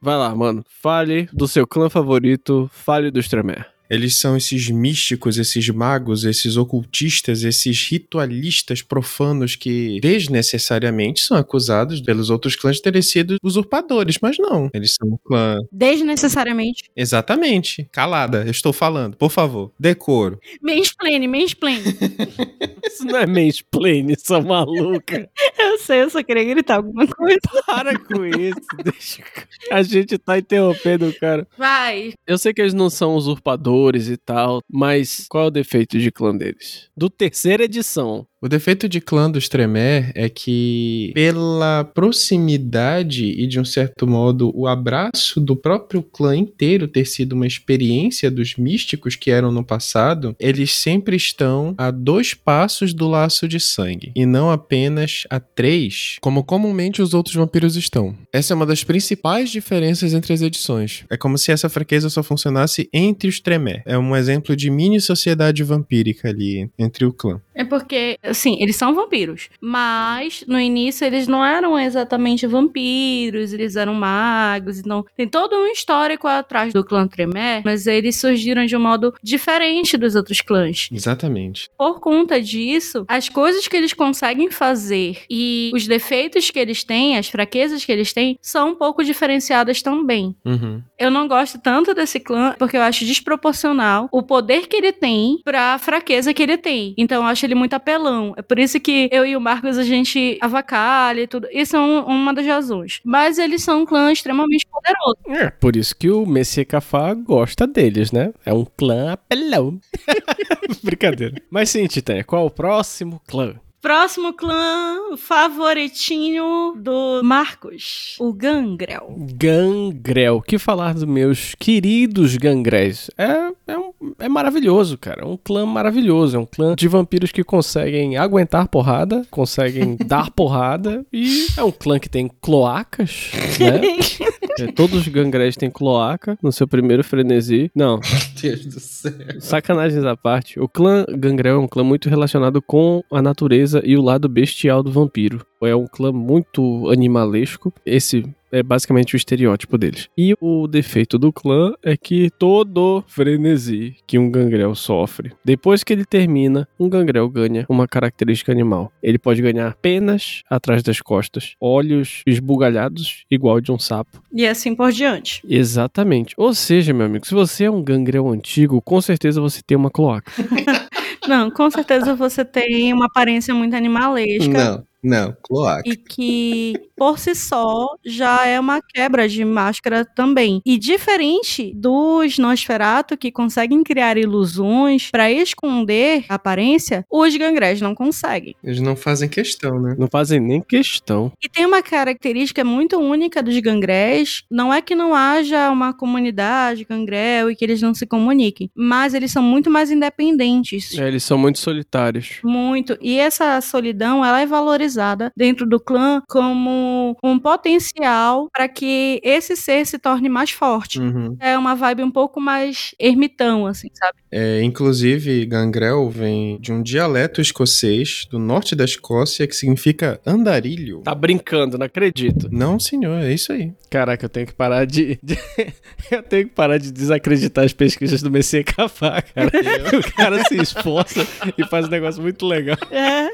Vai 0.00 0.16
lá, 0.16 0.34
mano. 0.34 0.64
Fale 0.68 1.28
do 1.32 1.48
seu 1.48 1.66
clã 1.66 1.88
favorito. 1.88 2.68
Fale 2.72 3.10
dos 3.10 3.28
Tremer. 3.28 3.75
Eles 3.88 4.16
são 4.16 4.36
esses 4.36 4.68
místicos, 4.68 5.38
esses 5.38 5.68
magos, 5.68 6.24
esses 6.24 6.56
ocultistas, 6.56 7.42
esses 7.44 7.88
ritualistas 7.88 8.82
profanos 8.82 9.54
que 9.54 10.00
desnecessariamente 10.00 11.22
são 11.22 11.36
acusados 11.36 12.00
pelos 12.00 12.30
outros 12.30 12.56
clãs 12.56 12.76
de 12.76 12.82
terem 12.82 13.02
sido 13.02 13.36
usurpadores, 13.42 14.18
mas 14.20 14.38
não. 14.38 14.68
Eles 14.74 14.94
são 14.94 15.08
um 15.08 15.18
clã. 15.24 15.58
Desnecessariamente. 15.70 16.84
Exatamente. 16.96 17.88
Calada, 17.92 18.44
eu 18.44 18.50
estou 18.50 18.72
falando, 18.72 19.16
por 19.16 19.30
favor. 19.30 19.70
Decoro. 19.78 20.38
Mansplane, 20.60 21.28
mansplane. 21.28 21.82
Isso 22.84 23.04
não 23.04 23.18
é 23.18 23.26
mansplaining, 23.26 24.14
sua 24.18 24.40
maluca. 24.40 25.28
eu 25.58 25.78
sei, 25.78 26.02
eu 26.02 26.10
só 26.10 26.22
queria 26.22 26.44
gritar 26.44 26.76
alguma 26.76 27.06
coisa. 27.06 27.38
Para 27.66 27.98
com 27.98 28.24
isso. 28.24 28.60
Deixa... 28.82 29.22
A 29.70 29.82
gente 29.82 30.16
tá 30.18 30.38
interrompendo 30.38 31.08
o 31.08 31.14
cara. 31.14 31.46
Vai. 31.58 32.12
Eu 32.26 32.38
sei 32.38 32.54
que 32.54 32.60
eles 32.60 32.72
não 32.72 32.88
são 32.88 33.14
usurpadores 33.14 33.75
e 34.08 34.16
tal, 34.16 34.60
mas 34.70 35.26
qual 35.28 35.44
é 35.44 35.46
o 35.48 35.50
defeito 35.50 35.98
de 35.98 36.10
clã 36.10 36.36
deles? 36.36 36.88
Do 36.96 37.10
terceira 37.10 37.64
edição. 37.64 38.26
O 38.42 38.48
defeito 38.48 38.86
de 38.86 39.00
clã 39.00 39.30
dos 39.30 39.48
Tremere 39.48 40.12
é 40.14 40.28
que, 40.28 41.10
pela 41.14 41.84
proximidade 41.84 43.24
e, 43.24 43.46
de 43.46 43.58
um 43.58 43.64
certo 43.64 44.06
modo, 44.06 44.52
o 44.54 44.66
abraço 44.66 45.40
do 45.40 45.56
próprio 45.56 46.02
clã 46.02 46.36
inteiro 46.36 46.86
ter 46.86 47.06
sido 47.06 47.32
uma 47.32 47.46
experiência 47.46 48.30
dos 48.30 48.56
místicos 48.56 49.16
que 49.16 49.30
eram 49.30 49.50
no 49.50 49.64
passado, 49.64 50.36
eles 50.38 50.72
sempre 50.74 51.16
estão 51.16 51.74
a 51.78 51.90
dois 51.90 52.34
passos 52.34 52.92
do 52.92 53.08
laço 53.08 53.48
de 53.48 53.58
sangue, 53.58 54.12
e 54.14 54.26
não 54.26 54.50
apenas 54.50 55.22
a 55.30 55.40
três, 55.40 56.18
como 56.20 56.44
comumente 56.44 57.00
os 57.00 57.14
outros 57.14 57.34
vampiros 57.34 57.74
estão. 57.74 58.14
Essa 58.30 58.52
é 58.52 58.54
uma 58.54 58.66
das 58.66 58.84
principais 58.84 59.50
diferenças 59.50 60.12
entre 60.12 60.34
as 60.34 60.42
edições. 60.42 61.04
É 61.08 61.16
como 61.16 61.38
se 61.38 61.52
essa 61.52 61.70
fraqueza 61.70 62.10
só 62.10 62.22
funcionasse 62.22 62.86
entre 62.92 63.30
os 63.30 63.40
Tremere. 63.40 63.82
É 63.86 63.96
um 63.96 64.14
exemplo 64.14 64.54
de 64.54 64.68
mini 64.68 65.00
sociedade 65.00 65.64
vampírica 65.64 66.28
ali 66.28 66.70
entre 66.78 67.06
o 67.06 67.12
clã. 67.14 67.40
É 67.56 67.64
porque, 67.64 68.18
assim, 68.22 68.58
eles 68.60 68.76
são 68.76 68.94
vampiros. 68.94 69.48
Mas, 69.60 70.44
no 70.46 70.60
início, 70.60 71.06
eles 71.06 71.26
não 71.26 71.44
eram 71.44 71.78
exatamente 71.78 72.46
vampiros, 72.46 73.52
eles 73.52 73.76
eram 73.76 73.94
magos. 73.94 74.78
Então, 74.78 75.04
tem 75.16 75.26
todo 75.26 75.56
um 75.56 75.66
histórico 75.66 76.28
atrás 76.28 76.72
do 76.72 76.84
clã 76.84 77.08
Tremere, 77.08 77.62
mas 77.64 77.86
eles 77.86 78.16
surgiram 78.16 78.66
de 78.66 78.76
um 78.76 78.80
modo 78.80 79.14
diferente 79.22 79.96
dos 79.96 80.14
outros 80.14 80.42
clãs. 80.42 80.88
Exatamente. 80.92 81.70
Por 81.78 81.98
conta 81.98 82.40
disso, 82.40 83.04
as 83.08 83.28
coisas 83.30 83.66
que 83.66 83.76
eles 83.76 83.94
conseguem 83.94 84.50
fazer 84.50 85.22
e 85.30 85.70
os 85.74 85.86
defeitos 85.86 86.50
que 86.50 86.58
eles 86.58 86.84
têm, 86.84 87.16
as 87.16 87.28
fraquezas 87.28 87.84
que 87.84 87.92
eles 87.92 88.12
têm, 88.12 88.38
são 88.42 88.70
um 88.70 88.74
pouco 88.74 89.02
diferenciadas 89.02 89.80
também. 89.80 90.36
Uhum. 90.44 90.82
Eu 90.98 91.10
não 91.10 91.26
gosto 91.26 91.58
tanto 91.58 91.94
desse 91.94 92.20
clã 92.20 92.54
porque 92.58 92.76
eu 92.76 92.82
acho 92.82 93.04
desproporcional 93.04 94.08
o 94.12 94.22
poder 94.22 94.66
que 94.66 94.76
ele 94.76 94.92
tem 94.92 95.40
pra 95.42 95.78
fraqueza 95.78 96.34
que 96.34 96.42
ele 96.42 96.58
tem. 96.58 96.94
Então 96.98 97.22
eu 97.22 97.28
acho 97.28 97.45
ele 97.46 97.54
muito 97.54 97.74
apelão. 97.74 98.34
É 98.36 98.42
por 98.42 98.58
isso 98.58 98.78
que 98.78 99.08
eu 99.12 99.24
e 99.24 99.36
o 99.36 99.40
Marcos 99.40 99.78
a 99.78 99.84
gente 99.84 100.36
avacalha 100.40 101.22
e 101.22 101.26
tudo. 101.26 101.48
Isso 101.52 101.76
é 101.76 101.80
um- 101.80 102.04
uma 102.04 102.34
das 102.34 102.46
razões. 102.46 103.00
Mas 103.04 103.38
eles 103.38 103.62
são 103.62 103.82
um 103.82 103.86
clã 103.86 104.12
extremamente 104.12 104.66
poderoso. 104.70 105.16
É, 105.44 105.50
por 105.50 105.74
isso 105.76 105.96
que 105.96 106.10
o 106.10 106.26
Messias 106.26 106.66
Cafá 106.66 107.14
gosta 107.14 107.66
deles, 107.66 108.12
né? 108.12 108.32
É 108.44 108.52
um 108.52 108.64
clã 108.76 109.12
apelão. 109.12 109.80
Brincadeira. 110.82 111.34
Mas 111.50 111.70
sim, 111.70 111.86
Titânia, 111.86 112.24
qual 112.24 112.46
o 112.46 112.50
próximo 112.50 113.20
clã? 113.26 113.54
Próximo 113.90 114.32
clã 114.32 115.16
favoritinho 115.16 116.74
do 116.76 117.20
Marcos, 117.22 118.16
o 118.18 118.32
Gangrel. 118.32 119.14
Gangrel. 119.16 120.42
Que 120.42 120.58
falar 120.58 120.92
dos 120.94 121.04
meus 121.04 121.54
queridos 121.56 122.36
gangréis? 122.36 123.08
É, 123.16 123.52
é, 123.68 123.78
um- 123.78 123.92
é 124.18 124.28
maravilhoso, 124.28 124.98
cara. 124.98 125.22
É 125.22 125.24
um 125.24 125.36
clã 125.36 125.64
maravilhoso. 125.64 126.36
É 126.36 126.40
um 126.40 126.44
clã 126.44 126.74
de 126.74 126.88
vampiros 126.88 127.30
que 127.30 127.44
conseguem 127.44 128.16
aguentar 128.16 128.66
porrada, 128.66 129.24
conseguem 129.30 129.96
dar 130.04 130.32
porrada. 130.32 131.06
E 131.12 131.46
é 131.56 131.62
um 131.62 131.70
clã 131.70 132.00
que 132.00 132.08
tem 132.08 132.28
cloacas, 132.42 133.30
né? 133.60 133.80
É, 134.58 134.66
todos 134.72 135.00
os 135.00 135.08
gangréis 135.08 135.56
têm 135.56 135.70
cloaca 135.70 136.38
no 136.42 136.52
seu 136.52 136.66
primeiro 136.66 137.04
frenesi. 137.04 137.70
Não, 137.74 138.00
Deus 138.40 138.66
do 138.66 138.80
céu. 138.80 139.12
Sacanagens 139.38 140.04
à 140.04 140.16
parte, 140.16 140.58
o 140.58 140.68
clã 140.68 141.04
Gangrel 141.08 141.56
é 141.56 141.58
um 141.58 141.68
clã 141.68 141.84
muito 141.84 142.08
relacionado 142.08 142.60
com 142.62 143.02
a 143.10 143.20
natureza 143.20 143.82
e 143.84 143.96
o 143.96 144.02
lado 144.02 144.28
bestial 144.28 144.82
do 144.82 144.90
vampiro. 144.90 145.44
É 145.62 145.74
um 145.74 145.86
clã 145.86 146.12
muito 146.12 146.88
animalesco. 146.90 147.72
Esse 147.84 148.24
é 148.56 148.62
basicamente 148.62 149.14
o 149.14 149.16
estereótipo 149.16 149.76
deles. 149.76 150.08
E 150.16 150.34
o 150.40 150.66
defeito 150.66 151.18
do 151.18 151.32
clã 151.32 151.72
é 151.82 151.96
que 151.96 152.30
todo 152.38 153.04
frenesi 153.06 153.96
que 154.06 154.18
um 154.18 154.30
gangrel 154.30 154.74
sofre, 154.74 155.32
depois 155.44 155.84
que 155.84 155.92
ele 155.92 156.04
termina, 156.04 156.66
um 156.78 156.88
gangrel 156.88 157.28
ganha 157.28 157.66
uma 157.68 157.86
característica 157.86 158.52
animal. 158.52 158.90
Ele 159.02 159.18
pode 159.18 159.42
ganhar 159.42 159.74
penas 159.76 160.42
atrás 160.48 160.82
das 160.82 161.00
costas, 161.00 161.54
olhos 161.60 162.22
esbugalhados, 162.26 163.24
igual 163.30 163.60
de 163.60 163.70
um 163.70 163.78
sapo. 163.78 164.22
E 164.32 164.46
assim 164.46 164.74
por 164.74 164.92
diante. 164.92 165.42
Exatamente. 165.48 166.34
Ou 166.36 166.54
seja, 166.54 166.92
meu 166.92 167.06
amigo, 167.06 167.26
se 167.26 167.34
você 167.34 167.64
é 167.64 167.70
um 167.70 167.82
gangrel 167.82 168.28
antigo, 168.28 168.80
com 168.80 169.00
certeza 169.00 169.40
você 169.40 169.60
tem 169.62 169.76
uma 169.76 169.90
cloaca. 169.90 170.32
Não, 171.28 171.50
com 171.50 171.68
certeza 171.70 172.14
você 172.14 172.44
tem 172.44 172.92
uma 172.92 173.06
aparência 173.06 173.52
muito 173.52 173.74
animalesca. 173.74 174.48
Não, 174.48 174.84
Não, 175.06 175.36
cloaca. 175.40 175.88
e 175.88 175.96
que 175.96 176.74
por 176.96 177.16
si 177.16 177.32
só 177.34 177.94
já 178.04 178.44
é 178.44 178.58
uma 178.58 178.80
quebra 178.82 179.28
de 179.28 179.44
máscara 179.44 180.04
também. 180.04 180.60
E 180.66 180.76
diferente 180.76 181.72
dos 181.76 182.38
Nosferatu 182.38 183.16
que 183.16 183.30
conseguem 183.30 183.84
criar 183.84 184.18
ilusões 184.18 185.08
pra 185.08 185.30
esconder 185.30 186.24
a 186.28 186.34
aparência, 186.34 187.04
os 187.08 187.36
gangrés 187.36 187.80
não 187.80 187.94
conseguem. 187.94 188.56
Eles 188.64 188.80
não 188.80 188.96
fazem 188.96 189.28
questão, 189.28 189.80
né? 189.80 189.94
Não 189.96 190.08
fazem 190.10 190.40
nem 190.40 190.60
questão. 190.60 191.30
E 191.40 191.48
tem 191.48 191.64
uma 191.64 191.82
característica 191.82 192.64
muito 192.64 192.98
única 192.98 193.40
dos 193.40 193.56
gangrés, 193.60 194.42
não 194.50 194.74
é 194.74 194.82
que 194.82 194.96
não 194.96 195.14
haja 195.14 195.70
uma 195.70 195.92
comunidade 195.92 196.84
gangrel 196.84 197.48
e 197.48 197.54
que 197.54 197.64
eles 197.64 197.80
não 197.80 197.94
se 197.94 198.06
comuniquem, 198.06 198.70
mas 198.74 199.14
eles 199.14 199.30
são 199.30 199.42
muito 199.42 199.70
mais 199.70 199.92
independentes. 199.92 200.98
É, 200.98 201.06
eles 201.06 201.22
são 201.22 201.38
muito 201.38 201.60
solitários. 201.60 202.40
Muito. 202.42 202.98
E 203.00 203.18
essa 203.18 203.60
solidão, 203.60 204.24
ela 204.24 204.40
é 204.40 204.46
valorizada 204.46 204.95
dentro 205.36 205.66
do 205.66 205.78
clã 205.80 206.22
como 206.28 207.16
um 207.22 207.38
potencial 207.38 208.48
para 208.52 208.68
que 208.68 209.20
esse 209.22 209.56
ser 209.56 209.84
se 209.86 209.98
torne 209.98 210.28
mais 210.28 210.50
forte. 210.50 211.00
Uhum. 211.00 211.36
É 211.40 211.56
uma 211.58 211.74
vibe 211.74 212.02
um 212.02 212.10
pouco 212.10 212.40
mais 212.40 212.94
ermitão, 212.98 213.66
assim, 213.66 213.88
sabe? 213.94 214.18
É, 214.30 214.62
inclusive, 214.62 215.44
gangrel 215.46 216.08
vem 216.10 216.58
de 216.60 216.72
um 216.72 216.82
dialeto 216.82 217.40
escocês 217.40 218.26
do 218.30 218.38
norte 218.38 218.74
da 218.74 218.84
Escócia 218.84 219.46
que 219.46 219.54
significa 219.56 220.20
andarilho. 220.26 221.00
Tá 221.02 221.14
brincando, 221.14 221.78
não 221.78 221.86
acredito. 221.86 222.48
Não, 222.50 222.78
senhor, 222.78 223.22
é 223.22 223.32
isso 223.32 223.52
aí. 223.52 223.72
Caraca, 223.90 224.24
eu 224.24 224.28
tenho 224.28 224.46
que 224.46 224.52
parar 224.54 224.84
de. 224.84 225.18
de- 225.22 225.38
eu 226.10 226.22
tenho 226.22 226.48
que 226.48 226.54
parar 226.54 226.78
de 226.78 226.92
desacreditar 226.92 227.64
as 227.64 227.72
pesquisas 227.72 228.22
do 228.22 228.30
Messias 228.30 228.64
Cafá, 228.64 229.22
cara. 229.22 229.50
o 229.96 230.12
cara 230.14 230.44
se 230.44 230.56
esforça 230.60 231.26
e 231.56 231.64
faz 231.66 231.86
um 231.86 231.90
negócio 231.90 232.22
muito 232.22 232.46
legal. 232.46 232.76
É. 232.90 233.28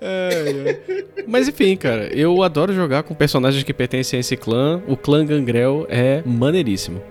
Ai, 0.00 0.65
Mas 1.26 1.48
enfim, 1.48 1.76
cara, 1.76 2.08
eu 2.14 2.42
adoro 2.42 2.72
jogar 2.72 3.02
com 3.02 3.14
personagens 3.14 3.62
que 3.64 3.74
pertencem 3.74 4.18
a 4.18 4.20
esse 4.20 4.36
clã. 4.36 4.82
O 4.86 4.96
clã 4.96 5.24
Gangrel 5.24 5.86
é 5.88 6.22
maneiríssimo. 6.24 7.02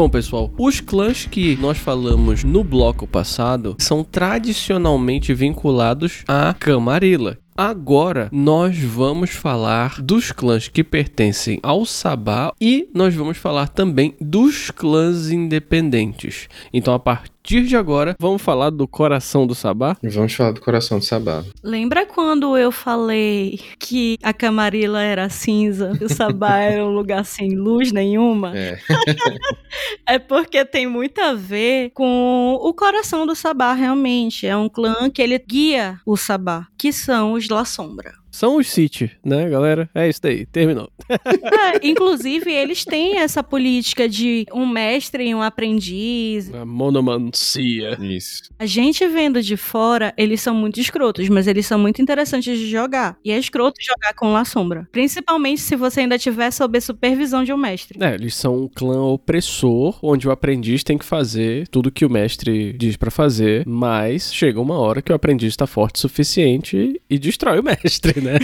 Bom, 0.00 0.08
pessoal, 0.08 0.50
os 0.56 0.80
clãs 0.80 1.26
que 1.26 1.56
nós 1.56 1.76
falamos 1.76 2.42
no 2.42 2.64
bloco 2.64 3.06
passado 3.06 3.76
são 3.78 4.02
tradicionalmente 4.02 5.34
vinculados 5.34 6.24
à 6.26 6.54
Camarilla. 6.54 7.36
Agora 7.62 8.30
nós 8.32 8.78
vamos 8.78 9.28
falar 9.28 10.00
dos 10.00 10.32
clãs 10.32 10.66
que 10.66 10.82
pertencem 10.82 11.60
ao 11.62 11.84
Sabá 11.84 12.54
e 12.58 12.88
nós 12.94 13.14
vamos 13.14 13.36
falar 13.36 13.68
também 13.68 14.16
dos 14.18 14.70
clãs 14.70 15.30
independentes. 15.30 16.48
Então, 16.72 16.94
a 16.94 16.98
partir 16.98 17.39
de 17.42 17.76
agora, 17.76 18.16
vamos 18.18 18.42
falar 18.42 18.70
do 18.70 18.86
coração 18.86 19.46
do 19.46 19.54
Sabá. 19.54 19.96
Vamos 20.02 20.34
falar 20.34 20.52
do 20.52 20.60
coração 20.60 20.98
do 20.98 21.04
Sabá. 21.04 21.44
Lembra 21.62 22.06
quando 22.06 22.56
eu 22.56 22.70
falei 22.70 23.58
que 23.78 24.16
a 24.22 24.32
Camarilla 24.32 25.02
era 25.02 25.28
cinza 25.28 25.92
e 26.00 26.04
o 26.04 26.08
Sabá 26.08 26.58
era 26.60 26.84
um 26.84 26.90
lugar 26.90 27.24
sem 27.24 27.56
luz 27.56 27.92
nenhuma? 27.92 28.56
É. 28.56 28.78
É 30.04 30.18
porque 30.18 30.64
tem 30.64 30.88
muito 30.88 31.20
a 31.20 31.32
ver 31.34 31.90
com 31.90 32.58
o 32.60 32.74
coração 32.74 33.24
do 33.24 33.36
Sabá, 33.36 33.72
realmente. 33.72 34.44
É 34.44 34.56
um 34.56 34.68
clã 34.68 35.08
que 35.08 35.22
ele 35.22 35.38
guia 35.38 36.00
o 36.04 36.16
Sabá, 36.16 36.66
que 36.76 36.92
são 36.92 37.34
os 37.34 37.48
La 37.48 37.64
Sombra. 37.64 38.19
São 38.30 38.56
os 38.56 38.68
City, 38.70 39.10
né, 39.24 39.48
galera? 39.48 39.88
É 39.94 40.08
isso 40.08 40.20
daí, 40.22 40.46
terminou. 40.46 40.90
É, 41.08 41.86
inclusive, 41.86 42.50
eles 42.52 42.84
têm 42.84 43.18
essa 43.18 43.42
política 43.42 44.08
de 44.08 44.46
um 44.52 44.66
mestre 44.66 45.28
e 45.28 45.34
um 45.34 45.42
aprendiz. 45.42 46.52
A 46.54 46.64
monomancia. 46.64 47.98
Isso. 48.00 48.50
A 48.58 48.66
gente 48.66 49.06
vendo 49.08 49.42
de 49.42 49.56
fora, 49.56 50.14
eles 50.16 50.40
são 50.40 50.54
muito 50.54 50.80
escrotos, 50.80 51.28
mas 51.28 51.46
eles 51.46 51.66
são 51.66 51.78
muito 51.78 52.00
interessantes 52.00 52.58
de 52.58 52.70
jogar. 52.70 53.16
E 53.24 53.32
é 53.32 53.38
escroto 53.38 53.80
jogar 53.82 54.14
com 54.14 54.32
La 54.32 54.44
Sombra. 54.44 54.88
Principalmente 54.92 55.60
se 55.60 55.76
você 55.76 56.00
ainda 56.00 56.18
tiver 56.18 56.50
sob 56.50 56.78
a 56.78 56.80
supervisão 56.80 57.44
de 57.44 57.52
um 57.52 57.56
mestre. 57.56 57.98
É, 58.02 58.14
eles 58.14 58.34
são 58.34 58.64
um 58.64 58.68
clã 58.68 59.02
opressor, 59.02 59.98
onde 60.02 60.28
o 60.28 60.30
aprendiz 60.30 60.84
tem 60.84 60.96
que 60.96 61.04
fazer 61.04 61.66
tudo 61.68 61.90
que 61.90 62.04
o 62.04 62.10
mestre 62.10 62.72
diz 62.74 62.96
pra 62.96 63.10
fazer, 63.10 63.64
mas 63.66 64.32
chega 64.32 64.60
uma 64.60 64.78
hora 64.78 65.02
que 65.02 65.12
o 65.12 65.14
aprendiz 65.14 65.56
tá 65.56 65.66
forte 65.66 65.96
o 65.96 66.00
suficiente 66.00 67.00
e 67.08 67.18
destrói 67.18 67.58
o 67.58 67.64
mestre, 67.64 68.19
né? 68.22 68.38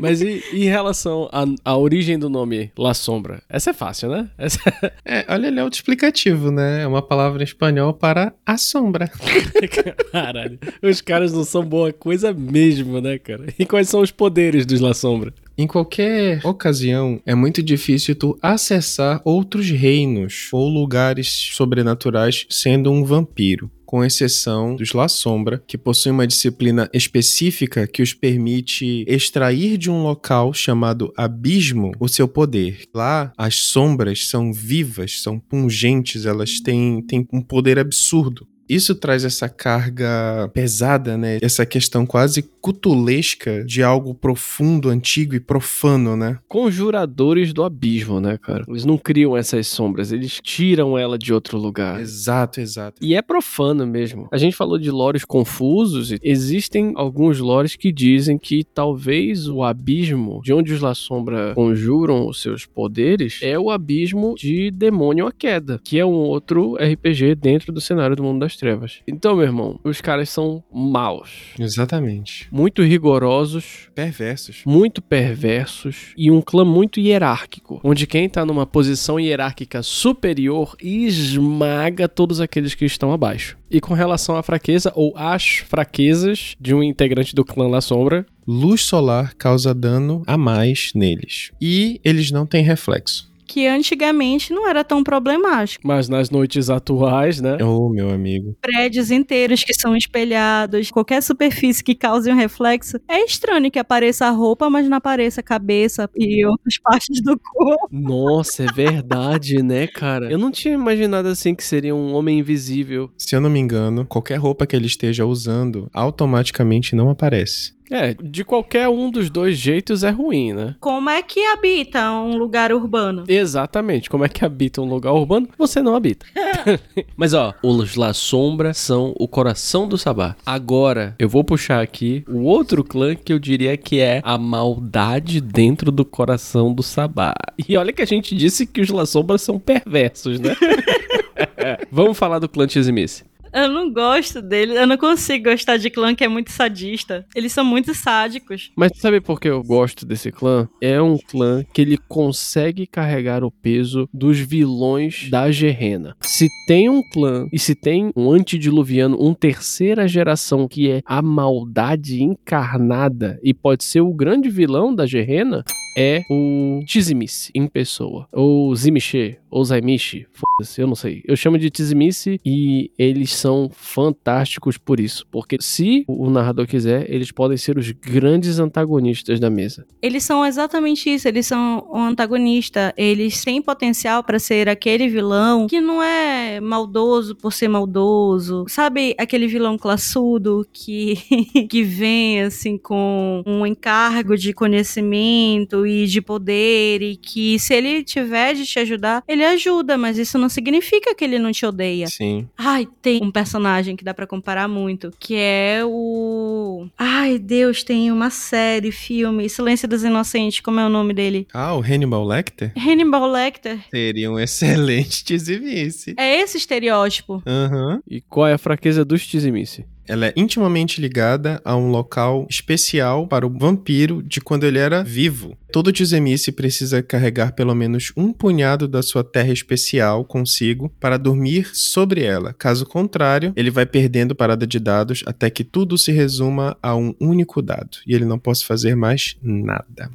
mas 0.00 0.20
e, 0.20 0.42
e 0.52 0.64
em 0.64 0.68
relação 0.68 1.28
à, 1.32 1.44
à 1.64 1.76
origem 1.76 2.18
do 2.18 2.28
nome 2.28 2.70
La 2.76 2.94
Sombra? 2.94 3.42
Essa 3.48 3.70
é 3.70 3.72
fácil, 3.72 4.10
né? 4.10 4.28
Essa... 4.38 4.60
É, 5.04 5.24
olha, 5.28 5.48
ele 5.48 5.58
é 5.58 5.62
autoexplicativo, 5.62 6.50
né? 6.50 6.82
É 6.82 6.86
uma 6.86 7.02
palavra 7.02 7.42
em 7.42 7.44
espanhol 7.44 7.92
para 7.92 8.32
a 8.46 8.56
sombra. 8.56 9.10
Caralho, 10.12 10.58
os 10.82 11.00
caras 11.00 11.32
não 11.32 11.44
são 11.44 11.64
boa 11.64 11.92
coisa 11.92 12.32
mesmo, 12.32 13.00
né, 13.00 13.18
cara? 13.18 13.46
E 13.58 13.66
quais 13.66 13.88
são 13.88 14.00
os 14.00 14.10
poderes 14.10 14.64
dos 14.64 14.80
La 14.80 14.94
Sombra? 14.94 15.34
Em 15.56 15.66
qualquer 15.66 16.40
ocasião, 16.44 17.20
é 17.26 17.34
muito 17.34 17.62
difícil 17.62 18.14
tu 18.14 18.38
acessar 18.40 19.20
outros 19.24 19.68
reinos 19.70 20.48
ou 20.52 20.68
lugares 20.68 21.28
sobrenaturais 21.28 22.46
sendo 22.48 22.90
um 22.90 23.04
vampiro. 23.04 23.70
Com 23.92 24.02
exceção 24.02 24.74
dos 24.74 24.94
La 24.94 25.06
Sombra, 25.06 25.62
que 25.66 25.76
possuem 25.76 26.14
uma 26.14 26.26
disciplina 26.26 26.88
específica 26.94 27.86
que 27.86 28.00
os 28.00 28.14
permite 28.14 29.04
extrair 29.06 29.76
de 29.76 29.90
um 29.90 30.02
local 30.02 30.54
chamado 30.54 31.12
abismo 31.14 31.92
o 32.00 32.08
seu 32.08 32.26
poder. 32.26 32.84
Lá, 32.94 33.34
as 33.36 33.56
sombras 33.56 34.28
são 34.28 34.50
vivas, 34.50 35.20
são 35.20 35.38
pungentes, 35.38 36.24
elas 36.24 36.58
têm, 36.58 37.02
têm 37.02 37.28
um 37.30 37.42
poder 37.42 37.78
absurdo. 37.78 38.48
Isso 38.72 38.94
traz 38.94 39.22
essa 39.22 39.50
carga 39.50 40.50
pesada, 40.54 41.18
né? 41.18 41.38
Essa 41.42 41.66
questão 41.66 42.06
quase 42.06 42.42
cutulesca 42.42 43.62
de 43.64 43.82
algo 43.82 44.14
profundo, 44.14 44.88
antigo 44.88 45.34
e 45.34 45.40
profano, 45.40 46.16
né? 46.16 46.38
Conjuradores 46.48 47.52
do 47.52 47.64
abismo, 47.64 48.18
né, 48.18 48.38
cara? 48.38 48.64
Eles 48.66 48.86
não 48.86 48.96
criam 48.96 49.36
essas 49.36 49.66
sombras, 49.66 50.10
eles 50.10 50.40
tiram 50.42 50.96
ela 50.96 51.18
de 51.18 51.34
outro 51.34 51.58
lugar. 51.58 52.00
Exato, 52.00 52.62
exato. 52.62 52.96
E 53.04 53.14
é 53.14 53.20
profano 53.20 53.86
mesmo. 53.86 54.26
A 54.32 54.38
gente 54.38 54.56
falou 54.56 54.78
de 54.78 54.90
lores 54.90 55.22
confusos. 55.22 56.12
e 56.12 56.18
Existem 56.22 56.92
alguns 56.96 57.40
lores 57.40 57.76
que 57.76 57.92
dizem 57.92 58.38
que 58.38 58.64
talvez 58.64 59.48
o 59.48 59.62
abismo 59.62 60.40
de 60.42 60.54
onde 60.54 60.72
os 60.72 60.80
La 60.80 60.94
Sombra 60.94 61.52
conjuram 61.54 62.26
os 62.26 62.40
seus 62.40 62.64
poderes 62.64 63.40
é 63.42 63.58
o 63.58 63.70
abismo 63.70 64.34
de 64.34 64.70
Demônio 64.70 65.26
a 65.26 65.32
Queda, 65.32 65.78
que 65.84 65.98
é 65.98 66.06
um 66.06 66.14
outro 66.14 66.76
RPG 66.76 67.34
dentro 67.34 67.70
do 67.70 67.80
cenário 67.80 68.16
do 68.16 68.22
Mundo 68.22 68.40
das 68.40 68.56
Trevas. 68.62 69.00
Então, 69.08 69.34
meu 69.34 69.44
irmão, 69.44 69.80
os 69.82 70.00
caras 70.00 70.28
são 70.30 70.62
maus, 70.72 71.30
Exatamente. 71.58 72.46
muito 72.52 72.80
rigorosos, 72.80 73.88
Perversos. 73.92 74.62
muito 74.64 75.02
perversos 75.02 76.12
e 76.16 76.30
um 76.30 76.40
clã 76.40 76.64
muito 76.64 77.00
hierárquico, 77.00 77.80
onde 77.82 78.06
quem 78.06 78.28
tá 78.28 78.46
numa 78.46 78.64
posição 78.64 79.18
hierárquica 79.18 79.82
superior 79.82 80.76
esmaga 80.80 82.08
todos 82.08 82.40
aqueles 82.40 82.72
que 82.76 82.84
estão 82.84 83.12
abaixo. 83.12 83.58
E 83.68 83.80
com 83.80 83.94
relação 83.94 84.36
à 84.36 84.44
fraqueza 84.44 84.92
ou 84.94 85.12
às 85.16 85.56
fraquezas 85.56 86.54
de 86.60 86.72
um 86.72 86.84
integrante 86.84 87.34
do 87.34 87.44
clã 87.44 87.66
La 87.66 87.80
Sombra, 87.80 88.24
Luz 88.46 88.82
solar 88.82 89.34
causa 89.34 89.72
dano 89.72 90.22
a 90.26 90.36
mais 90.36 90.90
neles. 90.94 91.50
E 91.60 92.00
eles 92.04 92.30
não 92.30 92.44
têm 92.46 92.62
reflexo. 92.62 93.31
Que 93.46 93.66
antigamente 93.66 94.52
não 94.52 94.68
era 94.68 94.82
tão 94.84 95.02
problemático. 95.04 95.86
mas 95.86 96.08
nas 96.08 96.30
noites 96.30 96.70
atuais, 96.70 97.40
né? 97.40 97.58
Oh, 97.62 97.88
meu 97.88 98.10
amigo. 98.10 98.56
Prédios 98.60 99.10
inteiros 99.10 99.62
que 99.64 99.74
são 99.74 99.96
espelhados, 99.96 100.90
qualquer 100.90 101.22
superfície 101.22 101.82
que 101.82 101.94
cause 101.94 102.30
um 102.30 102.36
reflexo. 102.36 102.98
É 103.08 103.24
estranho 103.24 103.70
que 103.70 103.78
apareça 103.78 104.26
a 104.26 104.30
roupa, 104.30 104.70
mas 104.70 104.88
não 104.88 104.96
apareça 104.96 105.40
a 105.40 105.44
cabeça 105.44 106.08
e 106.16 106.44
outras 106.46 106.74
partes 106.82 107.22
do 107.22 107.38
corpo. 107.38 107.88
Nossa, 107.90 108.64
é 108.64 108.66
verdade, 108.66 109.62
né, 109.62 109.86
cara? 109.86 110.30
Eu 110.30 110.38
não 110.38 110.50
tinha 110.50 110.74
imaginado 110.74 111.28
assim 111.28 111.54
que 111.54 111.64
seria 111.64 111.94
um 111.94 112.14
homem 112.14 112.38
invisível. 112.38 113.10
Se 113.18 113.34
eu 113.34 113.40
não 113.40 113.50
me 113.50 113.58
engano, 113.58 114.06
qualquer 114.06 114.36
roupa 114.36 114.66
que 114.66 114.74
ele 114.76 114.86
esteja 114.86 115.26
usando 115.26 115.88
automaticamente 115.92 116.94
não 116.94 117.10
aparece. 117.10 117.74
É, 117.92 118.14
de 118.14 118.42
qualquer 118.42 118.88
um 118.88 119.10
dos 119.10 119.28
dois 119.28 119.58
jeitos 119.58 120.02
é 120.02 120.10
ruim, 120.10 120.54
né? 120.54 120.74
Como 120.80 121.10
é 121.10 121.22
que 121.22 121.44
habita 121.44 122.10
um 122.10 122.38
lugar 122.38 122.72
urbano? 122.72 123.24
Exatamente. 123.28 124.08
Como 124.08 124.24
é 124.24 124.28
que 124.28 124.44
habita 124.44 124.80
um 124.80 124.88
lugar 124.88 125.12
urbano? 125.12 125.46
Você 125.58 125.82
não 125.82 125.94
habita. 125.94 126.24
Mas 127.14 127.34
ó, 127.34 127.52
os 127.62 127.94
La 127.94 128.14
Sombra 128.14 128.72
são 128.72 129.14
o 129.18 129.28
coração 129.28 129.86
do 129.86 129.98
Sabá. 129.98 130.34
Agora, 130.46 131.14
eu 131.18 131.28
vou 131.28 131.44
puxar 131.44 131.82
aqui 131.82 132.24
o 132.26 132.44
outro 132.44 132.82
clã 132.82 133.14
que 133.14 133.32
eu 133.32 133.38
diria 133.38 133.76
que 133.76 134.00
é 134.00 134.22
a 134.24 134.38
maldade 134.38 135.40
dentro 135.40 135.92
do 135.92 136.04
coração 136.04 136.72
do 136.72 136.82
Sabá. 136.82 137.34
E 137.68 137.76
olha 137.76 137.92
que 137.92 138.00
a 138.00 138.06
gente 138.06 138.34
disse 138.34 138.66
que 138.66 138.80
os 138.80 138.88
La 138.88 139.04
Sombra 139.04 139.36
são 139.36 139.58
perversos, 139.58 140.40
né? 140.40 140.56
Vamos 141.90 142.18
falar 142.18 142.38
do 142.38 142.48
clã 142.48 142.66
Tizimice. 142.66 143.24
Eu 143.52 143.68
não 143.68 143.92
gosto 143.92 144.40
dele. 144.40 144.76
Eu 144.76 144.86
não 144.86 144.96
consigo 144.96 145.50
gostar 145.50 145.76
de 145.76 145.90
clã 145.90 146.14
que 146.14 146.24
é 146.24 146.28
muito 146.28 146.50
sadista. 146.50 147.26
Eles 147.34 147.52
são 147.52 147.64
muito 147.64 147.94
sádicos. 147.94 148.72
Mas 148.74 148.92
sabe 148.96 149.20
por 149.20 149.38
que 149.38 149.48
eu 149.48 149.62
gosto 149.62 150.06
desse 150.06 150.32
clã? 150.32 150.68
É 150.80 151.00
um 151.02 151.18
clã 151.18 151.62
que 151.72 151.82
ele 151.82 151.98
consegue 152.08 152.86
carregar 152.86 153.44
o 153.44 153.50
peso 153.50 154.08
dos 154.12 154.38
vilões 154.38 155.28
da 155.30 155.50
Gerrena. 155.50 156.16
Se 156.20 156.48
tem 156.66 156.88
um 156.88 157.02
clã 157.12 157.46
e 157.52 157.58
se 157.58 157.74
tem 157.74 158.10
um 158.16 158.30
antediluviano, 158.30 159.18
um 159.20 159.34
terceira 159.34 160.08
geração 160.08 160.66
que 160.66 160.90
é 160.90 161.02
a 161.04 161.20
maldade 161.20 162.22
encarnada 162.22 163.38
e 163.42 163.52
pode 163.52 163.84
ser 163.84 164.00
o 164.00 164.14
grande 164.14 164.48
vilão 164.48 164.94
da 164.94 165.06
Gerrena, 165.06 165.64
é 165.96 166.24
o 166.30 166.82
Tizimice 166.86 167.50
em 167.54 167.66
pessoa. 167.66 168.26
Ou 168.32 168.74
Zimiche, 168.74 169.38
ou 169.50 169.64
Zaimishi, 169.64 170.26
foda-se, 170.32 170.80
eu 170.80 170.86
não 170.86 170.94
sei. 170.94 171.22
Eu 171.26 171.36
chamo 171.36 171.58
de 171.58 171.70
Tizimice 171.70 172.40
e 172.44 172.90
eles 172.98 173.34
são 173.34 173.70
fantásticos 173.70 174.78
por 174.78 174.98
isso. 174.98 175.26
Porque 175.30 175.58
se 175.60 176.04
o 176.08 176.30
narrador 176.30 176.66
quiser, 176.66 177.10
eles 177.12 177.30
podem 177.30 177.56
ser 177.56 177.76
os 177.76 177.90
grandes 177.90 178.58
antagonistas 178.58 179.38
da 179.38 179.50
mesa. 179.50 179.86
Eles 180.00 180.24
são 180.24 180.44
exatamente 180.44 181.12
isso. 181.12 181.28
Eles 181.28 181.46
são 181.46 181.86
um 181.92 182.04
antagonista. 182.04 182.94
Eles 182.96 183.44
têm 183.44 183.60
potencial 183.60 184.24
pra 184.24 184.38
ser 184.38 184.68
aquele 184.68 185.08
vilão 185.08 185.66
que 185.66 185.80
não 185.80 186.02
é 186.02 186.60
maldoso 186.60 187.36
por 187.36 187.52
ser 187.52 187.68
maldoso. 187.68 188.64
Sabe 188.68 189.14
aquele 189.18 189.46
vilão 189.46 189.76
classudo 189.76 190.66
que, 190.72 191.16
que 191.68 191.82
vem 191.82 192.42
assim 192.42 192.78
com 192.78 193.42
um 193.46 193.66
encargo 193.66 194.36
de 194.36 194.52
conhecimento 194.52 195.81
e 195.86 196.06
de 196.06 196.20
poder 196.20 197.02
e 197.02 197.16
que 197.16 197.58
se 197.58 197.74
ele 197.74 198.02
tiver 198.02 198.54
de 198.54 198.64
te 198.64 198.78
ajudar, 198.78 199.22
ele 199.26 199.44
ajuda, 199.44 199.96
mas 199.96 200.18
isso 200.18 200.38
não 200.38 200.48
significa 200.48 201.14
que 201.14 201.24
ele 201.24 201.38
não 201.38 201.52
te 201.52 201.64
odeia. 201.66 202.06
Sim. 202.06 202.48
Ai, 202.56 202.86
tem 203.00 203.22
um 203.22 203.30
personagem 203.30 203.96
que 203.96 204.04
dá 204.04 204.12
pra 204.14 204.26
comparar 204.26 204.68
muito, 204.68 205.12
que 205.18 205.34
é 205.36 205.80
o. 205.84 206.86
Ai, 206.98 207.38
Deus, 207.38 207.82
tem 207.82 208.10
uma 208.10 208.30
série, 208.30 208.92
filme, 208.92 209.48
Silêncio 209.48 209.88
dos 209.88 210.04
Inocentes, 210.04 210.60
como 210.60 210.80
é 210.80 210.86
o 210.86 210.90
nome 210.90 211.12
dele? 211.14 211.46
Ah, 211.52 211.74
o 211.74 211.80
Hannibal 211.80 212.24
Lecter? 212.24 212.72
Hannibal 212.76 213.30
Lecter. 213.30 213.78
Seria 213.90 214.30
um 214.30 214.38
excelente 214.38 215.24
Tizimice. 215.24 216.14
É 216.16 216.40
esse 216.40 216.56
estereótipo. 216.58 217.42
Aham. 217.46 218.00
E 218.08 218.20
qual 218.20 218.46
é 218.46 218.54
a 218.54 218.58
fraqueza 218.58 219.04
dos 219.04 219.26
Tizimice? 219.26 219.84
Ela 220.06 220.26
é 220.26 220.34
intimamente 220.36 221.00
ligada 221.00 221.60
a 221.64 221.76
um 221.76 221.88
local 221.88 222.46
especial 222.50 223.26
para 223.26 223.46
o 223.46 223.50
vampiro 223.50 224.22
de 224.22 224.40
quando 224.40 224.64
ele 224.64 224.78
era 224.78 225.02
vivo. 225.02 225.56
Todo 225.70 225.92
Tizemice 225.92 226.52
precisa 226.52 227.02
carregar 227.02 227.52
pelo 227.52 227.74
menos 227.74 228.12
um 228.16 228.32
punhado 228.32 228.86
da 228.86 229.02
sua 229.02 229.24
terra 229.24 229.52
especial 229.52 230.24
consigo 230.24 230.92
para 231.00 231.16
dormir 231.16 231.70
sobre 231.72 232.22
ela. 232.22 232.52
Caso 232.52 232.84
contrário, 232.84 233.52
ele 233.56 233.70
vai 233.70 233.86
perdendo 233.86 234.34
parada 234.34 234.66
de 234.66 234.78
dados 234.78 235.22
até 235.26 235.48
que 235.48 235.64
tudo 235.64 235.96
se 235.96 236.12
resuma 236.12 236.76
a 236.82 236.94
um 236.94 237.14
único 237.20 237.62
dado 237.62 237.98
e 238.06 238.14
ele 238.14 238.24
não 238.24 238.38
possa 238.38 238.64
fazer 238.66 238.94
mais 238.94 239.36
nada. 239.42 240.10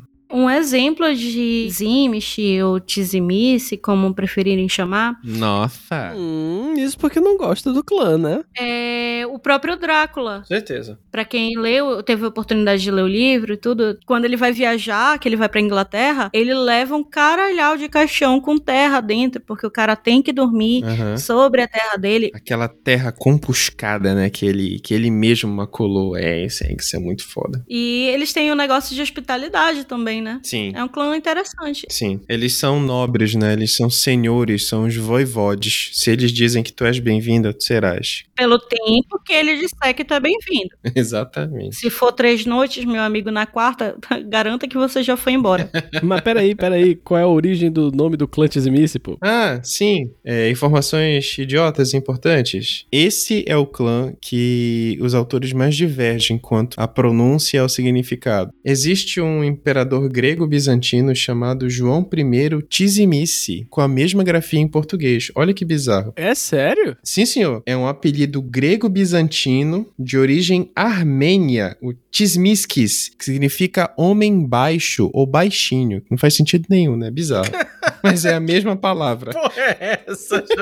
Exemplo 0.58 1.14
de 1.14 1.70
Zimish 1.70 2.38
ou 2.66 2.80
Tizimice, 2.80 3.78
como 3.78 4.14
preferirem 4.14 4.68
chamar, 4.68 5.20
Nossa! 5.24 6.14
Hum, 6.16 6.74
isso 6.78 6.98
porque 6.98 7.20
não 7.20 7.38
gosta 7.38 7.72
do 7.72 7.84
clã, 7.84 8.18
né? 8.18 8.44
é 8.58 9.24
o 9.30 9.38
próprio 9.40 9.76
Drácula. 9.78 10.44
Certeza. 10.46 10.98
Pra 11.12 11.26
quem 11.26 11.58
leu, 11.58 12.02
teve 12.02 12.24
a 12.26 12.28
oportunidade 12.28 12.82
de 12.82 12.90
ler 12.92 13.04
o 13.04 13.08
livro 13.08 13.54
e 13.54 13.58
tudo, 13.58 13.98
quando 14.06 14.26
ele 14.26 14.38
vai 14.38 14.52
viajar, 14.52 15.20
que 15.20 15.28
ele 15.28 15.36
vai 15.36 15.50
pra 15.50 15.60
Inglaterra, 15.62 16.30
ele 16.34 16.54
leva 16.54 16.96
um 16.96 17.04
caralhau 17.04 17.78
de 17.78 17.88
caixão 17.90 18.40
com 18.40 18.58
terra 18.58 19.00
dentro, 19.02 19.42
porque 19.42 19.66
o 19.66 19.72
cara 19.72 19.96
tem 19.96 20.22
que 20.22 20.32
dormir 20.34 20.84
Aham. 20.84 21.18
sobre 21.18 21.62
a 21.62 21.68
terra 21.68 21.98
dele. 21.98 22.32
Aquela 22.34 22.68
terra 22.68 23.12
compuscada, 23.12 24.14
né? 24.16 24.30
Que 24.30 24.46
ele, 24.46 24.80
que 24.80 24.94
ele 24.94 25.12
mesmo 25.12 25.52
maculou. 25.54 26.16
É, 26.18 26.46
isso 26.46 26.64
é, 26.64 26.74
isso 26.74 26.96
é 26.96 27.00
muito 27.00 27.28
foda. 27.28 27.64
E 27.70 28.08
eles 28.14 28.32
têm 28.34 28.52
um 28.52 28.56
negócio 28.56 28.96
de 28.96 29.02
hospitalidade 29.02 29.84
também, 29.86 30.22
né? 30.22 30.40
Sim. 30.48 30.72
É 30.74 30.82
um 30.82 30.88
clã 30.88 31.16
interessante. 31.16 31.86
Sim, 31.90 32.22
eles 32.30 32.54
são 32.54 32.80
nobres, 32.80 33.36
né? 33.36 33.52
Eles 33.52 33.76
são 33.76 33.90
senhores, 33.90 34.66
são 34.66 34.86
os 34.86 34.96
voivodes. 34.96 35.90
Se 35.94 36.10
eles 36.10 36.32
dizem 36.32 36.64
que 36.64 36.72
tu 36.72 36.86
és 36.86 37.00
bem-vinda, 37.00 37.54
tu 37.54 37.64
serás. 37.64 38.24
Pelo 38.34 38.58
tempo 38.58 39.22
que 39.26 39.34
ele 39.34 39.56
disser 39.58 39.94
que 39.94 40.06
tu 40.06 40.14
é 40.14 40.20
bem-vindo. 40.22 40.70
Exatamente. 40.96 41.76
Se 41.76 41.90
for 41.90 42.14
três 42.14 42.46
noites, 42.46 42.86
meu 42.86 43.02
amigo, 43.02 43.30
na 43.30 43.46
quarta, 43.46 43.98
garanta 44.26 44.68
que 44.70 44.78
você 44.78 45.04
já 45.04 45.18
foi 45.18 45.34
embora. 45.34 45.70
Mas 46.02 46.22
peraí, 46.22 46.56
peraí, 46.56 46.96
qual 46.96 47.20
é 47.20 47.24
a 47.24 47.28
origem 47.28 47.70
do 47.70 47.92
nome 47.92 48.16
do 48.16 48.28
clã 48.28 48.48
Tizimice, 48.48 49.00
pô? 49.00 49.18
Ah, 49.22 49.60
sim. 49.62 50.12
É, 50.24 50.50
informações 50.50 51.38
idiotas 51.38 51.94
importantes. 51.94 52.86
Esse 52.90 53.44
é 53.46 53.58
o 53.58 53.66
clã 53.66 54.14
que 54.22 54.98
os 55.02 55.14
autores 55.14 55.52
mais 55.52 55.76
divergem 55.76 56.38
quanto 56.38 56.80
à 56.80 56.88
pronúncia 56.88 57.58
e 57.58 57.60
ao 57.60 57.68
significado. 57.68 58.52
Existe 58.64 59.20
um 59.20 59.44
imperador 59.44 60.08
grego-bizantino 60.38 61.16
chamado 61.16 61.68
João 61.68 62.08
I 62.14 62.62
Tizimice, 62.70 63.66
com 63.72 63.82
a 63.82 63.88
mesma 63.88 64.24
grafia 64.24 64.60
em 64.60 64.68
português. 64.68 65.32
Olha 65.36 65.54
que 65.54 65.66
bizarro. 65.66 66.14
É 66.16 66.36
sério? 66.36 66.96
Sim, 67.04 67.26
senhor. 67.26 67.64
É 67.66 67.76
um 67.76 67.88
apelido 67.88 68.40
grego-bizantino 68.40 69.88
de 69.98 70.18
origem 70.18 70.72
armênia, 70.76 71.76
o 71.82 71.92
Tismiskis, 72.12 73.10
que 73.18 73.26
significa 73.26 73.92
homem 73.98 74.46
baixo 74.46 75.10
ou 75.12 75.26
baixinho. 75.26 76.04
Não 76.10 76.18
faz 76.18 76.36
sentido 76.36 76.68
nenhum, 76.70 76.96
né? 76.96 77.10
Bizarro. 77.10 77.52
Mas 78.04 78.24
é 78.24 78.36
a 78.36 78.40
mesma 78.40 78.76
palavra. 78.76 79.32
Porra, 79.32 79.62
é 79.80 80.02
essa, 80.06 80.44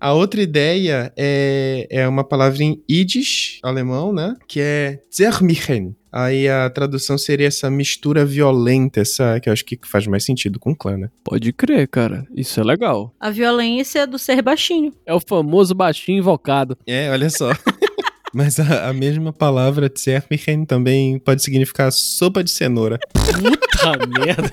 A 0.00 0.14
outra 0.14 0.40
ideia 0.40 1.12
é, 1.14 1.86
é 1.90 2.08
uma 2.08 2.24
palavra 2.24 2.64
em 2.64 2.82
Yiddish, 2.90 3.58
alemão, 3.62 4.14
né? 4.14 4.34
Que 4.48 4.58
é 4.58 5.02
Zermichen. 5.14 5.94
Aí 6.12 6.48
a 6.48 6.68
tradução 6.68 7.16
seria 7.16 7.46
essa 7.46 7.70
mistura 7.70 8.24
violenta, 8.24 9.00
essa 9.00 9.38
que 9.40 9.48
eu 9.48 9.52
acho 9.52 9.64
que 9.64 9.78
faz 9.84 10.06
mais 10.06 10.24
sentido 10.24 10.58
com 10.58 10.72
o 10.72 10.76
clã, 10.76 10.96
né? 10.96 11.10
Pode 11.22 11.52
crer, 11.52 11.86
cara. 11.88 12.26
Isso 12.34 12.58
é 12.60 12.64
legal. 12.64 13.14
A 13.20 13.30
violência 13.30 14.06
do 14.06 14.18
ser 14.18 14.42
baixinho. 14.42 14.92
É 15.06 15.14
o 15.14 15.20
famoso 15.20 15.74
baixinho 15.74 16.18
invocado. 16.18 16.76
É, 16.86 17.10
olha 17.10 17.30
só. 17.30 17.50
Mas 18.32 18.60
a, 18.60 18.88
a 18.88 18.92
mesma 18.92 19.32
palavra 19.32 19.92
Zermichen 19.96 20.64
também 20.64 21.18
pode 21.18 21.42
significar 21.42 21.90
sopa 21.92 22.44
de 22.44 22.50
cenoura. 22.50 22.98
Puta 23.12 24.06
merda. 24.20 24.52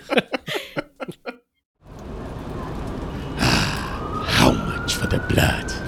How 4.40 4.52
much 4.52 4.96
for 4.96 5.08
the 5.08 5.20
blood? 5.20 5.87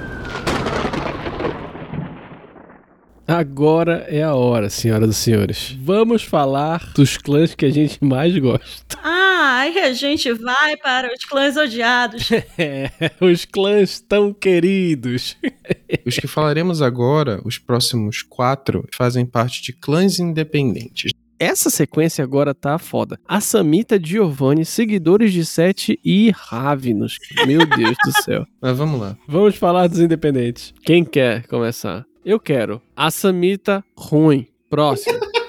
Agora 3.29 4.07
é 4.09 4.23
a 4.23 4.33
hora, 4.33 4.71
senhoras 4.71 5.11
e 5.11 5.13
senhores. 5.13 5.77
Vamos 5.83 6.23
falar 6.23 6.91
dos 6.95 7.15
clãs 7.15 7.53
que 7.53 7.63
a 7.63 7.69
gente 7.69 8.03
mais 8.03 8.35
gosta. 8.37 8.97
Ah, 9.41 9.59
aí 9.59 9.79
a 9.79 9.93
gente 9.93 10.33
vai 10.33 10.75
para 10.77 11.07
os 11.13 11.23
clãs 11.23 11.55
odiados. 11.55 12.29
É, 12.57 12.89
os 13.21 13.45
clãs 13.45 14.01
tão 14.01 14.33
queridos. 14.33 15.37
Os 16.05 16.17
que 16.17 16.27
falaremos 16.27 16.81
agora, 16.81 17.39
os 17.45 17.57
próximos 17.57 18.21
quatro, 18.21 18.85
fazem 18.93 19.25
parte 19.25 19.61
de 19.61 19.71
clãs 19.73 20.19
independentes. 20.19 21.11
Essa 21.39 21.69
sequência 21.69 22.23
agora 22.23 22.53
tá 22.53 22.77
foda. 22.77 23.17
A 23.25 23.39
Samita, 23.39 23.99
Giovanni, 24.01 24.65
seguidores 24.65 25.31
de 25.31 25.45
Sete 25.45 25.97
e 26.03 26.31
Ravenos. 26.35 27.17
Meu 27.47 27.65
Deus 27.65 27.95
do 28.03 28.23
céu. 28.23 28.45
Mas 28.61 28.77
vamos 28.77 28.99
lá. 28.99 29.17
Vamos 29.27 29.55
falar 29.55 29.87
dos 29.87 29.99
independentes. 29.99 30.73
Quem 30.83 31.05
quer 31.05 31.47
começar? 31.47 32.08
Eu 32.25 32.39
quero. 32.39 32.81
A 32.95 33.09
Samita, 33.09 33.83
ruim. 33.95 34.47
Próximo. 34.69 35.19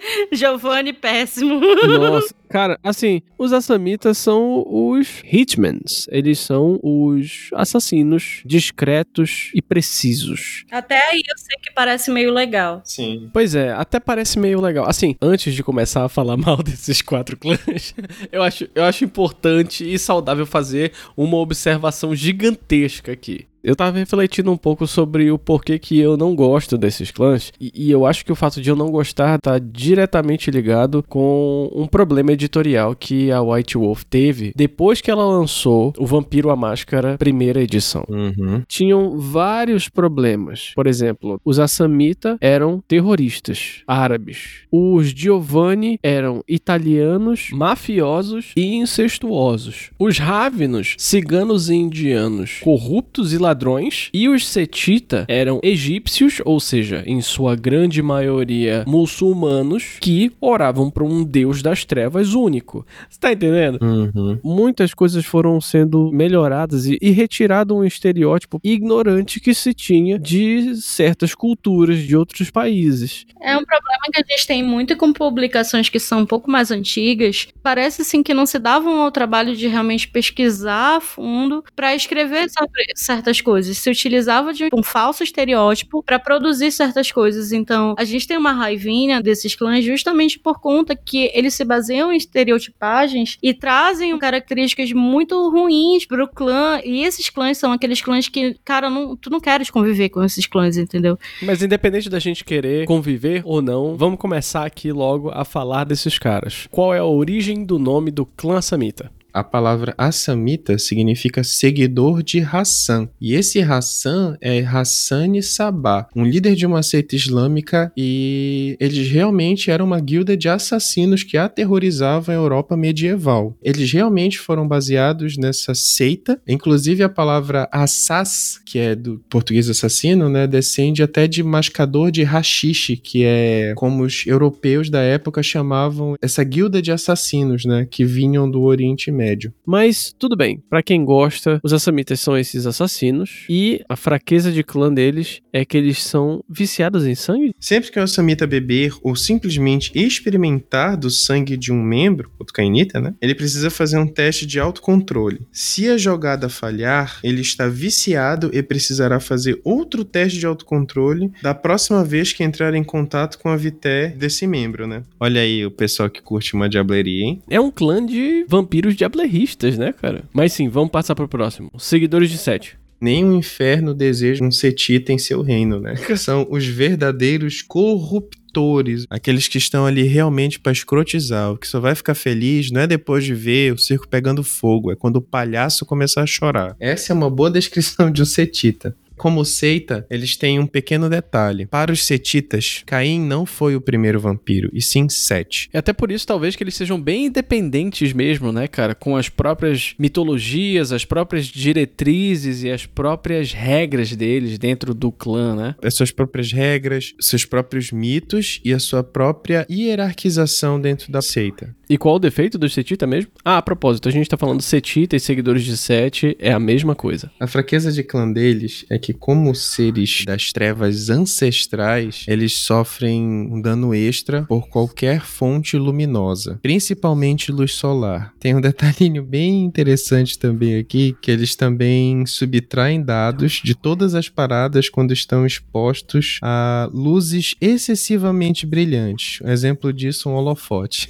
Giovanni, 0.32 0.92
péssimo. 0.92 1.60
Nossa, 1.60 2.34
cara, 2.48 2.78
assim, 2.82 3.22
os 3.38 3.52
Assamitas 3.52 4.18
são 4.18 4.64
os 4.66 5.22
Hitmans. 5.24 6.06
Eles 6.10 6.38
são 6.38 6.78
os 6.82 7.50
assassinos 7.54 8.42
discretos 8.44 9.50
e 9.54 9.62
precisos. 9.62 10.64
Até 10.70 10.96
aí 11.10 11.22
eu 11.28 11.38
sei 11.38 11.56
que 11.62 11.72
parece 11.72 12.10
meio 12.10 12.32
legal. 12.32 12.80
Sim. 12.84 13.30
Pois 13.32 13.54
é, 13.54 13.72
até 13.72 14.00
parece 14.00 14.38
meio 14.38 14.60
legal. 14.60 14.88
Assim, 14.88 15.16
antes 15.20 15.54
de 15.54 15.62
começar 15.62 16.04
a 16.04 16.08
falar 16.08 16.36
mal 16.38 16.62
desses 16.62 17.02
quatro 17.02 17.36
clãs, 17.36 17.94
eu 18.30 18.42
acho, 18.42 18.68
eu 18.74 18.84
acho 18.84 19.04
importante 19.04 19.90
e 19.90 19.98
saudável 19.98 20.46
fazer 20.46 20.92
uma 21.16 21.36
observação 21.36 22.14
gigantesca 22.14 23.12
aqui. 23.12 23.46
Eu 23.62 23.76
tava 23.76 23.98
refletindo 23.98 24.50
um 24.50 24.56
pouco 24.56 24.86
sobre 24.86 25.30
o 25.30 25.38
porquê 25.38 25.78
que 25.78 25.98
eu 25.98 26.16
não 26.16 26.34
gosto 26.34 26.78
desses 26.78 27.10
clãs, 27.10 27.52
e, 27.60 27.70
e 27.74 27.90
eu 27.90 28.06
acho 28.06 28.24
que 28.24 28.32
o 28.32 28.36
fato 28.36 28.60
de 28.60 28.70
eu 28.70 28.76
não 28.76 28.90
gostar 28.90 29.38
tá 29.38 29.58
diretamente 29.58 30.50
ligado 30.50 31.04
com 31.08 31.70
um 31.74 31.86
problema 31.86 32.32
editorial 32.32 32.94
que 32.94 33.30
a 33.30 33.42
White 33.42 33.76
Wolf 33.76 34.02
teve 34.04 34.52
depois 34.56 35.00
que 35.00 35.10
ela 35.10 35.24
lançou 35.24 35.92
o 35.98 36.06
Vampiro 36.06 36.50
à 36.50 36.56
Máscara 36.56 37.16
primeira 37.18 37.60
edição 37.62 38.04
Uhum. 38.08 38.62
tinham 38.66 39.18
vários 39.18 39.88
problemas. 39.88 40.72
Por 40.74 40.86
exemplo, 40.86 41.40
os 41.44 41.58
Assamita 41.58 42.38
eram 42.40 42.82
terroristas 42.88 43.82
árabes. 43.86 44.62
Os 44.70 45.08
Giovanni 45.08 45.98
eram 46.02 46.42
italianos, 46.48 47.48
mafiosos 47.52 48.52
e 48.56 48.74
incestuosos. 48.76 49.90
Os 49.98 50.18
Ravenos, 50.18 50.94
ciganos 50.98 51.68
e 51.68 51.74
indianos, 51.74 52.60
corruptos 52.62 53.32
e 53.32 53.38
ladrões. 53.50 54.08
E 54.12 54.28
os 54.28 54.46
Setita 54.46 55.24
eram 55.28 55.60
egípcios, 55.62 56.40
ou 56.44 56.60
seja, 56.60 57.02
em 57.06 57.20
sua 57.20 57.56
grande 57.56 58.02
maioria 58.02 58.84
muçulmanos, 58.86 59.96
que 60.00 60.32
oravam 60.40 60.90
para 60.90 61.04
um 61.04 61.24
deus 61.24 61.62
das 61.62 61.84
trevas 61.84 62.34
único. 62.34 62.86
Você 63.08 63.18
tá 63.18 63.32
entendendo? 63.32 63.78
Uhum. 63.82 64.38
Muitas 64.42 64.94
coisas 64.94 65.24
foram 65.24 65.60
sendo 65.60 66.10
melhoradas 66.12 66.86
e, 66.86 66.98
e 67.00 67.10
retirado 67.10 67.76
um 67.76 67.84
estereótipo 67.84 68.60
ignorante 68.62 69.40
que 69.40 69.52
se 69.52 69.74
tinha 69.74 70.18
de 70.18 70.76
certas 70.76 71.34
culturas 71.34 71.98
de 71.98 72.16
outros 72.16 72.50
países. 72.50 73.26
É 73.40 73.56
um 73.56 73.64
problema 73.64 74.02
que 74.12 74.20
a 74.20 74.24
gente 74.28 74.46
tem 74.46 74.62
muito 74.62 74.96
com 74.96 75.12
publicações 75.12 75.88
que 75.88 75.98
são 75.98 76.20
um 76.20 76.26
pouco 76.26 76.50
mais 76.50 76.70
antigas. 76.70 77.48
Parece 77.62 78.02
assim 78.02 78.22
que 78.22 78.34
não 78.34 78.46
se 78.46 78.58
davam 78.58 79.00
ao 79.00 79.10
trabalho 79.10 79.56
de 79.56 79.66
realmente 79.66 80.08
pesquisar 80.08 80.96
a 80.96 81.00
fundo 81.00 81.64
para 81.74 81.94
escrever 81.94 82.48
sobre 82.50 82.82
certas 82.94 83.39
coisas. 83.40 83.78
Se 83.78 83.90
utilizava 83.90 84.52
de 84.52 84.68
um 84.72 84.82
falso 84.82 85.22
estereótipo 85.22 86.02
para 86.02 86.18
produzir 86.18 86.70
certas 86.70 87.10
coisas. 87.10 87.52
Então, 87.52 87.94
a 87.98 88.04
gente 88.04 88.26
tem 88.26 88.36
uma 88.36 88.52
raivinha 88.52 89.22
desses 89.22 89.54
clãs 89.54 89.84
justamente 89.84 90.38
por 90.38 90.60
conta 90.60 90.94
que 90.96 91.30
eles 91.34 91.54
se 91.54 91.64
baseiam 91.64 92.12
em 92.12 92.16
estereotipagens 92.16 93.38
e 93.42 93.54
trazem 93.54 94.16
características 94.18 94.92
muito 94.92 95.50
ruins 95.50 96.04
pro 96.06 96.28
clã. 96.28 96.80
E 96.84 97.02
esses 97.04 97.28
clãs 97.28 97.58
são 97.58 97.72
aqueles 97.72 98.00
clãs 98.00 98.28
que, 98.28 98.56
cara, 98.64 98.90
não, 98.90 99.16
tu 99.16 99.30
não 99.30 99.40
queres 99.40 99.70
conviver 99.70 100.08
com 100.08 100.22
esses 100.22 100.46
clãs, 100.46 100.76
entendeu? 100.76 101.18
Mas 101.42 101.62
independente 101.62 102.08
da 102.08 102.18
gente 102.18 102.44
querer 102.44 102.86
conviver 102.86 103.42
ou 103.44 103.62
não, 103.62 103.96
vamos 103.96 104.18
começar 104.18 104.64
aqui 104.64 104.92
logo 104.92 105.30
a 105.30 105.44
falar 105.44 105.84
desses 105.84 106.18
caras. 106.18 106.66
Qual 106.70 106.94
é 106.94 106.98
a 106.98 107.04
origem 107.04 107.64
do 107.64 107.78
nome 107.78 108.10
do 108.10 108.24
clã 108.24 108.60
Samita? 108.60 109.10
A 109.32 109.44
palavra 109.44 109.94
Assamita 109.96 110.78
significa 110.78 111.44
seguidor 111.44 112.22
de 112.22 112.40
Hassan. 112.40 113.08
E 113.20 113.34
esse 113.34 113.60
Hassan 113.60 114.36
é 114.40 114.60
Hassani 114.60 115.42
Sabah, 115.42 116.08
um 116.14 116.24
líder 116.24 116.54
de 116.54 116.66
uma 116.66 116.82
seita 116.82 117.14
islâmica 117.14 117.92
e 117.96 118.76
eles 118.80 119.08
realmente 119.08 119.70
eram 119.70 119.86
uma 119.86 120.00
guilda 120.00 120.36
de 120.36 120.48
assassinos 120.48 121.22
que 121.22 121.36
aterrorizavam 121.36 122.34
a 122.34 122.38
Europa 122.38 122.76
medieval. 122.76 123.56
Eles 123.62 123.92
realmente 123.92 124.38
foram 124.38 124.66
baseados 124.66 125.36
nessa 125.36 125.74
seita, 125.74 126.40
inclusive 126.46 127.02
a 127.02 127.08
palavra 127.08 127.68
Assas, 127.72 128.60
que 128.64 128.78
é 128.78 128.94
do 128.94 129.18
português 129.30 129.68
assassino, 129.68 130.28
né, 130.28 130.46
descende 130.46 131.02
até 131.02 131.26
de 131.26 131.42
mascador 131.42 132.10
de 132.10 132.22
rachixe, 132.22 132.96
que 132.96 133.24
é 133.24 133.72
como 133.76 134.02
os 134.04 134.26
europeus 134.26 134.90
da 134.90 135.00
época 135.00 135.42
chamavam 135.42 136.14
essa 136.20 136.42
guilda 136.42 136.82
de 136.82 136.92
assassinos, 136.92 137.64
né, 137.64 137.86
que 137.90 138.04
vinham 138.04 138.50
do 138.50 138.62
Oriente 138.62 139.10
Médio. 139.10 139.19
Mas 139.66 140.14
tudo 140.18 140.36
bem, 140.36 140.62
pra 140.68 140.82
quem 140.82 141.04
gosta, 141.04 141.60
os 141.62 141.72
Assamitas 141.72 142.20
são 142.20 142.36
esses 142.36 142.66
assassinos 142.66 143.44
e 143.48 143.82
a 143.88 143.96
fraqueza 143.96 144.50
de 144.52 144.62
clã 144.62 144.92
deles 144.92 145.40
é 145.52 145.64
que 145.64 145.76
eles 145.76 146.02
são 146.02 146.42
viciados 146.48 147.06
em 147.06 147.14
sangue. 147.14 147.54
Sempre 147.58 147.90
que 147.90 147.98
o 147.98 148.02
Assamita 148.02 148.46
beber 148.46 148.92
ou 149.02 149.14
simplesmente 149.16 149.92
experimentar 149.94 150.96
do 150.96 151.10
sangue 151.10 151.56
de 151.56 151.72
um 151.72 151.82
membro, 151.82 152.30
o 152.38 152.44
Tucainita, 152.44 153.00
né? 153.00 153.14
Ele 153.20 153.34
precisa 153.34 153.70
fazer 153.70 153.98
um 153.98 154.06
teste 154.06 154.46
de 154.46 154.58
autocontrole. 154.58 155.46
Se 155.52 155.88
a 155.88 155.96
jogada 155.96 156.48
falhar, 156.48 157.18
ele 157.22 157.40
está 157.40 157.68
viciado 157.68 158.50
e 158.52 158.62
precisará 158.62 159.20
fazer 159.20 159.60
outro 159.64 160.04
teste 160.04 160.38
de 160.38 160.46
autocontrole 160.46 161.32
da 161.42 161.54
próxima 161.54 162.04
vez 162.04 162.32
que 162.32 162.42
entrar 162.42 162.74
em 162.74 162.84
contato 162.84 163.38
com 163.38 163.48
a 163.48 163.56
vité 163.56 164.08
desse 164.08 164.46
membro, 164.46 164.86
né? 164.86 165.02
Olha 165.18 165.40
aí 165.40 165.64
o 165.64 165.70
pessoal 165.70 166.08
que 166.08 166.22
curte 166.22 166.54
uma 166.54 166.68
diableria, 166.68 167.24
hein? 167.24 167.42
É 167.48 167.60
um 167.60 167.70
clã 167.70 168.04
de 168.04 168.44
vampiros 168.48 168.94
diablerristas, 169.10 169.76
né, 169.76 169.92
cara? 169.92 170.24
Mas 170.32 170.52
sim, 170.52 170.68
vamos 170.68 170.90
passar 170.90 171.14
pro 171.14 171.28
próximo. 171.28 171.70
Seguidores 171.78 172.30
de 172.30 172.38
Sete. 172.38 172.78
Nem 173.00 173.24
o 173.24 173.34
inferno 173.34 173.94
deseja 173.94 174.44
um 174.44 174.50
setita 174.50 175.12
em 175.12 175.18
seu 175.18 175.40
reino, 175.40 175.80
né? 175.80 175.94
São 176.16 176.46
os 176.50 176.66
verdadeiros 176.66 177.62
corruptores, 177.62 179.06
aqueles 179.08 179.48
que 179.48 179.56
estão 179.56 179.86
ali 179.86 180.02
realmente 180.02 180.60
pra 180.60 180.70
escrotizar. 180.70 181.50
O 181.50 181.56
que 181.56 181.66
só 181.66 181.80
vai 181.80 181.94
ficar 181.94 182.14
feliz 182.14 182.70
não 182.70 182.82
é 182.82 182.86
depois 182.86 183.24
de 183.24 183.34
ver 183.34 183.72
o 183.72 183.78
circo 183.78 184.06
pegando 184.06 184.44
fogo, 184.44 184.92
é 184.92 184.96
quando 184.96 185.16
o 185.16 185.22
palhaço 185.22 185.86
começar 185.86 186.22
a 186.22 186.26
chorar. 186.26 186.76
Essa 186.78 187.12
é 187.12 187.14
uma 187.14 187.30
boa 187.30 187.50
descrição 187.50 188.10
de 188.10 188.20
um 188.20 188.26
setita. 188.26 188.94
Como 189.20 189.44
seita, 189.44 190.06
eles 190.08 190.34
têm 190.34 190.58
um 190.58 190.66
pequeno 190.66 191.06
detalhe. 191.10 191.66
Para 191.66 191.92
os 191.92 192.06
setitas, 192.06 192.82
Caim 192.86 193.20
não 193.20 193.44
foi 193.44 193.76
o 193.76 193.80
primeiro 193.80 194.18
vampiro, 194.18 194.70
e 194.72 194.80
sim 194.80 195.10
Sete. 195.10 195.68
É 195.74 195.78
até 195.78 195.92
por 195.92 196.10
isso, 196.10 196.26
talvez, 196.26 196.56
que 196.56 196.64
eles 196.64 196.74
sejam 196.74 196.98
bem 196.98 197.26
independentes 197.26 198.14
mesmo, 198.14 198.50
né, 198.50 198.66
cara? 198.66 198.94
Com 198.94 199.18
as 199.18 199.28
próprias 199.28 199.94
mitologias, 199.98 200.90
as 200.90 201.04
próprias 201.04 201.44
diretrizes 201.44 202.62
e 202.62 202.70
as 202.70 202.86
próprias 202.86 203.52
regras 203.52 204.16
deles 204.16 204.58
dentro 204.58 204.94
do 204.94 205.12
clã, 205.12 205.54
né? 205.54 205.74
As 205.82 205.92
suas 205.92 206.10
próprias 206.10 206.50
regras, 206.50 207.12
seus 207.20 207.44
próprios 207.44 207.92
mitos 207.92 208.58
e 208.64 208.72
a 208.72 208.78
sua 208.78 209.04
própria 209.04 209.66
hierarquização 209.70 210.80
dentro 210.80 211.12
da 211.12 211.20
seita. 211.20 211.76
E 211.90 211.98
qual 211.98 212.14
o 212.14 212.18
defeito 212.20 212.56
dos 212.56 212.72
Setita 212.72 213.04
mesmo? 213.04 213.32
Ah, 213.44 213.58
a 213.58 213.62
propósito, 213.62 214.08
a 214.08 214.12
gente 214.12 214.28
tá 214.28 214.36
falando 214.36 214.62
Setita 214.62 215.16
e 215.16 215.20
seguidores 215.20 215.64
de 215.64 215.76
Sete, 215.76 216.36
é 216.38 216.52
a 216.52 216.58
mesma 216.60 216.94
coisa. 216.94 217.32
A 217.40 217.48
fraqueza 217.48 217.90
de 217.90 218.04
clã 218.04 218.30
deles 218.30 218.86
é 218.88 218.96
que, 218.96 219.12
como 219.12 219.52
seres 219.56 220.24
das 220.24 220.52
trevas 220.52 221.10
ancestrais, 221.10 222.24
eles 222.28 222.52
sofrem 222.52 223.20
um 223.50 223.60
dano 223.60 223.92
extra 223.92 224.44
por 224.44 224.68
qualquer 224.68 225.22
fonte 225.22 225.76
luminosa, 225.76 226.60
principalmente 226.62 227.50
luz 227.50 227.72
solar. 227.74 228.32
Tem 228.38 228.54
um 228.54 228.60
detalhinho 228.60 229.24
bem 229.24 229.64
interessante 229.64 230.38
também 230.38 230.76
aqui, 230.76 231.16
que 231.20 231.28
eles 231.28 231.56
também 231.56 232.24
subtraem 232.24 233.02
dados 233.02 233.60
de 233.64 233.74
todas 233.74 234.14
as 234.14 234.28
paradas 234.28 234.88
quando 234.88 235.12
estão 235.12 235.44
expostos 235.44 236.38
a 236.40 236.88
luzes 236.92 237.56
excessivamente 237.60 238.64
brilhantes. 238.64 239.40
Um 239.42 239.48
exemplo 239.48 239.92
disso, 239.92 240.28
um 240.28 240.34
holofote. 240.34 241.08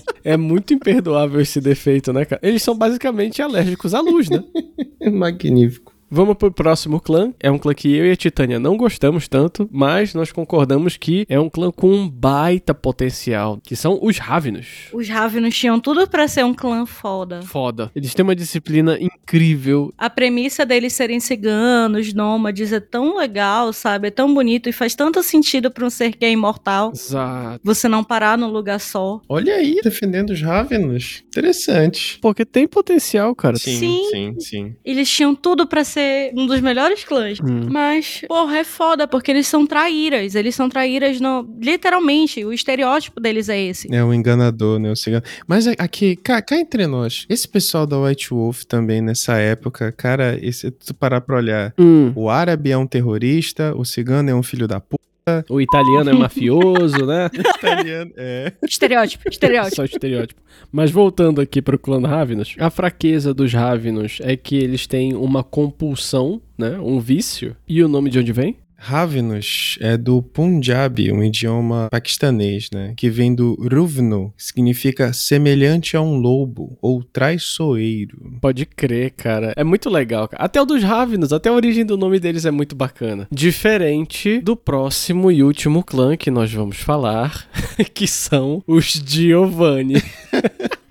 Caralho, 0.00 0.04
é 0.24 0.36
muito 0.36 0.72
imperdoável 0.72 1.40
esse 1.40 1.60
defeito, 1.60 2.12
né, 2.12 2.24
cara? 2.24 2.40
Eles 2.42 2.62
são 2.62 2.76
basicamente 2.76 3.42
alérgicos 3.42 3.94
à 3.94 4.00
luz, 4.00 4.28
né? 4.28 4.42
Magnífico. 5.10 5.81
Vamos 6.14 6.36
pro 6.36 6.52
próximo 6.52 7.00
clã. 7.00 7.32
É 7.40 7.50
um 7.50 7.56
clã 7.56 7.72
que 7.72 7.90
eu 7.90 8.04
e 8.04 8.10
a 8.10 8.16
Titânia 8.16 8.58
não 8.58 8.76
gostamos 8.76 9.26
tanto, 9.26 9.66
mas 9.72 10.12
nós 10.12 10.30
concordamos 10.30 10.98
que 10.98 11.24
é 11.26 11.40
um 11.40 11.48
clã 11.48 11.70
com 11.70 11.90
um 11.90 12.06
baita 12.06 12.74
potencial, 12.74 13.58
que 13.64 13.74
são 13.74 13.98
os 14.02 14.18
Ravenos. 14.18 14.88
Os 14.92 15.08
Ravenos 15.08 15.56
tinham 15.56 15.80
tudo 15.80 16.06
pra 16.06 16.28
ser 16.28 16.44
um 16.44 16.52
clã 16.52 16.84
foda. 16.84 17.40
Foda. 17.40 17.90
Eles 17.96 18.12
têm 18.12 18.22
uma 18.22 18.36
disciplina 18.36 18.98
incrível. 19.00 19.90
A 19.96 20.10
premissa 20.10 20.66
deles 20.66 20.92
serem 20.92 21.18
ciganos, 21.18 22.12
nômades, 22.12 22.74
é 22.74 22.80
tão 22.80 23.16
legal, 23.16 23.72
sabe? 23.72 24.08
É 24.08 24.10
tão 24.10 24.34
bonito 24.34 24.68
e 24.68 24.72
faz 24.72 24.94
tanto 24.94 25.22
sentido 25.22 25.70
pra 25.70 25.86
um 25.86 25.90
ser 25.90 26.14
que 26.14 26.26
é 26.26 26.30
imortal. 26.30 26.92
Exato. 26.94 27.58
Você 27.64 27.88
não 27.88 28.04
parar 28.04 28.36
num 28.36 28.50
lugar 28.50 28.80
só. 28.80 29.18
Olha 29.26 29.54
aí, 29.54 29.80
defendendo 29.82 30.28
os 30.28 30.42
Ravenos. 30.42 31.24
Interessante. 31.28 32.18
Porque 32.20 32.44
tem 32.44 32.68
potencial, 32.68 33.34
cara. 33.34 33.56
Sim, 33.56 33.78
Sim. 33.78 34.04
sim, 34.10 34.40
sim. 34.40 34.76
Eles 34.84 35.08
tinham 35.08 35.34
tudo 35.34 35.66
pra 35.66 35.82
ser 35.84 36.01
um 36.34 36.46
dos 36.46 36.60
melhores 36.60 37.04
clãs. 37.04 37.38
Hum. 37.40 37.68
Mas, 37.70 38.22
porra, 38.28 38.58
é 38.58 38.64
foda, 38.64 39.06
porque 39.08 39.30
eles 39.30 39.46
são 39.46 39.66
traíras. 39.66 40.34
Eles 40.34 40.54
são 40.54 40.68
traíras 40.68 41.20
no. 41.20 41.48
Literalmente, 41.60 42.44
o 42.44 42.52
estereótipo 42.52 43.20
deles 43.20 43.48
é 43.48 43.60
esse. 43.60 43.92
É 43.94 44.04
um 44.04 44.12
enganador, 44.14 44.78
né? 44.78 44.90
O 44.90 44.96
cigano. 44.96 45.22
Mas 45.46 45.66
aqui, 45.66 46.16
cá, 46.16 46.40
cá 46.42 46.56
entre 46.56 46.86
nós, 46.86 47.26
esse 47.28 47.46
pessoal 47.48 47.86
da 47.86 47.98
White 47.98 48.30
Wolf 48.30 48.64
também 48.64 49.00
nessa 49.00 49.36
época, 49.38 49.92
cara, 49.92 50.38
esse, 50.42 50.70
tu 50.70 50.94
parar 50.94 51.20
pra 51.20 51.36
olhar, 51.36 51.74
Hum. 51.78 52.12
o 52.14 52.28
árabe 52.30 52.70
é 52.70 52.76
um 52.78 52.86
terrorista, 52.86 53.74
o 53.76 53.84
cigano 53.84 54.30
é 54.30 54.34
um 54.34 54.42
filho 54.42 54.66
da 54.68 54.80
puta. 54.80 55.02
O 55.48 55.60
italiano 55.60 56.10
é 56.10 56.12
mafioso, 56.12 57.06
né? 57.06 57.30
O 57.32 57.40
italiano 57.56 58.10
é. 58.16 58.52
Estereótipo, 58.62 59.28
estereótipo. 59.28 59.76
Só 59.76 59.84
estereótipo. 59.84 60.40
Mas 60.70 60.90
voltando 60.90 61.40
aqui 61.40 61.62
pro 61.62 61.78
clã 61.78 62.00
Ravenos, 62.00 62.56
a 62.58 62.70
fraqueza 62.70 63.32
dos 63.32 63.52
Ravenos 63.52 64.18
é 64.22 64.36
que 64.36 64.56
eles 64.56 64.86
têm 64.86 65.14
uma 65.14 65.44
compulsão, 65.44 66.40
né? 66.58 66.78
Um 66.80 66.98
vício. 66.98 67.56
E 67.68 67.82
o 67.82 67.88
nome 67.88 68.10
de 68.10 68.18
onde 68.18 68.32
vem? 68.32 68.56
Ravenos 68.84 69.78
é 69.80 69.96
do 69.96 70.20
Punjabi, 70.20 71.12
um 71.12 71.22
idioma 71.22 71.88
paquistanês, 71.88 72.68
né? 72.74 72.94
Que 72.96 73.08
vem 73.08 73.32
do 73.32 73.54
Ruvno, 73.54 74.34
que 74.36 74.42
significa 74.44 75.12
semelhante 75.12 75.96
a 75.96 76.02
um 76.02 76.16
lobo 76.16 76.76
ou 76.82 77.04
traiçoeiro. 77.04 78.38
Pode 78.40 78.66
crer, 78.66 79.12
cara. 79.12 79.52
É 79.56 79.62
muito 79.62 79.88
legal. 79.88 80.26
cara. 80.26 80.42
Até 80.42 80.60
o 80.60 80.64
dos 80.64 80.82
Ravenos, 80.82 81.32
até 81.32 81.48
a 81.48 81.52
origem 81.52 81.86
do 81.86 81.96
nome 81.96 82.18
deles 82.18 82.44
é 82.44 82.50
muito 82.50 82.74
bacana. 82.74 83.28
Diferente 83.30 84.40
do 84.40 84.56
próximo 84.56 85.30
e 85.30 85.44
último 85.44 85.84
clã 85.84 86.16
que 86.16 86.30
nós 86.30 86.52
vamos 86.52 86.78
falar, 86.78 87.48
que 87.94 88.08
são 88.08 88.64
os 88.66 89.00
Giovanni. 89.06 90.02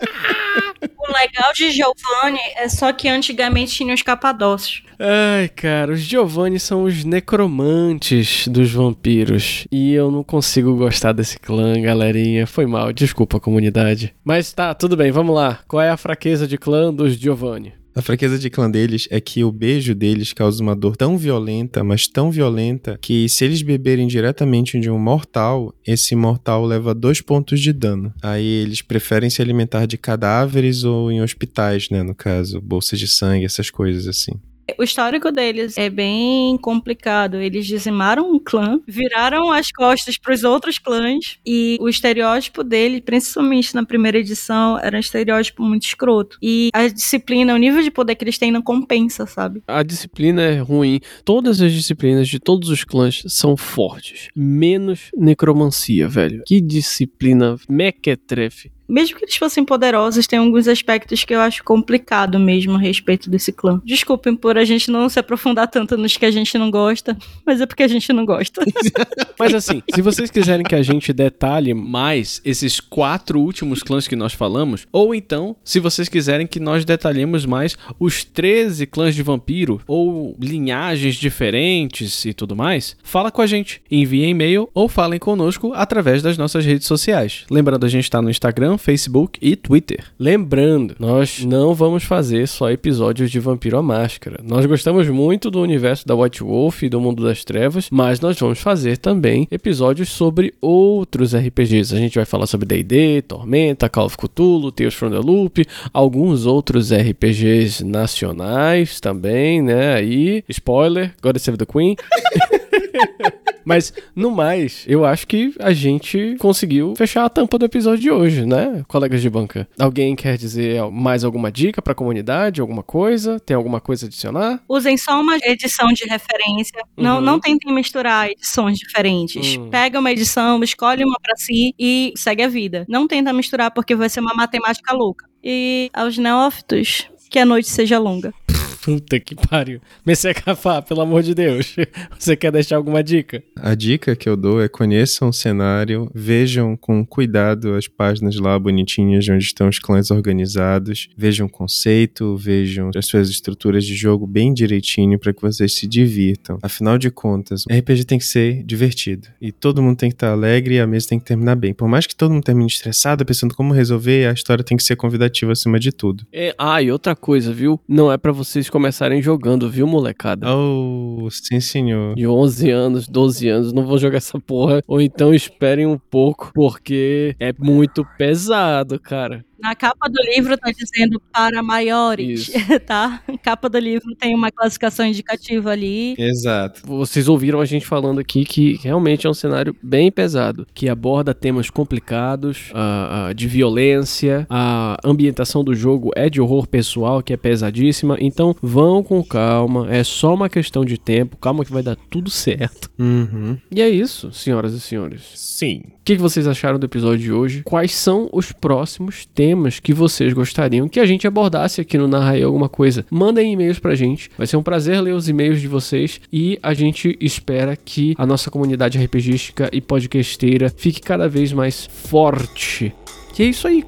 Legal 1.22 1.54
de 1.54 1.70
Giovanni 1.70 2.40
é 2.56 2.68
só 2.68 2.92
que 2.92 3.08
antigamente 3.08 3.76
tinha 3.76 3.94
os 3.94 4.02
capadócios. 4.02 4.82
Ai, 4.98 5.50
cara, 5.50 5.94
os 5.94 6.00
Giovanni 6.00 6.60
são 6.60 6.84
os 6.84 7.04
necromantes 7.04 8.48
dos 8.48 8.72
vampiros. 8.72 9.68
E 9.72 9.94
eu 9.94 10.10
não 10.10 10.24
consigo 10.24 10.76
gostar 10.76 11.12
desse 11.12 11.38
clã, 11.38 11.80
galerinha. 11.80 12.48
Foi 12.48 12.66
mal, 12.66 12.92
desculpa, 12.92 13.40
comunidade. 13.40 14.16
Mas 14.24 14.52
tá, 14.52 14.74
tudo 14.74 14.98
bem, 14.98 15.12
vamos 15.12 15.36
lá. 15.36 15.60
Qual 15.68 15.82
é 15.82 15.92
a 15.92 15.98
fraqueza 15.98 16.48
de 16.48 16.58
clã 16.58 16.92
dos 16.92 17.14
Giovanni? 17.14 17.74
A 17.94 18.02
fraqueza 18.02 18.40
de 18.40 18.50
clã 18.50 18.72
deles 18.72 19.08
é 19.12 19.20
que 19.20 19.44
o 19.44 19.52
beijo 19.52 19.94
deles 19.94 20.32
causa 20.32 20.64
uma 20.64 20.76
dor 20.76 20.96
tão 20.96 21.18
violenta, 21.18 21.84
mas 21.84 22.08
tão 22.08 22.32
violenta, 22.32 22.98
que 23.02 23.28
se 23.28 23.44
eles 23.44 23.62
beberem 23.62 24.08
diretamente 24.08 24.80
de 24.80 24.90
um 24.90 24.98
mortal, 24.98 25.74
esse 25.86 26.16
mortal 26.16 26.66
leva 26.66 26.96
dois 26.96 27.20
pontos 27.20 27.60
de 27.60 27.74
dano. 27.74 28.14
Aí 28.22 28.46
eles 28.46 28.82
preferem 28.82 29.30
se 29.30 29.42
alimentar 29.42 29.86
de 29.86 29.98
cadáveres 29.98 30.86
ou 30.86 31.12
em 31.12 31.22
hospitais, 31.22 31.90
né? 31.90 32.02
No 32.02 32.16
caso, 32.16 32.62
bolsas 32.62 32.98
de 32.98 33.08
sangue, 33.08 33.46
essas 33.46 33.70
coisas 33.70 34.08
assim. 34.08 34.40
O 34.78 34.84
histórico 34.84 35.32
deles 35.32 35.78
é 35.78 35.90
bem 35.90 36.58
complicado. 36.58 37.38
Eles 37.38 37.66
dizimaram 37.66 38.32
um 38.32 38.40
clã, 38.40 38.80
viraram 38.88 39.52
as 39.52 39.72
costas 39.72 40.18
para 40.18 40.34
os 40.34 40.44
outros 40.44 40.78
clãs 40.78 41.40
e 41.46 41.78
o 41.80 41.90
estereótipo 41.90 42.64
dele, 42.64 43.02
principalmente 43.02 43.74
na 43.76 43.86
primeira 43.86 44.18
edição, 44.20 44.80
era 44.80 44.98
um 44.98 45.00
estereótipo 45.00 45.64
muito 45.64 45.84
escroto. 45.84 46.38
E 46.42 46.70
a 46.74 46.88
disciplina, 46.88 47.54
o 47.54 47.58
nível 47.58 47.82
de 47.82 47.92
poder 47.92 48.16
que 48.16 48.24
eles 48.24 48.38
têm 48.38 48.52
não 48.52 48.62
compensa, 48.62 49.26
sabe? 49.26 49.62
A 49.68 49.84
disciplina 49.84 50.42
é 50.42 50.60
ruim. 50.60 51.00
Todas 51.24 51.62
as 51.62 51.72
disciplinas 51.72 52.28
de 52.28 52.40
todos 52.40 52.70
os 52.70 52.84
clãs 52.84 53.24
são 53.28 53.56
fortes. 53.56 54.30
Menos 54.36 55.10
necromancia, 55.16 56.08
velho. 56.08 56.44
Que 56.46 56.62
disciplina 56.62 57.56
mequetrefe. 57.70 58.72
Mesmo 58.92 59.18
que 59.18 59.24
eles 59.24 59.38
fossem 59.38 59.64
poderosos, 59.64 60.28
tem 60.28 60.38
alguns 60.38 60.68
aspectos 60.68 61.24
que 61.24 61.34
eu 61.34 61.40
acho 61.40 61.64
complicado 61.64 62.38
mesmo 62.38 62.76
a 62.76 62.80
respeito 62.80 63.30
desse 63.30 63.54
clã. 63.54 63.82
Desculpem 63.86 64.36
por 64.36 64.58
a 64.58 64.66
gente 64.66 64.92
não 64.92 65.08
se 65.08 65.18
aprofundar 65.18 65.70
tanto 65.70 65.96
nos 65.96 66.18
que 66.18 66.26
a 66.26 66.32
gente 66.32 66.58
não 66.58 66.70
gosta, 66.70 67.18
mas 67.46 67.62
é 67.62 67.66
porque 67.66 67.84
a 67.84 67.88
gente 67.88 68.12
não 68.12 68.26
gosta. 68.26 68.62
Mas 69.40 69.56
assim, 69.56 69.82
se 69.92 70.02
vocês 70.02 70.30
quiserem 70.30 70.64
que 70.64 70.76
a 70.76 70.84
gente 70.84 71.12
detalhe 71.14 71.74
mais 71.74 72.42
esses 72.46 72.80
quatro 72.80 73.40
últimos 73.40 73.82
clãs 73.82 74.08
que 74.08 74.16
nós 74.16 74.34
falamos, 74.34 74.86
ou 74.92 75.16
então, 75.16 75.56
se 75.64 75.80
vocês 75.80 76.08
quiserem 76.08 76.46
que 76.46 76.60
nós 76.60 76.86
detalhemos 76.86 77.46
mais 77.46 77.76
os 78.00 78.24
13 78.24 78.86
clãs 78.86 79.16
de 79.16 79.24
vampiro, 79.24 79.82
ou 79.88 80.36
linhagens 80.40 81.16
diferentes 81.16 82.26
e 82.26 82.34
tudo 82.34 82.56
mais, 82.56 82.96
fala 83.04 83.32
com 83.32 83.42
a 83.42 83.48
gente. 83.48 83.82
Envie 83.90 84.26
e-mail 84.26 84.70
ou 84.74 84.88
falem 84.88 85.18
conosco 85.18 85.74
através 85.74 86.22
das 86.22 86.38
nossas 86.38 86.66
redes 86.66 86.86
sociais. 86.86 87.46
Lembrando, 87.50 87.86
a 87.86 87.90
gente 87.90 88.04
está 88.04 88.22
no 88.22 88.30
Instagram, 88.30 88.78
Facebook 88.82 89.40
e 89.42 89.56
Twitter. 89.56 90.04
Lembrando, 90.20 90.96
nós 91.00 91.46
não 91.46 91.74
vamos 91.74 92.04
fazer 92.04 92.48
só 92.48 92.70
episódios 92.70 93.32
de 93.32 93.40
Vampiro 93.40 93.78
à 93.78 93.82
Máscara. 93.82 94.40
Nós 94.44 94.66
gostamos 94.66 95.08
muito 95.08 95.50
do 95.50 95.62
universo 95.62 96.08
da 96.08 96.16
White 96.16 96.44
Wolf 96.44 96.84
e 96.84 96.90
do 96.90 97.00
Mundo 97.00 97.24
das 97.24 97.46
Trevas, 97.46 97.88
mas 97.92 98.20
nós 98.20 98.38
vamos 98.40 98.60
fazer 98.60 98.98
também 98.98 99.48
episódios 99.52 100.10
sobre 100.10 100.54
outros 100.60 101.36
RPGs. 101.36 101.96
A 101.96 102.00
gente 102.00 102.16
vai 102.16 102.26
falar 102.26 102.48
sobre 102.48 102.66
D&D, 102.66 103.22
Tormenta, 103.22 103.88
Call 103.90 104.08
of 104.08 104.18
Cthulhu, 104.18 104.72
Tales 104.72 104.94
from 104.94 105.12
the 105.12 105.20
Loop, 105.20 105.66
alguns 105.94 106.46
outros 106.46 106.92
RPGs 106.92 107.86
nacionais 107.86 109.00
também, 109.00 109.62
né? 109.62 109.94
Aí, 109.94 110.44
spoiler, 110.50 111.14
God 111.22 111.38
Save 111.38 111.58
the 111.58 111.66
Queen. 111.66 111.96
Mas, 113.66 113.94
no 114.16 114.32
mais, 114.32 114.84
eu 114.88 115.06
acho 115.06 115.28
que 115.28 115.54
a 115.60 115.72
gente 115.74 116.36
conseguiu 116.40 116.94
fechar 116.96 117.26
a 117.26 117.30
tampa 117.30 117.58
do 117.58 117.66
episódio 117.66 118.00
de 118.02 118.12
hoje, 118.12 118.46
né, 118.46 118.84
colegas 118.88 119.22
de 119.22 119.30
banca? 119.30 119.68
Alguém 119.80 120.16
quer 120.16 120.38
dizer 120.38 120.82
mais 120.92 121.24
alguma 121.24 121.52
dica 121.52 121.82
pra 121.82 121.94
comunidade, 121.96 122.62
alguma 122.62 122.84
coisa? 122.84 123.40
Tem 123.40 123.56
alguma 123.56 123.80
coisa 123.80 124.06
a 124.06 124.08
adicionar? 124.08 124.62
Usem 124.68 124.98
só 124.98 125.20
uma 125.22 125.38
edição 125.44 125.88
de 125.94 126.06
referência. 126.06 126.82
Não, 126.98 127.16
Uhum. 127.18 127.22
não 127.22 127.40
tentem 127.40 127.74
misturar 127.74 128.30
edições 128.30 128.78
diferentes. 128.78 129.58
Hum. 129.58 129.70
Pega 129.70 130.00
uma 130.00 130.12
edição, 130.12 130.64
escolhe 130.64 131.04
uma 131.04 131.18
pra 131.22 131.36
si 131.36 131.74
e 131.80 132.14
segue 132.16 132.44
a 132.44 132.48
vida. 132.48 132.86
Não 132.90 133.08
tenta 133.08 133.32
misturar 133.34 133.72
porque 133.72 133.96
vai 133.96 134.10
ser 134.10 134.20
uma 134.20 134.34
matemática 134.34 134.94
louca. 134.94 135.26
E 135.44 135.90
aos 135.94 136.18
neófitos, 136.18 137.08
que 137.30 137.40
a 137.40 137.46
noite 137.46 137.70
seja 137.70 137.98
longa. 137.98 138.34
Puta 138.82 139.20
que 139.20 139.36
pariu. 139.36 139.80
Messé 140.04 140.34
Cafá, 140.34 140.82
pelo 140.82 141.02
amor 141.02 141.22
de 141.22 141.36
Deus. 141.36 141.76
Você 142.18 142.36
quer 142.36 142.52
deixar 142.52 142.78
alguma 142.78 143.04
dica? 143.04 143.44
A 143.56 143.76
dica 143.76 144.16
que 144.16 144.28
eu 144.28 144.36
dou 144.36 144.60
é 144.60 144.68
conheçam 144.68 145.30
o 145.30 145.34
cenário, 145.34 146.10
vejam 146.16 146.76
com 146.76 147.06
cuidado 147.06 147.76
as 147.76 147.88
páginas 147.88 148.38
lá 148.38 148.58
bonitinhas 148.58 149.24
de 149.24 149.32
onde 149.32 149.44
estão 149.44 149.70
os 149.70 149.78
clãs 149.78 150.10
organizados, 150.10 151.10
vejam 151.16 151.46
o 151.46 151.50
conceito, 151.50 152.36
vejam 152.36 152.90
as 152.96 153.06
suas 153.06 153.30
estruturas 153.30 153.86
de 153.86 153.96
jogo 153.96 154.26
bem 154.26 154.52
direitinho 154.52 155.20
para 155.20 155.32
que 155.32 155.42
vocês 155.42 155.76
se 155.76 155.86
divirtam. 155.86 156.58
Afinal 156.64 156.98
de 156.98 157.12
contas, 157.12 157.66
RPG 157.70 158.06
tem 158.06 158.18
que 158.18 158.26
ser 158.26 158.64
divertido 158.64 159.28
e 159.40 159.52
todo 159.52 159.82
mundo 159.82 159.98
tem 159.98 160.10
que 160.10 160.16
estar 160.16 160.32
alegre 160.32 160.76
e 160.76 160.80
a 160.80 160.88
mesa 160.88 161.10
tem 161.10 161.20
que 161.20 161.26
terminar 161.26 161.56
bem. 161.56 161.72
Por 161.72 161.88
mais 161.88 162.08
que 162.08 162.16
todo 162.16 162.32
mundo 162.32 162.44
termine 162.44 162.68
estressado, 162.68 163.24
pensando 163.24 163.54
como 163.54 163.74
resolver, 163.74 164.28
a 164.28 164.34
história 164.34 164.64
tem 164.64 164.76
que 164.76 164.84
ser 164.84 164.96
convidativa 164.96 165.52
acima 165.52 165.80
de 165.80 165.92
tudo. 165.92 166.26
É, 166.34 166.56
ah, 166.58 166.82
e 166.82 166.92
outra 166.92 167.16
coisa, 167.16 167.54
viu? 167.54 167.80
Não 167.88 168.12
é 168.12 168.18
pra 168.18 168.32
vocês 168.32 168.71
começarem 168.72 169.22
jogando, 169.22 169.70
viu, 169.70 169.86
molecada? 169.86 170.48
Oh, 170.56 171.28
sim 171.30 171.60
senhor. 171.60 172.16
De 172.16 172.26
11 172.26 172.72
anos, 172.72 173.08
12 173.08 173.48
anos, 173.48 173.74
não 173.74 173.86
vou 173.86 173.98
jogar 173.98 174.18
essa 174.18 174.40
porra. 174.40 174.82
Ou 174.88 175.00
então 175.00 175.34
esperem 175.34 175.86
um 175.86 175.98
pouco, 175.98 176.52
porque 176.56 177.36
é 177.40 177.54
muito 177.60 178.04
pesado, 178.18 179.00
cara. 179.00 179.46
Na 179.62 179.76
capa 179.76 180.10
do 180.10 180.22
livro 180.24 180.58
tá 180.58 180.72
dizendo 180.72 181.22
para 181.32 181.62
maiores, 181.62 182.50
Isso. 182.50 182.80
tá? 182.86 183.22
A 183.28 183.38
capa 183.38 183.70
do 183.70 183.78
livro 183.78 184.16
tem 184.16 184.36
uma 184.36 184.52
classificação 184.52 185.06
indicativa 185.06 185.72
ali. 185.72 186.16
Exato. 186.18 186.82
Vocês 186.86 187.28
ouviram 187.28 187.62
a 187.62 187.66
gente 187.66 187.86
falando 187.86 188.20
aqui 188.20 188.44
que 188.44 188.80
realmente 188.82 189.28
é 189.28 189.30
um 189.30 189.34
cenário 189.34 189.76
bem 189.82 190.12
pesado, 190.12 190.66
que 190.74 190.90
aborda 190.90 191.34
temas 191.34 191.70
complicados, 191.70 192.72
ah, 192.74 193.28
ah, 193.30 193.34
de 193.34 193.48
violência, 193.48 194.48
a 194.50 194.98
ambientação 195.04 195.64
do 195.64 195.76
jogo 195.76 196.12
é 196.16 196.30
de 196.30 196.42
horror 196.42 196.68
pessoal, 196.68 197.22
que 197.22 197.34
é 197.34 197.38
pesadíssima. 197.38 198.18
Então 198.20 198.56
vão 198.62 199.04
com 199.04 199.24
calma, 199.24 199.92
é 199.94 200.04
só 200.04 200.34
uma 200.34 200.50
questão 200.50 200.84
de 200.84 200.98
tempo, 200.98 201.38
calma 201.38 201.64
que 201.64 201.72
vai 201.72 201.84
dar 201.84 201.96
tudo 202.10 202.30
certo. 202.32 202.90
Uhum. 202.98 203.58
E 203.72 203.82
é 203.82 203.90
isso, 203.90 204.32
senhoras 204.32 204.74
e 204.74 204.80
senhores. 204.80 205.22
Sim. 205.36 205.84
O 206.12 206.14
que, 206.14 206.18
que 206.18 206.22
vocês 206.22 206.46
acharam 206.46 206.78
do 206.78 206.86
episódio 206.86 207.20
de 207.20 207.32
hoje? 207.32 207.64
Quais 207.64 207.96
são 207.96 208.28
os 208.34 208.52
próximos 208.52 209.26
temas 209.26 209.80
que 209.80 209.94
vocês 209.94 210.34
gostariam 210.34 210.90
que 210.90 211.00
a 211.00 211.06
gente 211.06 211.26
abordasse 211.26 211.80
aqui 211.80 211.98
no 211.98 212.06
Narra 212.06 212.32
aí 212.32 212.44
alguma 212.44 212.68
coisa? 212.68 213.06
Mandem 213.10 213.54
e-mails 213.54 213.80
pra 213.80 213.96
gente. 213.96 214.30
Vai 214.38 214.46
ser 214.46 214.58
um 214.58 214.62
prazer 214.62 215.00
ler 215.00 215.14
os 215.14 215.30
e-mails 215.30 215.62
de 215.62 215.70
vocês 215.70 216.20
e 216.34 216.60
a 216.62 216.74
gente 216.74 217.18
espera 217.22 217.78
que 217.78 218.14
a 218.18 218.26
nossa 218.26 218.52
comunidade 218.52 218.98
RPGística 218.98 219.70
e 219.72 219.80
podcasteira 219.80 220.70
fique 220.76 221.00
cada 221.00 221.30
vez 221.30 221.54
mais 221.54 221.86
forte. 221.86 222.94
E 223.40 223.44
é 223.44 223.46
isso 223.46 223.66
aí. 223.66 223.86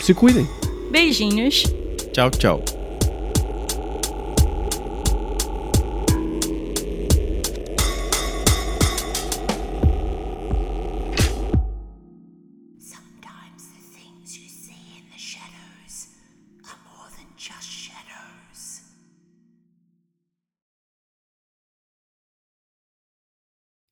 Se 0.00 0.12
cuidem. 0.12 0.48
Beijinhos. 0.90 1.62
Tchau, 2.12 2.28
tchau. 2.28 2.81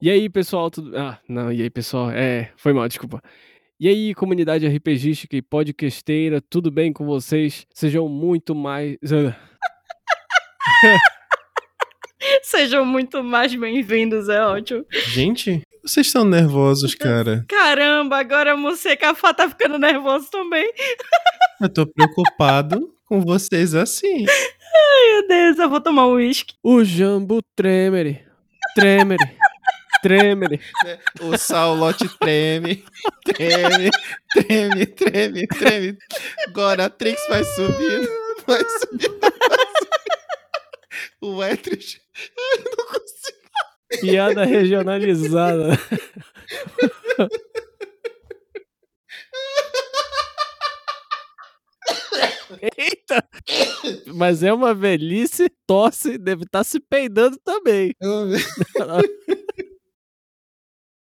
E 0.03 0.11
aí, 0.11 0.31
pessoal, 0.31 0.71
tudo. 0.71 0.97
Ah, 0.97 1.19
não, 1.29 1.53
e 1.53 1.61
aí, 1.61 1.69
pessoal? 1.69 2.11
É, 2.11 2.51
foi 2.57 2.73
mal, 2.73 2.89
desculpa. 2.89 3.23
E 3.79 3.87
aí, 3.87 4.15
comunidade 4.15 4.67
RPGística 4.67 5.37
e 5.37 5.43
podcasteira, 5.43 6.41
tudo 6.41 6.71
bem 6.71 6.91
com 6.91 7.05
vocês? 7.05 7.67
Sejam 7.75 8.09
muito 8.09 8.55
mais. 8.55 8.97
Sejam 12.43 12.87
muito 12.87 13.23
mais 13.23 13.55
bem-vindos, 13.55 14.31
é 14.31 14.43
ótimo. 14.43 14.87
Gente, 14.91 15.61
vocês 15.85 16.07
estão 16.07 16.25
nervosos, 16.25 16.95
cara. 16.95 17.45
Caramba, 17.47 18.17
agora 18.17 18.57
você 18.57 18.97
Cafá 18.97 19.35
tá 19.35 19.51
ficando 19.51 19.79
nervoso 19.79 20.31
também. 20.31 20.73
Eu 21.61 21.69
tô 21.69 21.87
preocupado 21.87 22.91
com 23.05 23.21
vocês 23.21 23.75
assim. 23.75 24.25
Meu 24.25 25.29
Deus, 25.29 25.59
eu 25.59 25.69
vou 25.69 25.83
tomar 25.83 26.07
um 26.07 26.15
uísque. 26.15 26.55
O 26.63 26.83
Jambo 26.83 27.43
Tremere. 27.55 28.25
Tremere. 28.75 29.37
Tremere. 30.03 30.61
O 31.21 31.37
Saulote 31.37 32.09
treme, 32.19 32.85
treme, 33.25 33.91
treme, 34.33 34.87
treme, 34.87 35.47
treme. 35.47 35.99
Agora 36.49 36.87
a 36.87 36.91
Trix 36.91 37.21
vai 37.29 37.45
subindo, 37.45 38.09
vai 38.47 38.63
subindo. 38.79 39.21
vai 39.21 39.31
subindo. 39.31 39.91
O 41.23 41.45
Etrish, 41.45 42.01
eu 42.37 42.65
não 42.77 42.87
consigo. 42.87 43.39
Piada 44.01 44.45
regionalizada. 44.45 45.79
Eita! 52.77 53.25
Mas 54.15 54.43
é 54.43 54.53
uma 54.53 54.75
velhice, 54.75 55.51
tosse, 55.67 56.19
deve 56.19 56.45
estar 56.45 56.65
se 56.65 56.81
peidando 56.81 57.39
também. 57.45 57.95